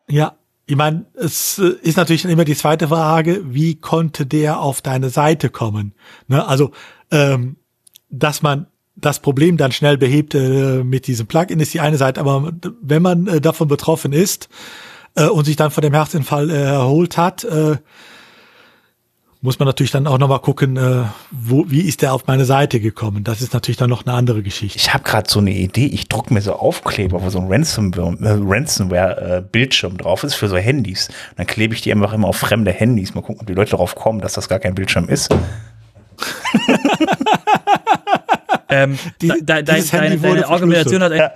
Ja, 0.09 0.37
ich 0.67 0.77
meine, 0.77 1.07
es 1.15 1.59
äh, 1.59 1.75
ist 1.83 1.97
natürlich 1.97 2.25
immer 2.25 2.45
die 2.45 2.57
zweite 2.57 2.89
Frage, 2.89 3.43
wie 3.45 3.77
konnte 3.77 4.27
der 4.27 4.61
auf 4.61 4.83
deine 4.83 5.11
Seite 5.11 5.49
kommen? 5.49 5.95
Ne? 6.29 6.47
Also, 6.47 6.73
ähm, 7.11 7.57
dass 8.11 8.43
man 8.43 8.67
das 8.97 9.21
Problem 9.21 9.57
dann 9.57 9.73
schnell 9.73 9.99
behebt 9.99 10.35
äh, 10.35 10.83
mit 10.83 11.07
diesem 11.07 11.27
Plugin 11.27 11.61
ist 11.61 11.75
die 11.75 11.81
eine 11.81 11.99
Seite, 11.99 12.21
aber 12.21 12.53
wenn 12.81 13.03
man 13.03 13.27
äh, 13.27 13.41
davon 13.41 13.69
betroffen 13.69 14.13
ist 14.13 14.49
äh, 15.17 15.27
und 15.27 15.45
sich 15.45 15.57
dann 15.57 15.71
von 15.71 15.83
dem 15.83 15.93
Herzinfall 15.93 16.51
äh, 16.51 16.62
erholt 16.62 17.17
hat, 17.17 17.45
äh, 17.45 17.77
muss 19.43 19.59
man 19.59 19.67
natürlich 19.67 19.93
dann 19.93 20.07
auch 20.07 20.19
nochmal 20.19 20.41
gucken, 20.41 20.77
äh, 20.77 21.05
wo, 21.31 21.67
wie 21.69 21.83
ist 21.83 22.03
der 22.03 22.14
auf 22.14 22.27
meine 22.27 22.45
Seite 22.45 22.81
gekommen. 22.81 23.23
Das 23.23 23.43
ist 23.43 23.55
natürlich 23.55 23.77
dann 23.77 23.91
noch 23.91 24.05
eine 24.05 24.17
andere 24.17 24.43
Geschichte. 24.43 24.79
Ich 24.79 24.93
habe 24.93 25.05
gerade 25.05 25.31
so 25.31 25.39
eine 25.39 25.53
Idee, 25.53 25.87
ich 25.87 26.09
druck 26.09 26.31
mir 26.31 26.41
so 26.41 26.55
Aufkleber, 26.55 27.23
wo 27.23 27.31
so 27.31 27.39
ein 27.39 27.47
Ransomware-Bildschirm 27.49 29.95
äh, 29.95 29.99
drauf 29.99 30.25
ist 30.25 30.35
für 30.35 30.49
so 30.49 30.57
Handys. 30.57 31.09
Und 31.31 31.39
dann 31.39 31.47
klebe 31.47 31.75
ich 31.75 31.83
die 31.83 31.93
einfach 31.93 32.12
immer 32.12 32.29
auf 32.29 32.39
fremde 32.39 32.73
Handys. 32.73 33.14
Mal 33.14 33.21
gucken, 33.21 33.43
ob 33.43 33.47
die 33.47 33.55
Leute 33.55 33.71
darauf 33.73 33.95
kommen, 33.95 34.21
dass 34.21 34.33
das 34.33 34.49
gar 34.49 34.59
kein 34.59 34.75
Bildschirm 34.75 35.09
ist. 35.09 35.33
ähm, 38.68 38.99
die, 39.20 39.28
de, 39.28 39.42
de, 39.42 39.62
deine, 39.62 40.18
deine 40.18 40.49
Argumentation 40.49 41.03
hat 41.03 41.12
ein, 41.12 41.18
ja. 41.18 41.32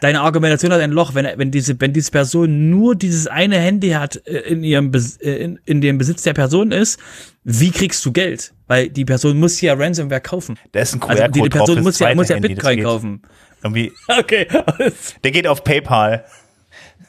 deine 0.00 0.20
Argumentation 0.20 0.72
hat 0.72 0.80
ein 0.80 0.90
Loch, 0.90 1.14
wenn, 1.14 1.26
wenn 1.38 1.50
diese, 1.50 1.80
wenn 1.80 1.92
diese 1.92 2.10
Person 2.10 2.70
nur 2.70 2.94
dieses 2.94 3.26
eine 3.26 3.58
Handy 3.58 3.90
hat 3.90 4.20
äh, 4.26 4.38
in 4.40 4.64
ihrem 4.64 4.92
äh, 4.94 5.28
in, 5.36 5.58
in 5.64 5.80
dem 5.80 5.98
Besitz 5.98 6.22
der 6.22 6.34
Person 6.34 6.72
ist, 6.72 6.98
wie 7.44 7.70
kriegst 7.70 8.04
du 8.04 8.12
Geld? 8.12 8.52
Weil 8.66 8.90
die 8.90 9.04
Person 9.04 9.38
muss 9.38 9.60
ja 9.60 9.74
Ransomware 9.74 10.20
kaufen. 10.20 10.58
Da 10.72 10.80
ist 10.80 10.94
ein 10.94 11.00
QR-Code 11.00 11.22
also 11.22 11.32
die, 11.32 11.42
die 11.42 11.48
Person 11.48 11.82
muss 11.82 11.98
ja, 11.98 12.14
muss 12.14 12.28
ja 12.28 12.38
Bitcoin 12.38 12.82
kaufen. 12.82 13.22
Irgendwie. 13.62 13.92
Okay. 14.08 14.46
Der 15.24 15.30
geht 15.30 15.46
auf 15.46 15.64
PayPal. 15.64 16.24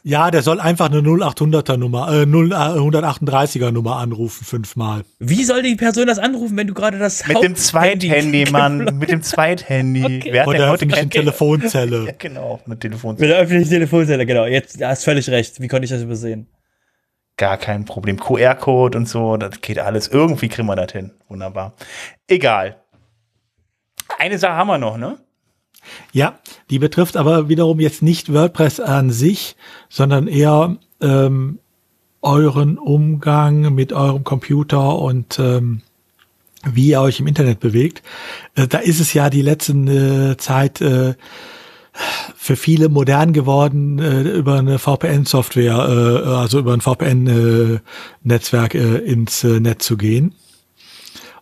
Ja, 0.10 0.32
der 0.32 0.42
soll 0.42 0.60
einfach 0.60 0.90
eine 0.90 1.02
0800er 1.02 1.78
Nummer, 1.78 2.12
äh, 2.12 2.26
0138er 2.26 3.70
Nummer 3.70 3.98
anrufen 3.98 4.44
fünfmal. 4.44 5.04
Wie 5.20 5.44
soll 5.44 5.62
die 5.62 5.76
Person 5.76 6.08
das 6.08 6.18
anrufen, 6.18 6.58
wenn 6.58 6.66
du 6.66 6.74
gerade 6.74 6.98
das 6.98 7.28
Mit 7.28 7.44
dem 7.44 7.56
Zweithandy, 7.56 8.46
Mann, 8.52 8.98
mit 8.98 9.12
dem 9.12 9.22
Zweithandy. 9.22 10.04
Okay. 10.04 10.30
Wer 10.32 10.42
hat 10.42 10.48
Oder 10.48 10.70
heute 10.72 10.88
keine 10.88 11.10
Telefonzelle? 11.10 12.06
ja, 12.08 12.14
genau, 12.18 12.60
eine 12.66 12.80
Telefonzelle. 12.80 13.28
Mit 13.28 13.36
der 13.36 13.44
öffentlichen 13.44 13.70
Telefonzelle, 13.70 14.26
genau. 14.26 14.48
Jetzt, 14.48 14.82
du 14.82 14.88
hast 14.88 15.04
völlig 15.04 15.30
recht. 15.30 15.62
Wie 15.62 15.68
konnte 15.68 15.84
ich 15.84 15.92
das 15.92 16.02
übersehen? 16.02 16.48
Gar 17.38 17.58
kein 17.58 17.86
Problem. 17.86 18.20
QR-Code 18.20 18.98
und 18.98 19.08
so, 19.08 19.38
das 19.38 19.62
geht 19.62 19.78
alles. 19.78 20.08
Irgendwie 20.08 20.48
kriegen 20.48 20.68
wir 20.68 20.76
das 20.76 20.92
hin. 20.92 21.12
Wunderbar. 21.28 21.76
Egal. 22.28 22.78
Eine 24.18 24.40
Sache 24.40 24.56
haben 24.56 24.70
wir 24.70 24.80
noch, 24.80 24.98
ne? 24.98 25.20
Ja, 26.12 26.40
die 26.70 26.80
betrifft 26.80 27.18
aber 27.18 27.50
wiederum 27.50 27.80
jetzt 27.80 28.02
nicht 28.02 28.34
WordPress 28.34 28.80
an 28.80 29.12
sich, 29.12 29.56
sondern 29.90 30.28
eher 30.28 30.78
ähm, 31.02 31.60
euren 32.22 32.78
Umgang 32.78 33.74
mit 33.74 33.94
eurem 33.94 34.24
Computer 34.24 35.00
und 35.00 35.40
ähm, 35.40 35.82
wie 36.66 36.90
ihr 36.90 37.02
euch 37.02 37.20
im 37.20 37.28
Internet 37.28 37.60
bewegt. 37.60 38.04
Äh, 38.56 38.68
da 38.68 38.80
ist 38.80 39.00
es 39.00 39.14
ja 39.14 39.30
die 39.30 39.42
letzten 39.42 39.88
äh, 39.88 40.38
Zeit 40.38 40.82
äh, 40.82 41.16
für 42.36 42.56
viele 42.56 42.90
modern 42.90 43.34
geworden, 43.34 44.00
äh, 44.00 44.22
über 44.22 44.60
eine 44.60 44.80
VPN-Software, 44.80 46.24
äh, 46.26 46.28
also 46.28 46.60
über 46.60 46.74
ein 46.74 46.82
VPN-Netzwerk 46.82 48.76
äh, 48.76 48.98
ins 48.98 49.44
äh, 49.44 49.60
Netz 49.60 49.86
zu 49.86 49.98
gehen. 49.98 50.36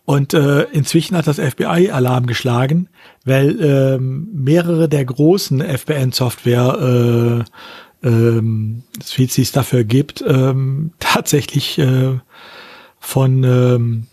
Und 0.08 0.34
äh, 0.34 0.64
inzwischen 0.72 1.18
hat 1.18 1.28
das 1.28 1.38
FBI 1.38 1.92
Alarm 1.92 2.28
geschlagen, 2.28 2.88
weil 3.26 3.60
ähm, 3.62 4.30
mehrere 4.32 4.88
der 4.88 5.04
großen 5.04 5.60
VPN-Software 5.60 7.44
äh, 8.02 8.08
ähm, 8.08 8.84
wie 9.16 9.26
es 9.26 9.52
dafür 9.52 9.84
gibt, 9.84 10.24
ähm, 10.26 10.94
tatsächlich 11.00 11.78
äh, 11.78 12.20
von 13.02 13.44
ähm, 13.44 14.08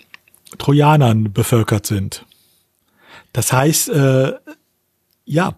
Trojanern 0.58 1.32
bevölkert 1.32 1.86
sind. 1.86 2.26
Das 3.32 3.52
heißt, 3.52 3.90
äh, 3.90 4.32
ja, 5.24 5.54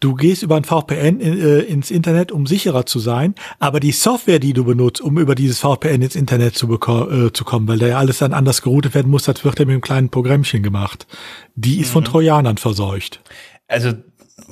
du 0.00 0.14
gehst 0.14 0.42
über 0.42 0.56
ein 0.56 0.64
VPN 0.64 1.20
in, 1.20 1.40
äh, 1.40 1.58
ins 1.60 1.90
Internet, 1.90 2.32
um 2.32 2.46
sicherer 2.46 2.86
zu 2.86 2.98
sein, 2.98 3.34
aber 3.58 3.80
die 3.80 3.92
Software, 3.92 4.38
die 4.38 4.52
du 4.52 4.64
benutzt, 4.64 5.00
um 5.00 5.18
über 5.18 5.34
dieses 5.34 5.58
VPN 5.58 6.02
ins 6.02 6.16
Internet 6.16 6.56
zu, 6.56 6.72
äh, 6.72 7.32
zu 7.32 7.44
kommen, 7.44 7.68
weil 7.68 7.78
da 7.78 7.86
ja 7.86 7.98
alles 7.98 8.18
dann 8.18 8.32
anders 8.32 8.62
geroutet 8.62 8.94
werden 8.94 9.10
muss, 9.10 9.24
das 9.24 9.44
wird 9.44 9.58
ja 9.58 9.64
mit 9.64 9.72
einem 9.72 9.80
kleinen 9.80 10.10
Programmchen 10.10 10.62
gemacht. 10.62 11.06
Die 11.54 11.80
ist 11.80 11.88
mhm. 11.88 11.92
von 11.92 12.04
Trojanern 12.04 12.58
verseucht. 12.58 13.20
Also 13.66 13.92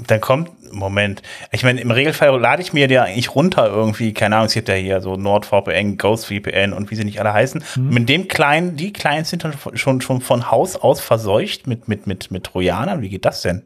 dann 0.09 0.21
kommt, 0.21 0.51
Moment, 0.73 1.23
ich 1.53 1.63
meine, 1.63 1.81
im 1.81 1.91
Regelfall 1.91 2.39
lade 2.41 2.61
ich 2.61 2.73
mir 2.73 2.91
ja 2.91 3.05
eigentlich 3.05 3.35
runter 3.35 3.69
irgendwie, 3.69 4.13
keine 4.13 4.37
Ahnung, 4.37 4.47
es 4.49 4.55
gibt 4.55 4.69
ja 4.69 4.75
hier 4.75 5.01
so 5.01 5.17
NordVPN, 5.17 5.97
GhostVPN 5.97 6.73
und 6.73 6.91
wie 6.91 6.97
sie 6.97 7.05
nicht 7.05 7.21
alle 7.21 7.33
heißen. 7.33 7.63
Mhm. 7.77 7.89
Mit 7.91 8.09
dem 8.09 8.29
kleinen, 8.29 8.77
die 8.77 8.93
kleinen 8.93 9.25
sind 9.25 9.45
dann 9.45 9.55
schon, 9.75 10.01
schon 10.01 10.21
von 10.21 10.51
Haus 10.51 10.77
aus 10.77 11.01
verseucht 11.01 11.67
mit, 11.67 11.89
mit, 11.89 12.07
mit, 12.07 12.31
mit 12.31 12.45
Trojanern. 12.45 13.01
Wie 13.01 13.09
geht 13.09 13.25
das 13.25 13.43
denn? 13.43 13.63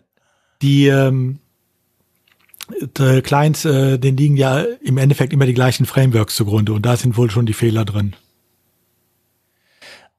Die, 0.62 0.86
ähm, 0.88 1.40
die 2.80 3.22
Clients, 3.22 3.64
äh, 3.64 3.98
denen 3.98 4.16
liegen 4.16 4.36
ja 4.36 4.64
im 4.82 4.98
Endeffekt 4.98 5.32
immer 5.32 5.46
die 5.46 5.54
gleichen 5.54 5.86
Frameworks 5.86 6.36
zugrunde 6.36 6.72
und 6.72 6.86
da 6.86 6.96
sind 6.96 7.16
wohl 7.16 7.30
schon 7.30 7.46
die 7.46 7.52
Fehler 7.52 7.84
drin. 7.84 8.14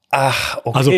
Ach, 0.10 0.58
okay. 0.64 0.78
Also, 0.78 0.92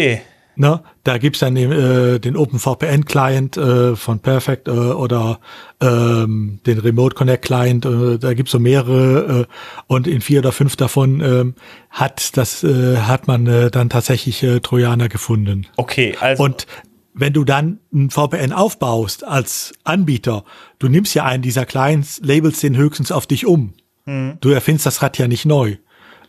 Ne? 0.56 0.82
Da 1.04 1.18
gibt's 1.18 1.40
dann 1.40 1.56
den, 1.56 1.72
äh, 1.72 2.20
den 2.20 2.38
OpenVPN-Client 2.38 3.58
äh, 3.58 3.96
von 3.96 4.20
Perfect 4.20 4.68
äh, 4.68 4.72
oder 4.72 5.40
ähm, 5.82 6.60
den 6.68 6.78
Remote 6.78 7.16
Connect 7.16 7.46
Client. 7.46 7.86
Äh, 7.86 8.20
da 8.20 8.34
gibt's 8.34 8.52
so 8.52 8.60
mehrere 8.60 9.42
äh, 9.42 9.46
und 9.88 10.06
in 10.06 10.22
vier 10.22 10.40
oder 10.40 10.52
fünf 10.52 10.76
davon 10.76 11.22
äh, 11.22 11.46
hat 11.90 12.38
das 12.38 12.64
äh, 12.64 12.98
hat 12.98 13.28
man 13.28 13.48
äh, 13.48 13.72
dann 13.72 13.90
tatsächlich 13.90 14.44
äh, 14.44 14.60
Trojaner 14.60 15.10
gefunden. 15.10 15.66
Okay, 15.76 16.16
also 16.20 16.44
und 16.44 16.68
wenn 17.14 17.34
du 17.34 17.44
dann 17.44 17.80
ein 17.94 18.10
VPN 18.10 18.54
aufbaust 18.54 19.24
als 19.24 19.74
Anbieter, 19.84 20.44
du 20.80 20.90
nimmst 20.90 21.14
ja 21.14 21.26
einen 21.26 21.44
dieser 21.44 21.66
Clients, 21.66 22.22
labelst 22.24 22.64
den 22.64 22.76
höchstens 22.76 23.12
auf 23.12 23.28
dich 23.28 23.46
um. 23.46 23.74
Hm. 24.06 24.38
Du 24.42 24.50
erfindest 24.50 24.86
das 24.86 25.02
Rad 25.02 25.18
ja 25.18 25.28
nicht 25.28 25.46
neu. 25.46 25.78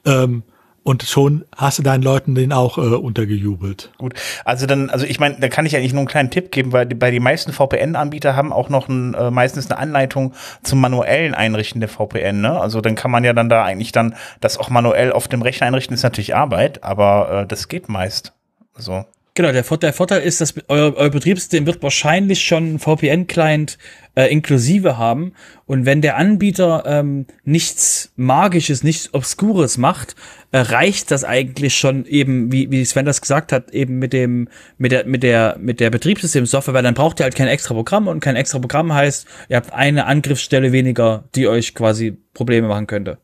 Ähm, 0.05 0.43
und 0.85 1.03
schon 1.03 1.47
hast 1.57 1.79
du 1.79 1.83
deinen 1.83 2.03
Leuten 2.03 2.35
den 2.35 2.53
auch 2.53 2.77
äh, 2.77 2.83
untergejubelt. 2.83 3.91
Gut, 3.97 4.13
also 4.45 4.67
dann, 4.67 4.91
also 4.91 5.07
ich 5.07 5.19
meine, 5.19 5.41
da 5.41 5.49
kann 5.49 5.65
ich 5.65 5.75
eigentlich 5.75 5.95
nur 5.95 6.01
einen 6.01 6.09
kleinen 6.09 6.31
Tipp 6.31 6.53
geben, 6.53 6.73
weil 6.73 6.85
die, 6.85 6.95
bei 6.95 7.11
die 7.11 7.21
meisten 7.21 7.55
VPN-Anbieter 7.55 8.37
haben 8.37 8.53
auch 8.53 8.69
noch 8.69 8.89
ein, 8.89 9.15
äh, 9.15 9.31
meistens 9.31 9.71
eine 9.71 9.81
Anleitung 9.81 10.35
zum 10.63 10.81
manuellen 10.81 11.35
Einrichten 11.35 11.81
der 11.81 11.89
VPN. 11.89 12.43
Ne? 12.43 12.61
Also 12.61 12.83
dann 12.83 12.97
kann 12.97 13.11
man 13.11 13.25
ja 13.25 13.33
dann 13.33 13.49
da 13.49 13.65
eigentlich 13.65 13.93
dann 13.93 14.15
das 14.43 14.59
auch 14.59 14.69
manuell 14.69 15.11
auf 15.11 15.27
dem 15.27 15.41
Rechner 15.41 15.67
einrichten, 15.67 15.95
ist 15.95 16.03
natürlich 16.03 16.37
Arbeit, 16.37 16.85
aber 16.85 17.43
äh, 17.43 17.47
das 17.47 17.69
geht 17.69 17.89
meist. 17.89 18.35
So. 18.77 19.07
Genau, 19.37 19.51
der, 19.51 19.65
der 19.65 19.93
Vorteil 19.93 20.23
ist, 20.23 20.41
dass 20.41 20.55
euer, 20.69 20.95
euer 20.95 21.11
Betriebssystem 21.11 21.67
wird 21.67 21.83
wahrscheinlich 21.83 22.45
schon 22.45 22.65
einen 22.65 22.79
VPN-Client 22.79 23.79
äh, 24.15 24.33
inklusive 24.33 24.97
haben. 24.97 25.33
Und 25.67 25.87
wenn 25.87 26.03
der 26.03 26.17
Anbieter 26.17 26.85
ähm, 26.87 27.27
nichts 27.43 28.13
Magisches, 28.15 28.85
nichts 28.85 29.13
Obskures 29.13 29.77
macht, 29.77 30.15
äh, 30.53 30.59
reicht 30.59 31.11
das 31.11 31.25
eigentlich 31.25 31.77
schon 31.77 32.07
eben, 32.07 32.53
wie, 32.53 32.71
wie 32.71 32.85
Sven 32.85 33.07
das 33.07 33.21
gesagt 33.21 33.51
hat, 33.51 33.73
eben 33.73 33.99
mit 33.99 34.13
dem, 34.13 34.49
mit 34.79 34.93
der, 34.93 35.05
mit 35.05 35.25
der, 35.25 35.57
mit 35.59 35.81
der 35.81 35.91
Betriebssystemsoftware, 35.91 36.75
weil 36.75 36.85
dann 36.85 36.95
braucht 36.95 37.19
ihr 37.19 37.25
halt 37.25 37.35
kein 37.35 37.49
extra 37.49 37.75
Programm 37.75 38.07
und 38.07 38.21
kein 38.21 38.37
extra 38.37 38.61
Programm 38.61 38.95
heißt, 38.95 39.27
ihr 39.49 39.57
habt 39.57 39.73
eine 39.73 40.07
Angriffsstelle 40.07 40.71
weniger, 40.71 41.25
die 41.35 41.49
euch 41.49 41.75
quasi 41.75 42.17
Probleme 42.35 42.69
machen 42.69 42.87
könnte. 42.87 43.19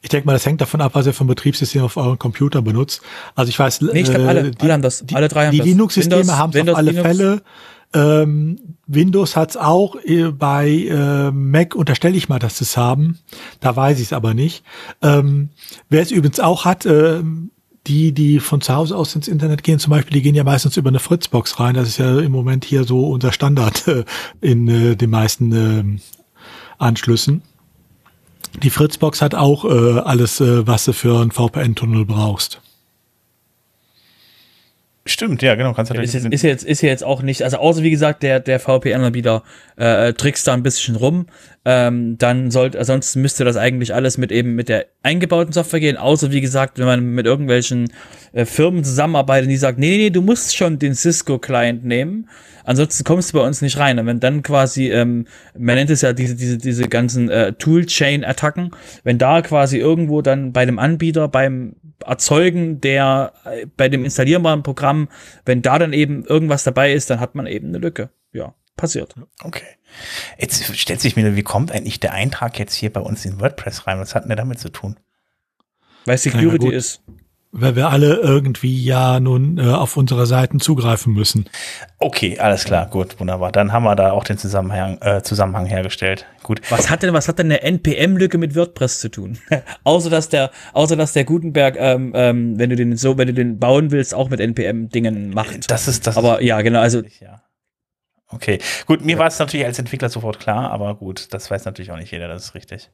Ich 0.00 0.08
denke 0.08 0.26
mal, 0.26 0.32
das 0.32 0.46
hängt 0.46 0.60
davon 0.60 0.80
ab, 0.80 0.92
was 0.94 1.06
ihr 1.06 1.14
vom 1.14 1.26
Betriebssystem 1.26 1.82
auf 1.82 1.96
euren 1.96 2.18
Computer 2.18 2.62
benutzt. 2.62 3.02
Also 3.34 3.50
ich 3.50 3.58
weiß, 3.58 3.80
nee, 3.82 4.00
ich 4.00 4.10
glaub, 4.10 4.26
alle, 4.26 4.50
die, 4.50 4.60
alle 4.60 4.72
haben 4.72 4.82
das, 4.82 5.04
alle 5.12 5.28
drei 5.28 5.46
haben 5.46 5.52
die. 5.52 5.60
Die 5.60 5.70
Linux-Systeme 5.70 6.36
haben 6.36 6.52
es 6.54 6.68
auf 6.68 6.76
alle 6.76 6.90
Linux. 6.90 7.06
Fälle. 7.06 7.42
Ähm, 7.94 8.58
Windows 8.86 9.36
hat's 9.36 9.56
auch, 9.56 9.96
äh, 10.04 10.30
bei 10.30 10.68
äh, 10.70 11.30
Mac 11.30 11.74
unterstelle 11.74 12.16
ich 12.16 12.28
mal, 12.28 12.38
dass 12.38 12.58
sie 12.58 12.64
es 12.64 12.76
haben. 12.76 13.18
Da 13.60 13.76
weiß 13.76 13.98
ich 13.98 14.06
es 14.06 14.12
aber 14.12 14.34
nicht. 14.34 14.64
Ähm, 15.02 15.50
wer 15.88 16.02
es 16.02 16.10
übrigens 16.10 16.40
auch 16.40 16.64
hat, 16.64 16.86
äh, 16.86 17.22
die, 17.86 18.12
die 18.12 18.40
von 18.40 18.60
zu 18.60 18.74
Hause 18.74 18.96
aus 18.96 19.14
ins 19.14 19.28
Internet 19.28 19.62
gehen, 19.62 19.78
zum 19.78 19.90
Beispiel, 19.90 20.14
die 20.14 20.22
gehen 20.22 20.34
ja 20.34 20.44
meistens 20.44 20.76
über 20.76 20.88
eine 20.88 21.00
Fritzbox 21.00 21.58
rein. 21.58 21.74
Das 21.74 21.88
ist 21.88 21.98
ja 21.98 22.20
im 22.20 22.32
Moment 22.32 22.64
hier 22.64 22.84
so 22.84 23.10
unser 23.10 23.32
Standard 23.32 23.86
äh, 23.88 24.04
in 24.40 24.68
äh, 24.68 24.96
den 24.96 25.10
meisten 25.10 25.52
äh, 25.52 26.00
Anschlüssen. 26.78 27.42
Die 28.60 28.70
Fritzbox 28.70 29.22
hat 29.22 29.34
auch 29.34 29.64
äh, 29.64 30.00
alles, 30.00 30.40
äh, 30.40 30.66
was 30.66 30.84
du 30.84 30.92
für 30.92 31.20
einen 31.20 31.30
VPN-Tunnel 31.30 32.04
brauchst. 32.04 32.60
Stimmt, 35.04 35.42
ja, 35.42 35.56
genau. 35.56 35.72
Kannst 35.72 35.90
du 35.90 36.00
ist, 36.00 36.14
jetzt, 36.14 36.26
ist 36.26 36.42
jetzt 36.42 36.64
ist 36.64 36.80
jetzt 36.80 37.02
auch 37.02 37.22
nicht, 37.22 37.42
also 37.42 37.56
außer 37.56 37.82
wie 37.82 37.90
gesagt 37.90 38.22
der 38.22 38.38
der 38.38 38.60
VPN-Anbieter 38.60 39.42
äh, 39.76 40.12
trickst 40.12 40.46
da 40.46 40.54
ein 40.54 40.62
bisschen 40.62 40.94
rum, 40.94 41.26
ähm, 41.64 42.18
dann 42.18 42.52
sollte, 42.52 42.78
ansonsten 42.78 43.20
müsste 43.20 43.44
das 43.44 43.56
eigentlich 43.56 43.94
alles 43.94 44.16
mit 44.16 44.30
eben 44.30 44.54
mit 44.54 44.68
der 44.68 44.86
eingebauten 45.02 45.52
Software 45.52 45.80
gehen. 45.80 45.96
Außer 45.96 46.30
wie 46.30 46.40
gesagt, 46.40 46.78
wenn 46.78 46.86
man 46.86 47.14
mit 47.14 47.26
irgendwelchen 47.26 47.92
äh, 48.32 48.44
Firmen 48.44 48.84
zusammenarbeitet, 48.84 49.50
die 49.50 49.56
sagen, 49.56 49.80
nee, 49.80 49.90
nee, 49.90 49.96
nee, 49.96 50.10
du 50.10 50.22
musst 50.22 50.56
schon 50.56 50.78
den 50.78 50.94
Cisco-Client 50.94 51.84
nehmen, 51.84 52.28
ansonsten 52.64 53.02
kommst 53.02 53.32
du 53.32 53.38
bei 53.38 53.44
uns 53.44 53.60
nicht 53.60 53.78
rein. 53.78 53.98
Und 53.98 54.06
wenn 54.06 54.20
dann 54.20 54.42
quasi, 54.42 54.88
ähm, 54.90 55.26
man 55.58 55.74
nennt 55.74 55.90
es 55.90 56.02
ja 56.02 56.12
diese 56.12 56.36
diese 56.36 56.58
diese 56.58 56.88
ganzen 56.88 57.28
äh, 57.28 57.52
Toolchain-Attacken, 57.54 58.70
wenn 59.02 59.18
da 59.18 59.42
quasi 59.42 59.78
irgendwo 59.78 60.22
dann 60.22 60.52
bei 60.52 60.64
dem 60.64 60.78
Anbieter 60.78 61.26
beim 61.26 61.74
Erzeugen 62.06 62.80
der 62.80 63.32
äh, 63.44 63.66
bei 63.76 63.88
dem 63.88 64.04
installierbaren 64.04 64.62
Programm, 64.62 65.08
wenn 65.44 65.62
da 65.62 65.78
dann 65.78 65.92
eben 65.92 66.24
irgendwas 66.24 66.64
dabei 66.64 66.92
ist, 66.92 67.10
dann 67.10 67.20
hat 67.20 67.34
man 67.34 67.46
eben 67.46 67.68
eine 67.68 67.78
Lücke. 67.78 68.10
Ja, 68.32 68.54
passiert. 68.76 69.14
Okay. 69.42 69.66
Jetzt 70.38 70.76
stellt 70.76 71.00
sich 71.00 71.16
mir, 71.16 71.36
wie 71.36 71.42
kommt 71.42 71.72
eigentlich 71.72 72.00
der 72.00 72.12
Eintrag 72.12 72.58
jetzt 72.58 72.74
hier 72.74 72.92
bei 72.92 73.00
uns 73.00 73.24
in 73.24 73.40
WordPress 73.40 73.86
rein? 73.86 73.98
Was 73.98 74.14
hat 74.14 74.24
denn 74.24 74.30
der 74.30 74.36
damit 74.36 74.58
zu 74.58 74.70
tun? 74.70 74.98
Weil 76.04 76.18
Security 76.18 76.70
ja, 76.70 76.76
ist 76.76 77.02
weil 77.54 77.76
wir 77.76 77.90
alle 77.90 78.14
irgendwie 78.16 78.82
ja 78.82 79.20
nun 79.20 79.58
äh, 79.58 79.68
auf 79.68 79.98
unsere 79.98 80.24
Seiten 80.26 80.58
zugreifen 80.58 81.12
müssen. 81.12 81.50
Okay, 81.98 82.38
alles 82.38 82.64
klar, 82.64 82.88
gut, 82.88 83.20
wunderbar. 83.20 83.52
Dann 83.52 83.72
haben 83.72 83.84
wir 83.84 83.94
da 83.94 84.12
auch 84.12 84.24
den 84.24 84.38
Zusammenhang, 84.38 84.98
äh, 85.02 85.22
Zusammenhang 85.22 85.66
hergestellt. 85.66 86.26
Gut. 86.42 86.62
Was 86.70 86.88
hat 86.88 87.02
denn, 87.02 87.12
was 87.12 87.28
hat 87.28 87.38
denn 87.38 87.46
eine 87.46 87.62
NPM-Lücke 87.62 88.38
mit 88.38 88.56
WordPress 88.56 89.00
zu 89.00 89.10
tun? 89.10 89.38
außer 89.84 90.08
dass 90.08 90.30
der, 90.30 90.50
außer 90.72 90.96
dass 90.96 91.12
der 91.12 91.24
Gutenberg, 91.24 91.76
ähm, 91.78 92.12
ähm, 92.16 92.58
wenn 92.58 92.70
du 92.70 92.76
den 92.76 92.96
so, 92.96 93.18
wenn 93.18 93.28
du 93.28 93.34
den 93.34 93.58
bauen 93.58 93.90
willst, 93.90 94.14
auch 94.14 94.30
mit 94.30 94.40
NPM-Dingen 94.40 95.30
macht. 95.30 95.70
Das 95.70 95.88
ist 95.88 96.06
das. 96.06 96.16
Aber 96.16 96.42
ja, 96.42 96.62
genau, 96.62 96.80
also. 96.80 97.02
Ja. 97.20 97.42
Okay, 98.28 98.60
gut, 98.86 99.04
mir 99.04 99.18
war 99.18 99.26
es 99.26 99.38
natürlich 99.38 99.66
als 99.66 99.78
Entwickler 99.78 100.08
sofort 100.08 100.40
klar, 100.40 100.70
aber 100.70 100.94
gut, 100.94 101.34
das 101.34 101.50
weiß 101.50 101.66
natürlich 101.66 101.92
auch 101.92 101.98
nicht 101.98 102.12
jeder, 102.12 102.28
das 102.28 102.46
ist 102.46 102.54
richtig. 102.54 102.90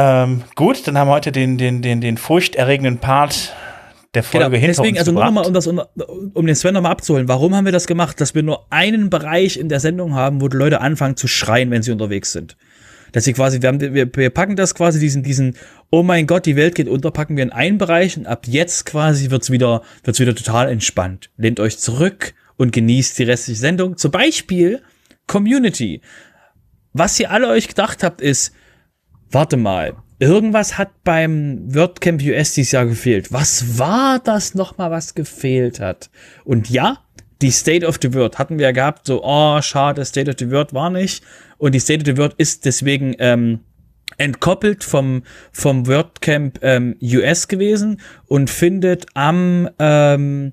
Ähm, 0.00 0.44
gut, 0.54 0.86
dann 0.86 0.96
haben 0.96 1.08
wir 1.08 1.14
heute 1.14 1.32
den, 1.32 1.58
den, 1.58 1.82
den, 1.82 2.00
den 2.00 2.18
furchterregenden 2.18 2.98
Part 2.98 3.52
der 4.14 4.22
Folge 4.22 4.44
genau, 4.44 4.56
hinter 4.56 4.66
deswegen, 4.68 4.90
uns 4.90 4.98
also 5.00 5.10
gebracht. 5.10 5.34
nur 5.34 5.42
nochmal, 5.42 5.46
um 5.48 5.54
das, 5.54 5.66
um, 5.66 6.30
um 6.34 6.46
den 6.46 6.54
Sven 6.54 6.74
nochmal 6.74 6.92
abzuholen. 6.92 7.26
Warum 7.26 7.56
haben 7.56 7.64
wir 7.64 7.72
das 7.72 7.88
gemacht? 7.88 8.20
Dass 8.20 8.32
wir 8.32 8.44
nur 8.44 8.72
einen 8.72 9.10
Bereich 9.10 9.56
in 9.56 9.68
der 9.68 9.80
Sendung 9.80 10.14
haben, 10.14 10.40
wo 10.40 10.46
die 10.46 10.56
Leute 10.56 10.80
anfangen 10.82 11.16
zu 11.16 11.26
schreien, 11.26 11.72
wenn 11.72 11.82
sie 11.82 11.90
unterwegs 11.90 12.30
sind. 12.30 12.56
Dass 13.10 13.24
sie 13.24 13.32
quasi, 13.32 13.60
wir, 13.60 13.70
haben, 13.70 13.80
wir, 13.80 14.08
wir 14.14 14.30
packen 14.30 14.54
das 14.54 14.76
quasi, 14.76 15.00
diesen, 15.00 15.24
diesen, 15.24 15.56
oh 15.90 16.04
mein 16.04 16.28
Gott, 16.28 16.46
die 16.46 16.54
Welt 16.54 16.76
geht 16.76 16.86
unter, 16.86 17.10
packen 17.10 17.36
wir 17.36 17.42
in 17.42 17.50
einen 17.50 17.78
Bereich 17.78 18.16
und 18.16 18.26
ab 18.26 18.46
jetzt 18.46 18.86
quasi 18.86 19.32
wird's 19.32 19.50
wieder, 19.50 19.82
wird's 20.04 20.20
wieder 20.20 20.36
total 20.36 20.70
entspannt. 20.70 21.30
Lehnt 21.36 21.58
euch 21.58 21.76
zurück 21.76 22.34
und 22.56 22.72
genießt 22.72 23.18
die 23.18 23.24
restliche 23.24 23.58
Sendung. 23.58 23.96
Zum 23.96 24.12
Beispiel 24.12 24.80
Community. 25.26 26.02
Was 26.92 27.18
ihr 27.18 27.32
alle 27.32 27.48
euch 27.48 27.66
gedacht 27.66 28.04
habt, 28.04 28.20
ist, 28.20 28.52
warte 29.30 29.56
mal, 29.56 29.96
irgendwas 30.18 30.78
hat 30.78 31.04
beim 31.04 31.74
WordCamp 31.74 32.22
US 32.22 32.54
dieses 32.54 32.72
Jahr 32.72 32.86
gefehlt. 32.86 33.32
Was 33.32 33.78
war 33.78 34.18
das 34.18 34.54
nochmal, 34.54 34.90
was 34.90 35.14
gefehlt 35.14 35.80
hat? 35.80 36.10
Und 36.44 36.70
ja, 36.70 36.98
die 37.40 37.50
State 37.50 37.86
of 37.86 37.98
the 38.02 38.12
Word 38.14 38.38
hatten 38.38 38.58
wir 38.58 38.66
ja 38.66 38.72
gehabt, 38.72 39.06
so, 39.06 39.22
oh, 39.22 39.60
schade, 39.62 40.04
State 40.04 40.30
of 40.30 40.36
the 40.38 40.50
Word 40.50 40.74
war 40.74 40.90
nicht. 40.90 41.22
Und 41.56 41.74
die 41.74 41.80
State 41.80 42.00
of 42.00 42.06
the 42.06 42.16
Word 42.16 42.34
ist 42.36 42.64
deswegen 42.64 43.14
ähm, 43.18 43.60
entkoppelt 44.16 44.82
vom, 44.82 45.22
vom 45.52 45.86
WordCamp 45.86 46.58
ähm, 46.62 46.96
US 47.02 47.46
gewesen 47.46 48.00
und 48.26 48.50
findet 48.50 49.06
am, 49.14 49.68
ähm, 49.78 50.52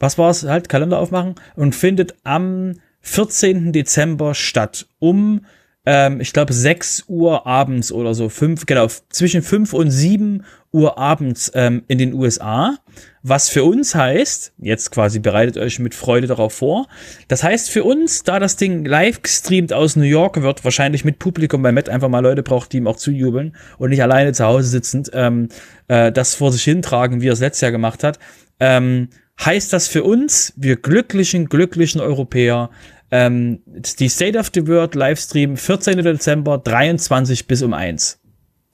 was 0.00 0.18
war 0.18 0.30
es, 0.30 0.44
halt, 0.44 0.68
Kalender 0.68 0.98
aufmachen, 0.98 1.36
und 1.54 1.74
findet 1.74 2.16
am 2.24 2.74
14. 3.02 3.72
Dezember 3.72 4.34
statt, 4.34 4.86
um 4.98 5.44
ähm, 5.86 6.20
ich 6.20 6.32
glaube, 6.32 6.52
6 6.52 7.04
Uhr 7.08 7.46
abends 7.46 7.92
oder 7.92 8.14
so, 8.14 8.28
fünf, 8.28 8.66
genau, 8.66 8.86
zwischen 9.10 9.42
5 9.42 9.72
und 9.74 9.90
7 9.90 10.44
Uhr 10.72 10.98
abends 10.98 11.52
ähm, 11.54 11.84
in 11.88 11.98
den 11.98 12.14
USA. 12.14 12.76
Was 13.22 13.48
für 13.48 13.64
uns 13.64 13.94
heißt, 13.94 14.54
jetzt 14.58 14.90
quasi 14.90 15.18
bereitet 15.18 15.56
euch 15.56 15.78
mit 15.78 15.94
Freude 15.94 16.26
darauf 16.26 16.54
vor, 16.54 16.88
das 17.28 17.42
heißt 17.42 17.70
für 17.70 17.84
uns, 17.84 18.22
da 18.22 18.38
das 18.38 18.56
Ding 18.56 18.84
live 18.84 19.22
gestreamt 19.22 19.72
aus 19.72 19.96
New 19.96 20.02
York 20.02 20.40
wird, 20.42 20.64
wahrscheinlich 20.64 21.04
mit 21.04 21.18
Publikum, 21.18 21.62
weil 21.62 21.72
Matt 21.72 21.88
einfach 21.88 22.08
mal 22.08 22.20
Leute 22.20 22.42
braucht, 22.42 22.72
die 22.72 22.78
ihm 22.78 22.86
auch 22.86 22.96
zujubeln 22.96 23.54
und 23.78 23.90
nicht 23.90 24.02
alleine 24.02 24.32
zu 24.32 24.44
Hause 24.44 24.68
sitzend 24.68 25.10
ähm, 25.14 25.48
äh, 25.88 26.10
das 26.10 26.34
vor 26.34 26.50
sich 26.50 26.64
hintragen, 26.64 27.20
wie 27.20 27.28
er 27.28 27.34
es 27.34 27.40
letztes 27.40 27.60
Jahr 27.60 27.72
gemacht 27.72 28.02
hat, 28.02 28.18
ähm, 28.58 29.08
heißt 29.42 29.72
das 29.72 29.88
für 29.88 30.04
uns, 30.04 30.52
wir 30.56 30.76
glücklichen, 30.76 31.46
glücklichen 31.46 32.00
Europäer, 32.00 32.70
ähm, 33.10 33.62
die 33.66 34.08
State 34.08 34.38
of 34.38 34.50
the 34.54 34.66
World 34.66 34.94
Livestream 34.94 35.56
14. 35.56 36.02
Dezember 36.02 36.58
23 36.58 37.46
bis 37.46 37.62
um 37.62 37.74
1. 37.74 38.20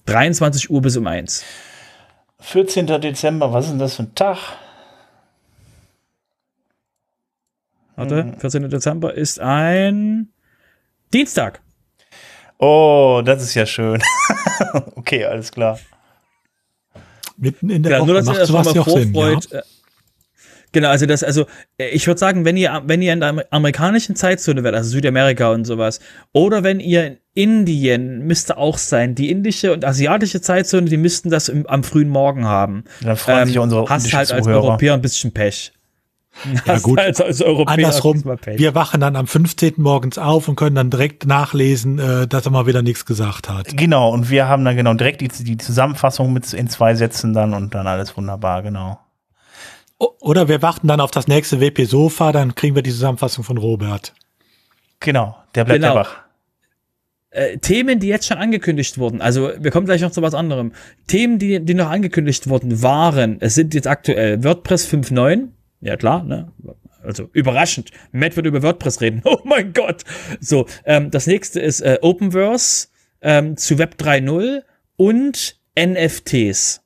23 0.06 0.70
Uhr 0.70 0.82
bis 0.82 0.96
um 0.96 1.06
1. 1.06 1.44
14. 2.40 2.86
Dezember, 2.86 3.52
was 3.52 3.66
ist 3.66 3.72
denn 3.72 3.78
das 3.78 3.96
für 3.96 4.04
ein 4.04 4.14
Tag? 4.14 4.38
Warte, 7.96 8.34
14. 8.38 8.62
Mhm. 8.62 8.70
Dezember 8.70 9.14
ist 9.14 9.40
ein 9.40 10.32
Dienstag. 11.12 11.60
Oh, 12.58 13.22
das 13.24 13.42
ist 13.42 13.54
ja 13.54 13.66
schön. 13.66 14.02
okay, 14.94 15.24
alles 15.24 15.50
klar. 15.50 15.78
Mitten 17.36 17.70
in 17.70 17.82
der 17.82 17.92
ja, 17.92 17.98
Woche 18.00 18.06
nur, 18.06 18.14
dass 18.16 18.26
macht 18.26 18.46
sowas 18.46 18.74
ja 18.74 18.82
auch 18.82 18.88
Sinn, 18.88 19.14
ja? 19.14 19.62
Genau, 20.72 20.88
also 20.88 21.06
das, 21.06 21.24
also 21.24 21.46
äh, 21.78 21.88
ich 21.88 22.06
würde 22.06 22.18
sagen, 22.18 22.44
wenn 22.44 22.56
ihr, 22.56 22.82
wenn 22.86 23.02
ihr 23.02 23.12
in 23.12 23.20
der 23.20 23.46
amerikanischen 23.50 24.16
Zeitzone 24.16 24.62
wärt, 24.62 24.74
also 24.74 24.90
Südamerika 24.90 25.50
und 25.50 25.64
sowas, 25.64 26.00
oder 26.32 26.62
wenn 26.62 26.80
ihr 26.80 27.06
in 27.06 27.18
Indien 27.32 28.26
müsste 28.26 28.56
auch 28.58 28.78
sein, 28.78 29.14
die 29.14 29.30
indische 29.30 29.72
und 29.72 29.84
asiatische 29.84 30.40
Zeitzone, 30.40 30.88
die 30.88 30.96
müssten 30.96 31.30
das 31.30 31.48
im, 31.48 31.66
am 31.66 31.84
frühen 31.84 32.08
Morgen 32.08 32.44
haben. 32.44 32.84
Dann 33.02 33.16
freuen 33.16 33.42
ähm, 33.42 33.48
sich 33.48 33.58
unsere 33.58 33.88
Hast 33.88 34.12
halt 34.12 34.32
als 34.32 34.44
Zuhörer. 34.44 34.64
Europäer 34.64 34.94
ein 34.94 35.00
bisschen 35.00 35.32
Pech. 35.32 35.72
Ja 36.64 36.78
gut, 36.78 36.98
als, 36.98 37.20
als 37.20 37.42
andersrum, 37.42 38.22
wir 38.24 38.74
wachen 38.74 39.00
dann 39.00 39.16
am 39.16 39.26
15. 39.26 39.74
morgens 39.78 40.16
auf 40.16 40.48
und 40.48 40.56
können 40.56 40.76
dann 40.76 40.88
direkt 40.88 41.26
nachlesen, 41.26 41.98
äh, 41.98 42.26
dass 42.26 42.46
er 42.46 42.52
mal 42.52 42.66
wieder 42.66 42.82
nichts 42.82 43.04
gesagt 43.04 43.48
hat. 43.48 43.76
Genau, 43.76 44.10
und 44.10 44.30
wir 44.30 44.48
haben 44.48 44.64
dann 44.64 44.76
genau 44.76 44.94
direkt 44.94 45.20
die, 45.20 45.28
die 45.28 45.56
Zusammenfassung 45.56 46.32
mit 46.32 46.52
in 46.52 46.68
zwei 46.68 46.94
Sätzen 46.94 47.34
dann 47.34 47.52
und 47.52 47.74
dann 47.74 47.86
alles 47.86 48.16
wunderbar, 48.16 48.62
genau. 48.62 49.00
Oder 50.00 50.48
wir 50.48 50.62
warten 50.62 50.88
dann 50.88 51.00
auf 51.00 51.10
das 51.10 51.28
nächste 51.28 51.60
WP-Sofa, 51.60 52.32
dann 52.32 52.54
kriegen 52.54 52.74
wir 52.74 52.82
die 52.82 52.90
Zusammenfassung 52.90 53.44
von 53.44 53.58
Robert. 53.58 54.14
Genau, 54.98 55.36
der 55.54 55.64
bleibt 55.64 55.82
genau. 55.82 55.94
wach. 55.94 56.16
Äh, 57.30 57.58
Themen, 57.58 58.00
die 58.00 58.08
jetzt 58.08 58.26
schon 58.26 58.38
angekündigt 58.38 58.98
wurden, 58.98 59.20
also 59.20 59.52
wir 59.58 59.70
kommen 59.70 59.86
gleich 59.86 60.00
noch 60.00 60.10
zu 60.10 60.22
was 60.22 60.34
anderem. 60.34 60.72
Themen, 61.06 61.38
die, 61.38 61.64
die 61.64 61.74
noch 61.74 61.90
angekündigt 61.90 62.48
wurden, 62.48 62.82
waren, 62.82 63.36
es 63.40 63.54
sind 63.54 63.74
jetzt 63.74 63.86
aktuell 63.86 64.42
WordPress 64.42 64.88
5.9, 64.88 65.48
ja 65.80 65.96
klar, 65.96 66.24
ne? 66.24 66.50
Also 67.02 67.28
überraschend. 67.32 67.90
Matt 68.12 68.36
wird 68.36 68.46
über 68.46 68.62
WordPress 68.62 69.00
reden. 69.00 69.22
Oh 69.24 69.38
mein 69.44 69.72
Gott. 69.72 70.04
So, 70.40 70.66
ähm, 70.84 71.10
das 71.10 71.26
nächste 71.26 71.60
ist 71.60 71.80
äh, 71.80 71.98
Openverse 72.02 72.88
ähm, 73.22 73.56
zu 73.56 73.78
Web 73.78 73.96
3.0 73.98 74.62
und 74.96 75.58
NFTs. 75.78 76.82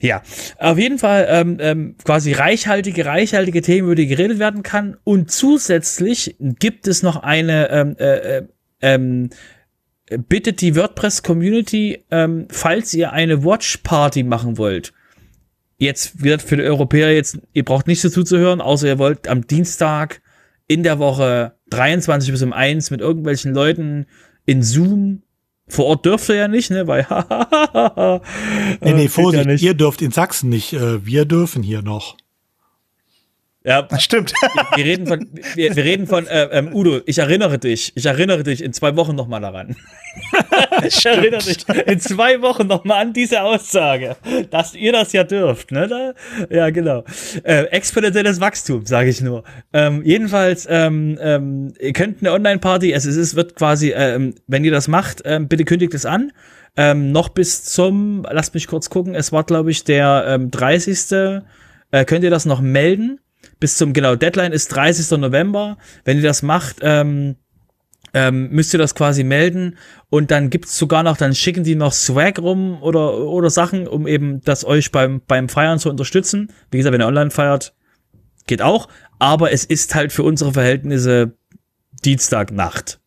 Ja, 0.00 0.22
auf 0.58 0.78
jeden 0.78 0.98
Fall 0.98 1.26
ähm, 1.28 1.58
ähm, 1.60 1.96
quasi 2.02 2.32
reichhaltige, 2.32 3.04
reichhaltige 3.04 3.60
Themen, 3.60 3.86
über 3.86 3.94
die 3.94 4.06
geredet 4.06 4.38
werden 4.38 4.62
kann. 4.62 4.96
Und 5.04 5.30
zusätzlich 5.30 6.36
gibt 6.38 6.88
es 6.88 7.02
noch 7.02 7.22
eine, 7.22 7.70
ähm, 7.70 7.96
äh, 7.98 8.38
äh, 8.38 8.42
ähm, 8.80 9.30
bittet 10.28 10.62
die 10.62 10.74
WordPress-Community, 10.74 12.04
ähm, 12.10 12.48
falls 12.50 12.94
ihr 12.94 13.12
eine 13.12 13.44
Watch-Party 13.44 14.22
machen 14.22 14.56
wollt. 14.56 14.94
Jetzt 15.76 16.22
wird 16.22 16.42
für 16.42 16.56
die 16.56 16.64
Europäer 16.64 17.14
jetzt, 17.14 17.38
ihr 17.52 17.64
braucht 17.64 17.86
nicht 17.86 18.00
so 18.00 18.08
zuzuhören, 18.08 18.60
außer 18.60 18.86
ihr 18.86 18.98
wollt 18.98 19.28
am 19.28 19.46
Dienstag 19.46 20.22
in 20.66 20.82
der 20.82 20.98
Woche 20.98 21.52
23 21.70 22.30
bis 22.30 22.42
um 22.42 22.52
1 22.52 22.90
mit 22.90 23.00
irgendwelchen 23.00 23.52
Leuten 23.52 24.06
in 24.46 24.62
Zoom 24.62 25.22
vor 25.70 25.86
Ort 25.86 26.04
dürft 26.04 26.28
ihr 26.28 26.36
ja 26.36 26.48
nicht, 26.48 26.70
ne? 26.70 26.86
Weil 26.86 27.06
Nee, 28.80 28.92
nee, 28.92 29.08
Vorsicht, 29.08 29.46
ja 29.46 29.54
ihr 29.56 29.74
dürft 29.74 30.02
in 30.02 30.10
Sachsen 30.10 30.48
nicht, 30.48 30.72
äh, 30.72 31.04
wir 31.04 31.24
dürfen 31.24 31.62
hier 31.62 31.82
noch. 31.82 32.16
Ja, 33.62 33.82
das 33.82 34.02
stimmt. 34.02 34.32
Wir, 34.74 34.84
reden 34.86 35.06
von, 35.06 35.28
wir, 35.54 35.76
wir 35.76 35.84
reden 35.84 36.06
von 36.06 36.26
äh, 36.26 36.44
ähm, 36.44 36.74
Udo. 36.74 37.00
Ich 37.04 37.18
erinnere 37.18 37.58
dich. 37.58 37.92
Ich 37.94 38.06
erinnere 38.06 38.42
dich 38.42 38.62
in 38.64 38.72
zwei 38.72 38.96
Wochen 38.96 39.14
noch 39.14 39.28
mal 39.28 39.40
daran. 39.40 39.76
ich 40.82 41.04
erinnere 41.04 41.42
dich 41.42 41.68
in 41.68 42.00
zwei 42.00 42.40
Wochen 42.40 42.66
noch 42.66 42.84
mal 42.84 43.02
an 43.02 43.12
diese 43.12 43.42
Aussage, 43.42 44.16
dass 44.50 44.74
ihr 44.74 44.92
das 44.92 45.12
ja 45.12 45.24
dürft. 45.24 45.72
Ne? 45.72 46.14
Ja, 46.48 46.70
genau. 46.70 47.04
Äh, 47.42 47.64
exponentielles 47.64 48.40
Wachstum, 48.40 48.86
sage 48.86 49.10
ich 49.10 49.20
nur. 49.20 49.44
Ähm, 49.74 50.02
jedenfalls, 50.06 50.66
ähm, 50.70 51.18
ähm, 51.20 51.74
ihr 51.78 51.92
könnt 51.92 52.22
eine 52.22 52.32
Online-Party. 52.32 52.92
Es, 52.92 53.04
es 53.04 53.36
wird 53.36 53.56
quasi, 53.56 53.92
ähm, 53.94 54.36
wenn 54.46 54.64
ihr 54.64 54.72
das 54.72 54.88
macht, 54.88 55.20
ähm, 55.26 55.48
bitte 55.48 55.66
kündigt 55.66 55.92
es 55.92 56.06
an. 56.06 56.32
Ähm, 56.78 57.12
noch 57.12 57.28
bis 57.28 57.64
zum, 57.64 58.26
lasst 58.30 58.54
mich 58.54 58.68
kurz 58.68 58.88
gucken. 58.88 59.14
Es 59.14 59.32
war, 59.32 59.44
glaube 59.44 59.70
ich, 59.70 59.84
der 59.84 60.24
ähm, 60.28 60.50
30. 60.50 61.42
Äh, 61.90 62.04
könnt 62.06 62.24
ihr 62.24 62.30
das 62.30 62.46
noch 62.46 62.62
melden? 62.62 63.20
Bis 63.60 63.76
zum, 63.76 63.92
genau, 63.92 64.16
Deadline 64.16 64.52
ist 64.52 64.68
30. 64.68 65.18
November. 65.18 65.76
Wenn 66.04 66.16
ihr 66.16 66.22
das 66.22 66.42
macht, 66.42 66.78
ähm, 66.80 67.36
ähm, 68.12 68.50
müsst 68.50 68.74
ihr 68.74 68.78
das 68.78 68.94
quasi 68.94 69.22
melden 69.22 69.76
und 70.08 70.30
dann 70.30 70.50
gibt's 70.50 70.76
sogar 70.76 71.02
noch, 71.02 71.16
dann 71.16 71.34
schicken 71.34 71.62
die 71.62 71.76
noch 71.76 71.92
Swag 71.92 72.38
rum 72.40 72.82
oder, 72.82 73.18
oder 73.18 73.50
Sachen, 73.50 73.86
um 73.86 74.06
eben 74.06 74.40
das 74.40 74.64
euch 74.64 74.90
beim, 74.90 75.22
beim 75.26 75.48
Feiern 75.48 75.78
zu 75.78 75.90
unterstützen. 75.90 76.52
Wie 76.70 76.78
gesagt, 76.78 76.92
wenn 76.92 77.00
ihr 77.00 77.06
online 77.06 77.30
feiert, 77.30 77.74
geht 78.46 78.62
auch, 78.62 78.88
aber 79.18 79.52
es 79.52 79.64
ist 79.64 79.94
halt 79.94 80.12
für 80.12 80.24
unsere 80.24 80.52
Verhältnisse 80.52 81.36
Dienstagnacht. 82.04 82.99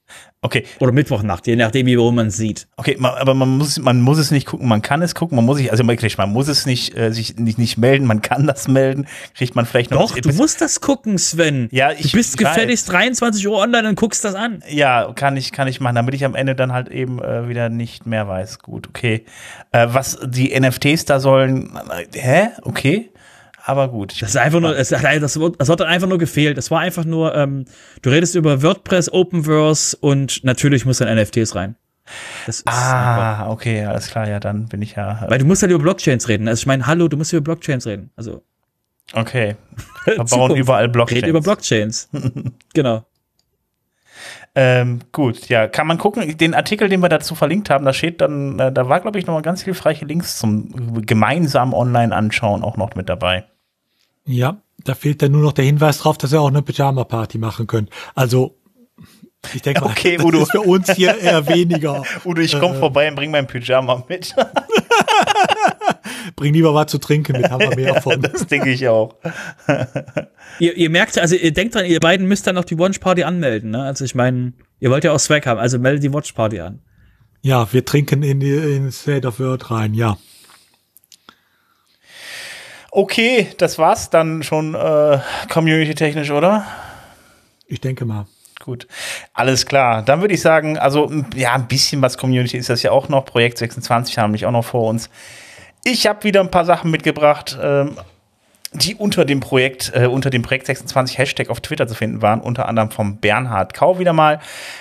Okay. 0.44 0.66
Oder 0.80 0.92
Mittwochnacht, 0.92 1.48
je 1.48 1.56
nachdem, 1.56 1.86
wie 1.88 1.96
man 1.96 2.28
es 2.28 2.38
sieht. 2.38 2.68
Okay, 2.76 2.98
aber 3.02 3.34
man 3.34 3.58
muss, 3.58 3.80
man 3.80 4.02
muss 4.02 4.18
es 4.18 4.30
nicht 4.30 4.46
gucken, 4.46 4.68
man 4.68 4.82
kann 4.82 5.02
es 5.02 5.16
gucken, 5.16 5.38
man 5.38 5.46
muss 5.46 5.58
sich, 5.58 5.72
also 5.72 5.88
wirklich, 5.88 6.18
man 6.18 6.32
muss 6.32 6.50
es 6.50 6.66
nicht, 6.66 6.98
äh, 6.98 7.14
sich 7.14 7.38
nicht, 7.38 7.58
nicht 7.58 7.78
melden, 7.78 8.06
man 8.06 8.22
kann 8.22 8.46
das 8.46 8.68
melden, 8.68 9.08
kriegt 9.36 9.56
man 9.56 9.66
vielleicht 9.66 9.92
noch. 9.92 10.12
Doch, 10.12 10.20
du 10.20 10.34
musst 10.34 10.60
das 10.60 10.82
gucken, 10.82 11.18
Sven. 11.18 11.70
Ja, 11.72 11.92
ich. 11.94 12.12
Du 12.12 12.18
bist 12.18 12.38
gefälligst 12.38 12.92
23 12.92 13.48
Uhr 13.48 13.58
online 13.58 13.88
und 13.88 13.96
guckst 13.96 14.26
das 14.26 14.36
an. 14.36 14.62
Ja, 14.70 15.14
kann 15.16 15.38
ich, 15.38 15.54
kann 15.54 15.70
ich 15.70 15.80
machen, 15.80 15.96
damit 15.96 16.14
ich 16.14 16.26
am 16.26 16.36
Ende 16.36 16.56
dann 16.56 16.74
halt 16.74 16.90
eben 16.90 17.22
äh, 17.22 17.48
wieder 17.48 17.70
nicht 17.70 18.06
mehr 18.06 18.28
weiß. 18.28 18.60
Gut, 18.60 18.90
okay. 18.90 19.24
Äh, 19.72 19.88
was 19.92 20.20
die 20.26 20.60
NFTs 20.60 21.06
da 21.06 21.22
sollen, 21.22 21.72
äh, 21.90 22.20
hä? 22.20 22.50
Okay. 22.64 23.13
Aber 23.66 23.88
gut. 23.88 24.22
Das 24.22 24.30
ist 24.30 24.38
einfach 24.38 24.60
nur, 24.60 24.78
es, 24.78 24.90
das, 24.90 25.02
das 25.02 25.70
hat 25.70 25.80
dann 25.80 25.88
einfach 25.88 26.08
nur 26.08 26.18
gefehlt. 26.18 26.58
Es 26.58 26.70
war 26.70 26.82
einfach 26.82 27.06
nur, 27.06 27.34
ähm, 27.34 27.64
du 28.02 28.10
redest 28.10 28.36
über 28.36 28.62
WordPress, 28.62 29.12
Openverse 29.12 29.96
und 30.02 30.44
natürlich 30.44 30.86
muss 30.86 30.98
dann 30.98 31.16
NFTs 31.16 31.56
rein. 31.56 31.76
ah, 32.66 33.32
einfach. 33.32 33.48
okay, 33.50 33.86
alles 33.86 34.08
klar, 34.08 34.28
ja, 34.28 34.42
dann 34.42 34.68
bin 34.68 34.82
ich 34.82 34.96
ja. 34.96 35.24
Äh 35.24 35.32
Weil 35.32 35.40
du 35.40 35.46
musst 35.46 35.62
halt 35.62 35.72
über 35.72 35.82
Blockchains 35.82 36.28
reden. 36.28 36.50
Also 36.50 36.60
ich 36.60 36.66
meine, 36.66 36.86
hallo, 36.86 37.08
du 37.08 37.16
musst 37.16 37.32
über 37.32 37.42
Blockchains 37.42 37.88
reden. 37.88 38.12
Also. 38.18 38.44
Okay. 39.14 39.56
Wir 40.06 40.18
bauen 40.18 40.56
überall 40.58 40.90
Blockchains. 40.90 41.24
Red 41.24 41.30
über 41.30 41.42
Blockchains. 41.42 42.10
genau. 42.74 43.06
Ähm, 44.56 45.00
gut, 45.14 45.48
ja, 45.48 45.68
kann 45.70 45.88
man 45.88 45.98
gucken. 45.98 46.38
Den 46.38 46.54
Artikel, 46.54 46.88
den 46.88 47.02
wir 47.02 47.10
dazu 47.10 47.34
verlinkt 47.34 47.72
haben, 47.72 47.86
da 47.86 47.94
steht 47.94 48.22
dann, 48.22 48.60
äh, 48.60 48.72
da 48.72 48.88
war, 48.88 49.00
glaube 49.00 49.18
ich, 49.18 49.26
noch 49.26 49.34
mal 49.34 49.42
ganz 49.42 49.64
hilfreiche 49.64 50.06
Links 50.06 50.38
zum 50.38 51.02
gemeinsamen 51.06 51.74
Online-Anschauen 51.74 52.62
auch 52.62 52.78
noch 52.78 52.94
mit 52.94 53.10
dabei. 53.10 53.46
Ja, 54.26 54.62
da 54.84 54.96
fehlt 54.96 55.22
dann 55.22 55.32
nur 55.32 55.42
noch 55.42 55.54
der 55.54 55.66
Hinweis 55.66 56.00
drauf, 56.00 56.18
dass 56.18 56.34
ihr 56.34 56.42
auch 56.42 56.48
eine 56.48 56.62
Pyjama-Party 56.62 57.38
machen 57.38 57.68
könnt. 57.68 57.90
Also, 58.16 58.58
ich 59.54 59.62
denke 59.62 59.82
mal, 59.82 59.92
okay, 59.92 60.18
Udo. 60.20 60.40
das 60.40 60.48
ist 60.48 60.52
für 60.52 60.62
uns 60.62 60.92
hier 60.94 61.18
eher 61.18 61.48
weniger. 61.54 62.04
Udo, 62.24 62.42
ich 62.42 62.58
komme 62.58 62.76
äh, 62.76 62.80
vorbei 62.80 63.10
und 63.10 63.16
bring 63.16 63.32
mein 63.32 63.48
Pyjama 63.48 64.04
mit. 64.08 64.34
bring 66.36 66.54
lieber 66.54 66.74
was 66.74 66.88
zu 66.88 66.98
trinken 66.98 67.34
mit, 67.34 67.50
haben 67.50 67.70
wir 67.70 67.76
mehr 67.76 68.02
von. 68.02 68.22
das 68.22 68.48
denke 68.48 68.70
ich 68.70 68.88
auch. 68.88 69.16
ihr, 70.60 70.78
ihr 70.78 70.90
merkt, 70.90 71.18
also 71.18 71.36
ihr 71.36 71.52
denkt 71.52 71.76
dran, 71.76 71.86
ihr 71.86 72.00
beiden 72.00 72.28
müsst 72.28 72.48
dann 72.48 72.56
noch 72.56 72.66
die 72.66 72.78
Watch 72.78 73.00
Party 73.00 73.24
anmelden, 73.24 73.72
ne? 73.72 73.84
Also 73.84 74.06
ich 74.06 74.16
meine, 74.16 74.54
ihr 74.80 74.90
wollt 74.90 75.04
ja 75.04 75.12
auch 75.12 75.20
Swag 75.20 75.46
haben, 75.46 75.60
also 75.60 75.78
meldet 75.80 76.04
die 76.04 76.14
Watch 76.14 76.32
Party 76.32 76.62
an. 76.62 76.80
Ja, 77.42 77.72
wir 77.74 77.84
trinken 77.84 78.24
in, 78.24 78.40
die, 78.40 78.54
in 78.54 78.90
State 78.92 79.28
of 79.28 79.40
Word 79.40 79.70
rein, 79.70 79.94
ja. 79.94 80.18
Okay, 82.96 83.48
das 83.58 83.80
war's 83.80 84.12
dann 84.12 84.44
schon 84.44 84.76
äh, 84.76 85.18
community-technisch, 85.50 86.30
oder? 86.30 86.64
Ich 87.66 87.82
denke 87.82 88.06
mal. 88.06 88.28
Gut, 88.64 88.88
alles 89.34 89.66
klar. 89.66 90.04
Dann 90.04 90.22
würde 90.22 90.36
ich 90.36 90.42
sagen, 90.42 90.78
also 90.78 91.12
ja, 91.36 91.54
ein 91.54 91.68
bisschen 91.68 92.04
was 92.04 92.20
Community 92.20 92.56
ist 92.56 92.70
das 92.70 92.84
ja 92.84 92.92
auch 92.92 93.10
noch. 93.10 93.26
Projekt 93.26 93.58
26 93.58 94.20
haben 94.20 94.30
mich 94.30 94.46
auch 94.46 94.52
noch 94.52 94.64
vor 94.64 94.88
uns. 94.88 95.10
Ich 95.84 96.06
habe 96.06 96.24
wieder 96.24 96.42
ein 96.42 96.52
paar 96.52 96.66
Sachen 96.66 96.92
mitgebracht. 96.92 97.58
Ähm, 97.60 97.98
die 98.74 98.96
unter 98.96 99.26
dem 99.26 99.40
Projekt, 99.40 99.92
äh, 99.94 100.08
unter 100.08 100.30
dem 100.30 100.42
Projekt 100.42 100.66
26 100.66 101.18
Hashtag 101.18 101.50
auf 101.50 101.62
Twitter 101.62 101.88
zu 101.88 101.96
finden 101.96 102.22
waren, 102.22 102.42
unter 102.42 102.68
anderem 102.68 102.90
vom 102.90 103.18
Bernhard 103.18 103.74
Kau 103.74 104.00
wieder 104.00 104.14
mal. 104.14 104.40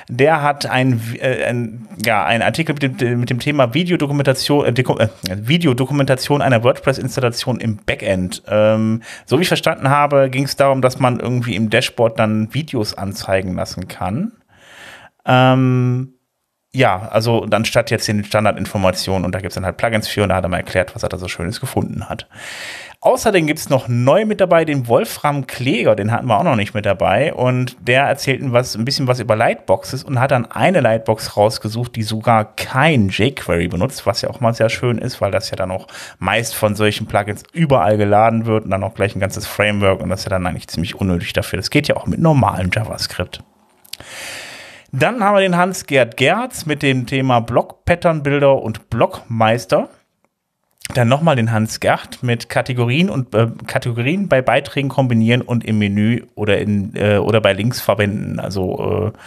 Der 0.09 0.43
hat 0.43 0.67
ein, 0.67 1.01
äh, 1.21 1.45
ein 1.45 1.87
ja, 2.05 2.25
ein 2.25 2.43
Artikel 2.43 2.75
mit 2.75 3.01
dem, 3.01 3.21
mit 3.21 3.31
dem 3.31 3.39
Thema 3.39 3.75
Videodokumentation, 3.75 4.65
äh, 4.65 4.71
äh, 4.71 5.09
Videodokumentation 5.37 6.43
einer 6.43 6.65
WordPress-Installation 6.65 7.61
im 7.61 7.77
Backend. 7.77 8.43
Ähm, 8.49 9.03
so 9.27 9.39
wie 9.39 9.43
ich 9.43 9.49
verstanden 9.49 9.89
habe, 9.91 10.31
ging 10.31 10.45
es 10.45 10.57
darum, 10.57 10.83
dass 10.83 10.99
man 10.99 11.21
irgendwie 11.21 11.55
im 11.55 11.71
Dashboard 11.71 12.19
dann 12.19 12.53
Videos 12.55 12.95
anzeigen 12.95 13.55
lassen 13.55 13.89
kann. 13.89 14.33
Ähm, 15.27 16.15
ja, 16.75 17.09
also 17.11 17.45
dann 17.45 17.67
statt 17.67 17.91
jetzt 17.91 18.09
den 18.09 18.25
Standardinformationen 18.25 19.27
und 19.27 19.35
da 19.35 19.41
gibt 19.41 19.51
es 19.51 19.57
dann 19.57 19.67
halt 19.67 19.77
Plugins 19.77 20.09
für 20.09 20.23
und 20.23 20.31
da 20.31 20.37
hat 20.37 20.45
er 20.45 20.49
mal 20.49 20.57
erklärt, 20.57 20.95
was 20.95 21.03
er 21.03 21.11
da 21.11 21.19
so 21.19 21.29
Schönes 21.29 21.61
gefunden 21.61 22.09
hat. 22.09 22.27
Außerdem 23.03 23.49
gibt 23.49 23.59
es 23.59 23.69
noch 23.69 23.89
neu 23.89 24.25
mit 24.25 24.41
dabei 24.41 24.65
den 24.65 24.87
Wolfram 24.87 25.47
Kläger, 25.49 25.97
den 25.97 26.13
hatten 26.13 26.29
wir 26.29 26.39
auch 26.39 26.45
noch 26.45 26.57
nicht 26.57 26.73
mit 26.73 26.87
dabei. 26.87 27.35
Und 27.35 27.77
der 27.81 28.05
erzählt 28.05 28.41
was, 28.45 28.77
ein 28.77 28.85
bisschen 28.85 29.09
was 29.09 29.19
über 29.19 29.35
Lightboxes 29.35 30.05
und 30.05 30.21
hat 30.21 30.31
dann 30.31 30.51
eine 30.51 30.81
Lightbox 30.81 31.37
rausgesucht, 31.37 31.97
die 31.97 32.05
sogar 32.05 32.55
kein 32.57 33.09
jQuery 33.09 33.67
benutzt, 33.67 34.07
was 34.07 34.23
ja 34.23 34.31
auch 34.31 34.39
mal 34.39 34.55
sehr 34.55 34.69
schön 34.69 34.99
ist, 34.99 35.21
weil 35.21 35.33
das 35.33 35.51
ja 35.51 35.57
dann 35.57 35.73
auch 35.73 35.89
meist 36.21 36.55
von 36.55 36.77
solchen 36.77 37.07
Plugins 37.07 37.43
überall 37.53 37.99
geladen 37.99 38.47
wird 38.47 38.65
und 38.65 38.71
dann 38.71 38.85
auch 38.85 38.95
gleich 38.95 39.17
ein 39.17 39.21
ganzes 39.21 39.49
Framework 39.49 40.01
und 40.01 40.09
das 40.09 40.21
ist 40.21 40.27
ja 40.27 40.31
dann 40.31 40.47
eigentlich 40.47 40.69
ziemlich 40.69 40.95
unnötig 40.95 41.33
dafür. 41.33 41.57
Das 41.57 41.71
geht 41.71 41.89
ja 41.89 41.97
auch 41.97 42.07
mit 42.07 42.21
normalem 42.21 42.71
JavaScript. 42.73 43.41
Dann 44.93 45.25
haben 45.25 45.37
wir 45.37 45.41
den 45.41 45.57
Hans-Gerd 45.57 46.19
Gerz 46.19 46.67
mit 46.67 46.83
dem 46.83 47.07
Thema 47.07 47.41
Block-Pattern-Bilder 47.41 48.63
und 48.63 48.91
Blockmeister. 48.91 49.89
Dann 50.95 51.09
nochmal 51.09 51.37
den 51.37 51.51
Hans 51.51 51.81
Gert 51.81 52.23
mit 52.23 52.51
Kategorien 52.51 53.09
und 53.09 53.35
äh, 53.35 53.49
Kategorien 53.67 54.29
bei 54.29 54.43
Beiträgen 54.43 54.91
kombinieren 54.91 55.41
und 55.41 55.65
im 55.65 55.79
Menü 55.79 56.25
oder 56.35 56.59
in 56.59 56.95
äh, 56.95 57.17
oder 57.17 57.41
bei 57.41 57.55
Links 57.55 57.81
verwenden. 57.81 58.39
Also 58.39 59.13
äh, 59.15 59.19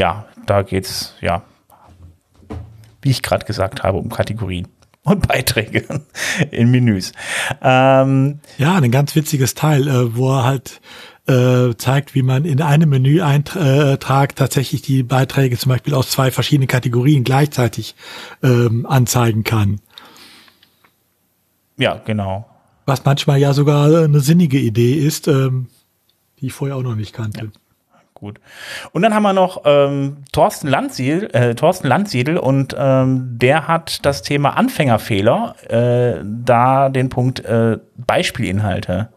ja, 0.00 0.24
da 0.46 0.62
geht's 0.62 1.14
ja, 1.20 1.42
wie 3.02 3.10
ich 3.10 3.22
gerade 3.22 3.44
gesagt 3.44 3.82
habe, 3.82 3.98
um 3.98 4.08
Kategorien 4.08 4.68
und 5.02 5.28
Beiträge 5.28 5.84
in 6.50 6.70
Menüs. 6.70 7.12
Ähm, 7.60 8.40
ja, 8.56 8.76
ein 8.76 8.90
ganz 8.90 9.14
witziges 9.14 9.54
Teil, 9.54 9.88
äh, 9.88 10.16
wo 10.16 10.30
er 10.30 10.44
halt 10.44 10.80
äh, 11.26 11.74
zeigt, 11.76 12.14
wie 12.14 12.22
man 12.22 12.44
in 12.44 12.62
einem 12.62 12.90
Menüeintrag 12.90 14.36
tatsächlich 14.36 14.82
die 14.82 15.02
Beiträge 15.02 15.56
zum 15.58 15.70
Beispiel 15.70 15.94
aus 15.94 16.10
zwei 16.10 16.30
verschiedenen 16.30 16.68
Kategorien 16.68 17.24
gleichzeitig 17.24 17.94
ähm, 18.42 18.86
anzeigen 18.86 19.44
kann. 19.44 19.80
Ja, 21.76 22.00
genau. 22.04 22.46
Was 22.86 23.04
manchmal 23.04 23.38
ja 23.38 23.52
sogar 23.52 24.04
eine 24.04 24.20
sinnige 24.20 24.58
Idee 24.58 24.94
ist, 24.94 25.28
ähm, 25.28 25.68
die 26.40 26.46
ich 26.46 26.52
vorher 26.52 26.76
auch 26.76 26.82
noch 26.82 26.96
nicht 26.96 27.12
kannte. 27.12 27.44
Ja. 27.44 27.50
Gut. 28.20 28.38
Und 28.92 29.00
dann 29.00 29.14
haben 29.14 29.22
wir 29.22 29.32
noch 29.32 29.62
ähm, 29.64 30.18
Thorsten 30.30 30.68
Landsiedel, 30.68 31.30
äh, 31.32 31.54
Thorsten 31.54 31.88
Landsiedel 31.88 32.36
und 32.36 32.76
ähm, 32.78 33.38
der 33.38 33.66
hat 33.66 34.04
das 34.04 34.20
Thema 34.20 34.58
Anfängerfehler, 34.58 35.54
äh, 35.70 36.22
da 36.22 36.90
den 36.90 37.08
Punkt 37.08 37.40
äh, 37.40 37.78
Beispielinhalte 37.96 39.08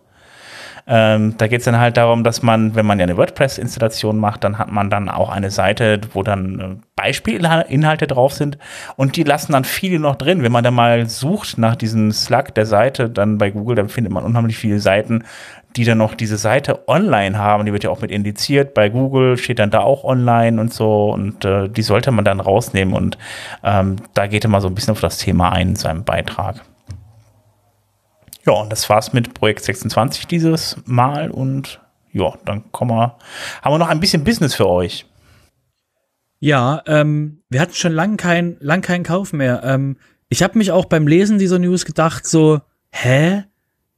ähm, 0.85 1.35
da 1.37 1.47
geht 1.47 1.59
es 1.59 1.65
dann 1.65 1.79
halt 1.79 1.97
darum, 1.97 2.23
dass 2.23 2.41
man, 2.41 2.75
wenn 2.75 2.85
man 2.85 2.99
ja 2.99 3.03
eine 3.03 3.17
WordPress-Installation 3.17 4.17
macht, 4.17 4.43
dann 4.43 4.57
hat 4.57 4.71
man 4.71 4.89
dann 4.89 5.09
auch 5.09 5.29
eine 5.29 5.49
Seite, 5.49 6.01
wo 6.13 6.23
dann 6.23 6.59
äh, 6.59 6.75
Beispielinhalte 6.95 8.07
drauf 8.07 8.33
sind 8.33 8.57
und 8.95 9.15
die 9.15 9.23
lassen 9.23 9.53
dann 9.53 9.63
viele 9.63 9.99
noch 9.99 10.15
drin. 10.15 10.43
Wenn 10.43 10.51
man 10.51 10.63
da 10.63 10.71
mal 10.71 11.09
sucht 11.09 11.57
nach 11.57 11.75
diesem 11.75 12.11
Slug 12.11 12.53
der 12.55 12.65
Seite, 12.65 13.09
dann 13.09 13.37
bei 13.37 13.51
Google, 13.51 13.75
dann 13.75 13.89
findet 13.89 14.11
man 14.11 14.23
unheimlich 14.23 14.57
viele 14.57 14.79
Seiten, 14.79 15.23
die 15.75 15.85
dann 15.85 15.97
noch 15.97 16.13
diese 16.13 16.37
Seite 16.37 16.87
online 16.87 17.37
haben. 17.37 17.65
Die 17.65 17.73
wird 17.73 17.83
ja 17.83 17.89
auch 17.89 18.01
mit 18.01 18.11
indiziert. 18.11 18.73
Bei 18.73 18.89
Google 18.89 19.37
steht 19.37 19.59
dann 19.59 19.71
da 19.71 19.79
auch 19.79 20.03
online 20.03 20.61
und 20.61 20.73
so. 20.73 21.11
Und 21.11 21.45
äh, 21.45 21.67
die 21.67 21.81
sollte 21.81 22.11
man 22.11 22.25
dann 22.25 22.39
rausnehmen. 22.39 22.93
Und 22.93 23.17
ähm, 23.63 23.95
da 24.13 24.27
geht 24.27 24.45
er 24.45 24.49
mal 24.49 24.61
so 24.61 24.67
ein 24.67 24.75
bisschen 24.75 24.91
auf 24.91 25.01
das 25.01 25.17
Thema 25.17 25.51
ein 25.51 25.69
in 25.69 25.75
seinem 25.75 26.03
Beitrag. 26.03 26.61
Ja, 28.45 28.53
und 28.53 28.71
das 28.71 28.89
war's 28.89 29.13
mit 29.13 29.33
Projekt 29.33 29.63
26 29.63 30.27
dieses 30.27 30.77
Mal 30.85 31.31
und 31.31 31.79
ja, 32.11 32.33
dann 32.45 32.71
kommen 32.71 32.91
wir, 32.91 33.17
haben 33.61 33.73
wir 33.73 33.79
noch 33.79 33.87
ein 33.87 33.99
bisschen 33.99 34.23
Business 34.23 34.53
für 34.53 34.67
euch. 34.67 35.05
Ja, 36.39 36.83
ähm, 36.87 37.41
wir 37.49 37.61
hatten 37.61 37.73
schon 37.73 37.93
lang 37.93 38.17
keinen 38.17 38.57
lang 38.59 38.81
keinen 38.81 39.03
Kauf 39.03 39.31
mehr. 39.31 39.61
Ähm, 39.63 39.97
ich 40.27 40.43
habe 40.43 40.57
mich 40.57 40.71
auch 40.71 40.85
beim 40.85 41.07
Lesen 41.07 41.37
dieser 41.37 41.57
News 41.57 41.85
gedacht, 41.85 42.27
so, 42.27 42.59
hä? 42.91 43.45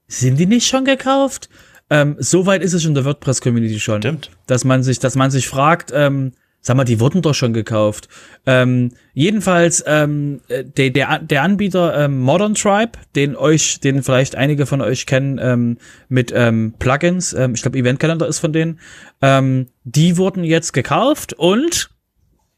Sind 0.08 0.38
die 0.38 0.46
nicht 0.46 0.68
schon 0.68 0.86
gekauft? 0.86 1.50
Ähm, 1.90 2.16
so 2.20 2.46
weit 2.46 2.62
ist 2.62 2.74
es 2.74 2.84
schon 2.84 2.94
der 2.94 3.06
WordPress-Community 3.06 3.80
schon. 3.80 4.02
Stimmt. 4.02 4.30
Dass 4.46 4.64
man 4.64 4.84
sich, 4.84 5.00
dass 5.00 5.16
man 5.16 5.32
sich 5.32 5.48
fragt, 5.48 5.92
ähm, 5.94 6.34
Sag 6.66 6.78
mal, 6.78 6.84
die 6.84 7.00
wurden 7.00 7.22
doch 7.22 7.36
schon 7.36 7.54
gekauft. 7.54 8.10
Ähm, 8.48 8.90
jedenfalls 9.14 9.84
ähm, 9.86 10.42
der, 10.50 10.90
der, 10.90 11.20
der 11.20 11.44
Anbieter 11.44 12.06
ähm, 12.06 12.20
Modern 12.22 12.56
Tribe, 12.56 12.94
den 13.16 13.36
euch, 13.36 13.82
den 13.82 14.02
vielleicht 14.02 14.36
einige 14.36 14.66
von 14.66 14.82
euch 14.82 15.06
kennen 15.06 15.40
ähm, 15.40 15.78
mit 16.10 16.34
ähm, 16.36 16.74
Plugins, 16.80 17.34
ähm, 17.34 17.54
ich 17.54 17.62
glaube 17.62 17.78
Event 17.78 18.00
Calendar 18.00 18.28
ist 18.28 18.40
von 18.40 18.52
denen, 18.52 18.80
ähm, 19.22 19.68
die 19.84 20.18
wurden 20.18 20.44
jetzt 20.44 20.74
gekauft 20.74 21.34
und 21.34 21.92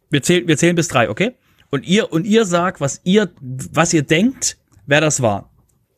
wir 0.10 0.24
zählen, 0.24 0.48
wir 0.48 0.56
zählen 0.56 0.78
bis 0.78 0.88
drei, 0.88 1.10
okay? 1.10 1.34
Und 1.70 1.86
ihr 1.86 2.10
und 2.14 2.26
ihr 2.26 2.46
sagt, 2.46 2.80
was 2.80 3.02
ihr 3.04 3.30
was 3.42 3.94
ihr 3.94 4.04
denkt, 4.04 4.58
wer 4.86 5.02
das 5.02 5.22
war. 5.22 5.52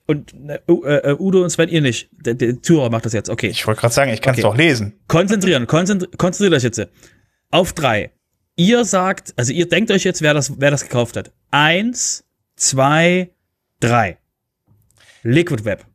Und 0.07 0.33
äh, 0.47 0.57
äh, 0.67 1.15
Udo 1.19 1.43
und 1.43 1.51
Sven, 1.51 1.69
ihr 1.69 1.81
nicht. 1.81 2.09
Der, 2.25 2.33
der 2.33 2.59
Zuhörer 2.59 2.89
macht 2.89 3.05
das 3.05 3.13
jetzt, 3.13 3.29
okay. 3.29 3.49
Ich 3.49 3.67
wollte 3.67 3.81
gerade 3.81 3.93
sagen, 3.93 4.11
ich 4.11 4.21
kann 4.23 4.33
es 4.33 4.39
okay. 4.39 4.49
doch 4.49 4.57
lesen. 4.57 4.93
Konzentrieren, 5.07 5.67
konzentri 5.67 6.09
konzentriert 6.17 6.55
euch 6.55 6.63
jetzt 6.63 6.81
auf 7.51 7.73
drei. 7.73 8.11
Ihr 8.55 8.83
sagt, 8.85 9.33
also 9.37 9.53
ihr 9.53 9.67
denkt 9.67 9.91
euch 9.91 10.03
jetzt, 10.03 10.21
wer 10.21 10.33
das, 10.33 10.59
wer 10.59 10.71
das 10.71 10.83
gekauft 10.83 11.15
hat. 11.15 11.31
Eins, 11.51 12.25
zwei, 12.55 13.29
drei. 13.79 14.17
Liquid 15.23 15.63
Web. 15.65 15.85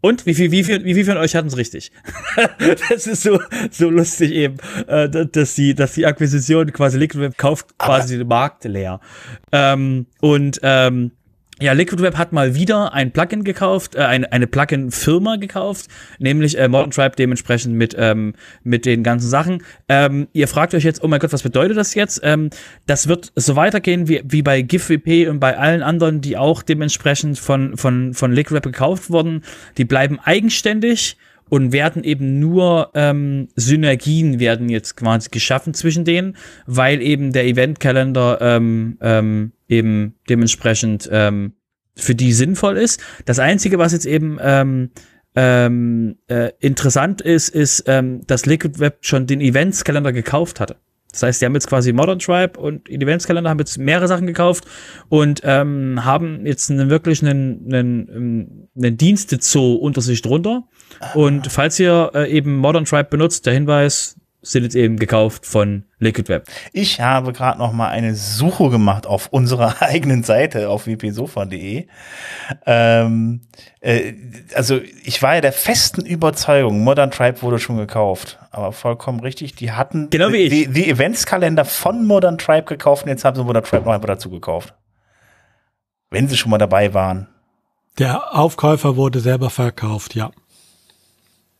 Und 0.00 0.26
wie 0.26 0.34
viel, 0.34 0.50
wie 0.50 0.64
viel, 0.64 0.84
wie 0.84 0.92
viel 0.92 1.06
von 1.06 1.16
euch 1.16 1.34
hatten 1.34 1.48
es 1.48 1.56
richtig? 1.56 1.90
das 2.90 3.06
ist 3.06 3.22
so, 3.22 3.40
so 3.70 3.88
lustig 3.88 4.32
eben, 4.32 4.58
äh, 4.86 5.08
dass 5.08 5.54
die, 5.54 5.74
dass 5.74 5.94
die 5.94 6.04
Akquisition 6.04 6.72
quasi 6.72 6.98
Liquid 6.98 7.22
Web 7.22 7.38
kauft 7.38 7.78
quasi 7.78 8.18
den 8.18 8.28
Markt 8.28 8.64
leer. 8.64 9.00
Ähm, 9.50 10.06
und 10.20 10.60
ähm, 10.62 11.12
ja, 11.64 11.72
Liquid 11.72 12.02
Web 12.02 12.18
hat 12.18 12.32
mal 12.32 12.54
wieder 12.54 12.92
ein 12.92 13.10
Plugin 13.10 13.42
gekauft, 13.42 13.94
äh, 13.94 14.00
eine, 14.00 14.30
eine 14.30 14.46
Plugin-Firma 14.46 15.36
gekauft, 15.36 15.88
nämlich 16.18 16.58
äh, 16.58 16.68
Modern 16.68 16.90
Tribe 16.90 17.16
dementsprechend 17.16 17.74
mit, 17.74 17.96
ähm, 17.98 18.34
mit 18.62 18.84
den 18.84 19.02
ganzen 19.02 19.28
Sachen. 19.28 19.62
Ähm, 19.88 20.28
ihr 20.34 20.46
fragt 20.46 20.74
euch 20.74 20.84
jetzt, 20.84 21.02
oh 21.02 21.08
mein 21.08 21.20
Gott, 21.20 21.32
was 21.32 21.42
bedeutet 21.42 21.78
das 21.78 21.94
jetzt? 21.94 22.20
Ähm, 22.22 22.50
das 22.86 23.08
wird 23.08 23.32
so 23.34 23.56
weitergehen 23.56 24.08
wie, 24.08 24.22
wie 24.24 24.42
bei 24.42 24.60
GIFWP 24.60 25.28
und 25.30 25.40
bei 25.40 25.56
allen 25.56 25.82
anderen, 25.82 26.20
die 26.20 26.36
auch 26.36 26.62
dementsprechend 26.62 27.38
von, 27.38 27.78
von, 27.78 28.12
von 28.12 28.30
Liquid 28.30 28.56
Web 28.56 28.64
gekauft 28.64 29.08
wurden. 29.08 29.42
Die 29.78 29.86
bleiben 29.86 30.18
eigenständig 30.22 31.16
und 31.48 31.72
werden 31.72 32.04
eben 32.04 32.40
nur 32.40 32.90
ähm, 32.94 33.48
Synergien 33.56 34.38
werden 34.38 34.68
jetzt 34.68 34.96
quasi 34.96 35.30
geschaffen 35.30 35.72
zwischen 35.72 36.04
denen, 36.04 36.36
weil 36.66 37.00
eben 37.00 37.32
der 37.32 37.46
Eventkalender 37.46 38.38
ähm, 38.40 38.98
ähm, 39.00 39.52
eben 39.68 40.14
dementsprechend 40.28 41.08
ähm, 41.10 41.54
für 41.96 42.14
die 42.14 42.32
sinnvoll 42.32 42.76
ist. 42.76 43.00
Das 43.24 43.38
Einzige, 43.38 43.78
was 43.78 43.92
jetzt 43.92 44.06
eben 44.06 44.38
ähm, 44.40 44.90
ähm, 45.36 46.16
äh, 46.28 46.52
interessant 46.60 47.20
ist, 47.20 47.48
ist, 47.48 47.84
ähm, 47.86 48.26
dass 48.26 48.46
Liquid 48.46 48.78
Web 48.78 48.98
schon 49.02 49.26
den 49.26 49.40
Eventskalender 49.40 50.12
gekauft 50.12 50.60
hatte. 50.60 50.76
Das 51.14 51.22
heißt, 51.22 51.40
die 51.40 51.46
haben 51.46 51.54
jetzt 51.54 51.68
quasi 51.68 51.92
Modern 51.92 52.18
Tribe 52.18 52.58
und 52.58 52.88
Eventskalender 52.88 53.48
haben 53.48 53.60
jetzt 53.60 53.78
mehrere 53.78 54.08
Sachen 54.08 54.26
gekauft 54.26 54.64
und 55.08 55.42
ähm, 55.44 56.04
haben 56.04 56.44
jetzt 56.44 56.70
einen, 56.72 56.90
wirklich 56.90 57.22
einen, 57.22 57.72
einen, 57.72 58.68
einen 58.76 58.96
Dienstezoo 58.96 59.74
unter 59.76 60.00
sich 60.00 60.22
drunter. 60.22 60.64
Und 61.14 61.52
falls 61.52 61.78
ihr 61.78 62.10
äh, 62.14 62.30
eben 62.32 62.56
Modern 62.56 62.84
Tribe 62.84 63.10
benutzt, 63.10 63.46
der 63.46 63.54
Hinweis, 63.54 64.16
sind 64.44 64.62
jetzt 64.62 64.76
eben 64.76 64.98
gekauft 64.98 65.46
von 65.46 65.84
Liquid 65.98 66.28
Web. 66.28 66.46
Ich 66.72 67.00
habe 67.00 67.32
gerade 67.32 67.58
noch 67.58 67.72
mal 67.72 67.88
eine 67.88 68.14
Suche 68.14 68.70
gemacht 68.70 69.06
auf 69.06 69.28
unserer 69.28 69.80
eigenen 69.82 70.22
Seite 70.22 70.68
auf 70.68 70.86
wpsofa.de. 70.86 71.86
Ähm, 72.66 73.40
äh, 73.80 74.12
also 74.54 74.80
ich 75.02 75.22
war 75.22 75.36
ja 75.36 75.40
der 75.40 75.52
festen 75.52 76.04
Überzeugung, 76.04 76.84
Modern 76.84 77.10
Tribe 77.10 77.42
wurde 77.42 77.58
schon 77.58 77.78
gekauft, 77.78 78.38
aber 78.50 78.72
vollkommen 78.72 79.20
richtig. 79.20 79.54
Die 79.54 79.72
hatten 79.72 80.10
genau 80.10 80.32
wie 80.32 80.42
ich. 80.42 80.50
die, 80.50 80.68
die 80.68 80.90
Eventskalender 80.90 81.64
von 81.64 82.06
Modern 82.06 82.38
Tribe 82.38 82.66
gekauft 82.66 83.04
und 83.04 83.08
jetzt 83.08 83.24
haben 83.24 83.36
sie 83.36 83.44
Modern 83.44 83.64
Tribe 83.64 83.84
noch 83.84 83.92
einfach 83.92 84.08
dazu 84.08 84.30
gekauft. 84.30 84.74
Wenn 86.10 86.28
sie 86.28 86.36
schon 86.36 86.50
mal 86.50 86.58
dabei 86.58 86.94
waren. 86.94 87.28
Der 87.98 88.36
Aufkäufer 88.36 88.96
wurde 88.96 89.20
selber 89.20 89.50
verkauft, 89.50 90.14
ja. 90.14 90.30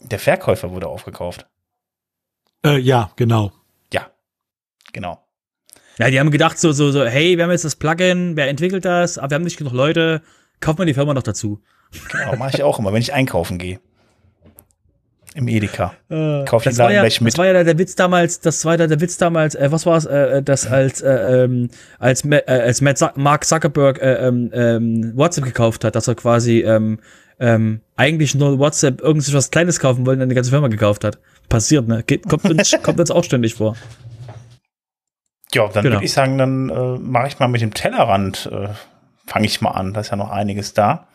Der 0.00 0.18
Verkäufer 0.18 0.70
wurde 0.70 0.88
aufgekauft. 0.88 1.46
Äh, 2.64 2.78
ja, 2.78 3.10
genau. 3.16 3.52
Ja, 3.92 4.10
genau. 4.92 5.20
Ja, 5.98 6.10
die 6.10 6.18
haben 6.18 6.30
gedacht 6.30 6.58
so, 6.58 6.72
so, 6.72 6.90
so, 6.90 7.04
hey, 7.04 7.36
wir 7.36 7.44
haben 7.44 7.50
jetzt 7.50 7.64
das 7.64 7.76
Plugin, 7.76 8.36
wer 8.36 8.48
entwickelt 8.48 8.84
das? 8.84 9.18
Aber 9.18 9.30
wir 9.30 9.34
haben 9.36 9.44
nicht 9.44 9.58
genug 9.58 9.72
Leute, 9.72 10.22
kauft 10.60 10.78
man 10.78 10.86
die 10.86 10.94
Firma 10.94 11.14
noch 11.14 11.22
dazu. 11.22 11.60
Genau, 12.10 12.36
mache 12.36 12.56
ich 12.56 12.62
auch 12.62 12.78
immer, 12.78 12.92
wenn 12.92 13.02
ich 13.02 13.12
einkaufen 13.12 13.58
gehe. 13.58 13.78
Im 15.36 15.48
Edeka. 15.48 15.94
Äh, 16.08 16.44
Kauf 16.44 16.62
das, 16.62 16.78
war 16.78 16.92
ja, 16.92 17.00
gleich 17.00 17.20
mit. 17.20 17.32
das 17.32 17.38
war 17.38 17.46
ja 17.46 17.64
der 17.64 17.78
Witz 17.78 17.96
damals, 17.96 18.38
das 18.40 18.64
war 18.64 18.78
ja 18.78 18.86
der 18.86 19.00
Witz 19.00 19.18
damals, 19.18 19.56
äh, 19.56 19.70
was 19.70 19.84
war 19.84 19.96
es, 19.96 20.06
äh, 20.06 20.42
das 20.44 20.66
als, 20.68 21.02
äh, 21.02 21.44
ähm, 21.44 21.70
als, 21.98 22.24
äh, 22.24 22.42
als 22.46 22.80
Mark 22.80 23.44
Zuckerberg 23.44 24.00
äh, 24.00 24.28
ähm, 24.28 24.50
ähm, 24.52 25.12
WhatsApp 25.16 25.44
gekauft 25.44 25.84
hat, 25.84 25.96
dass 25.96 26.06
er 26.06 26.14
quasi 26.14 26.60
ähm, 26.60 27.00
ähm, 27.40 27.80
eigentlich 27.96 28.34
nur 28.34 28.58
WhatsApp 28.58 29.00
irgendwas 29.00 29.50
Kleines 29.50 29.80
kaufen 29.80 30.06
wollen 30.06 30.18
und 30.18 30.24
eine 30.24 30.34
ganze 30.34 30.50
Firma 30.50 30.68
gekauft 30.68 31.04
hat. 31.04 31.18
Passiert, 31.48 31.88
ne? 31.88 32.02
Geht, 32.04 32.28
kommt, 32.28 32.44
uns, 32.44 32.74
kommt 32.82 33.00
uns 33.00 33.10
auch 33.10 33.24
ständig 33.24 33.54
vor. 33.54 33.76
Ja, 35.52 35.68
dann 35.68 35.84
genau. 35.84 35.96
würde 35.96 36.04
ich 36.04 36.12
sagen, 36.12 36.38
dann 36.38 36.68
äh, 36.68 36.98
mache 36.98 37.28
ich 37.28 37.38
mal 37.38 37.48
mit 37.48 37.60
dem 37.60 37.72
Tellerrand, 37.74 38.50
äh, 38.52 38.68
fange 39.26 39.46
ich 39.46 39.60
mal 39.60 39.70
an. 39.70 39.94
Da 39.94 40.00
ist 40.00 40.10
ja 40.10 40.16
noch 40.16 40.30
einiges 40.30 40.74
da. 40.74 41.06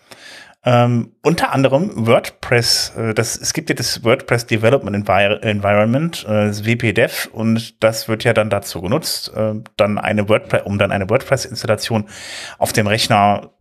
Ähm, 0.65 1.13
unter 1.21 1.53
anderem 1.53 2.05
WordPress, 2.05 2.93
äh, 2.97 3.13
das, 3.13 3.37
es 3.37 3.53
gibt 3.53 3.69
ja 3.69 3.75
das 3.75 4.03
WordPress 4.03 4.45
Development 4.45 4.93
Envir 4.93 5.41
Environment, 5.41 6.25
äh, 6.25 6.47
das 6.47 6.65
WPDev, 6.65 7.29
und 7.31 7.81
das 7.81 8.09
wird 8.09 8.25
ja 8.25 8.33
dann 8.33 8.49
dazu 8.49 8.81
genutzt, 8.81 9.31
äh, 9.33 9.53
dann 9.77 9.97
eine 9.97 10.27
WordPress, 10.27 10.63
um 10.65 10.77
dann 10.77 10.91
eine 10.91 11.09
WordPress-Installation 11.09 12.09
auf 12.57 12.73
dem 12.73 12.87
Rechner 12.87 13.51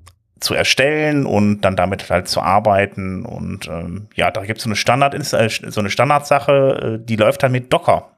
zu 0.41 0.55
erstellen 0.55 1.27
und 1.27 1.61
dann 1.63 1.77
damit 1.77 2.09
halt 2.11 2.29
zu 2.29 2.41
arbeiten. 2.41 3.25
Und 3.25 3.69
ähm, 3.69 4.09
ja, 4.15 4.31
da 4.31 4.45
gibt 4.45 4.59
es 4.59 4.65
so 4.65 4.69
eine 4.69 4.77
Standard, 4.77 5.15
äh, 5.15 5.49
so 5.49 5.81
eine 5.81 5.91
Standardsache, 5.91 6.99
äh, 7.01 7.05
die 7.05 7.17
läuft 7.17 7.43
dann 7.43 7.53
mit 7.53 7.73
Docker. 7.73 8.09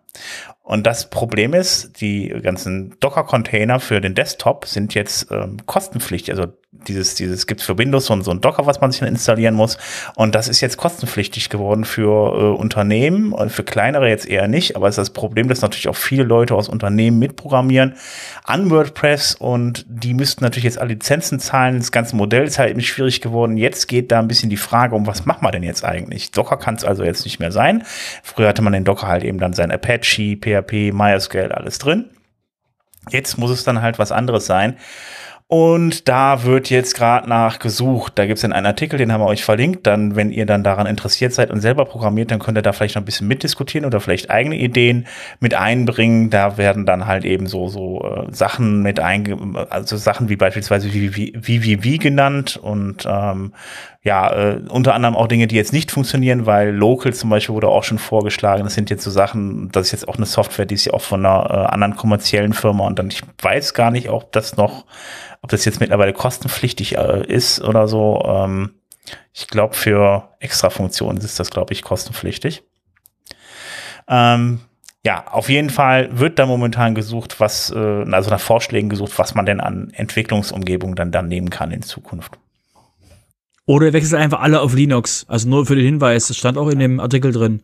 Und 0.70 0.86
das 0.86 1.10
Problem 1.10 1.52
ist, 1.52 2.01
die 2.01 2.28
ganzen 2.28 2.94
Docker-Container 3.01 3.80
für 3.80 4.01
den 4.01 4.14
Desktop 4.14 4.66
sind 4.66 4.94
jetzt 4.94 5.26
ähm, 5.32 5.56
kostenpflichtig. 5.66 6.30
Also 6.30 6.52
dieses, 6.86 7.16
dieses 7.16 7.48
gibt's 7.48 7.64
für 7.64 7.76
Windows 7.76 8.06
so, 8.06 8.20
so 8.22 8.30
ein 8.30 8.40
Docker, 8.40 8.64
was 8.64 8.80
man 8.80 8.92
sich 8.92 9.01
dann 9.01 9.09
installieren 9.09 9.55
muss. 9.55 9.76
Und 10.14 10.36
das 10.36 10.47
ist 10.47 10.60
jetzt 10.60 10.76
kostenpflichtig 10.76 11.48
geworden 11.48 11.84
für 11.84 12.06
äh, 12.06 12.56
Unternehmen 12.56 13.32
und 13.32 13.51
für 13.51 13.64
kleinere 13.64 14.09
jetzt 14.09 14.28
eher 14.28 14.47
nicht. 14.47 14.76
Aber 14.76 14.86
es 14.86 14.92
ist 14.92 15.09
das 15.09 15.10
Problem, 15.10 15.48
dass 15.48 15.62
natürlich 15.62 15.88
auch 15.88 15.97
viele 15.97 16.22
Leute 16.22 16.55
aus 16.55 16.68
Unternehmen 16.68 17.18
mitprogrammieren 17.18 17.94
an 18.44 18.70
WordPress 18.70 19.34
und 19.34 19.84
die 19.88 20.14
müssten 20.14 20.44
natürlich 20.44 20.64
jetzt 20.64 20.78
alle 20.78 20.90
Lizenzen 20.90 21.40
zahlen. 21.40 21.78
Das 21.78 21.90
ganze 21.90 22.14
Modell 22.14 22.44
ist 22.44 22.60
halt 22.60 22.70
eben 22.70 22.80
schwierig 22.80 23.20
geworden. 23.20 23.56
Jetzt 23.56 23.88
geht 23.88 24.12
da 24.12 24.20
ein 24.20 24.28
bisschen 24.28 24.51
die 24.51 24.56
Frage 24.56 24.94
um, 24.94 25.09
was 25.09 25.26
macht 25.26 25.42
man 25.42 25.51
denn 25.51 25.64
jetzt 25.64 25.84
eigentlich? 25.84 26.30
Docker 26.30 26.56
kann 26.56 26.76
es 26.76 26.84
also 26.84 27.02
jetzt 27.02 27.24
nicht 27.24 27.40
mehr 27.40 27.51
sein. 27.51 27.82
Früher 28.22 28.48
hatte 28.48 28.62
man 28.62 28.72
den 28.72 28.84
Docker 28.84 29.09
halt 29.09 29.24
eben 29.24 29.38
dann 29.38 29.55
sein 29.55 29.72
Apache, 29.72 30.36
PHP, 30.36 30.59
MySQL, 30.92 31.52
alles 31.52 31.78
drin. 31.78 32.10
Jetzt 33.10 33.38
muss 33.38 33.50
es 33.50 33.64
dann 33.64 33.82
halt 33.82 33.98
was 33.98 34.12
anderes 34.12 34.46
sein. 34.46 34.76
Und 35.52 36.08
da 36.08 36.44
wird 36.44 36.70
jetzt 36.70 36.94
gerade 36.94 37.28
nach 37.28 37.58
gesucht. 37.58 38.12
Da 38.14 38.24
gibt 38.24 38.36
es 38.36 38.42
dann 38.42 38.52
einen 38.52 38.66
Artikel, 38.66 38.98
den 38.98 39.10
haben 39.10 39.20
wir 39.20 39.26
euch 39.26 39.42
verlinkt. 39.42 39.84
Dann, 39.84 40.14
wenn 40.14 40.30
ihr 40.30 40.46
dann 40.46 40.62
daran 40.62 40.86
interessiert 40.86 41.32
seid 41.32 41.50
und 41.50 41.60
selber 41.60 41.86
programmiert, 41.86 42.30
dann 42.30 42.38
könnt 42.38 42.56
ihr 42.56 42.62
da 42.62 42.72
vielleicht 42.72 42.94
noch 42.94 43.02
ein 43.02 43.04
bisschen 43.04 43.26
mitdiskutieren 43.26 43.84
oder 43.84 43.98
vielleicht 43.98 44.30
eigene 44.30 44.54
Ideen 44.54 45.08
mit 45.40 45.54
einbringen. 45.54 46.30
Da 46.30 46.56
werden 46.56 46.86
dann 46.86 47.06
halt 47.06 47.24
eben 47.24 47.48
so, 47.48 47.66
so 47.66 48.00
äh, 48.04 48.32
Sachen 48.32 48.82
mit 48.82 49.00
einge, 49.00 49.66
also 49.70 49.96
Sachen 49.96 50.28
wie 50.28 50.36
beispielsweise 50.36 50.94
wie, 50.94 51.16
wie, 51.16 51.32
wie, 51.34 51.64
wie, 51.64 51.82
wie 51.82 51.98
genannt 51.98 52.56
und 52.56 53.04
ähm, 53.10 53.52
ja, 54.02 54.32
äh, 54.32 54.62
unter 54.68 54.94
anderem 54.94 55.14
auch 55.14 55.28
Dinge, 55.28 55.47
die 55.47 55.56
jetzt 55.56 55.74
nicht 55.74 55.90
funktionieren, 55.90 56.47
weil 56.47 56.70
Local 56.74 57.12
zum 57.12 57.28
Beispiel 57.28 57.55
wurde 57.55 57.68
auch 57.68 57.85
schon 57.85 57.98
vorgeschlagen. 57.98 58.64
Das 58.64 58.74
sind 58.74 58.89
jetzt 58.89 59.05
so 59.05 59.10
Sachen, 59.10 59.70
das 59.72 59.86
ist 59.86 59.93
jetzt 59.93 60.09
auch 60.09 60.16
eine 60.16 60.24
Software, 60.24 60.64
die 60.64 60.74
ist 60.74 60.86
ja 60.86 60.94
auch 60.94 61.02
von 61.02 61.24
einer 61.24 61.51
äh, 61.51 61.72
anderen 61.72 61.97
kommerziellen 61.97 62.55
Firma 62.55 62.86
und 62.86 62.98
dann 62.98 63.09
ich 63.09 63.22
weiß 63.43 63.74
gar 63.74 63.90
nicht, 63.90 64.09
ob 64.09 64.32
das 64.32 64.56
noch 64.56 64.86
ob 65.43 65.51
das 65.51 65.64
jetzt 65.64 65.81
mittlerweile 65.81 66.12
kostenpflichtig 66.12 66.97
äh, 66.97 67.24
ist 67.27 67.62
oder 67.62 67.89
so. 67.89 68.22
Ähm, 68.27 68.74
ich 69.32 69.48
glaube, 69.48 69.74
für 69.74 70.28
extra 70.39 70.70
Funktionen 70.70 71.18
ist 71.18 71.40
das, 71.40 71.51
glaube 71.51 71.72
ich, 71.72 71.82
kostenpflichtig. 71.82 72.62
Ähm, 74.09 74.60
ja, 75.05 75.27
auf 75.28 75.48
jeden 75.48 75.70
Fall 75.70 76.18
wird 76.18 76.39
da 76.39 76.44
momentan 76.44 76.94
gesucht, 76.94 77.40
was, 77.40 77.70
äh, 77.70 78.05
also 78.10 78.31
nach 78.31 78.40
Vorschlägen 78.40 78.90
gesucht, 78.90 79.18
was 79.18 79.35
man 79.35 79.47
denn 79.47 79.60
an 79.60 79.90
Entwicklungsumgebung 79.94 80.94
dann, 80.94 81.10
dann 81.10 81.28
nehmen 81.28 81.48
kann 81.48 81.70
in 81.70 81.82
Zukunft. 81.82 82.39
Oder 83.70 83.86
er 83.86 83.92
wechselt 83.92 84.20
einfach 84.20 84.40
alle 84.40 84.60
auf 84.60 84.74
Linux. 84.74 85.24
Also 85.28 85.48
nur 85.48 85.66
für 85.66 85.76
den 85.76 85.84
Hinweis, 85.84 86.28
das 86.28 86.36
stand 86.36 86.59
auch 86.59 86.68
in 86.68 86.78
dem 86.78 86.98
Artikel 86.98 87.32
drin. 87.32 87.62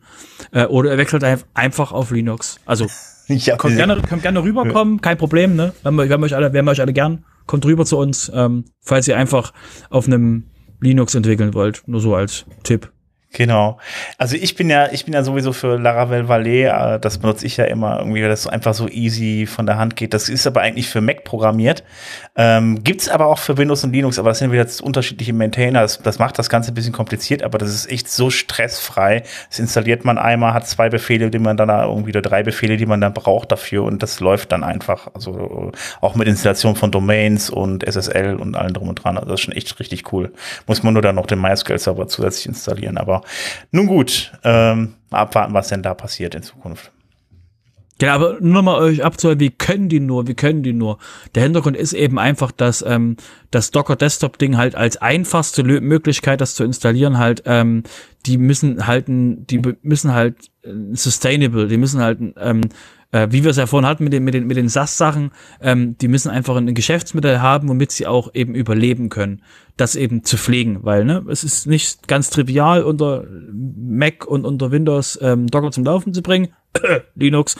Äh, 0.51 0.65
oder 0.65 0.91
er 0.91 0.97
wechselt 0.97 1.23
einfach 1.53 1.91
auf 1.91 2.11
Linux. 2.11 2.59
Also 2.65 2.87
ja, 3.27 3.57
könnt, 3.57 3.75
gerne, 3.75 4.01
könnt 4.01 4.21
gerne 4.21 4.41
rüberkommen, 4.41 5.01
kein 5.01 5.17
Problem, 5.17 5.55
ne? 5.55 5.73
Wir 5.81 5.89
haben, 5.89 5.97
wir 5.97 6.09
haben 6.09 6.23
euch 6.23 6.35
alle, 6.35 6.53
wir 6.53 6.59
haben 6.59 6.67
euch 6.67 6.81
alle 6.81 6.93
gern 6.93 7.25
kommt 7.47 7.65
rüber 7.65 7.85
zu 7.85 7.97
uns, 7.97 8.31
ähm, 8.33 8.65
falls 8.81 9.07
ihr 9.07 9.17
einfach 9.17 9.53
auf 9.89 10.05
einem 10.05 10.43
Linux 10.79 11.15
entwickeln 11.15 11.55
wollt. 11.55 11.81
Nur 11.87 12.01
so 12.01 12.13
als 12.13 12.45
Tipp. 12.61 12.91
Genau. 13.37 13.77
Also 14.17 14.35
ich 14.35 14.55
bin 14.55 14.67
ja, 14.67 14.91
ich 14.91 15.05
bin 15.05 15.13
ja 15.13 15.21
sowieso 15.21 15.53
für 15.53 15.77
Laravel 15.77 16.27
Valet, 16.27 16.69
äh, 16.69 16.99
das 16.99 17.19
benutze 17.19 17.45
ich 17.45 17.55
ja 17.57 17.65
immer 17.65 17.99
irgendwie, 17.99 18.23
weil 18.23 18.29
das 18.29 18.41
so 18.41 18.49
einfach 18.49 18.73
so 18.73 18.87
easy 18.87 19.45
von 19.45 19.67
der 19.67 19.77
Hand 19.77 19.95
geht. 19.95 20.15
Das 20.15 20.27
ist 20.27 20.47
aber 20.47 20.61
eigentlich 20.61 20.89
für 20.89 21.01
Mac 21.01 21.23
programmiert. 21.23 21.83
Ähm, 22.35 22.83
Gibt 22.83 23.07
aber 23.11 23.27
auch 23.27 23.37
für 23.37 23.55
Windows 23.55 23.83
und 23.83 23.93
Linux, 23.93 24.17
aber 24.17 24.29
das 24.29 24.39
sind 24.39 24.51
wieder 24.51 24.65
unterschiedliche 24.81 25.33
Maintainer. 25.33 25.81
Das, 25.81 26.01
das 26.01 26.17
macht 26.17 26.39
das 26.39 26.49
Ganze 26.49 26.71
ein 26.71 26.73
bisschen 26.73 26.93
kompliziert, 26.93 27.43
aber 27.43 27.59
das 27.59 27.69
ist 27.69 27.91
echt 27.91 28.09
so 28.09 28.31
stressfrei. 28.31 29.21
Das 29.49 29.59
installiert 29.59 30.03
man 30.03 30.17
einmal, 30.17 30.55
hat 30.55 30.67
zwei 30.67 30.89
Befehle, 30.89 31.29
die 31.29 31.37
man 31.37 31.57
dann 31.57 31.69
irgendwie 31.69 32.09
oder 32.09 32.23
drei 32.23 32.41
Befehle, 32.41 32.75
die 32.75 32.87
man 32.87 33.01
dann 33.01 33.13
braucht 33.13 33.51
dafür 33.51 33.83
und 33.83 34.01
das 34.01 34.19
läuft 34.19 34.51
dann 34.51 34.63
einfach. 34.63 35.09
Also 35.13 35.71
auch 36.01 36.15
mit 36.15 36.27
Installation 36.27 36.75
von 36.75 36.89
Domains 36.89 37.51
und 37.51 37.83
SSL 37.87 38.37
und 38.37 38.57
allem 38.57 38.73
drum 38.73 38.89
und 38.89 38.95
dran. 38.95 39.15
Also 39.15 39.29
das 39.29 39.41
ist 39.41 39.45
schon 39.45 39.53
echt 39.53 39.79
richtig 39.79 40.11
cool. 40.11 40.33
Muss 40.65 40.81
man 40.81 40.93
nur 40.93 41.03
dann 41.03 41.13
noch 41.13 41.27
den 41.27 41.39
MySQL-Server 41.39 42.07
zusätzlich 42.07 42.47
installieren, 42.47 42.97
aber 42.97 43.21
nun 43.71 43.87
gut, 43.87 44.31
ähm, 44.43 44.95
abwarten, 45.11 45.53
was 45.53 45.69
denn 45.69 45.83
da 45.83 45.93
passiert 45.93 46.35
in 46.35 46.43
Zukunft. 46.43 46.91
Ja, 47.99 48.13
aber 48.13 48.37
nur 48.39 48.61
mal 48.61 48.79
euch 48.79 49.03
abzuholen, 49.03 49.39
wie 49.39 49.49
können 49.49 49.89
die 49.89 49.99
nur, 49.99 50.27
wie 50.27 50.35
können 50.35 50.61
die 50.61 50.73
nur? 50.73 50.99
Der 51.33 51.41
Hintergrund 51.41 51.75
ist 51.75 51.93
eben 51.93 52.19
einfach, 52.19 52.51
dass 52.51 52.83
ähm, 52.83 53.17
das 53.49 53.71
Docker 53.71 53.95
Desktop 53.95 54.37
Ding 54.37 54.55
halt 54.55 54.75
als 54.75 54.97
einfachste 54.97 55.63
Möglichkeit, 55.63 56.39
das 56.39 56.53
zu 56.53 56.63
installieren, 56.63 57.17
halt, 57.17 57.43
ähm, 57.45 57.83
die 58.27 58.37
müssen 58.37 58.85
halten, 58.85 59.47
die 59.47 59.61
müssen 59.81 60.13
halt 60.13 60.51
äh, 60.61 60.69
sustainable, 60.93 61.67
die 61.67 61.77
müssen 61.77 61.99
halt 61.99 62.19
ähm, 62.39 62.61
äh, 63.11 63.27
wie 63.31 63.43
wir 63.43 63.51
es 63.51 63.57
ja 63.57 63.65
vorhin 63.65 63.87
hatten 63.87 64.03
mit 64.03 64.13
den, 64.13 64.23
mit 64.23 64.33
den, 64.33 64.47
mit 64.47 64.57
den 64.57 64.69
SAS-Sachen, 64.69 65.31
ähm, 65.61 65.97
die 65.97 66.07
müssen 66.07 66.29
einfach 66.29 66.55
ein 66.55 66.73
Geschäftsmittel 66.73 67.41
haben, 67.41 67.69
womit 67.69 67.91
sie 67.91 68.07
auch 68.07 68.33
eben 68.33 68.55
überleben 68.55 69.09
können, 69.09 69.41
das 69.77 69.95
eben 69.95 70.23
zu 70.23 70.37
pflegen, 70.37 70.79
weil 70.83 71.05
ne, 71.05 71.23
es 71.29 71.43
ist 71.43 71.67
nicht 71.67 72.07
ganz 72.07 72.29
trivial 72.29 72.83
unter 72.83 73.25
Mac 73.51 74.25
und 74.25 74.45
unter 74.45 74.71
Windows 74.71 75.17
ähm, 75.21 75.47
Docker 75.47 75.71
zum 75.71 75.85
Laufen 75.85 76.13
zu 76.13 76.21
bringen, 76.21 76.49
Linux. 77.15 77.55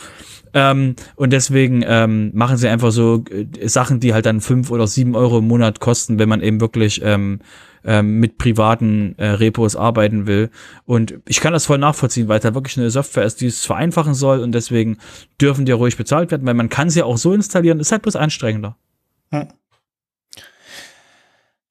Ähm, 0.53 0.95
und 1.15 1.33
deswegen 1.33 1.83
ähm, 1.85 2.31
machen 2.33 2.57
sie 2.57 2.67
einfach 2.67 2.91
so 2.91 3.23
äh, 3.29 3.67
Sachen, 3.67 3.99
die 3.99 4.13
halt 4.13 4.25
dann 4.25 4.41
fünf 4.41 4.71
oder 4.71 4.87
sieben 4.87 5.15
Euro 5.15 5.39
im 5.39 5.47
Monat 5.47 5.79
kosten, 5.79 6.19
wenn 6.19 6.29
man 6.29 6.41
eben 6.41 6.61
wirklich 6.61 7.01
ähm, 7.03 7.39
ähm, 7.87 8.19
mit 8.19 8.37
privaten 8.37 9.15
äh, 9.17 9.29
Repos 9.29 9.75
arbeiten 9.75 10.27
will. 10.27 10.51
Und 10.85 11.19
ich 11.25 11.39
kann 11.39 11.53
das 11.53 11.65
voll 11.65 11.79
nachvollziehen, 11.79 12.27
weil 12.27 12.37
es 12.37 12.43
da 12.43 12.53
wirklich 12.53 12.77
eine 12.77 12.91
Software 12.91 13.23
ist, 13.23 13.41
die 13.41 13.47
es 13.47 13.65
vereinfachen 13.65 14.13
soll 14.13 14.41
und 14.41 14.51
deswegen 14.51 14.97
dürfen 15.41 15.65
die 15.65 15.71
ruhig 15.71 15.97
bezahlt 15.97 16.29
werden, 16.29 16.45
weil 16.45 16.53
man 16.53 16.69
kann 16.69 16.89
sie 16.89 17.01
auch 17.01 17.17
so 17.17 17.33
installieren, 17.33 17.79
ist 17.79 17.91
halt 17.91 18.03
bloß 18.03 18.17
anstrengender. 18.17 18.75
Hm. 19.31 19.47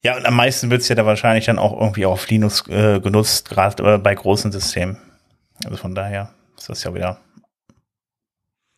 Ja, 0.03 0.17
und 0.17 0.25
am 0.25 0.35
meisten 0.35 0.69
wird 0.71 0.81
es 0.81 0.89
ja 0.89 0.95
da 0.95 1.05
wahrscheinlich 1.05 1.45
dann 1.45 1.59
auch 1.59 1.79
irgendwie 1.79 2.05
auf 2.05 2.27
Linux 2.29 2.67
äh, 2.67 2.99
genutzt, 2.99 3.49
gerade 3.49 3.95
äh, 3.95 3.97
bei 3.97 4.15
großen 4.15 4.51
Systemen. 4.51 4.97
Also 5.63 5.77
von 5.77 5.95
daher 5.95 6.33
ist 6.57 6.69
das 6.69 6.83
ja 6.83 6.93
wieder 6.93 7.19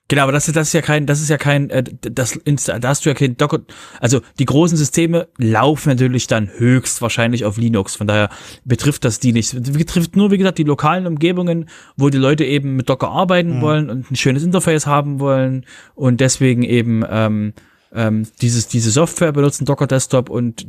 Genau, 0.10 0.24
aber 0.24 0.32
das, 0.32 0.48
ist- 0.48 0.56
das 0.58 0.68
ist 0.70 0.74
ja 0.74 0.82
kein, 0.82 1.06
das 1.06 1.22
ist 1.22 1.30
ja 1.30 1.38
kein, 1.38 1.70
äh, 1.70 1.84
das, 2.02 2.38
da 2.44 2.90
hast 2.90 3.06
du 3.06 3.10
ja 3.10 3.14
kein 3.14 3.38
Docker, 3.38 3.60
also 4.02 4.20
die 4.40 4.46
großen 4.46 4.76
Systeme 4.76 5.28
laufen 5.38 5.90
natürlich 5.90 6.26
dann 6.28 6.50
höchstwahrscheinlich 6.58 7.46
auf 7.46 7.58
Linux, 7.58 7.96
von 7.96 8.08
daher 8.08 8.30
betrifft 8.66 9.06
das 9.06 9.20
die 9.20 9.32
nicht. 9.34 9.54
Betrifft 9.72 10.16
nur, 10.16 10.32
wie 10.32 10.38
gesagt, 10.40 10.58
die 10.58 10.64
lokalen 10.64 11.06
Umgebungen, 11.08 11.70
wo 11.96 12.10
die 12.10 12.18
Leute 12.18 12.44
eben 12.44 12.76
mit 12.76 12.90
Docker 12.90 13.10
arbeiten 13.10 13.62
wollen 13.62 13.90
und 13.90 14.12
ein 14.12 14.16
schönes 14.16 14.44
Interface 14.44 14.88
haben 14.88 15.20
wollen 15.20 15.66
und 15.96 16.20
deswegen 16.22 16.64
eben 16.64 17.04
ähm, 17.10 17.54
ähm, 17.94 18.28
dieses, 18.42 18.68
diese 18.68 18.92
Software 18.92 19.32
benutzen, 19.32 19.66
Docker 19.66 19.88
Desktop 19.88 20.30
und 20.30 20.68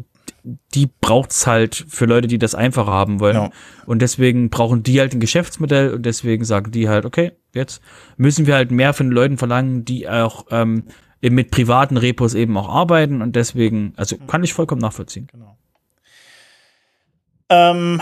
die 0.75 0.89
braucht's 1.01 1.47
halt 1.47 1.85
für 1.89 2.07
Leute, 2.07 2.29
die 2.29 2.39
das 2.39 2.55
einfacher 2.55 2.91
haben 2.91 3.21
wollen. 3.21 3.37
Ja. 3.37 3.51
Und 3.87 4.01
deswegen 4.01 4.49
brauchen 4.49 4.83
die 4.83 5.01
halt 5.01 5.13
ein 5.13 5.21
Geschäftsmodell 5.21 5.93
und 5.93 6.07
deswegen 6.07 6.45
sagen 6.45 6.71
die 6.71 6.89
halt, 6.89 7.05
okay, 7.05 7.33
jetzt 7.53 7.83
müssen 8.17 8.47
wir 8.47 8.55
halt 8.55 8.71
mehr 8.71 8.95
von 8.95 9.09
den 9.09 9.13
Leuten 9.13 9.39
verlangen, 9.39 9.85
die 9.85 10.09
auch 10.09 10.47
ähm, 10.51 10.85
eben 11.21 11.35
mit 11.35 11.51
privaten 11.51 11.97
Repos 11.97 12.35
eben 12.35 12.57
auch 12.57 12.69
arbeiten 12.69 13.23
und 13.23 13.37
deswegen, 13.37 13.93
also 13.97 14.17
kann 14.17 14.45
ich 14.45 14.55
vollkommen 14.55 14.81
nachvollziehen. 14.81 15.29
Ähm, 17.51 18.01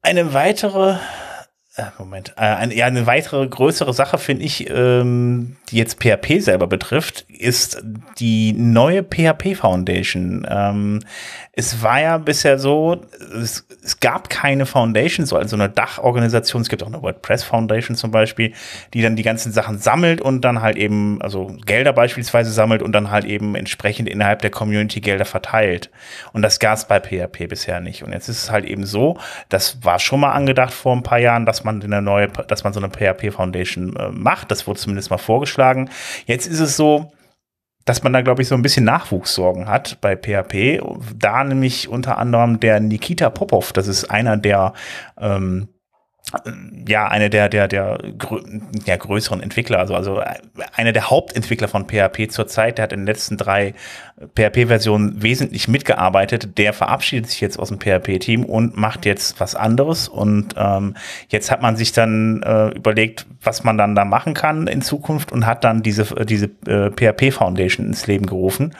eine 0.00 0.32
weitere, 0.32 0.96
Moment, 1.98 2.34
äh, 2.36 2.42
eine, 2.42 2.84
eine 2.84 3.06
weitere 3.06 3.46
größere 3.46 3.94
Sache 3.94 4.18
finde 4.18 4.44
ich, 4.44 4.68
ähm, 4.68 5.56
die 5.70 5.78
jetzt 5.78 6.02
PHP 6.02 6.40
selber 6.40 6.66
betrifft, 6.66 7.24
ist 7.28 7.82
die 8.18 8.52
neue 8.52 9.02
PHP 9.02 9.54
Foundation. 9.56 10.46
Ähm, 10.48 11.00
es 11.54 11.82
war 11.82 12.00
ja 12.00 12.18
bisher 12.18 12.58
so, 12.58 13.00
es, 13.34 13.66
es 13.82 14.00
gab 14.00 14.28
keine 14.28 14.64
Foundation, 14.64 15.26
so 15.26 15.36
also 15.36 15.56
eine 15.56 15.68
Dachorganisation. 15.68 16.62
Es 16.62 16.68
gibt 16.68 16.82
auch 16.82 16.88
eine 16.88 17.02
WordPress 17.02 17.44
Foundation 17.44 17.96
zum 17.96 18.10
Beispiel, 18.10 18.52
die 18.92 19.02
dann 19.02 19.16
die 19.16 19.22
ganzen 19.22 19.52
Sachen 19.52 19.78
sammelt 19.78 20.20
und 20.20 20.42
dann 20.42 20.60
halt 20.60 20.76
eben, 20.76 21.20
also 21.22 21.54
Gelder 21.64 21.92
beispielsweise 21.92 22.52
sammelt 22.52 22.82
und 22.82 22.92
dann 22.92 23.10
halt 23.10 23.24
eben 23.24 23.54
entsprechend 23.54 24.08
innerhalb 24.08 24.42
der 24.42 24.50
Community 24.50 25.00
Gelder 25.00 25.24
verteilt. 25.24 25.90
Und 26.32 26.42
das 26.42 26.58
gab 26.58 26.76
es 26.76 26.86
bei 26.86 27.00
PHP 27.00 27.48
bisher 27.48 27.80
nicht. 27.80 28.02
Und 28.02 28.12
jetzt 28.12 28.28
ist 28.28 28.44
es 28.44 28.50
halt 28.50 28.64
eben 28.64 28.84
so, 28.84 29.18
das 29.48 29.84
war 29.84 29.98
schon 29.98 30.20
mal 30.20 30.32
angedacht 30.32 30.72
vor 30.72 30.94
ein 30.94 31.02
paar 31.02 31.18
Jahren, 31.18 31.44
dass 31.44 31.61
man 31.64 31.82
eine 31.82 32.02
neue, 32.02 32.28
dass 32.28 32.64
man 32.64 32.72
so 32.72 32.80
eine 32.80 32.90
PHP 32.90 33.32
Foundation 33.32 33.96
äh, 33.96 34.10
macht. 34.10 34.50
Das 34.50 34.66
wurde 34.66 34.80
zumindest 34.80 35.10
mal 35.10 35.18
vorgeschlagen. 35.18 35.90
Jetzt 36.26 36.46
ist 36.46 36.60
es 36.60 36.76
so, 36.76 37.12
dass 37.84 38.02
man 38.02 38.12
da, 38.12 38.22
glaube 38.22 38.42
ich, 38.42 38.48
so 38.48 38.54
ein 38.54 38.62
bisschen 38.62 38.84
Nachwuchssorgen 38.84 39.68
hat 39.68 40.00
bei 40.00 40.16
PHP. 40.16 40.80
Da 41.16 41.44
nämlich 41.44 41.88
unter 41.88 42.18
anderem 42.18 42.60
der 42.60 42.80
Nikita 42.80 43.30
Popov, 43.30 43.72
das 43.72 43.88
ist 43.88 44.04
einer 44.04 44.36
der 44.36 44.72
ähm, 45.20 45.68
ja, 46.86 47.08
eine 47.08 47.30
der, 47.30 47.48
der, 47.48 47.68
der, 47.68 47.98
der 47.98 48.98
größeren 48.98 49.42
Entwickler, 49.42 49.78
also, 49.78 49.94
also 49.94 50.22
einer 50.74 50.92
der 50.92 51.10
Hauptentwickler 51.10 51.68
von 51.68 51.86
PHP 51.88 52.30
zurzeit, 52.30 52.78
der 52.78 52.84
hat 52.84 52.92
in 52.92 53.00
den 53.00 53.06
letzten 53.06 53.36
drei 53.36 53.74
PHP-Versionen 54.34 55.22
wesentlich 55.22 55.68
mitgearbeitet, 55.68 56.58
der 56.58 56.72
verabschiedet 56.72 57.30
sich 57.30 57.40
jetzt 57.40 57.58
aus 57.58 57.68
dem 57.68 57.78
PHP-Team 57.78 58.44
und 58.44 58.76
macht 58.76 59.06
jetzt 59.06 59.40
was 59.40 59.54
anderes. 59.54 60.08
Und 60.08 60.54
ähm, 60.56 60.94
jetzt 61.28 61.50
hat 61.50 61.62
man 61.62 61.76
sich 61.76 61.92
dann 61.92 62.42
äh, 62.42 62.68
überlegt, 62.68 63.26
was 63.42 63.64
man 63.64 63.78
dann 63.78 63.94
da 63.94 64.04
machen 64.04 64.34
kann 64.34 64.66
in 64.66 64.82
Zukunft 64.82 65.32
und 65.32 65.46
hat 65.46 65.64
dann 65.64 65.82
diese, 65.82 66.04
diese 66.24 66.46
äh, 66.66 66.90
PHP-Foundation 66.90 67.86
ins 67.86 68.06
Leben 68.06 68.26
gerufen. 68.26 68.74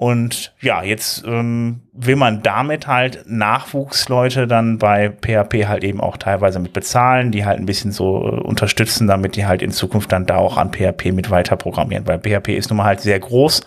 Und 0.00 0.54
ja, 0.62 0.82
jetzt 0.82 1.24
ähm, 1.26 1.82
will 1.92 2.16
man 2.16 2.42
damit 2.42 2.86
halt 2.86 3.24
Nachwuchsleute 3.26 4.46
dann 4.46 4.78
bei 4.78 5.10
PHP 5.10 5.66
halt 5.68 5.84
eben 5.84 6.00
auch 6.00 6.16
teilweise 6.16 6.58
mit 6.58 6.72
bezahlen, 6.72 7.32
die 7.32 7.44
halt 7.44 7.58
ein 7.58 7.66
bisschen 7.66 7.92
so 7.92 8.26
äh, 8.26 8.40
unterstützen, 8.40 9.06
damit 9.06 9.36
die 9.36 9.44
halt 9.44 9.60
in 9.60 9.72
Zukunft 9.72 10.10
dann 10.12 10.24
da 10.24 10.36
auch 10.36 10.56
an 10.56 10.72
PHP 10.72 11.12
mit 11.12 11.30
weiter 11.30 11.56
programmieren, 11.56 12.06
weil 12.06 12.18
PHP 12.18 12.56
ist 12.56 12.70
nun 12.70 12.78
mal 12.78 12.84
halt 12.84 13.02
sehr 13.02 13.20
groß. 13.20 13.60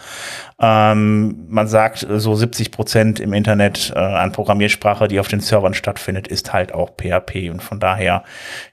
Ähm, 0.59 1.45
man 1.49 1.67
sagt, 1.67 2.03
äh, 2.03 2.19
so 2.19 2.35
70 2.35 2.71
Prozent 2.71 3.19
im 3.19 3.34
Internet 3.34 3.91
äh, 3.95 3.99
an 3.99 4.31
Programmiersprache, 4.31 5.07
die 5.07 5.19
auf 5.19 5.27
den 5.27 5.39
Servern 5.39 5.73
stattfindet, 5.73 6.27
ist 6.27 6.53
halt 6.53 6.73
auch 6.73 6.91
PHP. 6.97 7.49
Und 7.49 7.61
von 7.61 7.80
daher, 7.80 8.23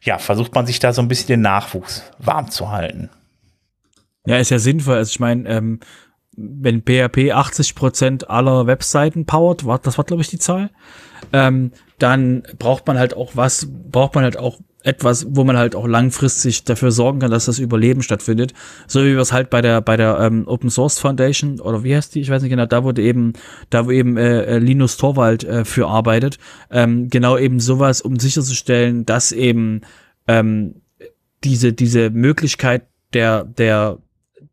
ja, 0.02 0.18
versucht 0.18 0.54
man 0.54 0.66
sich 0.66 0.78
da 0.78 0.92
so 0.92 1.02
ein 1.02 1.08
bisschen 1.08 1.28
den 1.28 1.40
Nachwuchs 1.40 2.02
warm 2.18 2.50
zu 2.50 2.70
halten. 2.70 3.10
Ja, 4.26 4.36
ist 4.36 4.50
ja 4.50 4.58
sinnvoll. 4.58 4.96
Also 4.96 5.10
ich 5.10 5.20
meine, 5.20 5.48
ähm, 5.48 5.80
wenn 6.36 6.82
PHP 6.82 7.32
80% 7.32 8.26
aller 8.26 8.66
Webseiten 8.66 9.26
powert, 9.26 9.64
war, 9.66 9.78
das 9.78 9.98
war 9.98 10.04
glaube 10.04 10.22
ich 10.22 10.28
die 10.28 10.38
Zahl, 10.38 10.70
ähm, 11.32 11.72
dann 11.98 12.42
braucht 12.58 12.86
man 12.86 12.98
halt 12.98 13.14
auch 13.14 13.32
was, 13.34 13.66
braucht 13.68 14.14
man 14.14 14.24
halt 14.24 14.36
auch 14.36 14.58
etwas, 14.82 15.26
wo 15.30 15.44
man 15.44 15.58
halt 15.58 15.76
auch 15.76 15.86
langfristig 15.86 16.64
dafür 16.64 16.90
sorgen 16.90 17.20
kann, 17.20 17.30
dass 17.30 17.44
das 17.44 17.58
Überleben 17.58 18.02
stattfindet. 18.02 18.54
So 18.86 19.00
wie 19.00 19.12
wir 19.12 19.18
es 19.18 19.32
halt 19.32 19.50
bei 19.50 19.60
der 19.60 19.80
bei 19.80 19.96
der 19.96 20.18
ähm, 20.20 20.46
Open 20.46 20.70
Source 20.70 20.98
Foundation 20.98 21.60
oder 21.60 21.84
wie 21.84 21.94
heißt 21.94 22.14
die? 22.14 22.20
Ich 22.20 22.30
weiß 22.30 22.42
nicht 22.42 22.50
genau. 22.50 22.66
Da 22.66 22.82
wurde 22.82 23.02
eben 23.02 23.34
da 23.68 23.86
wo 23.86 23.90
eben 23.90 24.16
äh, 24.16 24.42
äh, 24.44 24.58
Linus 24.58 24.96
Torvald 24.96 25.44
äh, 25.44 25.64
für 25.64 25.88
arbeitet. 25.88 26.38
Ähm, 26.70 27.10
genau 27.10 27.36
eben 27.36 27.60
sowas, 27.60 28.00
um 28.00 28.18
sicherzustellen, 28.18 29.04
dass 29.04 29.32
eben 29.32 29.82
ähm, 30.26 30.76
diese 31.44 31.72
diese 31.72 32.10
Möglichkeit 32.10 32.86
der 33.12 33.44
der 33.44 33.98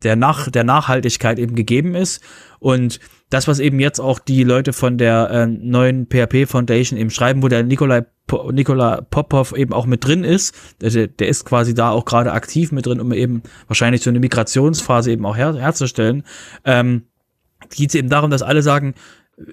der 0.02 0.16
nach 0.16 0.50
der 0.50 0.64
Nachhaltigkeit 0.64 1.38
eben 1.38 1.54
gegeben 1.54 1.94
ist 1.94 2.22
und 2.58 3.00
das, 3.30 3.46
was 3.46 3.58
eben 3.58 3.78
jetzt 3.78 4.00
auch 4.00 4.18
die 4.18 4.42
Leute 4.42 4.72
von 4.72 4.96
der 4.98 5.30
äh, 5.30 5.46
neuen 5.46 6.06
PHP 6.06 6.46
Foundation 6.46 6.98
eben 6.98 7.10
schreiben, 7.10 7.42
wo 7.42 7.48
der 7.48 7.62
Nikolai 7.62 8.04
Po- 8.26 8.50
Nikola 8.52 9.00
Popov 9.10 9.54
eben 9.56 9.72
auch 9.72 9.86
mit 9.86 10.04
drin 10.04 10.22
ist, 10.22 10.54
der, 10.80 11.06
der 11.06 11.28
ist 11.28 11.44
quasi 11.46 11.72
da 11.74 11.90
auch 11.90 12.04
gerade 12.04 12.32
aktiv 12.32 12.72
mit 12.72 12.84
drin, 12.86 13.00
um 13.00 13.12
eben 13.12 13.42
wahrscheinlich 13.66 14.02
so 14.02 14.10
eine 14.10 14.20
Migrationsphase 14.20 15.12
eben 15.12 15.24
auch 15.24 15.36
her, 15.36 15.54
herzustellen. 15.54 16.24
Ähm, 16.64 17.04
geht 17.74 17.88
es 17.88 17.94
eben 17.94 18.10
darum, 18.10 18.30
dass 18.30 18.42
alle 18.42 18.62
sagen, 18.62 18.94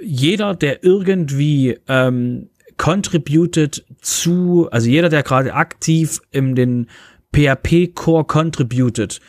jeder, 0.01 0.55
der 0.55 0.83
irgendwie 0.83 1.77
ähm, 1.87 2.49
contributed 2.77 3.85
zu, 4.01 4.67
also 4.71 4.89
jeder, 4.89 5.09
der 5.09 5.23
gerade 5.23 5.53
aktiv 5.53 6.19
in 6.31 6.55
den 6.55 6.87
PHP 7.33 7.93
Core 7.93 8.25
contributed, 8.25 9.21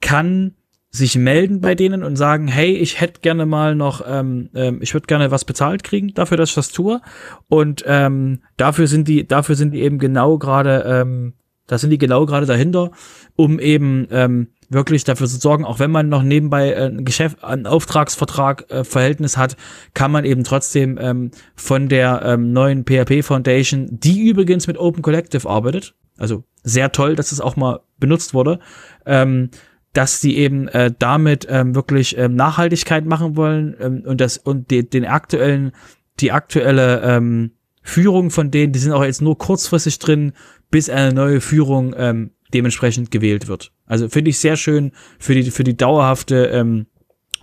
kann 0.00 0.54
sich 0.94 1.16
melden 1.16 1.62
bei 1.62 1.74
denen 1.74 2.04
und 2.04 2.16
sagen, 2.16 2.48
hey, 2.48 2.76
ich 2.76 3.00
hätte 3.00 3.22
gerne 3.22 3.46
mal 3.46 3.74
noch, 3.74 4.04
ähm, 4.06 4.50
ähm, 4.54 4.78
ich 4.82 4.92
würde 4.92 5.06
gerne 5.06 5.30
was 5.30 5.46
bezahlt 5.46 5.84
kriegen 5.84 6.12
dafür, 6.12 6.36
dass 6.36 6.50
ich 6.50 6.54
das 6.54 6.70
tue. 6.70 7.00
Und 7.48 7.82
ähm, 7.86 8.42
dafür 8.58 8.86
sind 8.86 9.08
die, 9.08 9.26
dafür 9.26 9.54
sind 9.54 9.72
die 9.72 9.80
eben 9.80 9.98
genau 9.98 10.36
gerade, 10.36 10.84
ähm, 10.86 11.32
da 11.66 11.78
sind 11.78 11.88
die 11.90 11.98
genau 11.98 12.26
gerade 12.26 12.44
dahinter, 12.44 12.90
um 13.36 13.58
eben 13.58 14.06
ähm, 14.10 14.48
wirklich 14.68 15.04
dafür 15.04 15.28
zu 15.28 15.38
sorgen, 15.38 15.64
auch 15.64 15.78
wenn 15.78 15.90
man 15.90 16.10
noch 16.10 16.22
nebenbei 16.22 16.72
äh, 16.72 16.88
ein 16.88 17.06
Geschäft, 17.06 17.42
ein 17.42 17.66
Auftragsvertrag 17.66 18.70
äh, 18.70 18.84
Verhältnis 18.84 19.38
hat, 19.38 19.56
kann 19.94 20.12
man 20.12 20.26
eben 20.26 20.44
trotzdem 20.44 20.98
ähm, 21.00 21.30
von 21.54 21.88
der 21.88 22.20
ähm, 22.22 22.52
neuen 22.52 22.84
PHP 22.84 23.22
Foundation, 23.22 23.88
die 23.90 24.28
übrigens 24.28 24.66
mit 24.66 24.76
Open 24.76 25.00
Collective 25.00 25.48
arbeitet, 25.48 25.94
also 26.18 26.44
sehr 26.62 26.92
toll, 26.92 27.16
dass 27.16 27.32
es 27.32 27.40
auch 27.40 27.56
mal 27.56 27.80
benutzt 27.98 28.34
wurde, 28.34 28.58
ähm, 29.06 29.50
dass 29.92 30.20
sie 30.20 30.36
eben 30.36 30.68
äh, 30.68 30.92
damit 30.98 31.46
ähm, 31.50 31.74
wirklich 31.74 32.16
ähm, 32.16 32.34
Nachhaltigkeit 32.34 33.04
machen 33.04 33.36
wollen 33.36 33.76
ähm, 33.80 34.02
und 34.06 34.20
das 34.20 34.38
und 34.38 34.70
die, 34.70 34.88
den 34.88 35.04
aktuellen 35.04 35.72
die 36.20 36.32
aktuelle 36.32 37.02
ähm, 37.02 37.52
Führung 37.82 38.30
von 38.30 38.50
denen, 38.50 38.72
die 38.72 38.78
sind 38.78 38.92
auch 38.92 39.04
jetzt 39.04 39.22
nur 39.22 39.36
kurzfristig 39.36 39.98
drin, 39.98 40.32
bis 40.70 40.88
eine 40.88 41.12
neue 41.12 41.40
Führung 41.40 41.94
ähm, 41.96 42.30
dementsprechend 42.54 43.10
gewählt 43.10 43.48
wird. 43.48 43.72
Also 43.86 44.08
finde 44.08 44.30
ich 44.30 44.38
sehr 44.38 44.56
schön 44.56 44.92
für 45.18 45.34
die 45.34 45.50
für 45.50 45.64
die 45.64 45.76
dauerhafte 45.76 46.46
ähm, 46.46 46.86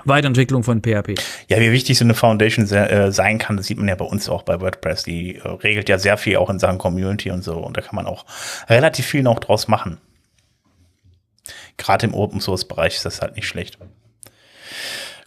Weiterentwicklung 0.05 0.63
von 0.63 0.81
PHP. 0.81 1.15
Ja, 1.49 1.59
wie 1.59 1.71
wichtig 1.71 1.97
so 1.97 2.05
eine 2.05 2.13
Foundation 2.13 2.65
se 2.65 2.89
äh, 2.89 3.11
sein 3.11 3.37
kann, 3.37 3.57
das 3.57 3.67
sieht 3.67 3.77
man 3.77 3.87
ja 3.87 3.95
bei 3.95 4.05
uns 4.05 4.29
auch 4.29 4.43
bei 4.43 4.61
WordPress. 4.61 5.03
Die 5.03 5.35
äh, 5.35 5.47
regelt 5.47 5.89
ja 5.89 5.99
sehr 5.99 6.17
viel 6.17 6.37
auch 6.37 6.49
in 6.49 6.59
Sachen 6.59 6.77
Community 6.77 7.31
und 7.31 7.43
so. 7.43 7.57
Und 7.57 7.75
da 7.75 7.81
kann 7.81 7.95
man 7.95 8.05
auch 8.05 8.25
relativ 8.69 9.05
viel 9.05 9.23
noch 9.23 9.39
draus 9.39 9.67
machen. 9.67 9.99
Gerade 11.79 12.05
im 12.05 12.13
Open 12.13 12.41
Source 12.41 12.65
Bereich 12.65 12.95
ist 12.95 13.05
das 13.05 13.21
halt 13.21 13.35
nicht 13.35 13.47
schlecht. 13.47 13.79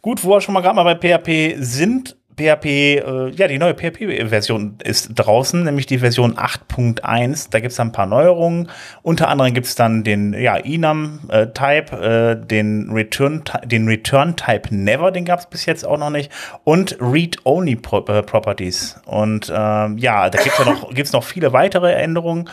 Gut, 0.03 0.23
wo 0.23 0.31
wir 0.31 0.41
schon 0.41 0.55
mal 0.55 0.61
gerade 0.61 0.77
mal 0.77 0.95
bei 0.95 1.19
PHP 1.19 1.57
sind. 1.59 2.17
PHP, 2.37 2.67
äh, 2.67 3.31
ja, 3.31 3.47
die 3.47 3.59
neue 3.59 3.75
PHP-Version 3.75 4.79
ist 4.83 5.11
draußen, 5.15 5.65
nämlich 5.65 5.87
die 5.87 5.99
Version 5.99 6.37
8.1. 6.37 7.49
Da 7.51 7.61
gibt 7.61 7.73
es 7.73 7.81
ein 7.81 7.93
paar 7.93 8.07
Neuerungen. 8.07 8.71
Unter 9.03 9.29
anderem 9.29 9.53
gibt 9.53 9.67
es 9.67 9.75
dann 9.75 10.03
den 10.03 10.33
ja, 10.33 10.57
enum-Type, 10.57 12.41
äh, 12.41 12.47
den 12.47 12.91
Return, 12.91 13.43
den 13.65 13.87
Return-Type 13.87 14.75
Never, 14.75 15.13
den 15.13 15.27
gab 15.27 15.41
es 15.41 15.47
bis 15.47 15.67
jetzt 15.67 15.87
auch 15.87 15.99
noch 15.99 16.11
nicht, 16.11 16.33
und 16.65 16.97
Read-Only-Properties. 17.01 19.03
Und 19.05 19.53
ähm, 19.55 19.99
ja, 19.99 20.31
da 20.31 20.43
gibt 20.43 20.59
es 20.59 20.65
ja 20.65 20.73
noch, 20.73 20.95
gibt's 20.95 21.13
noch 21.13 21.25
viele 21.25 21.53
weitere 21.53 21.93
Änderungen. 21.93 22.49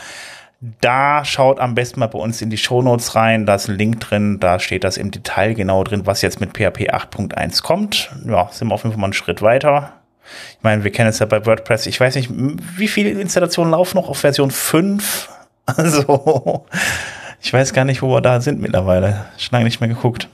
Da 0.61 1.23
schaut 1.23 1.60
am 1.60 1.73
besten 1.73 2.02
mal 2.02 2.07
bei 2.07 2.19
uns 2.19 2.41
in 2.41 2.49
die 2.49 2.57
Shownotes 2.57 3.15
rein, 3.15 3.45
da 3.45 3.56
ist 3.56 3.69
ein 3.69 3.77
Link 3.77 4.02
drin, 4.02 4.40
da 4.40 4.60
steht 4.60 4.84
das 4.84 4.98
im 4.98 5.10
Detail 5.10 5.53
genau 5.53 5.86
drin, 5.86 6.06
was 6.06 6.22
jetzt 6.22 6.41
mit 6.41 6.52
PHP 6.52 6.91
8.1 6.91 7.64
kommt. 7.64 8.11
Ja, 8.26 8.49
sind 8.52 8.68
wir 8.68 8.73
auf 8.73 8.84
jeden 8.84 8.91
Fall 8.91 8.99
mal 8.99 9.07
einen 9.07 9.14
Schritt 9.14 9.41
weiter. 9.41 9.94
Ich 10.57 10.64
meine, 10.64 10.84
wir 10.84 10.91
kennen 10.91 11.10
es 11.10 11.19
ja 11.19 11.26
bei 11.26 11.45
WordPress. 11.45 11.86
Ich 11.86 11.99
weiß 11.99 12.15
nicht, 12.15 12.30
wie 12.30 12.88
viele 12.88 13.10
Installationen 13.11 13.72
laufen 13.72 13.98
noch 13.98 14.10
auf 14.10 14.19
Version 14.19 14.52
5? 14.52 15.30
Also, 15.77 16.65
Ich 17.41 17.53
weiß 17.53 17.73
gar 17.73 17.86
nicht, 17.86 18.02
wo 18.02 18.10
wir 18.10 18.22
da 18.22 18.41
sind 18.41 18.60
mittlerweile. 18.60 19.26
Schon 19.38 19.52
lange 19.53 19.65
nicht 19.65 19.80
mehr 19.80 19.90
geguckt. 19.90 20.27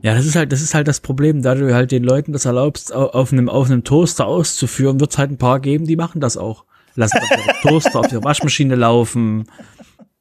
Ja, 0.00 0.14
das 0.14 0.24
ist 0.24 0.36
halt, 0.36 0.52
das 0.52 0.60
ist 0.60 0.74
halt 0.74 0.88
das 0.88 1.00
Problem, 1.00 1.42
da 1.42 1.54
du 1.54 1.74
halt 1.74 1.90
den 1.90 2.04
Leuten 2.04 2.32
das 2.32 2.44
erlaubst, 2.44 2.92
auf 2.94 3.32
einem, 3.32 3.48
auf 3.48 3.66
einem 3.66 3.82
Toaster 3.82 4.26
auszuführen, 4.26 5.00
wird 5.00 5.10
es 5.10 5.18
halt 5.18 5.30
ein 5.30 5.38
paar 5.38 5.60
geben, 5.60 5.86
die 5.86 5.96
machen 5.96 6.20
das 6.20 6.36
auch. 6.36 6.64
Lassen 6.96 7.18
auf 7.18 7.60
Toaster 7.62 8.00
auf 8.00 8.08
der 8.08 8.24
Waschmaschine 8.24 8.74
laufen. 8.74 9.46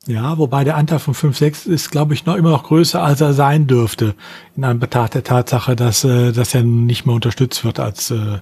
Ja, 0.08 0.38
wobei 0.38 0.64
der 0.64 0.76
Anteil 0.76 1.00
von 1.00 1.16
5, 1.16 1.38
6 1.38 1.66
ist, 1.66 1.90
glaube 1.90 2.14
ich, 2.14 2.26
noch 2.26 2.36
immer 2.36 2.52
noch 2.52 2.64
größer, 2.64 3.02
als 3.02 3.22
er 3.22 3.34
sein 3.34 3.66
dürfte. 3.66 4.14
In 4.56 4.64
Anbetracht 4.64 5.16
der 5.16 5.24
Tatsache, 5.24 5.76
dass, 5.76 6.04
äh, 6.04 6.32
dass 6.32 6.54
er 6.54 6.62
nicht 6.64 7.06
mehr 7.06 7.16
unterstützt 7.16 7.66
wird 7.66 7.80
als 7.80 8.12
äh, 8.12 8.40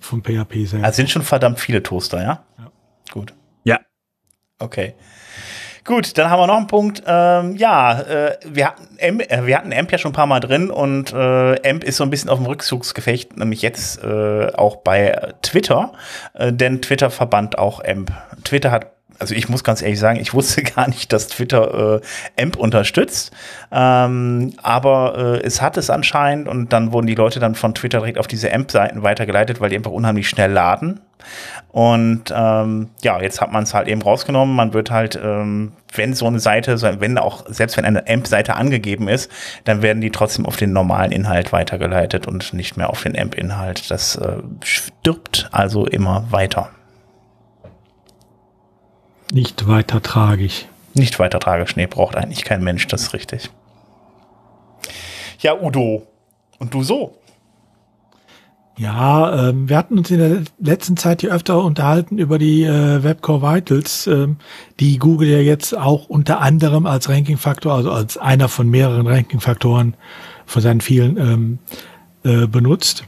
vom 0.00 0.22
PHP 0.22 0.66
selbst. 0.66 0.84
Also 0.84 0.96
sind 0.96 1.10
schon 1.10 1.22
verdammt 1.22 1.60
viele 1.60 1.82
Toaster, 1.82 2.20
ja? 2.22 2.44
Ja. 2.58 2.72
Gut. 3.12 3.34
Ja. 3.64 3.78
Okay. 4.58 4.94
Gut, 5.88 6.18
dann 6.18 6.28
haben 6.28 6.38
wir 6.38 6.46
noch 6.46 6.58
einen 6.58 6.66
Punkt. 6.66 7.02
Ähm, 7.06 7.56
ja, 7.56 7.98
äh, 8.02 8.36
wir, 8.44 8.66
hatten 8.66 8.98
AMP, 9.00 9.22
äh, 9.32 9.46
wir 9.46 9.56
hatten 9.56 9.72
AMP 9.72 9.90
ja 9.90 9.96
schon 9.96 10.10
ein 10.10 10.14
paar 10.14 10.26
Mal 10.26 10.40
drin 10.40 10.70
und 10.70 11.14
äh, 11.14 11.66
AMP 11.66 11.82
ist 11.82 11.96
so 11.96 12.04
ein 12.04 12.10
bisschen 12.10 12.28
auf 12.28 12.36
dem 12.36 12.44
Rückzugsgefecht, 12.44 13.38
nämlich 13.38 13.62
jetzt 13.62 14.04
äh, 14.04 14.52
auch 14.52 14.76
bei 14.76 15.32
Twitter, 15.40 15.94
äh, 16.34 16.52
denn 16.52 16.82
Twitter 16.82 17.08
verbannt 17.08 17.56
auch 17.56 17.82
AMP. 17.82 18.12
Twitter 18.44 18.70
hat 18.70 18.97
also 19.18 19.34
ich 19.34 19.48
muss 19.48 19.64
ganz 19.64 19.82
ehrlich 19.82 19.98
sagen, 19.98 20.18
ich 20.20 20.34
wusste 20.34 20.62
gar 20.74 20.88
nicht, 20.88 21.12
dass 21.12 21.28
Twitter 21.28 22.00
äh, 22.36 22.42
AMP 22.42 22.56
unterstützt. 22.56 23.32
Ähm, 23.72 24.54
aber 24.62 25.40
äh, 25.42 25.46
es 25.46 25.60
hat 25.60 25.76
es 25.76 25.90
anscheinend 25.90 26.48
und 26.48 26.72
dann 26.72 26.92
wurden 26.92 27.06
die 27.06 27.14
Leute 27.14 27.40
dann 27.40 27.54
von 27.54 27.74
Twitter 27.74 27.98
direkt 27.98 28.18
auf 28.18 28.26
diese 28.26 28.52
AMP-Seiten 28.52 29.02
weitergeleitet, 29.02 29.60
weil 29.60 29.70
die 29.70 29.76
einfach 29.76 29.90
unheimlich 29.90 30.28
schnell 30.28 30.52
laden. 30.52 31.00
Und 31.72 32.32
ähm, 32.34 32.88
ja, 33.02 33.20
jetzt 33.20 33.40
hat 33.40 33.52
man 33.52 33.64
es 33.64 33.74
halt 33.74 33.88
eben 33.88 34.00
rausgenommen. 34.00 34.54
Man 34.54 34.72
wird 34.72 34.90
halt, 34.90 35.18
ähm, 35.22 35.72
wenn 35.92 36.14
so 36.14 36.26
eine 36.26 36.38
Seite, 36.38 36.80
wenn 37.00 37.18
auch, 37.18 37.44
selbst 37.48 37.76
wenn 37.76 37.84
eine 37.84 38.08
AMP-Seite 38.08 38.54
angegeben 38.54 39.08
ist, 39.08 39.30
dann 39.64 39.82
werden 39.82 40.00
die 40.00 40.10
trotzdem 40.10 40.46
auf 40.46 40.56
den 40.56 40.72
normalen 40.72 41.12
Inhalt 41.12 41.52
weitergeleitet 41.52 42.26
und 42.26 42.52
nicht 42.54 42.76
mehr 42.76 42.90
auf 42.90 43.02
den 43.02 43.18
AMP-Inhalt. 43.18 43.90
Das 43.90 44.16
äh, 44.16 44.38
stirbt 44.62 45.48
also 45.52 45.86
immer 45.86 46.24
weiter. 46.30 46.70
Nicht 49.32 49.66
weiter 49.66 50.02
tragisch. 50.02 50.66
Nicht 50.94 51.18
weiter 51.18 51.38
tragisch, 51.38 51.76
nee, 51.76 51.86
braucht 51.86 52.16
eigentlich 52.16 52.44
kein 52.44 52.62
Mensch, 52.62 52.86
das 52.86 53.02
ist 53.02 53.14
richtig. 53.14 53.50
Ja, 55.40 55.54
Udo. 55.60 56.06
Und 56.58 56.74
du 56.74 56.82
so? 56.82 57.18
Ja, 58.78 59.48
ähm, 59.48 59.68
wir 59.68 59.76
hatten 59.76 59.98
uns 59.98 60.10
in 60.10 60.18
der 60.18 60.42
letzten 60.60 60.96
Zeit 60.96 61.20
hier 61.20 61.32
öfter 61.32 61.62
unterhalten 61.64 62.18
über 62.18 62.38
die 62.38 62.62
äh, 62.62 63.02
Webcore 63.02 63.42
Vitals, 63.42 64.06
ähm, 64.06 64.36
die 64.78 64.98
Google 64.98 65.28
ja 65.28 65.40
jetzt 65.40 65.76
auch 65.76 66.08
unter 66.08 66.40
anderem 66.40 66.86
als 66.86 67.08
Rankingfaktor, 67.08 67.74
also 67.74 67.90
als 67.90 68.16
einer 68.16 68.48
von 68.48 68.68
mehreren 68.68 69.08
Rankingfaktoren 69.08 69.94
von 70.46 70.62
seinen 70.62 70.80
vielen 70.80 71.16
ähm, 71.16 71.58
äh, 72.22 72.46
benutzt. 72.46 73.04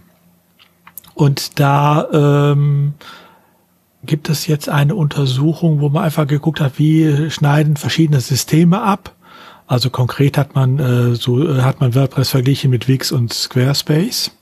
Und 1.15 1.61
da 1.61 2.09
ähm, 2.13 2.95
gibt 4.05 4.29
es 4.29 4.47
jetzt 4.47 4.69
eine 4.69 4.95
Untersuchung, 4.95 5.81
wo 5.81 5.89
man 5.89 6.05
einfach 6.05 6.27
geguckt 6.27 6.61
hat, 6.61 6.79
wie 6.79 7.31
schneiden 7.31 7.77
verschiedene 7.77 8.21
Systeme 8.21 8.81
ab. 8.83 9.15
Also 9.67 9.91
konkret 9.91 10.37
hat 10.37 10.55
man 10.55 10.79
äh, 10.79 11.15
so 11.15 11.47
äh, 11.47 11.63
hat 11.63 11.81
man 11.81 11.95
WordPress 11.95 12.31
verglichen 12.31 12.71
mit 12.71 12.89
Wix 12.89 13.13
und 13.13 13.33
Squarespace. 13.33 14.33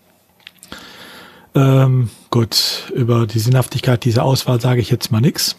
Ähm, 1.54 2.08
gut, 2.30 2.90
über 2.94 3.26
die 3.26 3.38
Sinnhaftigkeit 3.38 4.04
dieser 4.04 4.24
Auswahl 4.24 4.60
sage 4.60 4.80
ich 4.80 4.90
jetzt 4.90 5.10
mal 5.10 5.20
nichts. 5.20 5.56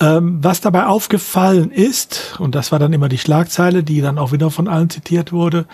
Ähm, 0.00 0.38
was 0.42 0.60
dabei 0.60 0.86
aufgefallen 0.86 1.70
ist, 1.70 2.36
und 2.38 2.54
das 2.54 2.72
war 2.72 2.78
dann 2.78 2.92
immer 2.92 3.08
die 3.08 3.18
Schlagzeile, 3.18 3.82
die 3.82 4.00
dann 4.00 4.18
auch 4.18 4.32
wieder 4.32 4.50
von 4.50 4.68
allen 4.68 4.90
zitiert 4.90 5.32
wurde, 5.32 5.66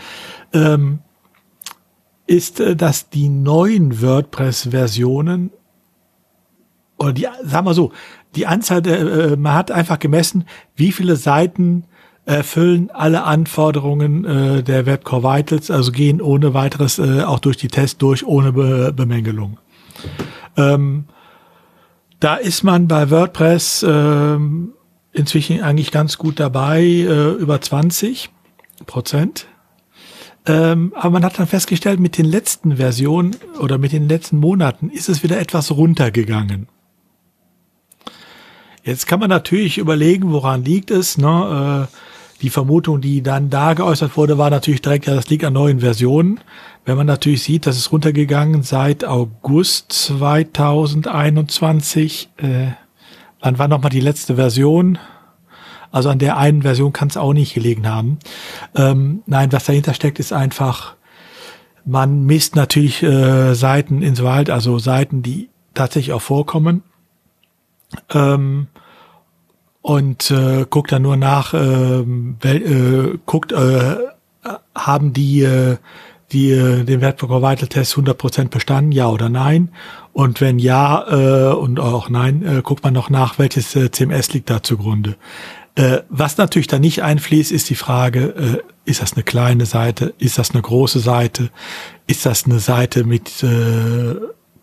ähm, 0.52 1.00
ist, 2.26 2.60
äh, 2.60 2.76
dass 2.76 3.08
die 3.08 3.28
neuen 3.28 4.00
WordPress-Versionen 4.02 5.50
oder 7.00 7.12
die, 7.12 7.26
sagen 7.44 7.66
wir 7.66 7.74
so, 7.74 7.92
die 8.36 8.46
Anzahl, 8.46 8.82
der, 8.82 9.00
äh, 9.00 9.36
man 9.36 9.54
hat 9.54 9.70
einfach 9.70 9.98
gemessen, 9.98 10.44
wie 10.76 10.92
viele 10.92 11.16
Seiten 11.16 11.84
erfüllen 12.26 12.90
alle 12.92 13.24
Anforderungen 13.24 14.24
äh, 14.24 14.62
der 14.62 14.86
Webcore 14.86 15.22
Vitals, 15.22 15.70
also 15.70 15.90
gehen 15.90 16.20
ohne 16.20 16.54
weiteres 16.54 16.98
äh, 16.98 17.22
auch 17.22 17.38
durch 17.38 17.56
die 17.56 17.68
Tests 17.68 17.98
durch, 17.98 18.24
ohne 18.24 18.52
Be 18.52 18.92
Bemängelung. 18.94 19.58
Ähm, 20.56 21.06
da 22.20 22.36
ist 22.36 22.62
man 22.62 22.86
bei 22.86 23.10
WordPress 23.10 23.84
ähm, 23.88 24.74
inzwischen 25.12 25.62
eigentlich 25.62 25.90
ganz 25.90 26.18
gut 26.18 26.38
dabei, 26.38 26.82
äh, 26.82 27.30
über 27.32 27.60
20 27.60 28.30
Prozent. 28.86 29.46
Ähm, 30.46 30.92
aber 30.94 31.10
man 31.10 31.24
hat 31.24 31.38
dann 31.38 31.46
festgestellt, 31.46 31.98
mit 31.98 32.16
den 32.18 32.26
letzten 32.26 32.76
Versionen 32.76 33.36
oder 33.58 33.78
mit 33.78 33.92
den 33.92 34.08
letzten 34.08 34.38
Monaten 34.38 34.90
ist 34.90 35.08
es 35.08 35.22
wieder 35.22 35.38
etwas 35.40 35.70
runtergegangen. 35.70 36.68
Jetzt 38.90 39.06
kann 39.06 39.20
man 39.20 39.30
natürlich 39.30 39.78
überlegen, 39.78 40.32
woran 40.32 40.64
liegt 40.64 40.90
es. 40.90 41.16
Ne? 41.16 41.88
Äh, 41.88 41.94
die 42.42 42.50
Vermutung, 42.50 43.00
die 43.00 43.22
dann 43.22 43.48
da 43.48 43.74
geäußert 43.74 44.16
wurde, 44.16 44.36
war 44.36 44.50
natürlich 44.50 44.82
direkt, 44.82 45.06
ja, 45.06 45.14
das 45.14 45.30
liegt 45.30 45.44
an 45.44 45.52
neuen 45.52 45.78
Versionen. 45.78 46.40
Wenn 46.84 46.96
man 46.96 47.06
natürlich 47.06 47.44
sieht, 47.44 47.66
das 47.66 47.76
ist 47.76 47.92
runtergegangen 47.92 48.64
seit 48.64 49.04
August 49.04 49.92
2021. 49.92 52.30
Äh, 52.38 52.72
wann 53.38 53.60
war 53.60 53.68
nochmal 53.68 53.90
die 53.90 54.00
letzte 54.00 54.34
Version? 54.34 54.98
Also 55.92 56.08
an 56.08 56.18
der 56.18 56.36
einen 56.36 56.62
Version 56.62 56.92
kann 56.92 57.06
es 57.06 57.16
auch 57.16 57.32
nicht 57.32 57.54
gelegen 57.54 57.88
haben. 57.88 58.18
Ähm, 58.74 59.22
nein, 59.26 59.52
was 59.52 59.66
dahinter 59.66 59.94
steckt, 59.94 60.18
ist 60.18 60.32
einfach, 60.32 60.96
man 61.84 62.24
misst 62.24 62.56
natürlich 62.56 63.04
äh, 63.04 63.54
Seiten 63.54 64.02
ins 64.02 64.24
Wald, 64.24 64.50
also 64.50 64.80
Seiten, 64.80 65.22
die 65.22 65.48
tatsächlich 65.74 66.12
auch 66.12 66.22
vorkommen 66.22 66.82
ähm, 68.10 68.68
und 69.82 70.30
äh, 70.30 70.66
guckt 70.68 70.92
dann 70.92 71.02
nur 71.02 71.16
nach, 71.16 71.54
äh, 71.54 71.58
wel, 71.58 73.14
äh, 73.14 73.18
guckt, 73.26 73.52
äh, 73.52 73.96
haben 74.74 75.12
die, 75.12 75.42
äh, 75.42 75.76
die 76.32 76.50
äh, 76.50 76.84
den 76.84 77.00
Wertbürger 77.00 77.42
Vital 77.42 77.68
Test 77.68 77.96
100% 77.96 78.48
bestanden, 78.48 78.92
ja 78.92 79.08
oder 79.08 79.28
nein? 79.28 79.70
Und 80.12 80.40
wenn 80.40 80.58
ja 80.58 81.50
äh, 81.50 81.54
und 81.54 81.80
auch 81.80 82.08
nein, 82.08 82.44
äh, 82.44 82.62
guckt 82.62 82.84
man 82.84 82.94
noch 82.94 83.10
nach, 83.10 83.38
welches 83.38 83.74
äh, 83.76 83.90
CMS 83.90 84.32
liegt 84.32 84.50
da 84.50 84.62
zugrunde. 84.62 85.16
Äh, 85.76 86.00
was 86.08 86.36
natürlich 86.36 86.66
da 86.66 86.78
nicht 86.78 87.02
einfließt, 87.02 87.52
ist 87.52 87.70
die 87.70 87.74
Frage, 87.74 88.62
äh, 88.84 88.90
ist 88.90 89.02
das 89.02 89.14
eine 89.14 89.22
kleine 89.22 89.66
Seite, 89.66 90.14
ist 90.18 90.38
das 90.38 90.50
eine 90.50 90.62
große 90.62 91.00
Seite, 91.00 91.50
ist 92.06 92.26
das 92.26 92.44
eine 92.44 92.58
Seite 92.58 93.04
mit 93.04 93.42
äh, 93.42 94.16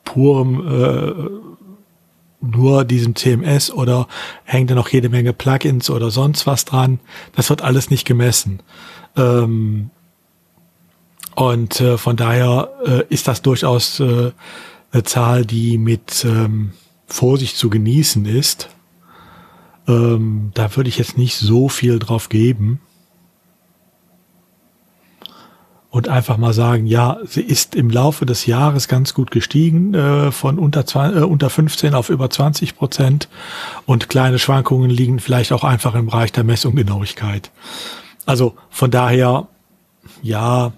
purem 0.03 0.67
äh, 0.67 1.66
nur 2.41 2.85
diesem 2.85 3.15
CMS 3.15 3.71
oder 3.71 4.07
hängt 4.43 4.69
da 4.69 4.75
noch 4.75 4.89
jede 4.89 5.09
Menge 5.09 5.33
Plugins 5.33 5.89
oder 5.89 6.11
sonst 6.11 6.45
was 6.45 6.65
dran. 6.65 6.99
Das 7.35 7.49
wird 7.49 7.61
alles 7.61 7.89
nicht 7.89 8.05
gemessen. 8.05 8.61
Ähm, 9.15 9.89
und 11.35 11.81
äh, 11.81 11.97
von 11.97 12.15
daher 12.15 12.69
äh, 12.85 13.03
ist 13.09 13.27
das 13.27 13.41
durchaus 13.41 13.99
äh, 13.99 14.31
eine 14.91 15.03
Zahl, 15.03 15.45
die 15.45 15.77
mit 15.77 16.25
ähm, 16.25 16.71
Vorsicht 17.07 17.57
zu 17.57 17.69
genießen 17.69 18.25
ist. 18.25 18.69
Ähm, 19.87 20.51
da 20.53 20.75
würde 20.75 20.89
ich 20.89 20.97
jetzt 20.97 21.17
nicht 21.17 21.37
so 21.37 21.69
viel 21.69 21.99
drauf 21.99 22.29
geben 22.29 22.81
und 25.89 26.09
einfach 26.09 26.37
mal 26.37 26.53
sagen, 26.53 26.85
ja, 26.85 27.17
sie 27.25 27.41
ist 27.41 27.75
im 27.75 27.89
Laufe 27.89 28.25
des 28.25 28.45
Jahres 28.45 28.87
ganz 28.87 29.13
gut 29.13 29.31
gestiegen, 29.31 29.93
äh, 29.93 30.31
von 30.31 30.59
unter, 30.59 30.85
20, 30.85 31.21
äh, 31.21 31.23
unter 31.23 31.49
15 31.49 31.93
auf 31.93 32.09
über 32.09 32.29
20 32.29 32.75
Prozent 32.75 33.29
und 33.85 34.09
kleine 34.09 34.37
Schwankungen 34.37 34.89
liegen 34.89 35.19
vielleicht 35.19 35.51
auch 35.53 35.63
einfach 35.63 35.95
im 35.95 36.07
Bereich 36.07 36.31
der 36.31 36.43
Messunggenauigkeit. 36.43 37.51
Also 38.25 38.55
von 38.69 38.91
daher, 38.91 39.47
ja, 40.21 40.73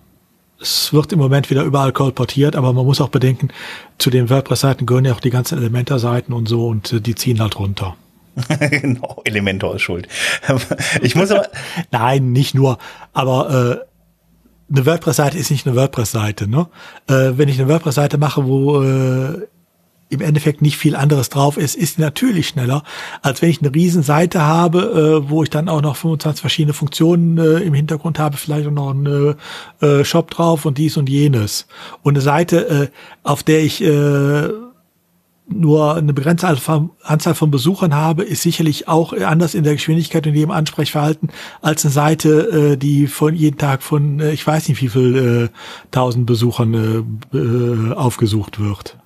es 0.61 0.93
wird 0.93 1.11
im 1.13 1.19
Moment 1.19 1.49
wieder 1.49 1.63
überall 1.63 1.93
kolportiert, 1.93 2.55
aber 2.55 2.73
man 2.73 2.85
muss 2.85 3.01
auch 3.01 3.09
bedenken, 3.09 3.49
zu 3.97 4.09
den 4.09 4.29
WordPress-Seiten 4.29 4.85
gehören 4.85 5.05
ja 5.05 5.13
auch 5.13 5.21
die 5.21 5.29
ganzen 5.29 5.57
Elementor-Seiten 5.57 6.33
und 6.33 6.47
so 6.47 6.67
und 6.67 6.93
äh, 6.93 7.01
die 7.01 7.15
ziehen 7.15 7.39
halt 7.39 7.57
runter. 7.57 7.95
genau, 8.59 9.21
Elementor 9.25 9.75
ist 9.75 9.81
schuld. 9.81 10.07
ich 11.01 11.15
muss 11.15 11.31
aber. 11.31 11.47
Nein, 11.91 12.31
nicht 12.31 12.55
nur, 12.55 12.77
aber 13.13 13.81
äh, 13.81 13.88
eine 14.71 14.85
WordPress-Seite 14.85 15.37
ist 15.37 15.51
nicht 15.51 15.67
eine 15.67 15.75
WordPress-Seite. 15.75 16.47
Ne? 16.47 16.67
Äh, 17.07 17.31
wenn 17.37 17.49
ich 17.49 17.59
eine 17.59 17.69
WordPress-Seite 17.69 18.17
mache, 18.17 18.45
wo 18.45 18.81
äh, 18.81 19.47
im 20.09 20.21
Endeffekt 20.21 20.61
nicht 20.61 20.77
viel 20.77 20.95
anderes 20.95 21.29
drauf 21.29 21.57
ist, 21.57 21.75
ist 21.75 21.99
natürlich 21.99 22.47
schneller, 22.47 22.83
als 23.21 23.41
wenn 23.41 23.49
ich 23.49 23.61
eine 23.61 23.73
riesen 23.73 24.01
Seite 24.01 24.41
habe, 24.41 25.21
äh, 25.25 25.29
wo 25.29 25.43
ich 25.43 25.49
dann 25.49 25.69
auch 25.69 25.81
noch 25.81 25.95
25 25.95 26.41
verschiedene 26.41 26.73
Funktionen 26.73 27.37
äh, 27.37 27.59
im 27.59 27.73
Hintergrund 27.73 28.17
habe, 28.17 28.37
vielleicht 28.37 28.67
auch 28.67 28.71
noch 28.71 28.89
einen 28.89 29.35
äh, 29.81 30.03
Shop 30.03 30.31
drauf 30.31 30.65
und 30.65 30.77
dies 30.77 30.97
und 30.97 31.09
jenes. 31.09 31.67
Und 32.01 32.15
eine 32.15 32.21
Seite, 32.21 32.67
äh, 32.67 32.87
auf 33.23 33.43
der 33.43 33.61
ich 33.61 33.83
äh, 33.83 34.49
nur 35.49 35.95
eine 35.95 36.13
begrenzte 36.13 36.47
Anzahl 36.47 37.35
von 37.35 37.51
Besuchern 37.51 37.95
habe, 37.95 38.23
ist 38.23 38.43
sicherlich 38.43 38.87
auch 38.87 39.13
anders 39.13 39.55
in 39.55 39.63
der 39.63 39.73
Geschwindigkeit 39.73 40.25
und 40.27 40.33
dem 40.33 40.51
Ansprechverhalten 40.51 41.29
als 41.61 41.85
eine 41.85 41.91
Seite, 41.91 42.73
äh, 42.73 42.77
die 42.77 43.07
von 43.07 43.33
jeden 43.33 43.57
Tag 43.57 43.81
von, 43.81 44.19
äh, 44.19 44.31
ich 44.31 44.45
weiß 44.45 44.69
nicht 44.69 44.81
wie 44.81 44.89
viel 44.89 45.49
äh, 45.51 45.89
tausend 45.91 46.25
Besuchern 46.25 47.15
äh, 47.33 47.37
äh, 47.37 47.93
aufgesucht 47.93 48.59
wird. 48.59 48.98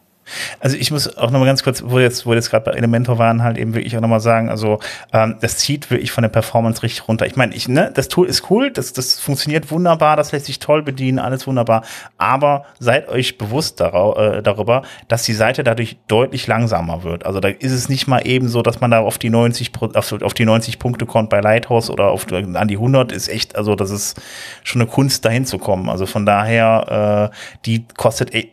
Also 0.60 0.78
ich 0.78 0.92
muss 0.92 1.18
auch 1.18 1.32
nochmal 1.32 1.48
ganz 1.48 1.64
kurz, 1.64 1.84
wo 1.86 2.00
jetzt, 2.00 2.26
wo 2.26 2.34
jetzt 2.34 2.50
gerade 2.50 2.66
bei 2.66 2.72
Elementor 2.72 3.18
waren, 3.18 3.44
halt 3.44 3.58
eben 3.58 3.74
wirklich 3.74 3.96
auch 3.98 4.02
nochmal 4.02 4.20
sagen, 4.20 4.50
also 4.50 4.80
ähm, 5.12 5.36
das 5.42 5.58
zieht 5.58 5.90
wirklich 5.92 6.12
von 6.12 6.22
der 6.22 6.30
Performance 6.30 6.84
richtig 6.84 7.08
runter. 7.08 7.26
Ich 7.26 7.36
meine, 7.36 7.54
ich, 7.54 7.68
ne, 7.68 7.92
das 7.94 8.08
Tool 8.08 8.28
ist 8.28 8.50
cool, 8.50 8.72
das, 8.72 8.94
das 8.94 9.20
funktioniert 9.20 9.72
wunderbar, 9.72 10.16
das 10.16 10.32
lässt 10.32 10.46
sich 10.46 10.60
toll 10.60 10.84
bedienen, 10.84 11.20
alles 11.20 11.48
wunderbar, 11.48 11.84
aber 12.18 12.66
seid 12.80 13.10
euch 13.10 13.38
bewusst 13.38 13.80
darau, 13.80 14.16
äh, 14.16 14.42
darüber, 14.42 14.84
dass 15.08 15.24
die 15.24 15.34
Seite 15.34 15.64
dadurch 15.64 15.98
deutlich 16.08 16.48
langsamer 16.48 17.04
wird. 17.04 17.26
Also 17.26 17.40
da 17.40 17.50
ist 17.50 17.72
es 17.72 17.90
nicht 17.90 18.08
mal 18.08 18.26
eben 18.26 18.48
so, 18.48 18.62
dass 18.62 18.80
man 18.80 18.92
da 18.92 19.00
auf 19.00 19.18
die 19.18 19.30
90, 19.30 19.72
auf, 19.96 20.12
auf 20.22 20.34
die 20.34 20.46
90 20.46 20.80
Punkte 20.80 21.06
kommt 21.06 21.30
bei 21.30 21.42
Lighthouse 21.42 21.90
oder 21.90 22.10
auf, 22.10 22.32
an 22.32 22.68
die 22.68 22.76
100 22.76 23.12
ist 23.12 23.28
echt, 23.28 23.56
also 23.56 23.76
das 23.76 23.92
ist 23.92 24.22
schon 24.64 24.82
eine 24.82 24.90
Kunst 24.90 25.26
dahin 25.26 25.46
zu 25.46 25.58
kommen. 25.58 25.90
Also 25.90 26.06
von 26.06 26.26
daher, 26.26 27.32
äh, 27.32 27.36
die 27.66 27.86
kostet 27.96 28.34
echt 28.34 28.50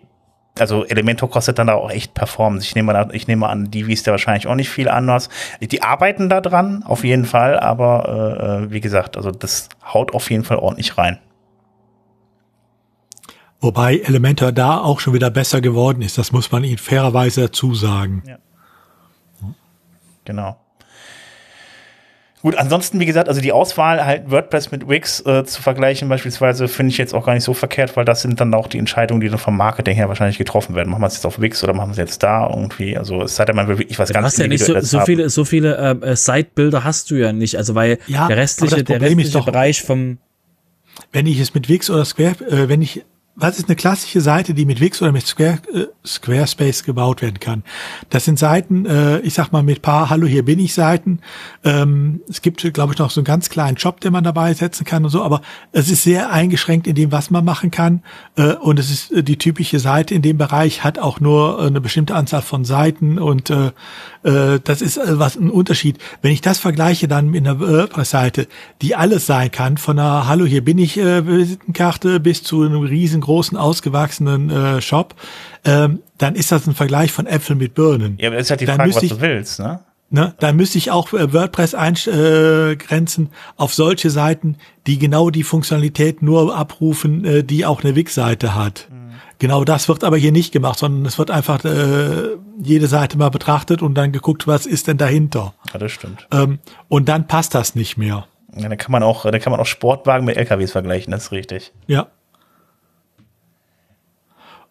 also 0.59 0.85
Elementor 0.85 1.31
kostet 1.31 1.59
dann 1.59 1.69
da 1.69 1.75
auch 1.75 1.91
echt 1.91 2.15
Performance. 2.15 2.67
Ich 2.67 2.75
nehme, 2.75 3.09
ich 3.13 3.27
nehme 3.29 3.49
an, 3.49 3.71
die 3.71 3.87
wies 3.87 4.05
ja 4.05 4.13
wahrscheinlich 4.13 4.47
auch 4.47 4.55
nicht 4.55 4.69
viel 4.69 4.89
anders. 4.89 5.29
Die 5.61 5.83
arbeiten 5.83 6.29
da 6.29 6.41
dran, 6.41 6.83
auf 6.83 7.05
jeden 7.05 7.25
Fall, 7.25 7.59
aber 7.59 8.65
äh, 8.67 8.71
wie 8.71 8.81
gesagt, 8.81 9.17
also 9.17 9.31
das 9.31 9.69
haut 9.85 10.13
auf 10.13 10.31
jeden 10.31 10.45
Fall 10.45 10.59
ordentlich 10.59 10.99
rein. 10.99 11.19
Wobei 13.61 13.99
Elementor 13.99 14.53
da 14.53 14.79
auch 14.79 15.01
schon 15.01 15.13
wieder 15.13 15.31
besser 15.31 15.61
geworden 15.61 16.03
ist, 16.03 16.17
das 16.17 16.33
muss 16.33 16.51
man 16.51 16.65
ihnen 16.65 16.79
fairerweise 16.79 17.43
dazu 17.43 17.75
sagen. 17.75 18.23
Ja. 18.27 18.39
Genau. 20.25 20.57
Gut, 22.43 22.57
ansonsten, 22.57 23.01
wie 23.01 23.07
gesagt, 23.07 23.29
also 23.29 23.43
die 23.43 23.53
Auswahl 23.53 24.05
halt 24.05 24.31
WordPress 24.31 24.71
mit 24.71 24.89
Wix 24.89 25.21
äh, 25.27 25.45
zu 25.45 25.61
vergleichen 25.61 26.09
beispielsweise 26.09 26.69
finde 26.69 26.91
ich 26.91 26.99
jetzt 26.99 27.15
auch 27.15 27.27
gar 27.27 27.35
nicht 27.35 27.45
so 27.45 27.53
verkehrt, 27.53 27.97
weil 27.97 28.07
das 28.07 28.23
sind 28.23 28.41
dann 28.41 28.55
auch 28.55 28.67
die 28.67 28.79
Entscheidungen, 28.79 29.21
die 29.21 29.29
dann 29.29 29.39
vom 29.39 29.57
Marketing 29.59 29.95
her 29.95 30.09
wahrscheinlich 30.09 30.39
getroffen 30.39 30.75
werden. 30.75 30.89
Machen 30.89 31.03
wir 31.03 31.07
es 31.07 31.15
jetzt 31.15 31.27
auf 31.27 31.41
Wix 31.41 31.63
oder 31.63 31.75
machen 31.75 31.89
wir 31.89 31.93
es 31.93 31.99
jetzt 31.99 32.23
da 32.23 32.49
irgendwie? 32.49 32.97
Also 32.97 33.23
es 33.23 33.37
sei 33.37 33.45
denn, 33.45 33.57
man 33.57 33.69
will 33.69 33.79
wirklich 33.79 33.99
was 33.99 34.09
du 34.09 34.15
ganz 34.15 34.27
hast 34.27 34.39
ja 34.39 34.47
nicht 34.47 34.65
so, 34.65 34.81
so 34.81 35.01
viele, 35.01 35.29
so 35.29 35.45
viele 35.45 35.77
äh, 36.03 36.17
Site-Bilder 36.17 36.83
hast 36.83 37.11
du 37.11 37.17
ja 37.17 37.33
nicht, 37.35 37.57
also 37.57 37.75
weil 37.75 37.99
ja, 38.07 38.27
der 38.27 38.39
restliche, 38.39 38.85
der 38.85 39.03
restliche 39.03 39.33
doch, 39.33 39.45
Bereich 39.45 39.83
vom 39.83 40.19
wenn 41.13 41.27
ich 41.27 41.41
es 41.41 41.55
mit 41.55 41.69
Wix 41.69 41.91
oder 41.91 42.05
Square, 42.05 42.37
äh, 42.49 42.69
wenn 42.69 42.83
ich 42.83 43.05
was 43.41 43.59
ist 43.59 43.69
eine 43.69 43.77
klassische 43.77 44.21
Seite, 44.21 44.55
die 44.55 44.67
mit 44.67 44.81
Wix 44.81 45.01
oder 45.01 45.13
mit 45.13 45.27
Square, 45.27 45.59
äh, 45.73 45.87
Squarespace 46.07 46.85
gebaut 46.85 47.23
werden 47.23 47.41
kann? 47.41 47.65
Das 48.11 48.25
sind 48.25 48.39
Seiten, 48.39 48.87
äh, 48.87 49.21
ich 49.21 49.35
sag 49.35 49.53
mal 49.53 49.63
mit 49.63 49.83
paar 49.83 50.11
Hallo, 50.11 50.27
hier 50.27 50.45
bin 50.45 50.59
ich 50.59 50.75
Seiten. 50.75 51.21
Ähm, 51.65 52.21
es 52.29 52.43
gibt, 52.43 52.61
glaube 52.75 52.93
ich, 52.93 52.99
noch 52.99 53.11
so 53.11 53.21
einen 53.21 53.25
ganz 53.25 53.49
kleinen 53.49 53.77
Job, 53.77 54.01
den 54.01 54.13
man 54.13 54.25
dabei 54.25 54.53
setzen 54.55 54.85
kann 54.85 55.05
und 55.05 55.11
so, 55.11 55.23
aber 55.23 55.41
es 55.73 55.91
ist 55.91 56.03
sehr 56.03 56.31
eingeschränkt 56.31 56.87
in 56.87 56.95
dem, 56.95 57.13
was 57.13 57.31
man 57.31 57.45
machen 57.45 57.71
kann. 57.71 58.03
Äh, 58.37 58.55
und 58.55 58.79
es 58.79 58.91
ist 58.91 59.13
äh, 59.13 59.23
die 59.23 59.39
typische 59.39 59.79
Seite 59.79 60.15
in 60.15 60.23
dem 60.23 60.39
Bereich, 60.39 60.85
hat 60.85 60.99
auch 60.99 61.21
nur 61.21 61.61
eine 61.61 61.81
bestimmte 61.81 62.15
Anzahl 62.15 62.43
von 62.43 62.65
Seiten 62.65 63.19
und 63.19 63.51
äh, 63.51 63.73
äh, 64.23 64.61
das 64.63 64.83
ist 64.83 64.99
äh, 64.99 65.19
was 65.19 65.37
ein 65.37 65.51
Unterschied. 65.51 65.99
Wenn 66.23 66.33
ich 66.33 66.41
das 66.41 66.59
vergleiche 66.59 67.09
dann 67.09 67.31
mit 67.31 67.47
einer 67.47 67.61
WordPress-Seite, 67.61 68.47
die 68.83 68.95
alles 68.95 69.27
sein 69.27 69.51
kann, 69.51 69.79
von 69.79 69.99
einer 69.99 70.27
Hallo, 70.27 70.45
hier 70.45 70.65
bin 70.65 70.79
ich 70.79 70.99
äh, 70.99 71.27
Visitenkarte 71.27 72.21
bis 72.21 72.43
zu 72.43 72.63
einem 72.63 72.83
riesengroßen, 72.83 73.30
ausgewachsenen 73.57 74.51
äh, 74.51 74.81
Shop, 74.81 75.15
ähm, 75.65 76.01
dann 76.19 76.35
ist 76.35 76.53
das 76.53 76.67
ein 76.67 76.75
Vergleich 76.75 77.13
von 77.13 77.27
Äpfel 77.27 77.57
mit 77.57 77.75
Birnen. 77.75 78.17
Ja, 78.19 78.29
aber 78.29 78.37
das 78.37 78.47
ist 78.47 78.51
halt 78.51 78.61
die 78.61 78.67
dann 78.67 78.77
Frage, 78.77 78.95
was 78.95 79.03
ich, 79.03 79.11
du 79.11 79.21
willst, 79.21 79.61
ne? 79.61 79.81
Ne, 80.13 80.35
dann 80.41 80.57
müsste 80.57 80.77
ich 80.77 80.91
auch 80.91 81.13
äh, 81.13 81.33
WordPress 81.33 81.75
eingrenzen 81.77 83.31
auf 83.57 83.73
solche 83.75 84.11
Seiten, 84.11 84.57
die 84.89 84.99
genau 84.99 85.31
die 85.31 85.45
Funktionalität 85.45 86.21
nur 86.21 86.57
abrufen, 86.57 87.25
äh, 87.25 87.45
die 87.45 87.65
auch 87.65 87.85
eine 87.85 87.95
Wix-Seite 87.95 88.57
hat. 88.57 88.89
Mhm. 88.91 89.13
Genau 89.39 89.63
das 89.63 89.89
wird 89.89 90.03
aber 90.03 90.17
hier 90.17 90.33
nicht 90.33 90.53
gemacht, 90.53 90.81
sondern 90.81 91.07
es 91.07 91.17
wird 91.17 91.31
einfach 91.31 91.65
äh, 91.65 92.37
jede 92.61 92.89
Seite 92.89 93.19
mal 93.19 93.31
betrachtet 93.31 93.83
und 93.83 93.95
dann 93.95 94.11
geguckt, 94.11 94.49
was 94.49 94.67
ist 94.67 94.89
denn 94.89 94.99
dahinter. 94.99 95.55
Ja, 95.73 95.79
das 95.79 95.93
stimmt. 95.93 96.27
Ähm, 96.33 96.59
und 96.89 97.09
dann 97.09 97.29
passt 97.29 97.55
das 97.55 97.77
nicht 97.77 97.97
mehr. 97.97 98.27
Ja, 98.57 98.69
da 98.69 98.75
kann 98.75 98.91
man 98.91 99.05
auch, 99.05 99.23
da 99.23 99.39
kann 99.39 99.53
man 99.53 99.61
auch 99.61 99.67
Sportwagen 99.67 100.27
mit 100.27 100.37
LKWs 100.37 100.73
vergleichen, 100.73 101.13
das 101.13 101.25
ist 101.25 101.33
richtig. 101.33 101.73
Ja. 101.87 102.09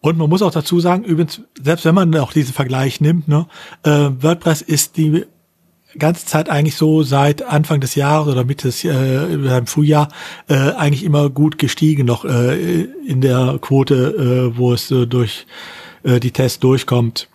Und 0.00 0.16
man 0.16 0.30
muss 0.30 0.42
auch 0.42 0.50
dazu 0.50 0.80
sagen, 0.80 1.04
übrigens, 1.04 1.42
selbst 1.60 1.84
wenn 1.84 1.94
man 1.94 2.14
auch 2.16 2.32
diesen 2.32 2.54
Vergleich 2.54 3.00
nimmt, 3.00 3.28
ne, 3.28 3.46
äh, 3.82 3.90
WordPress 3.90 4.62
ist 4.62 4.96
die 4.96 5.24
ganze 5.98 6.24
Zeit 6.26 6.48
eigentlich 6.48 6.76
so 6.76 7.02
seit 7.02 7.42
Anfang 7.42 7.80
des 7.80 7.94
Jahres 7.94 8.32
oder 8.32 8.44
Mitte 8.44 8.68
des 8.68 8.84
äh, 8.84 9.24
im 9.32 9.66
Frühjahr 9.66 10.08
äh, 10.48 10.54
eigentlich 10.54 11.04
immer 11.04 11.30
gut 11.30 11.58
gestiegen 11.58 12.06
noch 12.06 12.24
äh, 12.24 12.82
in 13.06 13.20
der 13.20 13.58
Quote, 13.60 14.52
äh, 14.54 14.56
wo 14.56 14.72
es 14.72 14.90
äh, 14.90 15.06
durch 15.06 15.46
äh, 16.02 16.20
die 16.20 16.30
Tests 16.30 16.60
durchkommt. 16.60 17.28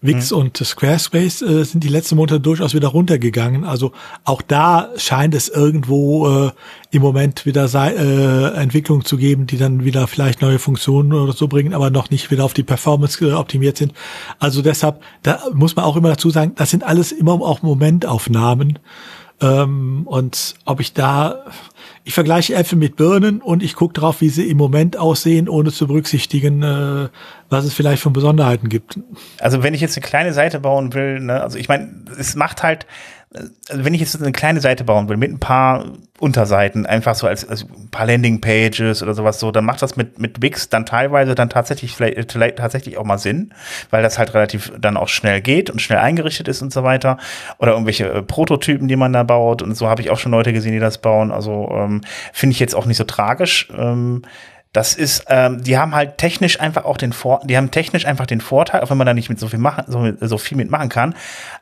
Wix 0.00 0.30
mhm. 0.30 0.38
und 0.38 0.56
Squarespace 0.56 1.42
äh, 1.42 1.64
sind 1.64 1.82
die 1.82 1.88
letzten 1.88 2.16
Monate 2.16 2.40
durchaus 2.40 2.72
wieder 2.74 2.88
runtergegangen. 2.88 3.64
Also 3.64 3.92
auch 4.24 4.42
da 4.42 4.90
scheint 4.96 5.34
es 5.34 5.48
irgendwo 5.48 6.46
äh, 6.46 6.50
im 6.90 7.02
Moment 7.02 7.46
wieder 7.46 7.68
äh, 7.74 8.56
Entwicklungen 8.56 9.04
zu 9.04 9.16
geben, 9.16 9.46
die 9.46 9.58
dann 9.58 9.84
wieder 9.84 10.06
vielleicht 10.06 10.40
neue 10.40 10.60
Funktionen 10.60 11.12
oder 11.12 11.32
so 11.32 11.48
bringen, 11.48 11.74
aber 11.74 11.90
noch 11.90 12.10
nicht 12.10 12.30
wieder 12.30 12.44
auf 12.44 12.54
die 12.54 12.62
Performance 12.62 13.24
äh, 13.26 13.32
optimiert 13.32 13.76
sind. 13.76 13.92
Also 14.38 14.62
deshalb, 14.62 15.02
da 15.22 15.42
muss 15.52 15.74
man 15.74 15.84
auch 15.84 15.96
immer 15.96 16.10
dazu 16.10 16.30
sagen, 16.30 16.52
das 16.54 16.70
sind 16.70 16.84
alles 16.84 17.10
immer 17.10 17.32
auch 17.32 17.62
Momentaufnahmen. 17.62 18.78
Ähm, 19.40 20.02
und 20.06 20.54
ob 20.64 20.80
ich 20.80 20.92
da, 20.92 21.44
ich 22.08 22.14
vergleiche 22.14 22.54
Äpfel 22.54 22.78
mit 22.78 22.96
Birnen 22.96 23.42
und 23.42 23.62
ich 23.62 23.74
gucke 23.74 23.92
drauf, 23.92 24.22
wie 24.22 24.30
sie 24.30 24.48
im 24.48 24.56
Moment 24.56 24.96
aussehen, 24.96 25.46
ohne 25.46 25.70
zu 25.70 25.86
berücksichtigen, 25.86 26.62
äh, 26.62 27.10
was 27.50 27.66
es 27.66 27.74
vielleicht 27.74 28.02
von 28.02 28.14
Besonderheiten 28.14 28.70
gibt. 28.70 28.98
Also 29.40 29.62
wenn 29.62 29.74
ich 29.74 29.82
jetzt 29.82 29.94
eine 29.98 30.06
kleine 30.06 30.32
Seite 30.32 30.58
bauen 30.58 30.94
will, 30.94 31.20
ne, 31.20 31.42
also 31.42 31.58
ich 31.58 31.68
meine, 31.68 31.90
es 32.18 32.34
macht 32.34 32.62
halt, 32.62 32.86
also 33.34 33.84
wenn 33.84 33.92
ich 33.92 34.00
jetzt 34.00 34.20
eine 34.20 34.32
kleine 34.32 34.60
Seite 34.60 34.84
bauen 34.84 35.08
will 35.08 35.18
mit 35.18 35.30
ein 35.30 35.38
paar 35.38 35.84
Unterseiten, 36.18 36.86
einfach 36.86 37.14
so 37.14 37.26
als, 37.26 37.46
als 37.46 37.62
ein 37.62 37.90
paar 37.90 38.06
Landingpages 38.06 39.02
oder 39.02 39.14
sowas 39.14 39.38
so, 39.38 39.52
dann 39.52 39.66
macht 39.66 39.82
das 39.82 39.96
mit, 39.96 40.18
mit 40.18 40.40
Wix 40.40 40.70
dann 40.70 40.86
teilweise 40.86 41.34
dann 41.34 41.50
tatsächlich 41.50 41.94
vielleicht, 41.94 42.32
vielleicht 42.32 42.56
tatsächlich 42.56 42.96
auch 42.96 43.04
mal 43.04 43.18
Sinn, 43.18 43.52
weil 43.90 44.02
das 44.02 44.18
halt 44.18 44.32
relativ 44.32 44.72
dann 44.80 44.96
auch 44.96 45.08
schnell 45.08 45.42
geht 45.42 45.68
und 45.68 45.82
schnell 45.82 45.98
eingerichtet 45.98 46.48
ist 46.48 46.62
und 46.62 46.72
so 46.72 46.84
weiter. 46.84 47.18
Oder 47.58 47.72
irgendwelche 47.72 48.10
äh, 48.10 48.22
Prototypen, 48.22 48.88
die 48.88 48.96
man 48.96 49.12
da 49.12 49.22
baut 49.24 49.60
und 49.60 49.76
so 49.76 49.88
habe 49.88 50.00
ich 50.00 50.10
auch 50.10 50.18
schon 50.18 50.32
Leute 50.32 50.52
gesehen, 50.52 50.72
die 50.72 50.78
das 50.78 50.98
bauen. 50.98 51.30
Also 51.30 51.70
ähm, 51.72 52.00
finde 52.32 52.54
ich 52.54 52.60
jetzt 52.60 52.74
auch 52.74 52.86
nicht 52.86 52.96
so 52.96 53.04
tragisch. 53.04 53.68
Ähm, 53.76 54.22
das 54.72 54.94
ist, 54.94 55.24
ähm, 55.28 55.62
die 55.62 55.78
haben 55.78 55.94
halt 55.94 56.18
technisch 56.18 56.60
einfach 56.60 56.84
auch 56.84 56.98
den 56.98 57.12
Vor, 57.12 57.40
die 57.44 57.56
haben 57.56 57.70
technisch 57.70 58.04
einfach 58.04 58.26
den 58.26 58.40
Vorteil, 58.40 58.82
auch 58.82 58.90
wenn 58.90 58.98
man 58.98 59.06
da 59.06 59.14
nicht 59.14 59.30
mit 59.30 59.40
so 59.40 59.48
viel 59.48 59.58
machen, 59.58 59.84
so, 59.86 60.12
so 60.20 60.36
viel 60.36 60.58
mitmachen 60.58 60.90
kann. 60.90 61.14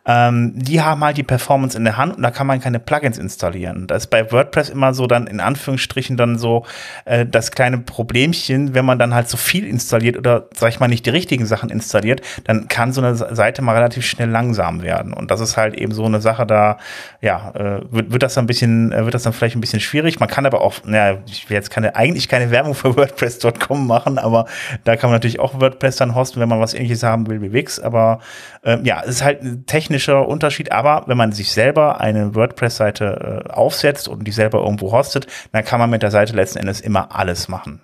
Ähm, 0.06 0.52
die 0.56 0.80
haben 0.82 1.04
halt 1.04 1.16
die 1.16 1.22
Performance 1.22 1.78
in 1.78 1.84
der 1.84 1.96
Hand 1.96 2.16
und 2.16 2.22
da 2.22 2.32
kann 2.32 2.48
man 2.48 2.60
keine 2.60 2.80
Plugins 2.80 3.16
installieren. 3.18 3.86
Das 3.86 4.04
ist 4.04 4.06
bei 4.08 4.30
WordPress 4.32 4.70
immer 4.70 4.92
so 4.92 5.06
dann 5.06 5.28
in 5.28 5.38
Anführungsstrichen 5.38 6.16
dann 6.16 6.36
so 6.36 6.66
äh, 7.04 7.24
das 7.24 7.52
kleine 7.52 7.78
Problemchen, 7.78 8.74
wenn 8.74 8.84
man 8.84 8.98
dann 8.98 9.14
halt 9.14 9.28
so 9.28 9.36
viel 9.36 9.66
installiert 9.66 10.16
oder 10.16 10.46
sag 10.54 10.70
ich 10.70 10.80
mal 10.80 10.88
nicht 10.88 11.06
die 11.06 11.10
richtigen 11.10 11.46
Sachen 11.46 11.70
installiert, 11.70 12.22
dann 12.44 12.66
kann 12.66 12.92
so 12.92 13.00
eine 13.00 13.14
Seite 13.14 13.62
mal 13.62 13.74
relativ 13.74 14.04
schnell 14.04 14.30
langsam 14.30 14.82
werden. 14.82 15.12
Und 15.12 15.30
das 15.30 15.40
ist 15.40 15.56
halt 15.56 15.74
eben 15.74 15.92
so 15.92 16.04
eine 16.04 16.20
Sache, 16.20 16.44
da 16.44 16.78
ja 17.20 17.52
äh, 17.54 17.80
wird, 17.90 18.12
wird 18.12 18.22
das 18.24 18.34
dann 18.34 18.44
ein 18.44 18.48
bisschen, 18.48 18.90
äh, 18.90 19.04
wird 19.04 19.14
das 19.14 19.22
dann 19.22 19.32
vielleicht 19.32 19.56
ein 19.56 19.60
bisschen 19.60 19.80
schwierig. 19.80 20.18
Man 20.18 20.28
kann 20.28 20.44
aber 20.44 20.60
auch, 20.60 20.74
naja, 20.84 21.18
ich 21.28 21.48
will 21.48 21.54
jetzt 21.54 21.70
keine 21.70 21.94
eigentlich 21.94 22.28
keine 22.28 22.50
Werbung 22.50 22.74
für 22.74 22.95
WordPress.com 22.96 23.86
machen, 23.86 24.18
aber 24.18 24.46
da 24.84 24.96
kann 24.96 25.10
man 25.10 25.16
natürlich 25.16 25.40
auch 25.40 25.60
WordPress 25.60 25.96
dann 25.96 26.14
hosten, 26.14 26.40
wenn 26.40 26.48
man 26.48 26.60
was 26.60 26.74
ähnliches 26.74 27.02
haben 27.02 27.26
will 27.26 27.42
wie 27.42 27.52
Wix. 27.52 27.78
Aber 27.78 28.20
ähm, 28.64 28.84
ja, 28.84 29.02
es 29.02 29.16
ist 29.16 29.24
halt 29.24 29.42
ein 29.42 29.66
technischer 29.66 30.26
Unterschied. 30.26 30.72
Aber 30.72 31.04
wenn 31.06 31.16
man 31.16 31.32
sich 31.32 31.52
selber 31.52 32.00
eine 32.00 32.34
WordPress-Seite 32.34 33.44
äh, 33.46 33.50
aufsetzt 33.50 34.08
und 34.08 34.24
die 34.24 34.32
selber 34.32 34.58
irgendwo 34.58 34.92
hostet, 34.92 35.26
dann 35.52 35.64
kann 35.64 35.80
man 35.80 35.90
mit 35.90 36.02
der 36.02 36.10
Seite 36.10 36.34
letzten 36.34 36.58
Endes 36.58 36.80
immer 36.80 37.14
alles 37.14 37.48
machen. 37.48 37.80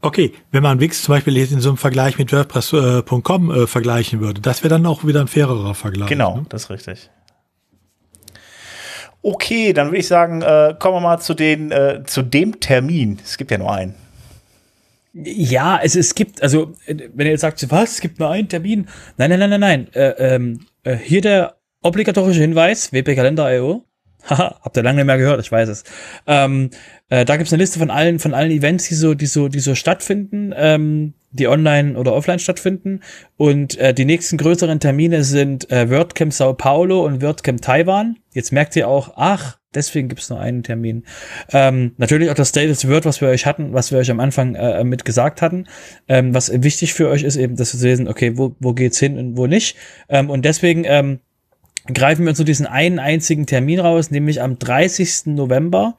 Okay, 0.00 0.32
wenn 0.52 0.62
man 0.62 0.78
Wix 0.78 1.02
zum 1.02 1.14
Beispiel 1.14 1.36
jetzt 1.36 1.50
in 1.50 1.60
so 1.60 1.70
einem 1.70 1.76
Vergleich 1.76 2.18
mit 2.18 2.32
WordPress.com 2.32 3.50
äh, 3.50 3.66
vergleichen 3.66 4.20
würde, 4.20 4.40
das 4.40 4.62
wäre 4.62 4.68
dann 4.68 4.86
auch 4.86 5.04
wieder 5.04 5.20
ein 5.20 5.28
fairerer 5.28 5.74
Vergleich. 5.74 6.08
Genau, 6.08 6.36
ne? 6.36 6.46
das 6.48 6.64
ist 6.64 6.70
richtig. 6.70 7.10
Okay, 9.22 9.72
dann 9.72 9.88
würde 9.88 9.98
ich 9.98 10.06
sagen, 10.06 10.42
äh, 10.42 10.74
kommen 10.78 10.96
wir 10.96 11.00
mal 11.00 11.18
zu, 11.18 11.34
den, 11.34 11.72
äh, 11.72 12.04
zu 12.06 12.22
dem 12.22 12.60
Termin. 12.60 13.18
Es 13.24 13.36
gibt 13.36 13.50
ja 13.50 13.58
nur 13.58 13.72
einen. 13.72 13.94
Ja, 15.12 15.80
es, 15.82 15.96
es 15.96 16.14
gibt, 16.14 16.42
also, 16.42 16.72
wenn 16.86 17.26
ihr 17.26 17.32
jetzt 17.32 17.40
sagt, 17.40 17.70
was, 17.70 17.92
es 17.92 18.00
gibt 18.00 18.18
nur 18.18 18.30
einen 18.30 18.48
Termin. 18.48 18.88
Nein, 19.16 19.30
nein, 19.30 19.38
nein, 19.40 19.50
nein, 19.50 19.60
nein. 19.60 19.94
Äh, 19.94 20.34
ähm, 20.34 20.60
äh, 20.84 20.96
hier 20.96 21.20
der 21.20 21.56
obligatorische 21.82 22.40
Hinweis, 22.40 22.92
wp-kalender.io. 22.92 23.84
Haha, 24.28 24.60
habt 24.62 24.76
ihr 24.76 24.82
lange 24.82 24.96
nicht 24.96 25.06
mehr 25.06 25.18
gehört, 25.18 25.40
ich 25.40 25.50
weiß 25.50 25.68
es. 25.68 25.84
Ähm, 26.26 26.70
äh, 27.08 27.24
da 27.24 27.36
gibt's 27.36 27.52
eine 27.52 27.62
Liste 27.62 27.78
von 27.78 27.90
allen, 27.90 28.18
von 28.18 28.34
allen 28.34 28.50
Events, 28.50 28.88
die 28.88 28.94
so, 28.94 29.14
die 29.14 29.26
so, 29.26 29.48
die 29.48 29.60
so 29.60 29.74
stattfinden. 29.74 30.52
Ähm, 30.56 31.14
die 31.30 31.48
online 31.48 31.98
oder 31.98 32.14
offline 32.14 32.38
stattfinden. 32.38 33.00
Und 33.36 33.76
äh, 33.78 33.92
die 33.92 34.04
nächsten 34.04 34.38
größeren 34.38 34.80
Termine 34.80 35.24
sind 35.24 35.70
äh, 35.70 35.90
WordCamp 35.90 36.32
Sao 36.32 36.54
Paulo 36.54 37.04
und 37.04 37.22
WordCamp 37.22 37.60
Taiwan. 37.60 38.16
Jetzt 38.32 38.52
merkt 38.52 38.76
ihr 38.76 38.88
auch, 38.88 39.12
ach, 39.16 39.58
deswegen 39.74 40.08
gibt 40.08 40.20
es 40.20 40.30
nur 40.30 40.40
einen 40.40 40.62
Termin. 40.62 41.04
Ähm, 41.52 41.92
natürlich 41.96 42.30
auch 42.30 42.34
das 42.34 42.52
the 42.52 42.88
Word, 42.88 43.04
was 43.04 43.20
wir 43.20 43.28
euch 43.28 43.46
hatten, 43.46 43.72
was 43.72 43.92
wir 43.92 43.98
euch 43.98 44.10
am 44.10 44.20
Anfang 44.20 44.54
äh, 44.54 44.84
mit 44.84 45.04
gesagt 45.04 45.42
hatten. 45.42 45.66
Ähm, 46.08 46.34
was 46.34 46.50
wichtig 46.62 46.94
für 46.94 47.08
euch 47.08 47.22
ist 47.22 47.36
eben, 47.36 47.56
dass 47.56 47.74
wir 47.74 47.80
sehen, 47.80 48.08
okay, 48.08 48.36
wo, 48.36 48.56
wo 48.60 48.72
geht's 48.72 48.98
hin 48.98 49.18
und 49.18 49.36
wo 49.36 49.46
nicht. 49.46 49.76
Ähm, 50.08 50.30
und 50.30 50.44
deswegen 50.44 50.84
ähm, 50.84 51.20
greifen 51.92 52.24
wir 52.24 52.30
uns 52.30 52.38
nur 52.38 52.46
diesen 52.46 52.66
einen 52.66 52.98
einzigen 52.98 53.46
Termin 53.46 53.80
raus, 53.80 54.10
nämlich 54.10 54.42
am 54.42 54.58
30. 54.58 55.26
November 55.26 55.96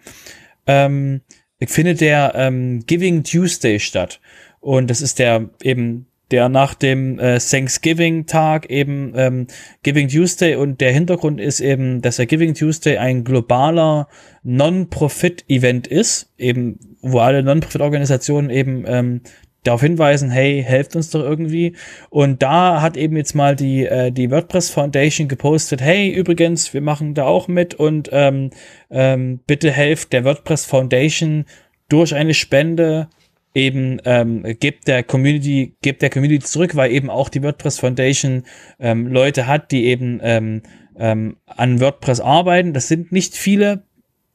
ähm, 0.68 1.22
findet 1.66 2.02
der 2.02 2.34
ähm, 2.36 2.84
Giving 2.86 3.24
Tuesday 3.24 3.80
statt. 3.80 4.20
Und 4.60 4.90
das 4.90 5.02
ist 5.02 5.20
der 5.20 5.50
eben 5.62 6.09
der 6.32 6.50
nach 6.50 6.74
dem 6.74 7.20
äh, 7.20 7.40
Thanksgiving-Tag 7.40 8.70
eben 8.70 9.14
ähm, 9.16 9.48
Giving 9.84 10.08
Tuesday 10.08 10.56
und 10.56 10.82
der 10.82 10.92
Hintergrund 10.92 11.40
ist 11.40 11.60
eben, 11.60 12.02
dass 12.02 12.18
der 12.18 12.26
Giving 12.26 12.54
Tuesday 12.54 12.98
ein 12.98 13.24
globaler 13.24 14.08
Non-Profit-Event 14.44 15.88
ist, 15.88 16.32
eben 16.38 16.80
wo 17.02 17.20
alle 17.20 17.44
Non-Profit-Organisationen 17.44 18.50
eben 18.50 18.84
ähm, 18.88 19.22
darauf 19.64 19.82
hinweisen, 19.82 20.30
hey, 20.30 20.64
helft 20.66 20.96
uns 20.96 21.10
doch 21.10 21.22
irgendwie. 21.22 21.76
Und 22.10 22.42
da 22.42 22.82
hat 22.82 22.96
eben 22.96 23.18
jetzt 23.18 23.36
mal 23.36 23.56
die, 23.56 23.86
äh, 23.86 24.12
die 24.12 24.32
WordPress 24.32 24.70
Foundation 24.70 25.28
gepostet, 25.28 25.82
hey, 25.82 26.10
übrigens, 26.10 26.74
wir 26.74 26.82
machen 26.82 27.14
da 27.14 27.26
auch 27.26 27.48
mit 27.48 27.76
und 27.76 28.10
ähm, 28.12 28.52
ähm, 28.90 29.40
bitte 29.46 29.72
helft 29.72 30.14
der 30.14 30.24
WordPress 30.24 30.66
Foundation 30.66 31.46
durch 31.90 32.16
eine 32.16 32.34
Spende 32.34 33.10
eben 33.54 34.00
ähm, 34.06 34.44
gibt 34.60 34.88
der 34.88 35.04
Community, 35.04 35.76
gibt 35.82 36.02
der 36.02 36.10
Community 36.10 36.46
zurück, 36.46 36.76
weil 36.76 36.92
eben 36.92 37.10
auch 37.10 37.30
die 37.30 37.44
WordPress 37.44 37.80
Foundation 37.80 38.44
ähm, 38.80 39.08
Leute 39.08 39.48
hat, 39.48 39.72
die 39.72 39.86
eben 39.86 40.20
ähm, 40.22 40.62
ähm, 40.98 41.38
an 41.46 41.80
WordPress 41.80 42.20
arbeiten. 42.20 42.74
Das 42.74 42.88
sind 42.88 43.12
nicht 43.12 43.36
viele, 43.36 43.84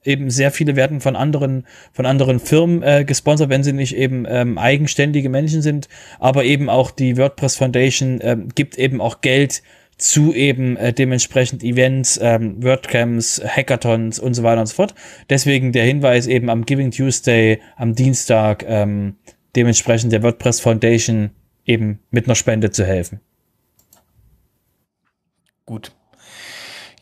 eben 0.05 0.31
sehr 0.31 0.51
viele 0.51 0.77
werden 0.77 1.01
von 1.01 1.17
anderen 1.17 1.67
von 1.93 2.07
anderen 2.07 2.41
Firmen 2.41 2.83
äh, 2.83 3.05
gesponsert, 3.05 3.51
wenn 3.51 3.63
sie 3.63 3.73
nicht 3.73 3.97
eben 3.97 4.27
ähm, 4.29 4.59
eigenständige 4.59 5.29
Menschen 5.29 5.63
sind, 5.63 5.89
aber 6.19 6.45
eben 6.45 6.69
auch 6.69 6.91
die 6.91 7.17
WordPress 7.17 7.57
Foundation 7.57 8.19
ähm, 8.23 8.49
gibt 8.55 8.79
eben 8.79 9.01
auch 9.01 9.21
Geld 9.21 9.63
zu 9.97 10.33
eben 10.35 10.77
äh, 10.77 10.93
dementsprechend 10.93 11.63
Events, 11.63 12.19
ähm, 12.23 12.63
WordCamps, 12.63 13.43
Hackathons 13.45 14.19
und 14.19 14.35
so 14.35 14.43
weiter 14.43 14.61
und 14.61 14.67
so 14.67 14.75
fort. 14.75 14.95
Deswegen 15.31 15.73
der 15.73 15.85
Hinweis 15.85 16.27
eben 16.27 16.51
am 16.51 16.65
Giving 16.67 16.91
Tuesday 16.91 17.61
am 17.77 17.95
Dienstag 17.95 18.65
ähm, 18.67 19.17
dementsprechend 19.57 20.13
der 20.13 20.23
WordPress 20.23 20.61
Foundation 20.61 21.31
eben 21.65 22.01
mit 22.11 22.27
einer 22.27 22.35
Spende 22.35 22.71
zu 22.71 22.85
helfen. 22.85 23.21
Gut. 25.67 25.93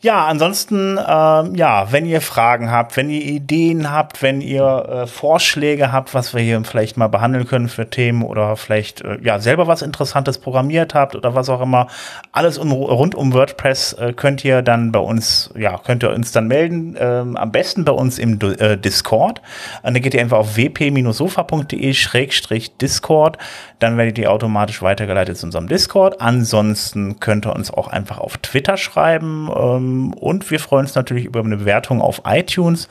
Ja, 0.03 0.25
ansonsten, 0.25 0.99
ähm, 0.99 1.55
ja, 1.55 1.93
wenn 1.93 2.05
ihr 2.05 2.19
Fragen 2.19 2.69
habt, 2.69 2.97
wenn 2.97 3.09
ihr 3.09 3.21
Ideen 3.21 3.89
habt, 3.89 4.21
wenn 4.21 4.41
ihr 4.41 4.63
äh, 4.63 5.07
Vorschläge 5.07 5.93
habt, 5.93 6.13
was 6.13 6.33
wir 6.33 6.41
hier 6.41 6.61
vielleicht 6.65 6.97
mal 6.97 7.07
behandeln 7.07 7.47
können 7.47 7.69
für 7.69 7.89
Themen 7.89 8.21
oder 8.21 8.57
vielleicht 8.57 8.99
äh, 8.99 9.17
ja 9.21 9.39
selber 9.39 9.65
was 9.67 9.81
Interessantes 9.81 10.39
programmiert 10.39 10.93
habt 10.93 11.15
oder 11.15 11.35
was 11.35 11.47
auch 11.47 11.61
immer, 11.61 11.87
alles 12.33 12.57
um, 12.57 12.73
rund 12.73 13.15
um 13.15 13.33
WordPress 13.33 13.93
äh, 13.93 14.11
könnt 14.11 14.43
ihr 14.43 14.61
dann 14.61 14.91
bei 14.91 14.99
uns, 14.99 15.51
ja, 15.57 15.77
könnt 15.77 16.03
ihr 16.03 16.09
uns 16.09 16.33
dann 16.33 16.49
melden. 16.49 16.97
Ähm, 16.99 17.37
am 17.37 17.53
besten 17.53 17.85
bei 17.85 17.93
uns 17.93 18.19
im 18.19 18.37
äh, 18.41 18.77
Discord. 18.77 19.41
Und 19.83 19.93
dann 19.93 20.03
geht 20.03 20.13
ihr 20.13 20.19
einfach 20.19 20.39
auf 20.39 20.57
wp-sofa.de-discord. 20.57 23.37
Dann 23.79 23.97
werdet 23.97 24.17
ihr 24.17 24.29
automatisch 24.29 24.81
weitergeleitet 24.81 25.37
zu 25.37 25.45
unserem 25.45 25.69
Discord. 25.69 26.19
Ansonsten 26.19 27.21
könnt 27.21 27.45
ihr 27.45 27.55
uns 27.55 27.71
auch 27.71 27.87
einfach 27.87 28.17
auf 28.17 28.35
Twitter 28.37 28.75
schreiben. 28.75 29.47
Ähm, 29.93 30.13
und 30.13 30.49
wir 30.49 30.59
freuen 30.59 30.85
uns 30.85 30.95
natürlich 30.95 31.25
über 31.25 31.39
eine 31.39 31.57
Bewertung 31.57 32.01
auf 32.01 32.23
iTunes. 32.25 32.89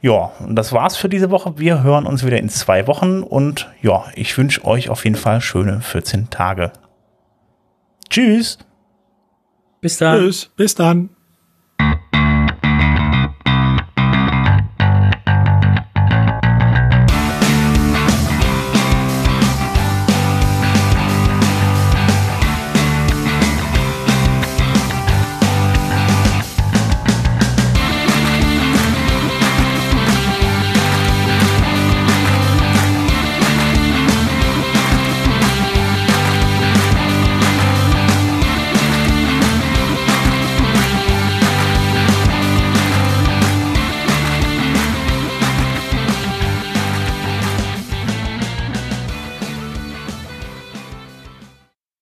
Ja, 0.00 0.32
und 0.40 0.56
das 0.56 0.72
war's 0.72 0.96
für 0.96 1.08
diese 1.08 1.30
Woche. 1.30 1.58
Wir 1.58 1.82
hören 1.82 2.06
uns 2.06 2.26
wieder 2.26 2.38
in 2.38 2.48
zwei 2.48 2.88
Wochen 2.88 3.22
und 3.22 3.70
ja, 3.82 4.04
ich 4.16 4.36
wünsche 4.36 4.64
euch 4.64 4.88
auf 4.90 5.04
jeden 5.04 5.16
Fall 5.16 5.40
schöne 5.40 5.80
14 5.80 6.28
Tage. 6.28 6.72
Tschüss. 8.10 8.58
Bis 9.80 9.98
dann. 9.98 10.18
Tschüss. 10.18 10.50
Bis 10.56 10.74
dann. 10.74 11.10